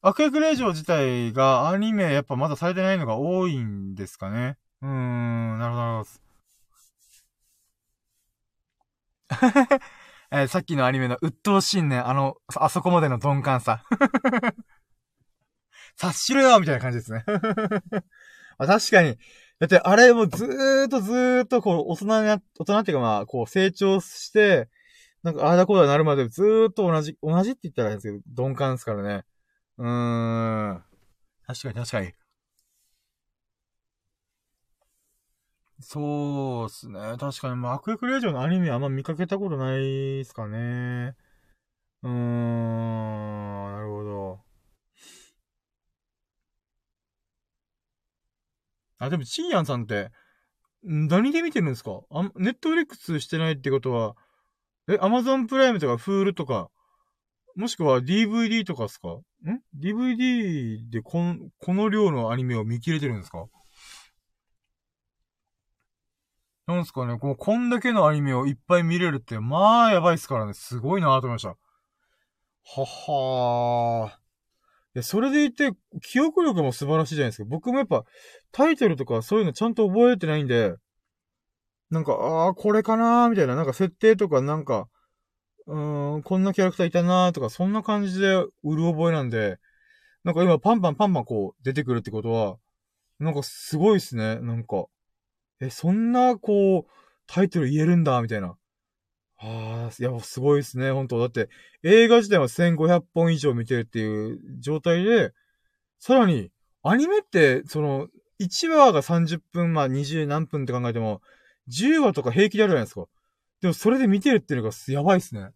[0.00, 4.58] 悪役令嬢自体がアニメやっぱまだされてないのが多いんですかね。
[4.82, 6.10] うーん、なるほど、なるほ
[9.70, 9.78] ど。
[10.32, 13.84] えー、さっきのアニメの鬱陶しいね、あの、あそこまでの鈍感さ。
[15.96, 17.24] 察しろよみたいな感じですね。
[18.58, 19.16] あ確かに。
[19.62, 24.68] だって、あれもずーっとずーっと、こう、大人な、大人っていうかまあ、こう、成長して、
[25.22, 29.24] なんか、ああだこうだなるまでずーっと同じ、同じって言ったらいいんですけど、鈍感ですからね。
[29.78, 30.84] うーん。
[31.46, 32.14] 確かに確かに。
[35.80, 36.98] そうっすね。
[37.18, 41.14] 確かに、まあ、悪役令嬢のアニメあんま見かけたことないっすかね。
[42.02, 44.40] うーん、なるほど。
[49.04, 50.12] あ、でも、チーヤンさんって、
[50.84, 52.02] 何で見てるんですか？
[52.10, 54.14] あ、ネットフリックスしてないってことは、
[54.88, 56.70] え、アマゾンプライムとかフールとか、
[57.56, 59.08] もしくは DVD とかですか？
[59.08, 59.22] ん
[59.76, 63.46] ?DVD でこん、この量のアニメを見切れてるんですか？
[66.68, 70.54] なんすかね、こう、こんだけのアニメをいっぱい見れるって、まあ、やばいっすからね。
[70.54, 71.48] すごいなと思いました。
[71.48, 71.56] は
[72.86, 74.21] はー。
[74.94, 75.72] や、それでいて、
[76.02, 77.48] 記憶力も素晴らしいじゃないですか。
[77.48, 78.04] 僕もやっぱ、
[78.52, 80.74] タイトルとかそういうのちゃんと覚えてないんで、
[81.90, 84.88] なんか、ああ、これかなーみたいな、なんか設定とかなんか、
[85.66, 89.58] うーん、こんなキャラクターいたなーとか、そんな感じで売る覚えなんで、
[90.24, 92.56] なんか今パンパンパンパンこう出てくるってことは、
[93.18, 94.86] なんかすごいっすね、なんか。
[95.60, 96.92] え、そんな、こう、
[97.26, 98.56] タイトル言えるんだ、みたいな。
[99.44, 101.48] ああ、いや、すごいですね、本当だって、
[101.82, 105.32] 映画自体は1500本以上見てるっていう状態で、
[105.98, 106.50] さらに、
[106.84, 108.08] アニメって、その、
[108.40, 111.22] 1話が30分、まあ20何分って考えても、
[111.68, 113.06] 10話とか平気であるじゃないですか。
[113.60, 115.50] でもそれで見てるっていうのがやばいっすね。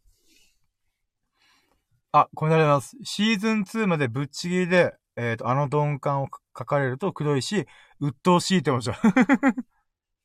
[2.12, 2.97] あ、これなります。
[3.05, 7.66] シーズン2までぶっちぎりで、えっ、ー、と、あの鈍感を書かれるとくどいし、
[8.00, 8.97] 鬱陶しいって思っちゃう。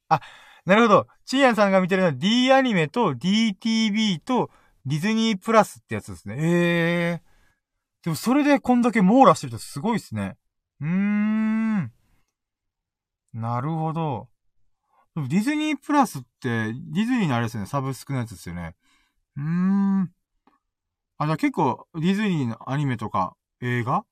[0.09, 0.21] あ、
[0.65, 1.07] なるほど。
[1.25, 4.51] チーヤンさんが見てるのは D アニメと DTV と
[4.85, 6.35] ディズニープラスってやつですね。
[6.37, 8.05] ええー。
[8.05, 10.37] でもそれでこんだけ網羅してるとすごいっすね。
[10.79, 11.91] うーん。
[13.33, 14.27] なるほど。
[15.15, 18.75] ディズニープラスって、ディズニーのあれですよね、サブスクのやつですよね。
[19.37, 20.11] うーん。
[21.17, 24.05] あ、じゃ結構、ディズニーのアニメとか、映画？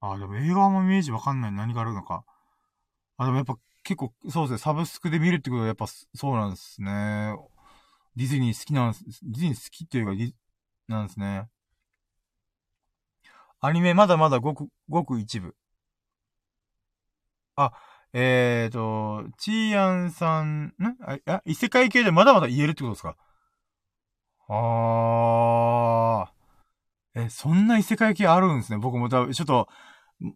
[0.00, 2.24] あ、でも映画もイメージわかんない何があるのか。
[3.16, 7.36] あ、でもやっぱ結構、そうですね、サブスクで見るってことはやっぱそうなんですね。
[8.16, 10.32] ディズニー好きなんです、ディズニー好きっていうか、ディ
[10.88, 11.48] なんですね。
[13.60, 15.54] アニメまだまだごく、ごく一部。
[17.56, 17.72] あ、
[18.12, 20.74] えーと、チーヤンさん、ん？
[21.02, 23.16] あ、あ、異世界系でまだまだ言えるってことですか？
[24.48, 27.22] あー。
[27.26, 28.78] え、そんな異世界系あるんですね。
[28.78, 29.68] 僕も多分、ちょっと、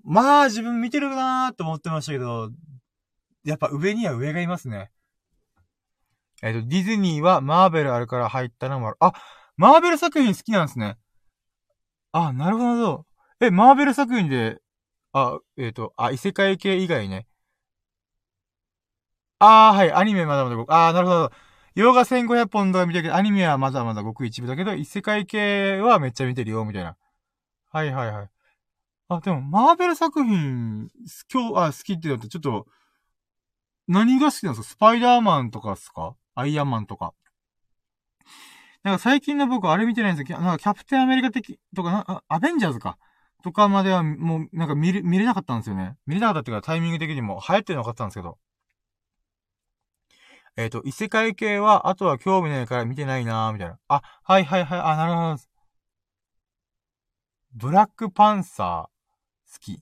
[0.05, 2.51] まあ自分見てるなーって思ってましたけど、
[3.49, 4.91] やっぱ上には上がいますね。
[6.43, 8.97] えっ、ー、と、ディズニーはマーベルあるから入ったのもある。
[9.01, 9.13] あ、
[9.57, 10.99] マーベル作品好きなんですね。
[12.13, 13.07] あ、なるほど。
[13.41, 14.61] え、マーベル作品で、
[15.13, 17.27] あ、えっ、ー、と、あ、異世界系以外ね。
[19.39, 21.33] あー、はい、アニメまだまだご、あー、なるほど。
[21.75, 26.97] 洋画1500本とか見てるけど、アニメはまだまだごく一部だけど、異世界系はめっちゃ見てるよ、みたいな。
[27.71, 28.31] はいはいはい。
[29.09, 30.91] あ、でも、マーベル作品、
[31.33, 32.67] 今日、あ、好きって言うと、ちょっと、
[33.89, 34.69] 何が好きなんですか？
[34.75, 36.15] スパイダーマンとかですか？
[36.35, 37.15] アイアンマンとか。
[38.85, 42.99] なんか最近の僕あれ見てないんですけど、なんかキャプテンアメリカ的、とかアベンジャーズか。
[43.43, 45.97] とかまではもうなんか見れ、見れなかったんですよね。
[46.07, 48.39] 見れなかったっていうかタイミング的にも流行ってるの分かったんですけど。
[50.57, 53.79] えっ、ー、と、異世界系は、あとは興味ないから見てないなーみたいな。
[53.87, 55.43] あ、はいはいはい、あ、なるほど。
[57.55, 59.81] ブラックパンサー、好き。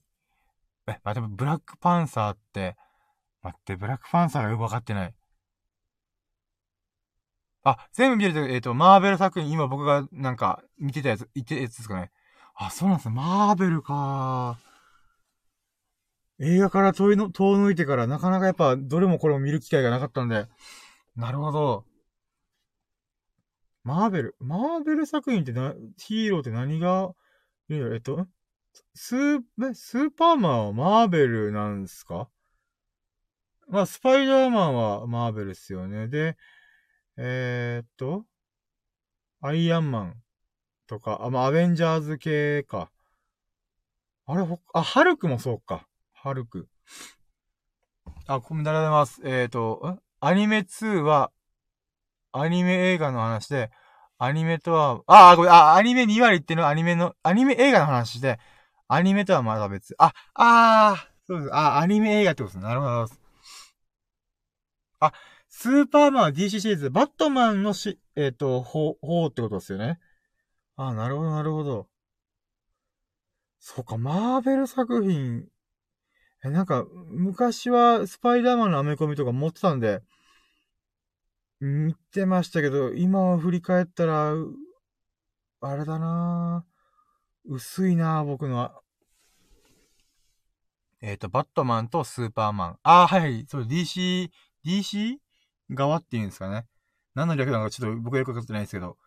[0.87, 2.75] え、まあ、でもブラックパンサーって、
[3.41, 5.15] 待って、ブラックパンサーがよくわかってない。
[7.63, 12.11] あ、全部見れてる、えっ、ー、と、マーベル作品、今僕がなんか見てたやつ、言ってたやつですかね。
[12.55, 13.15] あ、そうなんですね。
[13.15, 14.57] マーベルか
[16.39, 20.47] 映画から遠いの、遠抜いてからなかなかやっぱどれもこれも見る機会がなかったんで。
[21.15, 21.85] なるほど。
[23.83, 27.11] マーベル、マーベル作品ってな、ヒーローって何が、
[27.69, 28.27] えっと、
[28.93, 29.41] スー、
[29.73, 32.29] スーパーマンはマーベルなんすか？
[33.69, 36.07] まあ、スパイダーマンはマーベルっすよね。
[36.07, 36.37] で、
[37.17, 38.25] えー、っと、
[39.41, 40.21] アイアンマン
[40.87, 42.89] とか、あ、まあ、アベンジャーズ系か。
[44.25, 45.87] あれ、ほ、あ、ハルクもそうか。
[46.13, 46.67] ハルク。
[48.25, 49.21] あ、コメントありがとうございます。
[49.23, 51.31] えー、っと、アニメ2は、
[52.31, 53.71] アニメ映画の話で、
[54.17, 58.39] アニメとは、あ、ごめん、あ、アニメ2割っていうのはアニメの、アニメ映画の話で、
[58.87, 59.93] アニメとはまだ別。
[59.97, 61.53] あ、あー、そうです。
[61.53, 62.63] あ、アニメ映画ってことです。
[62.63, 63.26] なるほど。
[64.99, 65.13] あ、
[65.49, 69.99] スーパーマン DC シリーズ、バットマンのし、えっ、ー、と、方、方ってことですよね。
[70.75, 71.87] あ、なるほど、なるほど。
[73.59, 75.47] そうか、マーベル作品。
[76.43, 80.01] え、なんか、昔はスパイダーマンのアメコミとか持ってたんで、
[81.59, 84.33] 見てましたけど、今振り返ったら、
[85.61, 86.65] あれだな
[87.45, 88.71] 薄いな僕の。
[91.01, 92.79] えっ、ー、と、バットマンとスーパーマン。
[92.83, 94.29] ああ、はい、そう、DC、
[94.67, 95.15] DC
[95.71, 96.65] 側っていうんですかね。
[97.15, 98.97] 何の略なのかちょっと僕よくわかってないですけど。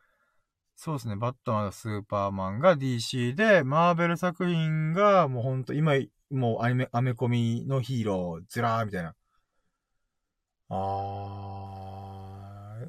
[0.74, 5.92] そうですね、バットマンとスーパーマンが DC で、マーベル作品がもうほんと、今、
[6.30, 9.14] もうアニメ、アメコミのヒーロー、ずらーみたいな。
[10.70, 12.88] あー。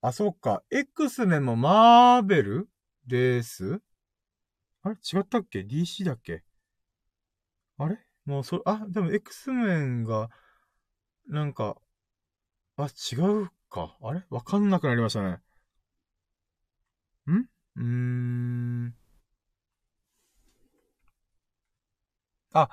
[0.00, 0.64] あ、そっか。
[0.70, 2.68] X メンもマーベル
[3.06, 3.80] です？
[4.82, 4.96] あれ？
[4.96, 6.42] 違ったっけ ?DC だっけ？
[7.78, 7.98] あれ？
[8.24, 10.28] もうそ、あ、でも X メンが、
[11.28, 11.76] なんか、
[12.82, 13.96] あ、違うか。
[14.02, 14.24] あれ？
[14.28, 15.40] わかんなくなりましたね。
[17.30, 17.46] ん？
[17.76, 18.94] うーん。
[22.52, 22.68] あ、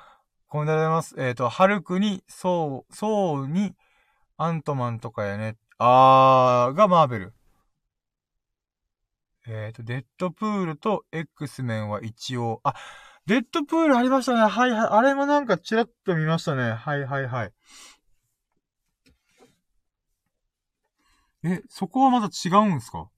[0.47, 1.15] こんでございます。
[1.19, 3.75] えっ、ー、と、ハルクに、ソウ、ソウに、
[4.37, 5.57] アントマンとかやね。
[5.77, 7.33] あー、がマーベル。
[9.47, 12.73] えっ、ー、と、デッドプールと X メンは一応、あ、
[13.25, 14.39] デッドプールありましたね。
[14.41, 14.87] はいはい。
[14.89, 16.71] あれもなんかチラッと見ましたね。
[16.71, 17.53] はいはいはい。
[21.43, 23.09] え、そこはまた違うんすか？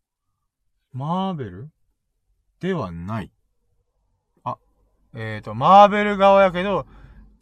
[0.94, 1.72] マーベル？
[2.60, 3.32] ではない。
[4.44, 4.58] あ、
[5.14, 6.86] えっ、ー、と、マーベル側やけど、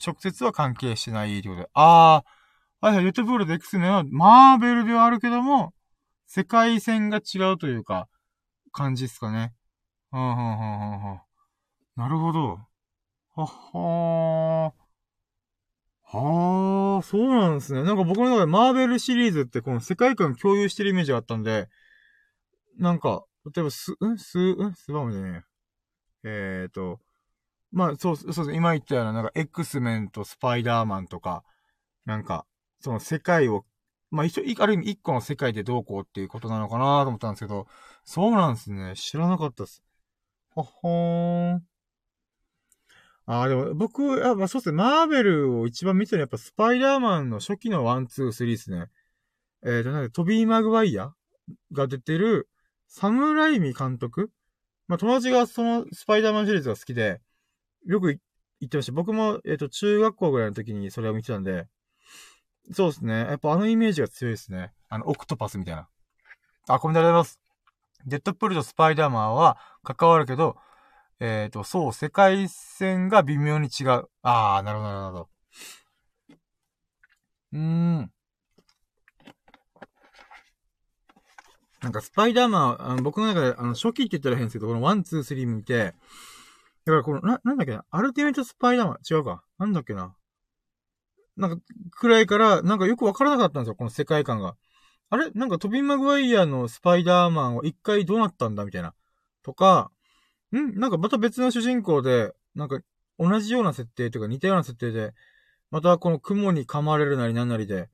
[0.05, 1.69] 直接は関係してないってことで。
[1.73, 5.73] あー、はいはい、レッドブールと X メンは、マーベルではあるけども、
[6.25, 8.07] 世界線が違うというか、
[8.71, 9.53] 感じっすかね。
[10.11, 11.21] はんはんはんはんはん。
[11.97, 12.59] なるほど。
[13.35, 14.78] はっはー。
[16.11, 17.83] はあ、そうなんですね。
[17.83, 21.69] なんか僕の中でマーベルシリーズってこの世界観共有してるイメージがあったんで、
[22.79, 24.17] なんか、例えば、す、ん？
[24.17, 24.73] す、ん？
[24.73, 25.43] スバムじゃね
[26.23, 26.61] え。
[26.63, 26.99] えっ、ー、と、
[27.71, 28.53] まあ、そう、そう。
[28.55, 31.43] 今言ったような、なんか、X メンとスパイダーマンとか、
[32.05, 32.45] なんか、
[32.79, 33.65] その世界を、
[34.09, 37.67] まあ一緒、ある意味一個の世界でどうこうっていうことなのかなと思ったんですけど、
[38.03, 38.93] そうなんですね。
[38.95, 39.83] 知らなかったです。
[40.49, 41.63] ほほーん。
[43.31, 44.75] ああ、でも僕、やっぱそうですね。
[44.75, 48.87] マーベルを一番見てるのはやっぱスパイダーマンの初期の1、2、3ですね。
[49.63, 51.13] えっ、ー、と、なんかトビー・マグワイア
[51.71, 52.49] が出てる、
[52.87, 54.31] サムライミ監督
[54.87, 57.21] まあ、友達がそのスパイダーマンシリーズが好きで、
[57.85, 58.17] よく言
[58.65, 58.93] ってました。
[58.93, 61.67] 僕も、えっ、ー、と、中学校ぐらいの時にそれを見てたんで、
[62.73, 63.13] そうですね。
[63.13, 64.73] やっぱあのイメージが強いですね。
[64.89, 65.87] あの、オクトパスみたいな。
[66.67, 67.39] あ、コメントありがとうございます。
[68.07, 70.57] デッドプールとスパイダーマンは関わるけど、
[71.19, 74.09] えっ、ー、と、そう、世界線が微妙に違う。
[74.21, 75.29] ああ、なるほど、なるほど。
[77.53, 78.11] うーん。
[81.81, 85.93] なんか、スパイダーマン、あの僕の中で、あの、初期って言ったら変ですけど、この1、2、3見て、
[86.85, 89.43] だからこの、な、なんだっけな、アルティメットスパイダーマン、違うか。
[89.57, 90.15] なんだっけな？
[91.37, 94.55] なんか、くらいから、なんかよくわからなかったんですよ、この世界観が。
[95.09, 95.31] あれ？
[95.31, 98.65] なんかトビン・マグワイアのスパイダーマンは一回どうなったんだ？
[98.65, 98.93] みたいな。
[99.43, 99.91] とか、
[100.57, 102.79] んなんかまた別の主人公で、なんか
[103.17, 105.13] 同じような設定というか似たような設定で、
[105.71, 107.89] またこの雲に噛まれるなりなんなりで、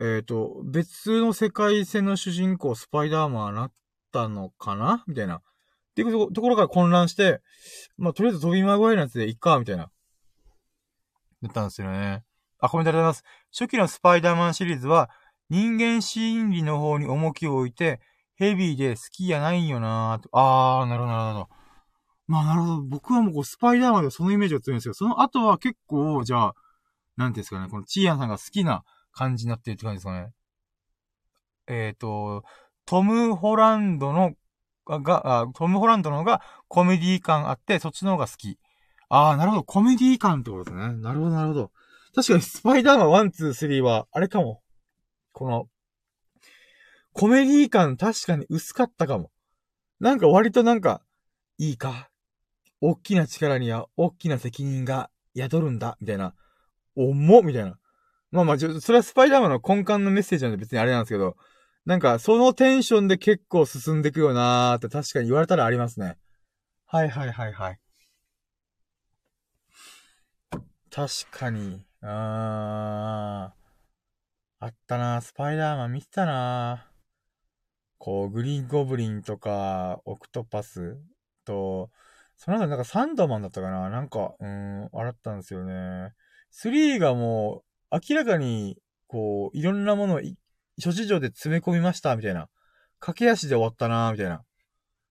[0.00, 3.72] えっ、ー、と、別の世界線の主人公、スパイダーマンなっ
[4.12, 5.04] たのかな？
[5.06, 5.36] みたいな。
[5.36, 5.40] っ
[5.94, 7.40] ていうところから混乱して、
[7.96, 9.90] まあ、とりあえずトビー・マグワイアのやつでいっか、みたいな。
[11.42, 12.24] 言ったんですよね。
[12.58, 13.52] あ、コメントありがとうございます。
[13.52, 15.08] 初期のスパイダーマンシリーズは、
[15.50, 18.00] 人間心理の方に重きを置いて、
[18.34, 20.28] ヘビーで好きやないんよなーと。
[20.32, 21.48] あー、なるほど、なるほど。
[22.26, 22.82] まあ、なるほど。
[22.82, 26.54] 僕はもうこう、スパイダーマンでそのイメージが強いんですけど、その後は結構、じゃあ、
[27.16, 30.32] なんていうんですかね、このチーヤンさんが好きな感じになってるって感じですかね。
[31.66, 32.44] えっ、ー、と、
[32.86, 34.32] トム・ホランドの、
[34.86, 38.58] が、トム・ホランドの方がコメディ感あって、そっちの方が好き。
[39.08, 39.64] あー、なるほど。
[39.64, 40.94] コメディ感ってことですね。
[40.94, 41.72] なるほど、なるほど。
[42.14, 44.62] 確かにスパイダーマン1、2、3は、あれかも。
[45.32, 45.68] この、
[47.12, 49.30] コメディ感確かに薄かったかも。
[50.00, 51.02] なんか割となんか、
[51.58, 52.10] いいか。
[52.80, 56.34] 大きな力には大きな責任が宿るんだ、みたいな。
[56.96, 57.78] 重っみたいな。
[58.30, 61.36] まあまあ、それはスパイダーマンの根幹のメッセージなんで別にあれなんですけど、
[61.86, 66.16] なんか、そのテンションで結構進んでいくよなーって確かに言われたらありますね。
[66.86, 67.78] はいはいはいはい。
[70.90, 71.84] 確かに。
[72.00, 73.64] あー。
[74.60, 76.88] あったなスパイダーマン見てたな
[77.98, 80.96] こう、グリーンゴブリンとか、オクトパス
[81.44, 81.90] と、
[82.36, 83.88] その後なんかサンドマンだったかな？
[83.90, 86.12] なんか、うん、あったんですよね。
[86.52, 90.20] 3がもう、明らかに、こう、いろんなものを
[90.78, 92.48] 諸事情で詰め込みました、みたいな。
[93.00, 94.42] 駆け足で終わったなみたいな。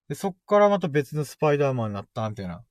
[0.10, 2.64] で、そっからまた別のスパイダーマンになった、みたいな。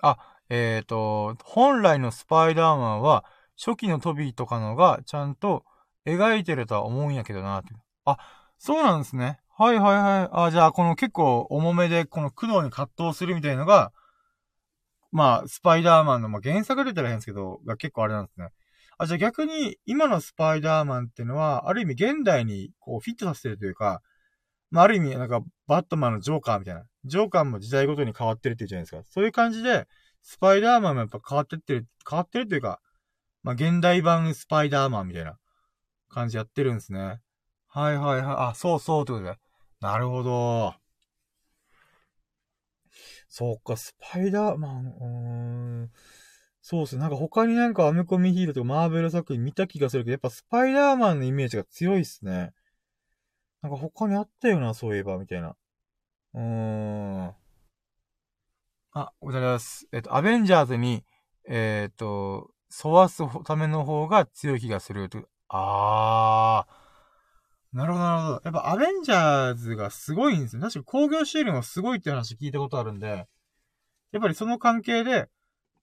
[0.00, 3.24] あ、えっ、ー、と、本来のスパイダーマンは、
[3.58, 5.64] 初期のトビーとかのが、ちゃんと
[6.06, 7.74] 描いてるとは思うんやけどな、って
[8.04, 8.18] あ、
[8.58, 9.40] そうなんですね。
[9.58, 10.28] はいはいはい。
[10.48, 13.90] あ、じゃあ、この結構重めで、この苦悩に葛藤するみたいのが、
[15.10, 18.50] まあ、スパイダーマンの、まあ、原作出たら変ですけど、が結構あれなんですね。
[18.98, 24.02] あ、じゃあ逆に、今のスパイダーマンっていうのは、ある意味現代にこうフィットさせてるというか、
[24.70, 26.84] まあ、ある意味、なんか、バットマンのジョーカーみたいな。
[27.06, 29.02] ジョーカーも時代ごとに変わってるっていうじゃないですか。
[29.08, 29.86] そういう感じで、
[30.22, 32.80] スパイダーマンもやっぱ変わってってる、変わってるというか、
[33.42, 35.38] まあ、現代版スパイダーマンみたいな
[36.10, 37.20] 感じやってるんですね。
[37.68, 38.36] はいはいはい。
[38.50, 39.38] あ、そうそうってことで。
[39.80, 40.74] なるほど。
[43.28, 45.90] そうか、スパイダーマン、うーん。
[46.62, 47.02] そうっすね。
[47.02, 52.52] なんか他になんかアメコミヒーローとかマーベル作品見た気がするけど、やっぱスパイダーマンのイメージが強いっすね。
[53.62, 55.56] なんか他にあったよな、そういえば、みたいな。
[56.34, 57.34] うーん。
[58.92, 59.86] あ、おざいます。
[59.92, 61.04] えっと、アベンジャーズに、
[61.48, 62.50] えー、っと、
[62.84, 65.28] 沿わすための方が強い気がすると。
[65.48, 66.75] あー。
[67.76, 68.40] なるほど、なるほど。
[68.42, 70.62] やっぱアベンジャーズがすごいんですよ。
[70.62, 73.26] 確か工業収入もすごいって話聞いたことあるんで、
[74.12, 75.28] やっぱりその関係で、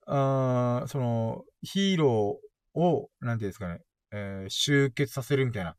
[0.06, 3.78] あーその、ヒーローを、なんていうんですかね、
[4.10, 5.76] えー、集結させるみたいな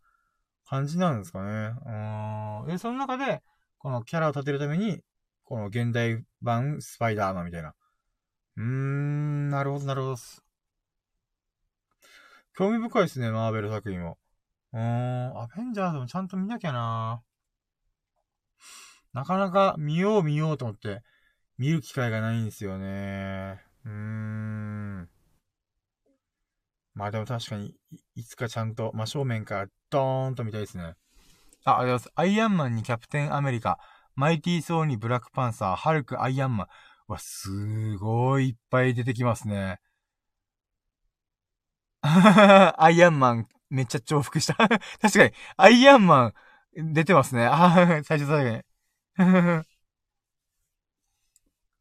[0.65, 1.73] 感じなんですかね。
[1.85, 2.67] うん。
[2.67, 3.41] で、その中で、
[3.77, 5.01] このキャラを立てるために、
[5.43, 7.73] この現代版スパイダーマンみたいな。
[8.55, 10.15] うーん、なるほど、なるほど。
[12.57, 14.17] 興味深いですね、マーベル作品も。
[14.75, 17.21] うーん、アベンジャーズもちゃんと見なきゃな
[19.13, 21.01] なかなか見よう見ようと思って、
[21.57, 23.61] 見る機会がないんですよね。
[23.85, 25.09] うーん。
[26.93, 27.73] まあでも確かに、
[28.15, 30.83] いつかちゃんと真正面からドーンと見たいですね。
[30.83, 30.97] あ、あり
[31.69, 32.11] がとうございます。
[32.15, 33.79] アイアンマンにキャプテンアメリカ、
[34.15, 36.67] マイティーソーにブラックパンサー、ハルク、アイアンマン。
[37.07, 39.79] わ、すごいいっぱい出てきますね。
[42.03, 44.55] アイアンマン、めっちゃ重複した。
[45.01, 46.33] 確かに、アイアンマ
[46.77, 47.45] ン、出てますね。
[47.45, 48.63] あ最初最後に。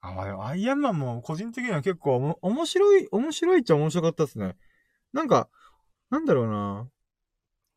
[0.01, 4.57] あ、まあでも、アイアンマンも個人的には結構面白い、面白いっちゃ面白かったですね。
[5.13, 5.49] なんか、
[6.11, 6.89] なんだろうな。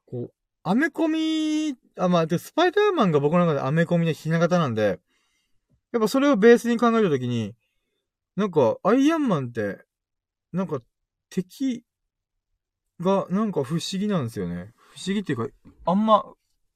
[0.08, 5.00] こう、アメコミ、あ、まあ、で、スパイダーマンが僕の中でアメコミのひな形なんで、
[5.92, 7.56] やっぱそれをベースに考えたときに、
[8.36, 9.86] なんか、アイアンマンって、
[10.54, 10.82] なんか、
[11.30, 11.84] 敵
[13.00, 14.74] が、なんか不思議なんですよね。
[14.96, 15.54] 不思議っていうか、
[15.86, 16.24] あんま、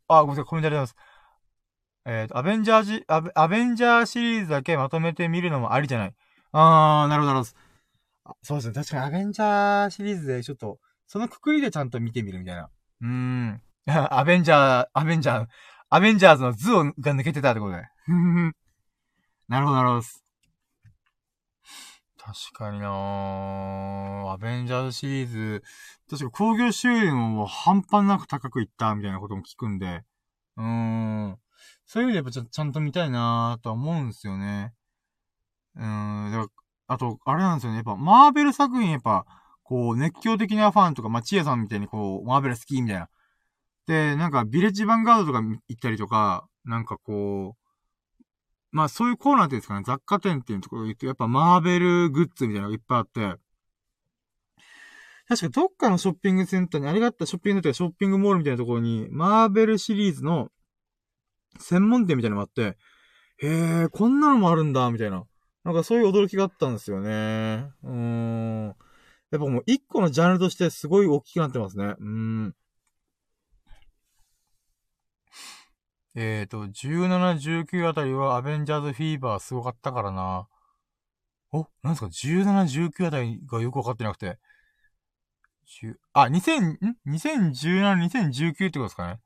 [0.07, 1.11] あ、ごめんなさい、コメントありがとうございます。
[2.05, 6.13] えっ、ー、と、アベンジャージアベ、アベンジャーシリーズだけまとめてみるのもありじゃない。
[6.51, 8.35] あー、なるほど、なるほど。
[8.43, 8.73] そうですね。
[8.73, 12.69] 確かにアベンジャーシリーズでちょっと、そのくくりでちゃんと見てみるみたいな。
[13.01, 13.61] うーん。
[13.87, 15.47] アベンジャー、アベンジャー、
[15.89, 17.83] アベンジャーズの図をが抜けてたってことで。
[19.47, 20.01] なるほど、なるほど。
[22.23, 25.63] 確かになアベンジャーズシリーズ、
[26.07, 30.03] 確か工業収入も半端なく高くいったみたいなことも聞くんで、
[30.55, 31.37] うーん。
[31.87, 34.71] そういう意味でやっぱちゃちゃんと見たいなとは思うんですよね。
[35.75, 36.31] うーん。
[36.31, 36.47] だ
[36.87, 37.77] あと、あれなんですよね。
[37.77, 39.25] やっぱ、マーベル作品やっぱ、
[39.63, 43.09] こう、熱狂的なファンとか、まあ、チエさんみたいにこう、マーベル好きみたいな。
[43.87, 47.60] で、なんか、ビレッジヴァンガードとか行ったりとか、なんかこう、
[48.71, 53.41] まあそういうコーナーっていうんですかね、雑貨店っていうところ行くと、やっぱマーベルグッズみたいなのがいっぱいあって、
[55.27, 60.49] 確かどっかのショッピングセンターに、ありがったショッピングとかショッピングモールみたいなところに、マーベルシリーズの
[61.59, 62.77] 専門店みたいなのがあって、
[63.45, 65.23] へえ、こんなのもあるんだ、みたいな。
[65.63, 67.71] なんかそういう驚きがあったんですよね。
[67.83, 68.65] うーん。
[69.31, 71.95] やっぱもう一個のジャンルとしてすごい大きくなってますね。
[71.99, 72.55] うん。
[76.15, 80.47] えっ、ー、と、17、19あたりはアベンジャーズフィーバーすごかったからな。
[81.53, 84.39] お、なんすか ?17、19あたりがよくわかってなくて。
[86.13, 89.19] あ、2000、ん ?2017、2019ってことですかね。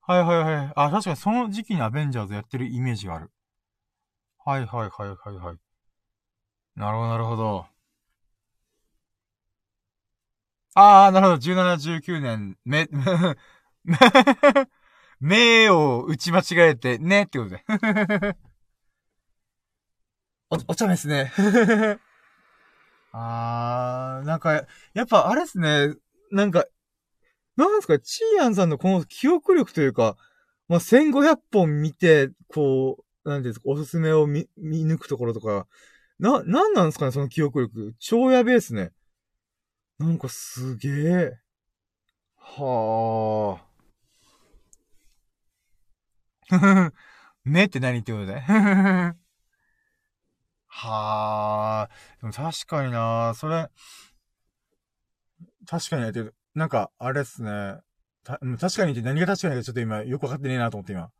[0.00, 0.72] はいはいはい。
[0.76, 3.30] あ、確かにその時期にアベンジャーズやってるイメージがある。
[4.44, 5.58] はいはいはいはいはい。
[6.76, 7.66] なるほどなるほど。
[10.74, 11.38] あー、なるほど。
[11.38, 13.04] 17、19年、めめ、
[15.24, 17.64] 目を打ち間違えて、ねってことで。
[20.50, 21.32] お、お茶目ですね。
[23.10, 25.94] あー、なんか、やっぱあれっすね。
[26.30, 26.66] なんか、
[27.56, 30.18] なんですか、チーアンさんのこの記憶力というか、
[30.68, 35.66] まあ、1500本見て、こう、なんていうんですか、おすすめを見、見抜くところとか、
[36.18, 37.94] な、なんなんですかね、その記憶力。
[37.98, 38.92] 超やべえっすね。
[39.98, 41.38] なんかすげえ。
[42.36, 43.73] はあ。
[47.44, 48.40] ねって何ってことで。
[48.40, 49.16] は
[50.68, 51.90] はあ、
[52.20, 53.70] でも確かになそれ、
[55.66, 56.34] 確かにってる。
[56.54, 57.78] なんか、あれっすね。
[58.24, 61.10] た確かにって何が確かにかちょっと今よくわかってねえなと思って今。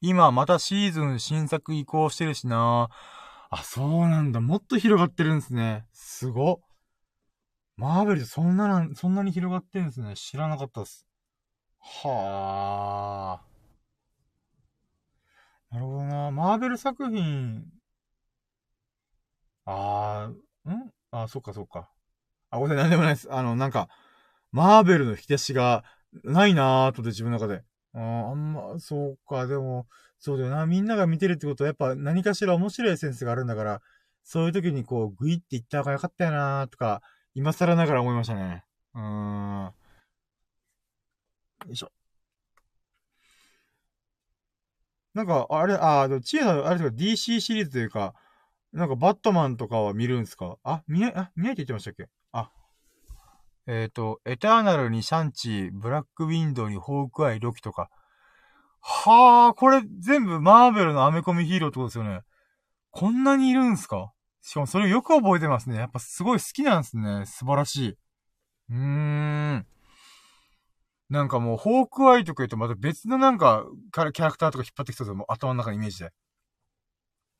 [0.00, 2.88] 今またシーズン新作移行してるしな
[3.50, 4.40] あ、そうなんだ。
[4.40, 5.86] もっと広がってるんですね。
[5.92, 6.60] すご。
[7.76, 10.14] マーベルそんなな、そんなに広がってるんですね。
[10.16, 11.05] 知らなかったです。
[11.88, 13.46] はあ。
[15.74, 16.30] なるほどな。
[16.30, 17.64] マーベル作品。
[19.64, 20.90] あー、ん？
[21.12, 21.88] あ、そっかそっか。
[22.50, 23.32] あ、ごめんなさい、なんでもないです。
[23.32, 23.88] あの、なんか、
[24.52, 25.84] マーベルの引き出しが
[26.24, 27.62] ないなーとで自分の中で。
[27.94, 27.98] あ
[28.30, 29.86] あんま、そうか、でも、
[30.18, 30.66] そうだよな。
[30.66, 33.80] みんなが見てるってことは、やっぱ何かしら面白いセンスがあるんだから、
[34.24, 37.02] そういう時にこう、グイっていった方がよかったよなーとか、
[37.34, 38.64] 今更ながら思いましたね。
[38.94, 39.72] うーん。
[41.66, 41.90] よいしょ。
[45.14, 48.14] なんか、あれ、あ、でも、チエさん、あれですか、DC シリーズというか、
[48.72, 50.58] なんか、バットマンとかは見るんすか？
[50.62, 52.08] あ、見ない、あ、見ないって言ってましたっけ？
[52.32, 52.50] あ。
[53.66, 57.88] えっ、ー、と、エターナルにシャンチー、ブラックウィンドウにホークアイ、ロキとか。
[58.80, 62.20] はあ、これ全部マーベルのアメコミヒーローってことですよね。
[62.90, 64.12] こんなにいるんすか？
[64.42, 65.76] しかもそれよく覚えてますね。
[65.76, 67.24] やっぱすごい好きなんですね。
[67.26, 67.88] 素晴らしい。
[68.70, 69.66] うーん。
[71.08, 76.12] なんかもう、ホークアイとか言うとまた別のなんか、キャラクターとか引っ張ってきたぞ、もう頭の中のイメージで。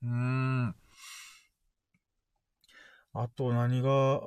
[0.03, 0.75] うーん。
[3.13, 4.21] あと何が、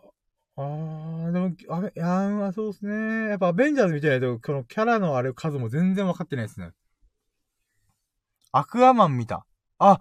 [0.55, 3.29] あー、でも、あれ、いやそうですね。
[3.29, 6.71] やっぱアベンジャーズみたいなと、このキャラのあれ数も全然分かってないですね。
[8.51, 9.45] アクアマン見た。
[9.77, 9.99] あ、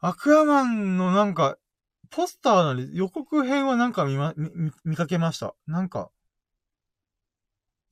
[0.00, 1.56] アクアマンのなんか、
[2.10, 5.54] ポスターなり予告編はなんか見ま、見、見かけました。
[5.66, 6.10] なんか、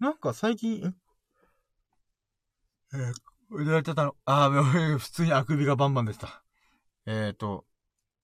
[0.01, 0.95] なんか最近、
[2.93, 2.97] え？
[2.97, 3.15] ー、
[3.51, 6.43] 言われてたの、あー、 普通にあくびがバンバンでした。
[7.07, 7.67] えっ、ー、と、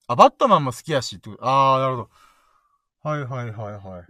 [0.07, 2.11] あ、バットマンも好きやし、ってあー、なるほど。
[3.09, 4.07] はいはいはいはい。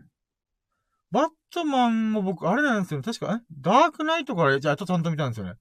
[1.10, 3.01] バットマンも僕、あれなんですよ。
[3.01, 3.44] 確か、え？
[3.52, 5.55] ダークナイトから、じゃあ、あとちゃんと見たんですよね。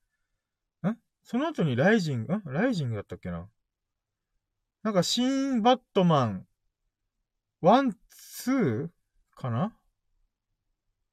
[0.83, 0.95] え？
[1.23, 3.47] その後にライジング、んライジングだったっけな？
[4.81, 6.47] なんか、新バットマン、
[7.61, 8.89] ワン、ツー
[9.39, 9.73] かな？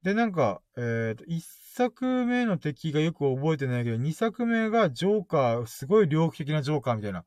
[0.02, 7.24] で、なんか、えっ、ー、と、一作目の敵がよく覚えてないけど、二作目がジョーカー、すごい猟奇的なジョーカーみたいな。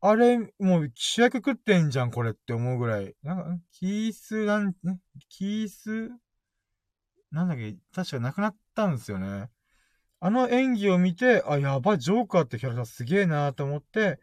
[0.00, 3.14] あれ、もう主役食ってんじゃん、これって思うぐらい。
[3.22, 4.74] なんか、キース、なん、
[5.28, 6.10] キース、
[7.30, 9.50] なんだっけ、確か亡くなったんですよね。
[10.20, 14.18] あの演技を見て、あ、やば、ジョーカーってキャラクターすげえなーと思って、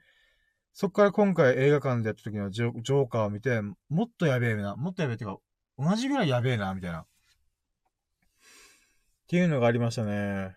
[0.74, 5.40] そっから今回映画館でやった時のジョジョーカーを見て、もっとやべえな、もっとやべえっていうか、
[5.78, 7.06] 同じぐらいやべえな、みたいな。
[9.26, 10.56] っていうのがありましたね。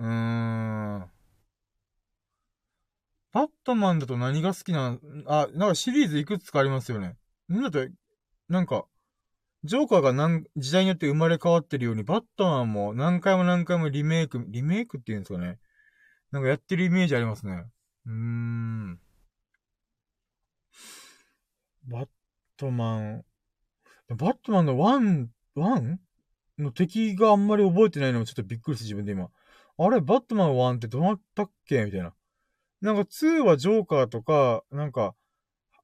[0.00, 1.10] うーん。
[3.32, 7.16] バットマンだと何が好きな、あ、なんかシリーズいくつかありますよね。
[7.48, 7.86] なんだと、
[8.48, 8.86] なんか、
[9.62, 15.58] ジョーカーが何、時代によって生まれ変わってるように、バットマンも何回も何回もリメイク、リメイクって言うんですかね。
[16.32, 17.64] なんかやってるイメージありますね。
[18.06, 19.00] うーん。
[21.86, 22.08] バッ
[22.56, 23.24] トマン。
[24.08, 26.00] バットマンのワン、ワン？
[26.58, 29.28] の敵があんまり覚えてないのもちょっとびっくりして自分で今。
[29.76, 31.84] あれ、バットマン1ってどうなったっけ？
[31.84, 32.14] みたいな。
[32.80, 35.14] なんか2はジョーカーとか、なんか、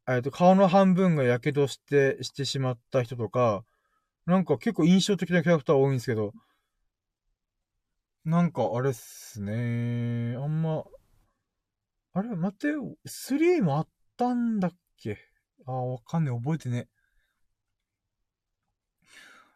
[0.08, 3.64] えっと、顔の半分が火傷して、してしまった人とか、
[4.26, 6.32] なんか結構印象的なキャラクター多いんですけど、
[8.24, 10.36] なんかあれっすね。
[10.36, 10.84] あんま、
[12.12, 12.68] あれ待って、
[13.06, 15.16] 3もあったんだっけ？
[15.66, 16.88] ああ、わかんねえ、覚えてね。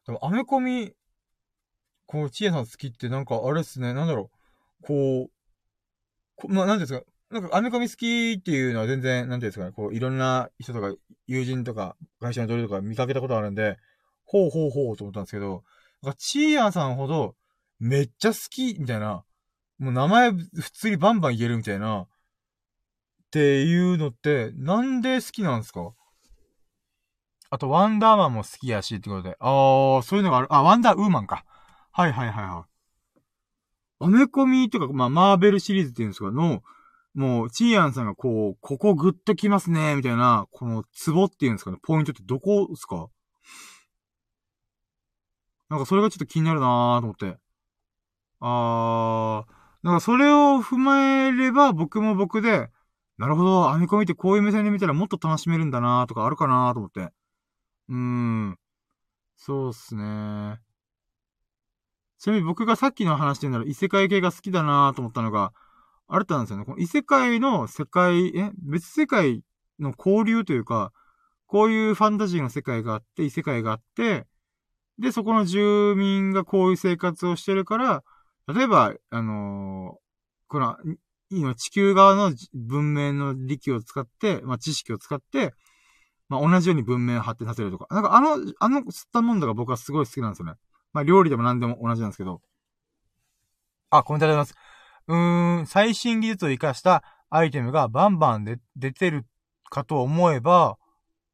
[0.06, 0.94] でも、アメコミ、
[2.06, 4.30] こう、チエさん好きってなんか、あれっすね、なんだろ
[4.82, 5.30] う、こう、
[6.36, 10.94] こまあ、なんですか、なんか、アメコミ好きっていうのは全然、なんていうんですかね、こう、いろんな人とか、
[11.26, 13.78] 友人とか、会社の同僚とか見かけたことあるんで、
[14.24, 15.64] ほうほうほうと思ったんですけど、
[16.02, 17.36] なんか、チーヤさんほど、
[17.78, 19.24] めっちゃ好き、みたいな、
[19.78, 22.06] もう名前普通にバンバン言えるみたいな、っ
[23.30, 25.92] ていうのって、なんで好きなんですか？
[27.50, 29.36] あと、ワンダーマンも好きやし、ってことで。
[29.40, 30.46] あー、そういうのがある。
[30.50, 31.44] あ、ワンダーウーマンか。
[31.96, 33.24] はいはいはいはい。
[34.00, 36.64] アメコミとか、まあ、マーベルシリーズっていうんですかの、
[37.14, 43.06] もう、チーアンさんがこう、ここグッときますね、みたいな、このツボっていうんですかね、ポイントってどこですか？
[45.68, 47.38] なんかそれがちょっと気になるなーと思って。
[48.40, 52.70] あー、なんかそれを踏まえれば僕も僕で、
[53.18, 57.00] なるほど、アメコミってこういう目線で見たらもっと楽しめるんだなとかあるかなと思って。
[57.88, 58.58] うーん。
[59.36, 60.60] そうっすね。
[62.24, 65.52] ちなみに僕がさっきの話でなら異世界系が好きだなと思ったのが、
[66.08, 66.64] あれってなんですよね。
[66.64, 69.42] この異世界の世界、え別世界
[69.78, 70.90] の交流というか、
[71.46, 74.24] こういうファンタジーの世界があって、異世界があって、
[74.98, 78.02] で、そこの住民がこういう生活をしてるから、
[78.48, 80.78] 例えば、あのー、この、
[81.28, 85.52] 今地球側の文明の力を使って、まあ、知識を使って、
[86.30, 87.94] まあ、同じように文明を発展させるとか。
[87.94, 90.54] なんかあの、あの吸ったもんだが僕はすごい好きなんですよね。
[90.94, 92.40] まあ、料理でも何でも同じなんですけど。
[93.90, 94.74] あ、コメントありがとうございます。
[95.08, 99.26] うーん、最新技術を活かしたアイテムがバンバンで出てる
[99.70, 100.78] かと思えば、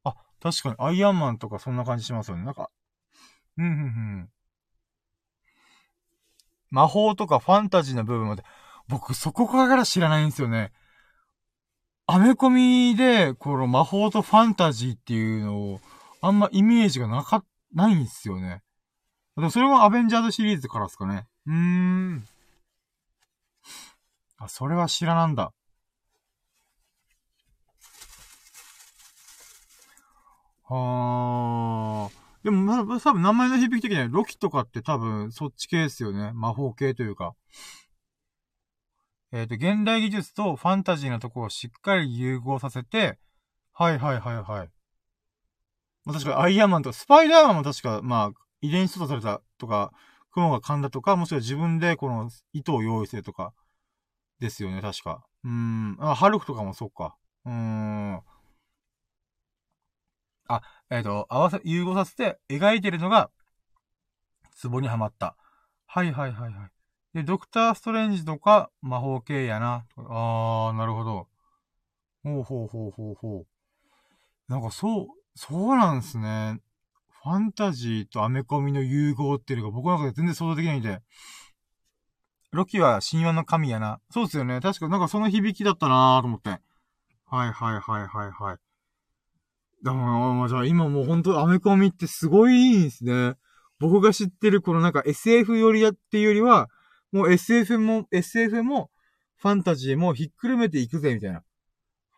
[0.03, 2.43] あ、確かにアイアンマンとかそんな感じしますよね。
[2.43, 2.69] なんか、
[3.57, 3.73] うん、うん、う
[4.23, 4.29] ん。
[6.71, 8.43] 魔法とかファンタジーの部分まで、
[8.87, 10.71] 僕そこから知らないんですよね。
[12.07, 15.81] アメコミで、この魔法とファンタジーっていうのを、
[16.21, 18.63] あんまイメージがなか、ないんですよね。
[19.41, 21.25] でもそれはアベンジャーズシリーズからですかね。
[21.47, 22.23] うーん。
[24.37, 25.51] あ、それは知らなんだ。
[30.69, 32.09] はあ。
[32.43, 36.33] でも、まあ、多分名前の響き的にはロキとかって多分そっち系ですよね。
[36.35, 37.33] 魔法系というか。
[39.31, 43.17] えっ、ー、と、現代技術とファンタジーのところをしっかり融合させて、
[43.73, 44.69] はいはいはいはい。
[46.05, 49.91] まあ、確かアイアンマンとか、スパイダーマンも確か、まあ、遺伝子操作されたとか、
[50.31, 53.53] 雲が噛んだとか、もしくは自分でこの糸を用意するとか、
[54.39, 55.23] ですよね、確か。
[55.43, 55.97] うーん。
[55.99, 57.15] あ、ハルクとかもそっか。
[57.45, 58.21] うーん。
[60.47, 63.29] あ、えっ、ー、と、合わせ、融合させて描いてるのが、
[64.55, 65.37] ツボにはまった。
[65.85, 66.71] はいはいはいはい。
[67.13, 69.85] で、ドクターストレンジとか魔法系やな。
[69.97, 71.27] あー、なるほど。
[72.23, 73.45] ほうほうほうほうほ
[74.49, 74.51] う。
[74.51, 76.59] なんかそう、そうなんですね。
[77.23, 81.01] ファンタジーとアメコミの融合っていうのが僕の中で全然想像できないんで。
[82.51, 83.99] ロキは神話の神やな。
[84.09, 84.59] そうですよね。
[84.59, 86.49] 確かなんかその響きだったなーと思って。
[86.49, 86.59] はい
[87.29, 88.57] はいはいはいはい。
[89.83, 93.35] だから、じゃあ今もう本当アメコミってすごいいいんですね。
[93.79, 96.69] 僕が知ってるこのなんか SF よりやっていうよりは、
[97.11, 98.89] もう SF も、SF も、
[99.37, 101.43] ファンタジーもひっくるめていくぜ、みたいな。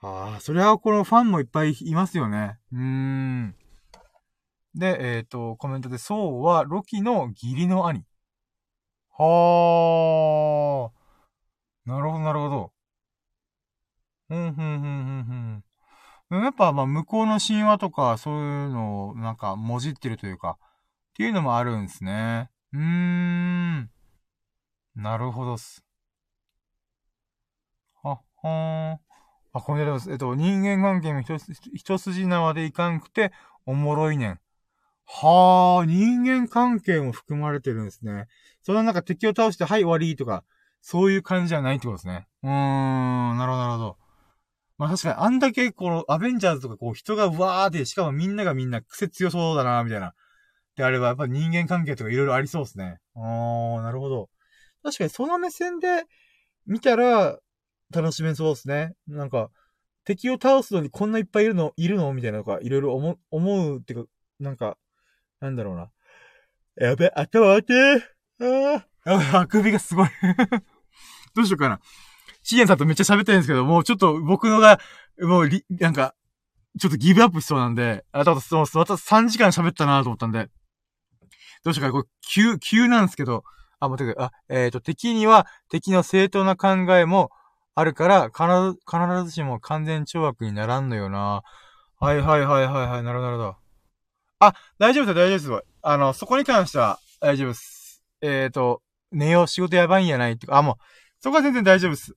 [0.01, 2.57] ああ、それはこのファンもいっぱいいますよね。
[2.71, 3.55] うーん。
[4.75, 8.05] で、えっ、ー、と、コメントで、そうは、ロキの義理の兄。
[9.11, 11.89] はあ。
[11.89, 12.73] なるほど、なるほど。
[14.29, 15.63] ふんふんふんふん
[16.29, 16.43] ふん。
[16.43, 22.49] やっぱ、まあ、向こうの神話とか、そういうのを、なんか、もじってるというか、っていうのもあるんですね。
[22.73, 23.89] うーん。
[24.95, 25.83] なるほどっす。
[28.01, 28.47] は、はー
[28.95, 28.99] ん。
[29.55, 31.37] あ、これで、えっと、人間関係も一
[31.73, 33.31] 一筋縄でいかんくて、
[33.65, 34.39] おもろいねん。
[35.05, 38.27] はあ、人間関係も含まれてるんですね。
[38.61, 40.43] その中敵を倒して、はい、終わりとか、
[40.81, 42.27] そういう感じじゃないってことですね。
[42.43, 43.97] うーん、なるほど、なるほど。
[44.77, 50.13] まあ確かに、あんだけ、この、アベンジャーズとか、こう、人がわーって、しかもみんながみんな癖強そうだな、みたいな。
[50.75, 52.97] であれば、やっぱ人間関係とかいろいろありそうですね。
[53.15, 54.29] あー、なるほど。
[54.81, 56.05] 確かに、その目線で
[56.65, 57.37] 見たら、
[57.93, 58.93] 楽しめそうですね。
[59.07, 59.51] なんか、
[60.03, 62.11] 敵を倒すのにこんないっぱいいるの、いるの？
[62.13, 64.09] みたいなのが、いろいろ思、思うっていうか、
[64.39, 64.77] なんか、
[65.43, 65.91] なんだろうな。
[66.77, 67.73] やべ、頭当て
[69.05, 70.09] ああ、首がすごい
[71.35, 71.81] どうしようかな。
[72.43, 74.79] シエンさんとめっちゃ喋ってるんですけど、もうちょっと僕のが、
[75.19, 76.15] もうり、なんか、
[76.79, 80.49] ちょっとギブアップしそうなんで、あ、だその、また3時間喋ったなと思ったんで、
[81.65, 81.91] どうしようかな。
[81.91, 83.43] これ、急、急なんですけど、
[83.81, 84.23] あ、待ってくれ。
[84.23, 87.31] あ、えっ、ー、と、敵には敵の正当な考えも
[87.75, 91.43] あるから、必ず、必ずしも完全懲悪にならんのよな。
[91.99, 93.62] はいはいはいはいはい、なるほどなるほど。
[94.47, 95.67] あ、大丈夫です大丈夫です。
[95.81, 98.03] あの、そこに関しては大丈夫です。
[98.21, 98.81] えっ、ー、と、
[99.11, 100.75] 寝よう、仕事やばいんやないってかあ、もう、
[101.19, 102.15] そこは全然大丈夫です。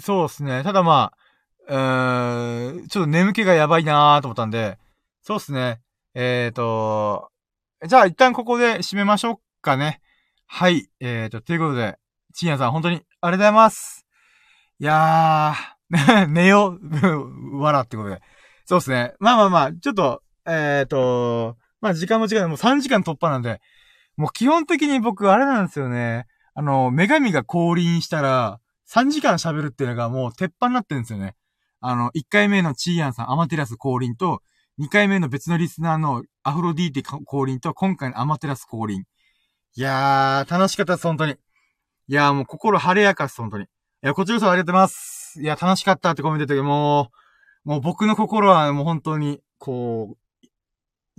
[0.00, 0.62] そうですね。
[0.62, 1.12] ただま
[1.68, 4.78] あ、うーん、ちょっと眠気がやばいなーと思ったんで、
[5.22, 5.80] そうですね。
[6.14, 7.30] えっ、ー、と、
[7.86, 10.00] じゃあ一旦ここで締めましょうかね。
[10.46, 10.90] はい。
[11.00, 11.98] えっ、ー、と、ということで、
[12.34, 14.06] ちんやさん本当にありがとうございます。
[14.80, 18.20] いやー、 寝よう、わらってことで。
[18.64, 19.14] そうですね。
[19.20, 23.60] まあまあまあ、ちょっと、えっ、ー、と、まあ時間も時間もう3時間突破なんで、
[24.16, 26.26] もう基本的に僕あれなんですよね。
[26.54, 28.60] あの、女神が降臨したら、
[28.92, 31.36] 3時間喋るっていうのがもう鉄板になってるんですよね。
[31.80, 34.42] あの、1回目のチーヤンさん、アマテラス降臨と、
[34.80, 39.04] 2回目の別のリスナーのアフロディーテ降臨と、今回のアマテラス降臨。
[39.76, 41.32] いやー、楽しかったです、本当に。
[41.32, 41.36] い
[42.08, 43.64] やー、もう心晴れやかっす、本当に。
[43.64, 43.66] い
[44.02, 45.40] や、こちらこそありがとうございます。
[45.40, 47.10] いや、楽しかったってコメントで、も
[47.64, 50.19] う、もう僕の心はもう本当に、こう、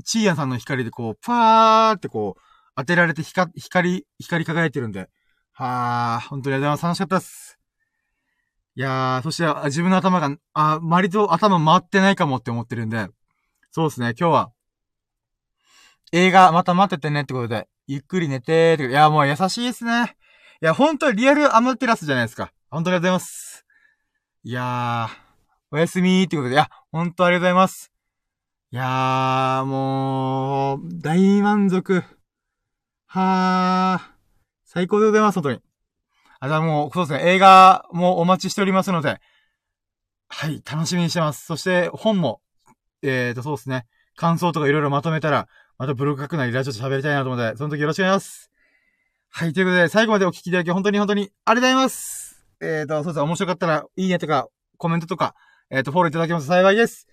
[0.03, 2.41] チーヤさんの光でこう、パーってこう、
[2.75, 5.09] 当てられて光、光、光り輝いてるんで、
[5.53, 6.95] はあ、本当にありがとうございます。
[6.95, 7.59] 楽しかったです。
[8.75, 13.07] いやー、そして自分の頭が、あ、割と頭回ってないかもって思ってるんで、
[13.71, 14.51] そうですね、今日は、
[16.13, 20.15] 映画また待っててねってことで、ゆっくり寝てーって、いや、もう優しいですね。
[20.61, 22.53] いや、ほんとリアルアマテラスじゃないですか。
[22.69, 23.65] 本当にありがとうございます。
[24.43, 27.90] いやー、おやすみーってことで、いや、ほんとありがとうございます。
[28.73, 32.05] いやー、もう、大満足。
[33.05, 34.13] はー、
[34.63, 35.59] 最高でございます、本当に。
[36.39, 39.19] あ、じゃあもう、そうですね、映画もお待ちしておりますので、
[40.29, 41.45] はい、楽しみにしてます。
[41.45, 42.39] そして、本も、
[43.01, 48.51] えーと、そうですね、感想とかいろいろまとめたら、またブログ書くなりラジオで喋りたいなと思うので、その時よろしくお願いします。
[49.31, 52.47] はい、ということで、最後までお聞きいただき、本当に本当にありがとうございます。
[52.61, 55.35] えーと、そうですね、面白かったら、いいねとか、コメントとか、
[55.69, 57.09] えーと、フォローいただけますと幸いです。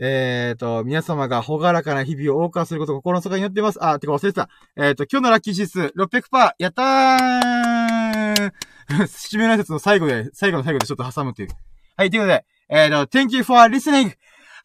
[0.00, 3.84] えっ、ー、と、皆様がほがらかな日々を謳歌することを心の底に祈っています。
[3.84, 4.48] あ、てか忘れてた。
[4.76, 8.52] えっ、ー、と、今日のラッキー指数600%やったー
[8.88, 11.48] 締め の説の最後で、最後の最後でちょっと挟むっていう。
[11.96, 14.16] はい、ということで、えっ、ー、と、Thank you for listening!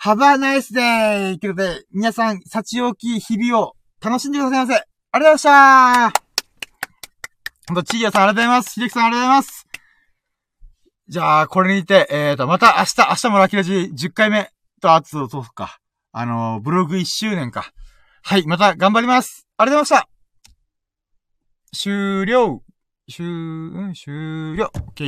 [0.02, 1.38] Have a nice day!
[1.38, 4.84] ということで、皆さん、幸置き日々を楽しんでくださいませ。
[5.12, 6.22] ありがとうございました
[7.68, 8.74] ほんと、ちーやさんありがとうございます。
[8.74, 9.68] ひできさんありがとうございます。
[11.08, 13.74] じゃあ、これにて、えっ、ー、と、また明日、明日もラッキーラジ
[14.08, 14.50] 10回目
[14.80, 15.80] と、あと、そうか。
[16.12, 17.72] あの、ブログ1周年か。
[18.24, 19.48] はい、また頑張ります。
[19.58, 20.10] ありがとうございました。
[21.78, 22.64] 終了。
[23.12, 24.72] 終、うん、終了。
[24.94, 25.08] OK。